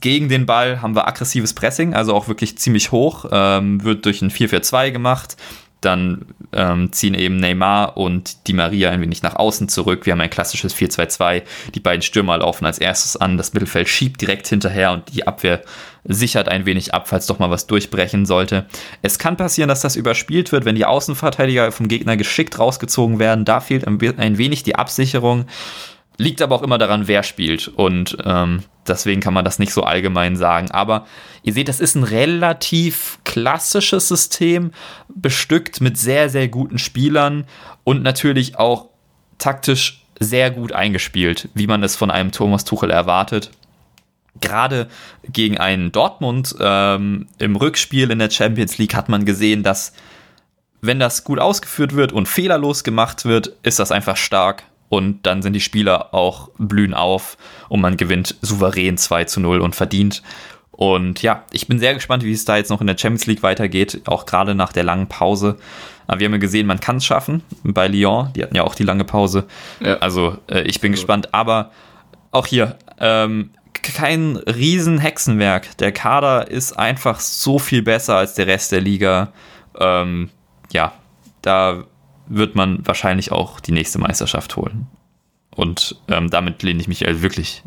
gegen 0.00 0.28
den 0.28 0.46
Ball 0.46 0.82
haben 0.82 0.94
wir 0.94 1.06
aggressives 1.08 1.54
Pressing, 1.54 1.94
also 1.94 2.14
auch 2.14 2.28
wirklich 2.28 2.58
ziemlich 2.58 2.92
hoch. 2.92 3.26
Ähm, 3.30 3.82
wird 3.84 4.04
durch 4.04 4.22
ein 4.22 4.30
4-4-2 4.30 4.90
gemacht. 4.90 5.36
Dann 5.80 6.26
ähm, 6.52 6.92
ziehen 6.92 7.14
eben 7.14 7.36
Neymar 7.36 7.96
und 7.96 8.46
Di 8.46 8.52
Maria 8.52 8.90
ein 8.90 9.00
wenig 9.00 9.22
nach 9.22 9.36
außen 9.36 9.68
zurück. 9.68 10.04
Wir 10.04 10.12
haben 10.12 10.20
ein 10.20 10.28
klassisches 10.28 10.76
4-2-2. 10.76 11.42
Die 11.74 11.80
beiden 11.80 12.02
Stürmer 12.02 12.36
laufen 12.38 12.66
als 12.66 12.78
erstes 12.78 13.16
an. 13.16 13.38
Das 13.38 13.54
Mittelfeld 13.54 13.88
schiebt 13.88 14.20
direkt 14.20 14.46
hinterher 14.46 14.92
und 14.92 15.14
die 15.14 15.26
Abwehr 15.26 15.62
sichert 16.04 16.48
ein 16.48 16.66
wenig 16.66 16.92
ab, 16.92 17.08
falls 17.08 17.26
doch 17.26 17.38
mal 17.38 17.50
was 17.50 17.66
durchbrechen 17.66 18.26
sollte. 18.26 18.66
Es 19.00 19.18
kann 19.18 19.36
passieren, 19.36 19.68
dass 19.68 19.80
das 19.80 19.96
überspielt 19.96 20.52
wird, 20.52 20.64
wenn 20.66 20.74
die 20.74 20.86
Außenverteidiger 20.86 21.72
vom 21.72 21.88
Gegner 21.88 22.16
geschickt 22.16 22.58
rausgezogen 22.58 23.18
werden. 23.18 23.44
Da 23.44 23.60
fehlt 23.60 23.86
ein 23.86 24.38
wenig 24.38 24.62
die 24.62 24.76
Absicherung. 24.76 25.46
Liegt 26.20 26.42
aber 26.42 26.54
auch 26.54 26.62
immer 26.62 26.76
daran, 26.76 27.08
wer 27.08 27.22
spielt. 27.22 27.66
Und 27.66 28.18
ähm, 28.26 28.62
deswegen 28.86 29.22
kann 29.22 29.32
man 29.32 29.42
das 29.42 29.58
nicht 29.58 29.72
so 29.72 29.84
allgemein 29.84 30.36
sagen. 30.36 30.70
Aber 30.70 31.06
ihr 31.42 31.54
seht, 31.54 31.66
das 31.66 31.80
ist 31.80 31.94
ein 31.94 32.04
relativ 32.04 33.18
klassisches 33.24 34.08
System, 34.08 34.72
bestückt 35.08 35.80
mit 35.80 35.96
sehr, 35.96 36.28
sehr 36.28 36.48
guten 36.48 36.76
Spielern 36.76 37.46
und 37.84 38.02
natürlich 38.02 38.58
auch 38.58 38.90
taktisch 39.38 40.04
sehr 40.18 40.50
gut 40.50 40.72
eingespielt, 40.72 41.48
wie 41.54 41.66
man 41.66 41.82
es 41.82 41.96
von 41.96 42.10
einem 42.10 42.32
Thomas 42.32 42.66
Tuchel 42.66 42.90
erwartet. 42.90 43.50
Gerade 44.42 44.88
gegen 45.26 45.56
einen 45.56 45.90
Dortmund 45.90 46.54
ähm, 46.60 47.28
im 47.38 47.56
Rückspiel 47.56 48.10
in 48.10 48.18
der 48.18 48.28
Champions 48.28 48.76
League 48.76 48.94
hat 48.94 49.08
man 49.08 49.24
gesehen, 49.24 49.62
dass 49.62 49.94
wenn 50.82 50.98
das 50.98 51.24
gut 51.24 51.38
ausgeführt 51.38 51.94
wird 51.94 52.12
und 52.12 52.28
fehlerlos 52.28 52.84
gemacht 52.84 53.24
wird, 53.24 53.56
ist 53.62 53.78
das 53.78 53.90
einfach 53.90 54.18
stark 54.18 54.64
und 54.90 55.24
dann 55.24 55.40
sind 55.40 55.54
die 55.54 55.60
Spieler 55.60 56.12
auch 56.12 56.50
blühen 56.58 56.92
auf 56.92 57.38
und 57.68 57.80
man 57.80 57.96
gewinnt 57.96 58.34
souverän 58.42 58.98
2 58.98 59.24
zu 59.24 59.40
0 59.40 59.60
und 59.60 59.74
verdient. 59.74 60.22
Und 60.72 61.22
ja, 61.22 61.44
ich 61.52 61.68
bin 61.68 61.78
sehr 61.78 61.94
gespannt, 61.94 62.24
wie 62.24 62.32
es 62.32 62.44
da 62.44 62.56
jetzt 62.56 62.70
noch 62.70 62.80
in 62.80 62.88
der 62.88 62.98
Champions 62.98 63.26
League 63.26 63.42
weitergeht, 63.42 64.02
auch 64.06 64.26
gerade 64.26 64.54
nach 64.54 64.72
der 64.72 64.82
langen 64.82 65.06
Pause. 65.06 65.56
Aber 66.08 66.18
wir 66.18 66.24
haben 66.26 66.32
ja 66.32 66.38
gesehen, 66.38 66.66
man 66.66 66.80
kann 66.80 66.96
es 66.96 67.04
schaffen 67.04 67.42
bei 67.62 67.86
Lyon, 67.86 68.32
die 68.34 68.42
hatten 68.42 68.56
ja 68.56 68.64
auch 68.64 68.74
die 68.74 68.82
lange 68.82 69.04
Pause. 69.04 69.46
Ja. 69.78 69.98
Also 69.98 70.38
äh, 70.50 70.62
ich 70.62 70.80
bin 70.80 70.90
gespannt, 70.90 71.32
aber 71.32 71.70
auch 72.32 72.48
hier, 72.48 72.76
ähm, 72.98 73.50
kein 73.72 74.36
Riesenhexenwerk. 74.36 75.76
Der 75.78 75.92
Kader 75.92 76.50
ist 76.50 76.72
einfach 76.72 77.20
so 77.20 77.60
viel 77.60 77.82
besser 77.82 78.16
als 78.16 78.34
der 78.34 78.48
Rest 78.48 78.72
der 78.72 78.80
Liga. 78.80 79.32
Ähm, 79.78 80.30
ja, 80.72 80.94
da 81.42 81.84
wird 82.30 82.54
man 82.54 82.86
wahrscheinlich 82.86 83.32
auch 83.32 83.60
die 83.60 83.72
nächste 83.72 83.98
Meisterschaft 83.98 84.56
holen. 84.56 84.86
Und 85.54 85.96
ähm, 86.08 86.30
damit 86.30 86.62
lehne 86.62 86.80
ich 86.80 86.88
mich 86.88 87.06
also 87.06 87.22
wirklich. 87.22 87.62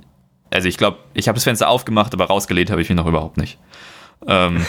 Also 0.49 0.67
ich 0.67 0.77
glaube, 0.77 0.97
ich 1.13 1.27
habe 1.27 1.35
das 1.35 1.43
Fenster 1.43 1.67
aufgemacht, 1.67 2.13
aber 2.13 2.25
rausgelehnt 2.25 2.71
habe 2.71 2.81
ich 2.81 2.89
mich 2.89 2.95
noch 2.95 3.07
überhaupt 3.07 3.37
nicht. 3.37 3.59
Ähm, 4.25 4.65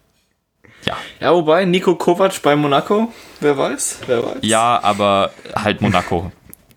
ja. 0.86 0.96
Ja, 1.20 1.34
wobei, 1.34 1.64
Nico 1.64 1.96
Kovac 1.96 2.40
bei 2.42 2.54
Monaco, 2.54 3.12
wer 3.40 3.58
weiß, 3.58 4.00
wer 4.06 4.24
weiß. 4.24 4.38
Ja, 4.42 4.80
aber 4.82 5.32
halt 5.54 5.80
Monaco. 5.80 6.30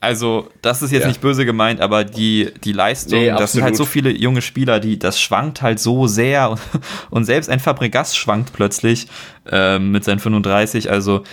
Also, 0.03 0.49
das 0.63 0.81
ist 0.81 0.91
jetzt 0.91 1.03
ja. 1.03 1.09
nicht 1.09 1.21
böse 1.21 1.45
gemeint, 1.45 1.79
aber 1.79 2.03
die, 2.03 2.51
die 2.63 2.71
Leistung, 2.71 3.19
nee, 3.19 3.29
das 3.29 3.51
sind 3.51 3.61
halt 3.61 3.77
so 3.77 3.85
viele 3.85 4.09
junge 4.09 4.41
Spieler, 4.41 4.79
die, 4.79 4.97
das 4.97 5.21
schwankt 5.21 5.61
halt 5.61 5.79
so 5.79 6.07
sehr 6.07 6.49
und, 6.49 6.59
und 7.11 7.25
selbst 7.25 7.51
ein 7.51 7.59
Fabregas 7.59 8.15
schwankt 8.15 8.51
plötzlich 8.51 9.07
äh, 9.45 9.77
mit 9.77 10.03
seinen 10.03 10.17
35. 10.17 10.89
Also, 10.89 11.23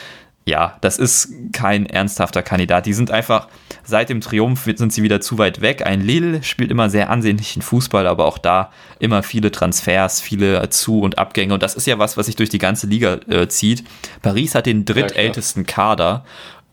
ja, 0.49 0.79
das 0.81 0.99
ist 0.99 1.31
kein 1.53 1.85
ernsthafter 1.85 2.43
Kandidat. 2.43 2.87
Die 2.87 2.95
sind 2.95 3.11
einfach, 3.11 3.49
seit 3.85 4.09
dem 4.09 4.23
Triumph 4.23 4.65
sind 4.65 4.93
sie 4.93 5.03
wieder 5.03 5.21
zu 5.21 5.37
weit 5.37 5.61
weg. 5.61 5.87
Ein 5.87 6.01
Lille 6.01 6.43
spielt 6.43 6.71
immer 6.71 6.89
sehr 6.89 7.11
ansehnlichen 7.11 7.61
Fußball, 7.61 8.07
aber 8.07 8.25
auch 8.25 8.39
da 8.39 8.71
immer 8.99 9.23
viele 9.23 9.51
Transfers, 9.51 10.23
viele 10.23 10.67
Zu- 10.71 11.01
und 11.01 11.19
Abgänge. 11.19 11.53
Und 11.53 11.63
das 11.63 11.75
ist 11.75 11.87
ja 11.87 11.99
was, 11.99 12.17
was 12.17 12.27
sich 12.27 12.37
durch 12.37 12.49
die 12.49 12.59
ganze 12.59 12.87
Liga 12.87 13.19
äh, 13.29 13.47
zieht. 13.49 13.85
Paris 14.23 14.55
hat 14.55 14.65
den 14.65 14.87
drittältesten 14.87 15.67
Kader 15.67 16.25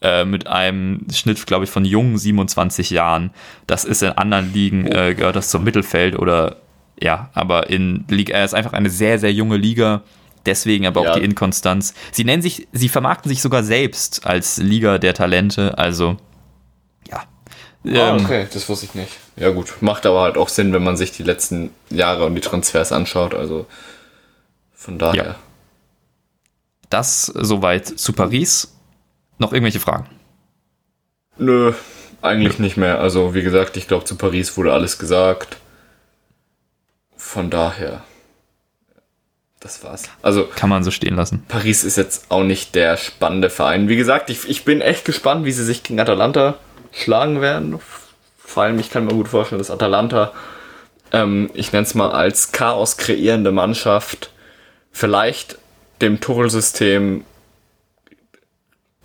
äh, 0.02 0.24
mit 0.24 0.48
einem 0.48 1.06
Schnitt, 1.12 1.46
glaube 1.46 1.66
ich, 1.66 1.70
von 1.70 1.84
jungen 1.84 2.18
27 2.18 2.92
Jahren. 2.92 3.32
Das 3.68 3.84
ist 3.84 4.04
in 4.04 4.12
anderen 4.12 4.54
Ligen, 4.54 4.88
äh, 4.88 5.16
gehört 5.16 5.36
das 5.36 5.50
zum 5.50 5.66
Mittelfeld 5.66 6.18
oder 6.18 6.58
ja, 7.02 7.30
aber 7.34 7.70
in 7.70 8.06
Liga, 8.08 8.34
er 8.36 8.46
ist 8.46 8.54
einfach 8.54 8.72
eine 8.72 8.90
sehr, 8.90 9.20
sehr 9.20 9.34
junge 9.34 9.58
Liga 9.58 10.04
Deswegen 10.46 10.86
aber 10.86 11.02
auch 11.02 11.06
ja. 11.06 11.16
die 11.16 11.24
Inkonstanz. 11.24 11.94
Sie 12.12 12.24
nennen 12.24 12.42
sich, 12.42 12.68
sie 12.72 12.90
vermarkten 12.90 13.30
sich 13.30 13.42
sogar 13.42 13.64
selbst 13.64 14.26
als 14.26 14.58
Liga 14.58 14.98
der 14.98 15.14
Talente. 15.14 15.78
Also, 15.78 16.18
ja. 17.08 17.18
Ah, 17.20 18.16
ähm, 18.16 18.26
okay, 18.26 18.48
das 18.52 18.68
wusste 18.70 18.86
ich 18.86 18.96
nicht. 18.96 19.12
Ja, 19.36 19.50
gut. 19.50 19.82
Macht 19.82 20.06
aber 20.06 20.22
halt 20.22 20.38
auch 20.38 20.50
Sinn, 20.50 20.74
wenn 20.74 20.84
man 20.84 20.98
sich 20.98 21.12
die 21.12 21.24
letzten 21.24 21.72
Jahre 21.90 22.26
und 22.26 22.36
die 22.36 22.42
Transfers 22.42 22.92
anschaut. 22.92 23.34
Also, 23.34 23.66
von 24.74 25.00
daher. 25.00 25.26
Ja. 25.26 25.36
Das 26.90 27.26
soweit 27.26 27.88
zu 27.88 28.14
Paris. 28.14 28.72
Noch 29.38 29.52
irgendwelche 29.52 29.80
Fragen? 29.80 30.08
Nö, 31.38 31.74
eigentlich 32.22 32.60
Nö. 32.60 32.66
nicht 32.66 32.78
mehr. 32.78 33.00
Also, 33.00 33.34
wie 33.34 33.42
gesagt, 33.42 33.76
ich 33.78 33.88
glaube, 33.88 34.06
zu 34.06 34.16
Paris 34.16 34.56
wurde 34.56 34.74
alles 34.74 34.98
gesagt. 34.98 35.58
Von 37.18 37.50
daher 37.50 38.04
das 39.66 39.84
war's. 39.84 40.04
Also 40.22 40.46
kann 40.46 40.70
man 40.70 40.84
so 40.84 40.92
stehen 40.92 41.16
lassen. 41.16 41.44
Paris 41.48 41.84
ist 41.84 41.98
jetzt 41.98 42.28
auch 42.30 42.44
nicht 42.44 42.76
der 42.76 42.98
spannende 42.98 43.50
Verein. 43.50 43.90
Wie 43.90 43.96
gesagt, 43.96 44.30
ich, 44.30 44.48
ich 44.48 44.64
bin 44.64 44.80
echt 44.80 45.06
gespannt, 45.06 45.44
wie 45.44 45.52
sie 45.52 45.64
sich 45.64 45.82
gegen 45.82 46.00
Atalanta 46.00 46.60
schlagen 46.92 47.42
werden. 47.42 47.80
Vor 48.38 48.64
allem, 48.64 48.78
ich 48.78 48.92
kann 48.92 49.06
mir 49.06 49.14
gut 49.14 49.28
vorstellen, 49.28 49.58
dass 49.58 49.72
Atalanta, 49.72 50.34
ähm, 51.12 51.50
ich 51.56 51.74
nenne 51.74 51.84
es 51.84 51.96
mal 51.96 52.12
als 52.12 52.52
Chaos 52.52 52.98
kreierende 52.98 53.52
Mannschaft, 53.52 54.32
vielleicht 54.92 55.58
dem 56.00 56.22
Tuchel-System 56.22 57.26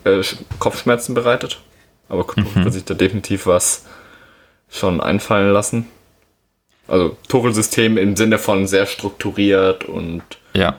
äh, 0.04 0.22
Kopfschmerzen 0.58 1.14
bereitet. 1.14 1.60
Aber 2.10 2.26
Tuchel 2.26 2.44
mhm. 2.60 2.64
wird 2.64 2.74
sich 2.74 2.84
da 2.84 2.92
definitiv 2.92 3.46
was 3.46 3.86
schon 4.68 5.00
einfallen 5.00 5.52
lassen. 5.54 5.88
Also 6.86 7.16
Tuchel-System 7.28 7.96
im 7.96 8.14
Sinne 8.14 8.38
von 8.38 8.66
sehr 8.66 8.84
strukturiert 8.84 9.84
und 9.84 10.22
ja. 10.54 10.76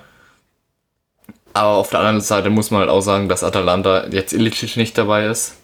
Aber 1.54 1.70
auf 1.72 1.90
der 1.90 2.00
anderen 2.00 2.22
Seite 2.22 2.50
muss 2.50 2.72
man 2.72 2.82
halt 2.82 2.90
auch 2.90 3.02
sagen, 3.02 3.28
dass 3.28 3.44
Atalanta 3.44 4.08
jetzt 4.08 4.34
Ilicic 4.34 4.78
nicht 4.78 4.98
dabei 4.98 5.26
ist. 5.26 5.58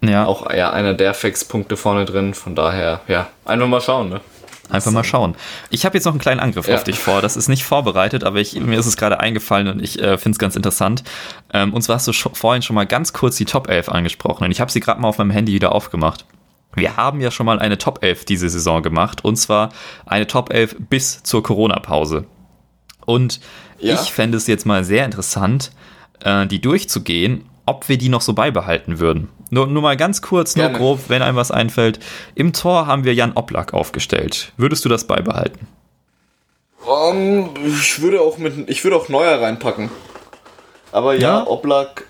Ja. 0.00 0.26
Auch 0.26 0.52
ja, 0.52 0.70
einer 0.72 0.94
der 0.94 1.14
Fixpunkte 1.14 1.76
vorne 1.76 2.04
drin. 2.04 2.34
Von 2.34 2.56
daher, 2.56 3.00
ja, 3.06 3.28
einfach 3.44 3.68
mal 3.68 3.80
schauen, 3.80 4.08
ne? 4.08 4.20
Einfach 4.68 4.90
mal 4.90 5.04
schauen. 5.04 5.36
Ich 5.70 5.84
habe 5.84 5.96
jetzt 5.96 6.06
noch 6.06 6.12
einen 6.12 6.20
kleinen 6.20 6.40
Angriff 6.40 6.66
ja. 6.66 6.76
auf 6.76 6.84
dich 6.84 6.98
vor. 6.98 7.20
Das 7.20 7.36
ist 7.36 7.48
nicht 7.48 7.62
vorbereitet, 7.62 8.24
aber 8.24 8.38
ich, 8.38 8.58
mir 8.58 8.78
ist 8.78 8.86
es 8.86 8.96
gerade 8.96 9.20
eingefallen 9.20 9.68
und 9.68 9.82
ich 9.82 9.98
äh, 9.98 10.16
finde 10.16 10.36
es 10.36 10.38
ganz 10.38 10.56
interessant. 10.56 11.04
Ähm, 11.52 11.74
und 11.74 11.82
zwar 11.82 11.96
hast 11.96 12.08
du 12.08 12.12
sch 12.12 12.28
vorhin 12.32 12.62
schon 12.62 12.74
mal 12.74 12.86
ganz 12.86 13.12
kurz 13.12 13.36
die 13.36 13.44
Top 13.44 13.68
11 13.68 13.90
angesprochen 13.90 14.44
und 14.44 14.50
ich 14.50 14.60
habe 14.60 14.72
sie 14.72 14.80
gerade 14.80 15.00
mal 15.00 15.08
auf 15.08 15.18
meinem 15.18 15.30
Handy 15.30 15.52
wieder 15.52 15.72
aufgemacht. 15.72 16.24
Wir 16.74 16.96
haben 16.96 17.20
ja 17.20 17.30
schon 17.30 17.44
mal 17.44 17.58
eine 17.58 17.76
Top 17.76 18.02
11 18.02 18.24
diese 18.24 18.48
Saison 18.48 18.82
gemacht 18.82 19.24
und 19.24 19.36
zwar 19.36 19.70
eine 20.06 20.26
Top 20.26 20.50
11 20.50 20.76
bis 20.88 21.22
zur 21.22 21.42
Corona-Pause. 21.42 22.24
Und 23.06 23.40
ja. 23.78 23.94
ich 23.94 24.12
fände 24.12 24.36
es 24.36 24.46
jetzt 24.46 24.66
mal 24.66 24.84
sehr 24.84 25.04
interessant, 25.04 25.72
äh, 26.24 26.46
die 26.46 26.60
durchzugehen, 26.60 27.44
ob 27.66 27.88
wir 27.88 27.98
die 27.98 28.08
noch 28.08 28.20
so 28.20 28.32
beibehalten 28.32 28.98
würden. 28.98 29.28
Nur, 29.50 29.66
nur 29.66 29.82
mal 29.82 29.96
ganz 29.96 30.22
kurz, 30.22 30.56
nur 30.56 30.66
Gerne. 30.66 30.78
grob, 30.78 31.00
wenn 31.08 31.22
einem 31.22 31.36
was 31.36 31.50
einfällt. 31.50 32.00
Im 32.34 32.52
Tor 32.52 32.86
haben 32.86 33.04
wir 33.04 33.14
Jan 33.14 33.32
Oblak 33.32 33.74
aufgestellt. 33.74 34.52
Würdest 34.56 34.84
du 34.84 34.88
das 34.88 35.06
beibehalten? 35.06 35.68
Um, 36.86 37.50
ich 37.64 38.00
würde 38.00 38.20
auch 38.20 38.38
mit, 38.38 38.68
ich 38.68 38.82
würde 38.82 38.96
auch 38.96 39.08
Neuer 39.08 39.40
reinpacken. 39.40 39.90
Aber 40.90 41.14
ja, 41.14 41.20
ja? 41.20 41.46
Oblak, 41.46 42.06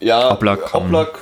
ja, 0.00 0.32
Oblak, 0.32 0.74
Oblak 0.74 1.18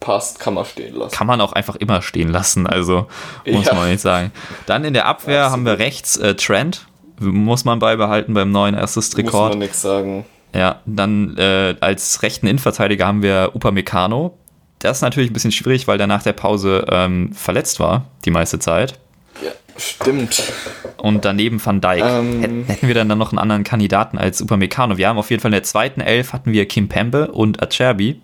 passt, 0.00 0.38
kann 0.38 0.54
man 0.54 0.64
stehen 0.64 0.96
lassen. 0.96 1.14
Kann 1.14 1.26
man 1.26 1.40
auch 1.40 1.52
einfach 1.52 1.76
immer 1.76 2.02
stehen 2.02 2.28
lassen, 2.28 2.66
also 2.66 3.06
muss 3.46 3.66
ja. 3.66 3.74
man 3.74 3.90
nicht 3.90 4.00
sagen. 4.00 4.32
Dann 4.66 4.84
in 4.84 4.92
der 4.92 5.06
Abwehr 5.06 5.44
Absolut. 5.44 5.52
haben 5.52 5.66
wir 5.66 5.78
rechts 5.84 6.16
äh, 6.18 6.34
Trent, 6.34 6.86
muss 7.20 7.64
man 7.64 7.78
beibehalten 7.78 8.34
beim 8.34 8.50
neuen 8.50 8.74
Assist-Rekord. 8.74 9.32
Muss 9.32 9.50
man 9.50 9.58
nichts 9.58 9.82
sagen. 9.82 10.24
Ja, 10.54 10.80
dann 10.84 11.36
äh, 11.38 11.76
als 11.80 12.22
rechten 12.22 12.46
Innenverteidiger 12.46 13.06
haben 13.06 13.22
wir 13.22 13.52
Upamecano. 13.54 14.36
Das 14.80 14.98
ist 14.98 15.02
natürlich 15.02 15.30
ein 15.30 15.32
bisschen 15.32 15.52
schwierig, 15.52 15.88
weil 15.88 15.96
der 15.96 16.06
nach 16.06 16.22
der 16.22 16.32
Pause 16.32 16.84
ähm, 16.90 17.32
verletzt 17.32 17.80
war, 17.80 18.06
die 18.24 18.30
meiste 18.30 18.58
Zeit. 18.58 18.98
Ja, 19.42 19.52
stimmt. 19.78 20.52
Und 20.98 21.24
daneben 21.24 21.64
Van 21.64 21.80
Dijk. 21.80 22.04
Ähm, 22.04 22.64
Hätten 22.66 22.88
wir 22.88 22.94
dann, 22.94 23.08
dann 23.08 23.18
noch 23.18 23.30
einen 23.30 23.38
anderen 23.38 23.64
Kandidaten 23.64 24.18
als 24.18 24.42
Upamecano. 24.42 24.98
Wir 24.98 25.08
haben 25.08 25.18
auf 25.18 25.30
jeden 25.30 25.40
Fall 25.40 25.50
in 25.50 25.54
der 25.54 25.62
zweiten 25.62 26.00
Elf 26.00 26.32
hatten 26.32 26.52
wir 26.52 26.66
Kim 26.66 26.88
Pembe 26.88 27.30
und 27.30 27.62
Acerbi. 27.62 28.20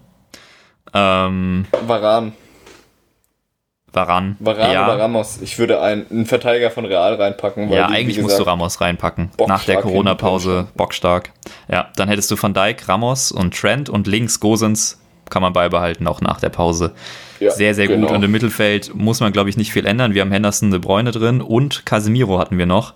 Ähm, 0.93 1.67
Varan. 1.87 2.33
Varan. 3.93 4.37
Varan 4.39 4.73
ja. 4.73 4.85
oder 4.85 5.03
Ramos. 5.03 5.41
Ich 5.41 5.59
würde 5.59 5.81
einen, 5.81 6.07
einen 6.11 6.27
Verteidiger 6.27 6.71
von 6.71 6.85
Real 6.85 7.15
reinpacken. 7.15 7.71
ja, 7.71 7.89
die, 7.89 7.95
eigentlich 7.95 8.17
gesagt, 8.17 8.23
musst 8.23 8.39
du 8.39 8.45
Ramos 8.45 8.81
reinpacken. 8.81 9.31
Nach 9.47 9.65
der 9.65 9.81
Corona-Pause 9.81 10.69
bockstark. 10.75 11.31
Ja, 11.71 11.89
dann 11.97 12.09
hättest 12.09 12.31
du 12.31 12.41
Van 12.41 12.55
Dijk, 12.55 12.89
Ramos 12.89 13.33
und 13.33 13.59
Trent 13.59 13.89
und 13.89 14.07
links 14.07 14.41
Gosens 14.41 15.01
kann 15.31 15.43
man 15.43 15.53
beibehalten, 15.53 16.07
auch 16.07 16.21
nach 16.21 16.41
der 16.41 16.49
Pause. 16.49 16.93
Ja, 17.41 17.51
sehr, 17.51 17.75
sehr 17.75 17.87
genau. 17.87 18.07
gut. 18.07 18.17
Und 18.17 18.23
im 18.23 18.31
Mittelfeld 18.31 18.95
muss 18.95 19.21
man, 19.21 19.33
glaube 19.33 19.51
ich, 19.51 19.57
nicht 19.57 19.73
viel 19.73 19.87
ändern. 19.87 20.15
Wir 20.15 20.23
haben 20.23 20.33
Henderson, 20.33 20.71
De 20.71 20.81
Bruyne 20.81 21.11
drin 21.11 21.41
und 21.41 21.87
Casemiro 21.87 22.39
hatten 22.39 22.59
wir 22.59 22.67
noch. 22.67 22.95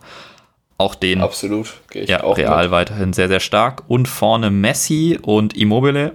Auch 0.79 0.95
den 0.95 1.21
Absolut. 1.21 1.75
Gehe 1.91 2.03
ich 2.03 2.11
ja, 2.11 2.25
auch 2.25 2.37
Real 2.37 2.65
mit. 2.65 2.71
weiterhin 2.73 3.13
sehr, 3.13 3.29
sehr 3.29 3.41
stark. 3.41 3.85
Und 3.89 4.09
vorne 4.09 4.51
Messi 4.51 5.19
und 5.21 5.57
Immobile. 5.57 6.13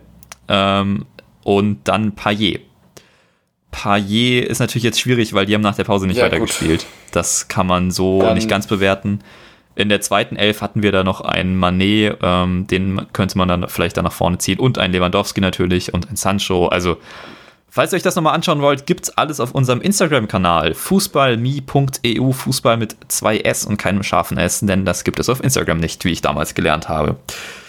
Ähm, 0.50 1.06
und 1.44 1.88
dann 1.88 2.14
Payet. 2.14 2.67
Payet 3.78 4.46
ist 4.46 4.58
natürlich 4.60 4.84
jetzt 4.84 5.00
schwierig, 5.00 5.34
weil 5.34 5.46
die 5.46 5.54
haben 5.54 5.62
nach 5.62 5.76
der 5.76 5.84
Pause 5.84 6.08
nicht 6.08 6.18
Ja, 6.18 6.26
weitergespielt. 6.26 6.88
Das 7.12 7.48
kann 7.48 7.68
man 7.68 7.92
so 7.92 8.22
Dann- 8.22 8.34
nicht 8.34 8.50
ganz 8.50 8.66
bewerten. 8.66 9.20
In 9.76 9.90
der 9.90 10.02
zweiten 10.02 10.36
Elf 10.36 10.62
hatten 10.62 10.82
wir 10.82 10.92
da 10.92 11.04
noch 11.04 11.22
einen 11.22 11.56
Manet, 11.56 12.18
ähm, 12.24 12.66
den 12.66 13.06
könnte 13.14 13.38
man 13.38 13.48
dann 13.48 13.70
vielleicht 13.70 13.96
da 13.96 14.02
nach 14.02 14.12
vorne 14.12 14.40
ziehen. 14.40 14.58
Und 14.58 14.80
einen 14.80 14.94
Lewandowski 14.94 15.40
natürlich 15.42 15.94
und 15.94 16.10
ein 16.10 16.16
Sancho. 16.16 16.66
Also, 16.70 16.98
falls 17.70 17.94
ihr 17.94 17.98
euch 17.98 18.02
das 18.02 18.16
nochmal 18.16 18.34
anschauen 18.34 18.62
wollt, 18.64 18.88
gibt's 18.88 19.12
alles 19.12 19.40
auf 19.40 19.52
unserem 19.52 19.80
Instagram-Kanal. 19.82 20.74
Fußballmi.eu, 20.74 22.32
Fußball 22.32 22.78
mit 22.78 22.96
zwei 23.10 23.38
S 23.38 23.66
und 23.66 23.78
keinem 23.78 24.02
scharfen 24.02 24.40
S, 24.40 24.62
denn 24.62 24.86
das 24.86 25.04
gibt 25.04 25.20
es 25.20 25.30
auf 25.30 25.44
Instagram 25.44 25.78
nicht, 25.78 26.04
wie 26.06 26.12
ich 26.12 26.22
damals 26.22 26.56
gelernt 26.56 26.90
habe. 26.90 27.18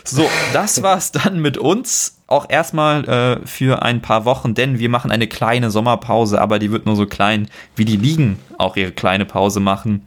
So, 0.04 0.26
das 0.54 0.82
war's 0.82 1.12
dann 1.12 1.40
mit 1.40 1.58
uns. 1.58 2.14
Auch 2.28 2.46
erstmal 2.50 3.08
äh, 3.08 3.46
für 3.46 3.82
ein 3.82 4.02
paar 4.02 4.26
Wochen, 4.26 4.54
denn 4.54 4.78
wir 4.78 4.90
machen 4.90 5.10
eine 5.10 5.26
kleine 5.26 5.70
Sommerpause, 5.70 6.40
aber 6.40 6.58
die 6.58 6.70
wird 6.70 6.84
nur 6.84 6.94
so 6.94 7.06
klein, 7.06 7.48
wie 7.74 7.86
die 7.86 7.96
Ligen 7.96 8.38
auch 8.58 8.76
ihre 8.76 8.92
kleine 8.92 9.24
Pause 9.24 9.60
machen. 9.60 10.06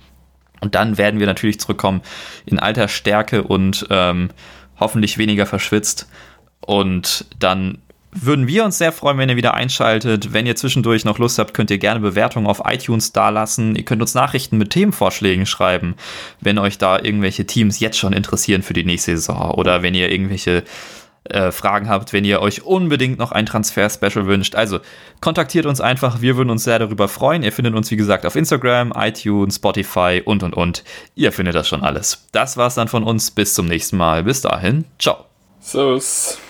Und 0.62 0.76
dann 0.76 1.00
werden 1.00 1.20
wir 1.20 1.26
natürlich 1.26 1.60
zurückkommen 1.60 2.02
in 2.46 2.60
alter 2.60 2.88
Stärke 2.88 3.42
und 3.42 3.88
ähm, 3.90 4.30
hoffentlich 4.80 5.18
weniger 5.18 5.48
verschwitzt. 5.48 6.08
Und 6.60 7.26
dann 7.40 7.80
würden 8.12 8.48
wir 8.48 8.66
uns 8.66 8.78
sehr 8.78 8.92
freuen, 8.92 9.18
wenn 9.18 9.30
ihr 9.30 9.36
wieder 9.36 9.54
einschaltet. 9.54 10.34
Wenn 10.34 10.46
ihr 10.46 10.56
zwischendurch 10.56 11.06
noch 11.06 11.18
Lust 11.18 11.40
habt, 11.40 11.54
könnt 11.54 11.72
ihr 11.72 11.78
gerne 11.78 12.02
Bewertungen 12.02 12.46
auf 12.46 12.62
iTunes 12.66 13.14
dalassen. 13.14 13.76
Ihr 13.76 13.86
könnt 13.86 14.02
uns 14.02 14.14
Nachrichten 14.14 14.58
mit 14.58 14.70
Themenvorschlägen 14.70 15.46
schreiben, 15.46 15.96
wenn 16.40 16.60
euch 16.60 16.78
da 16.78 17.00
irgendwelche 17.00 17.48
Teams 17.48 17.80
jetzt 17.80 17.98
schon 17.98 18.14
interessieren 18.14 18.62
für 18.62 18.74
die 18.74 18.84
nächste 18.84 19.16
Saison 19.18 19.52
oder 19.52 19.82
wenn 19.82 19.96
ihr 19.96 20.12
irgendwelche 20.12 20.64
äh, 21.26 21.52
Fragen 21.52 21.88
habt, 21.88 22.14
wenn 22.14 22.26
ihr 22.26 22.42
euch 22.42 22.64
unbedingt 22.64 23.20
noch 23.20 23.32
ein 23.32 23.46
Transfer-Special 23.46 24.26
wünscht. 24.26 24.56
Also 24.56 24.80
kontaktiert 25.22 25.66
uns 25.66 25.80
einfach, 25.80 26.22
wir 26.22 26.36
würden 26.36 26.50
uns 26.50 26.64
sehr 26.64 26.80
darüber 26.80 27.08
freuen. 27.08 27.44
Ihr 27.44 27.52
findet 27.52 27.76
uns, 27.76 27.92
wie 27.92 27.96
gesagt, 27.96 28.26
auf 28.26 28.36
Instagram, 28.36 28.92
iTunes, 28.96 29.58
Spotify 29.58 30.22
und 30.26 30.42
und 30.44 30.56
und. 30.56 30.84
Ihr 31.16 31.32
findet 31.32 31.56
das 31.56 31.68
schon 31.68 31.84
alles. 31.84 32.28
Das 32.32 32.58
war's 32.58 32.76
dann 32.76 32.88
von 32.88 33.04
uns. 33.04 33.32
Bis 33.32 33.54
zum 33.54 33.68
nächsten 33.68 33.98
Mal. 33.98 34.24
Bis 34.24 34.42
dahin. 34.42 34.86
Ciao. 34.98 35.26
Servus. 35.60 36.42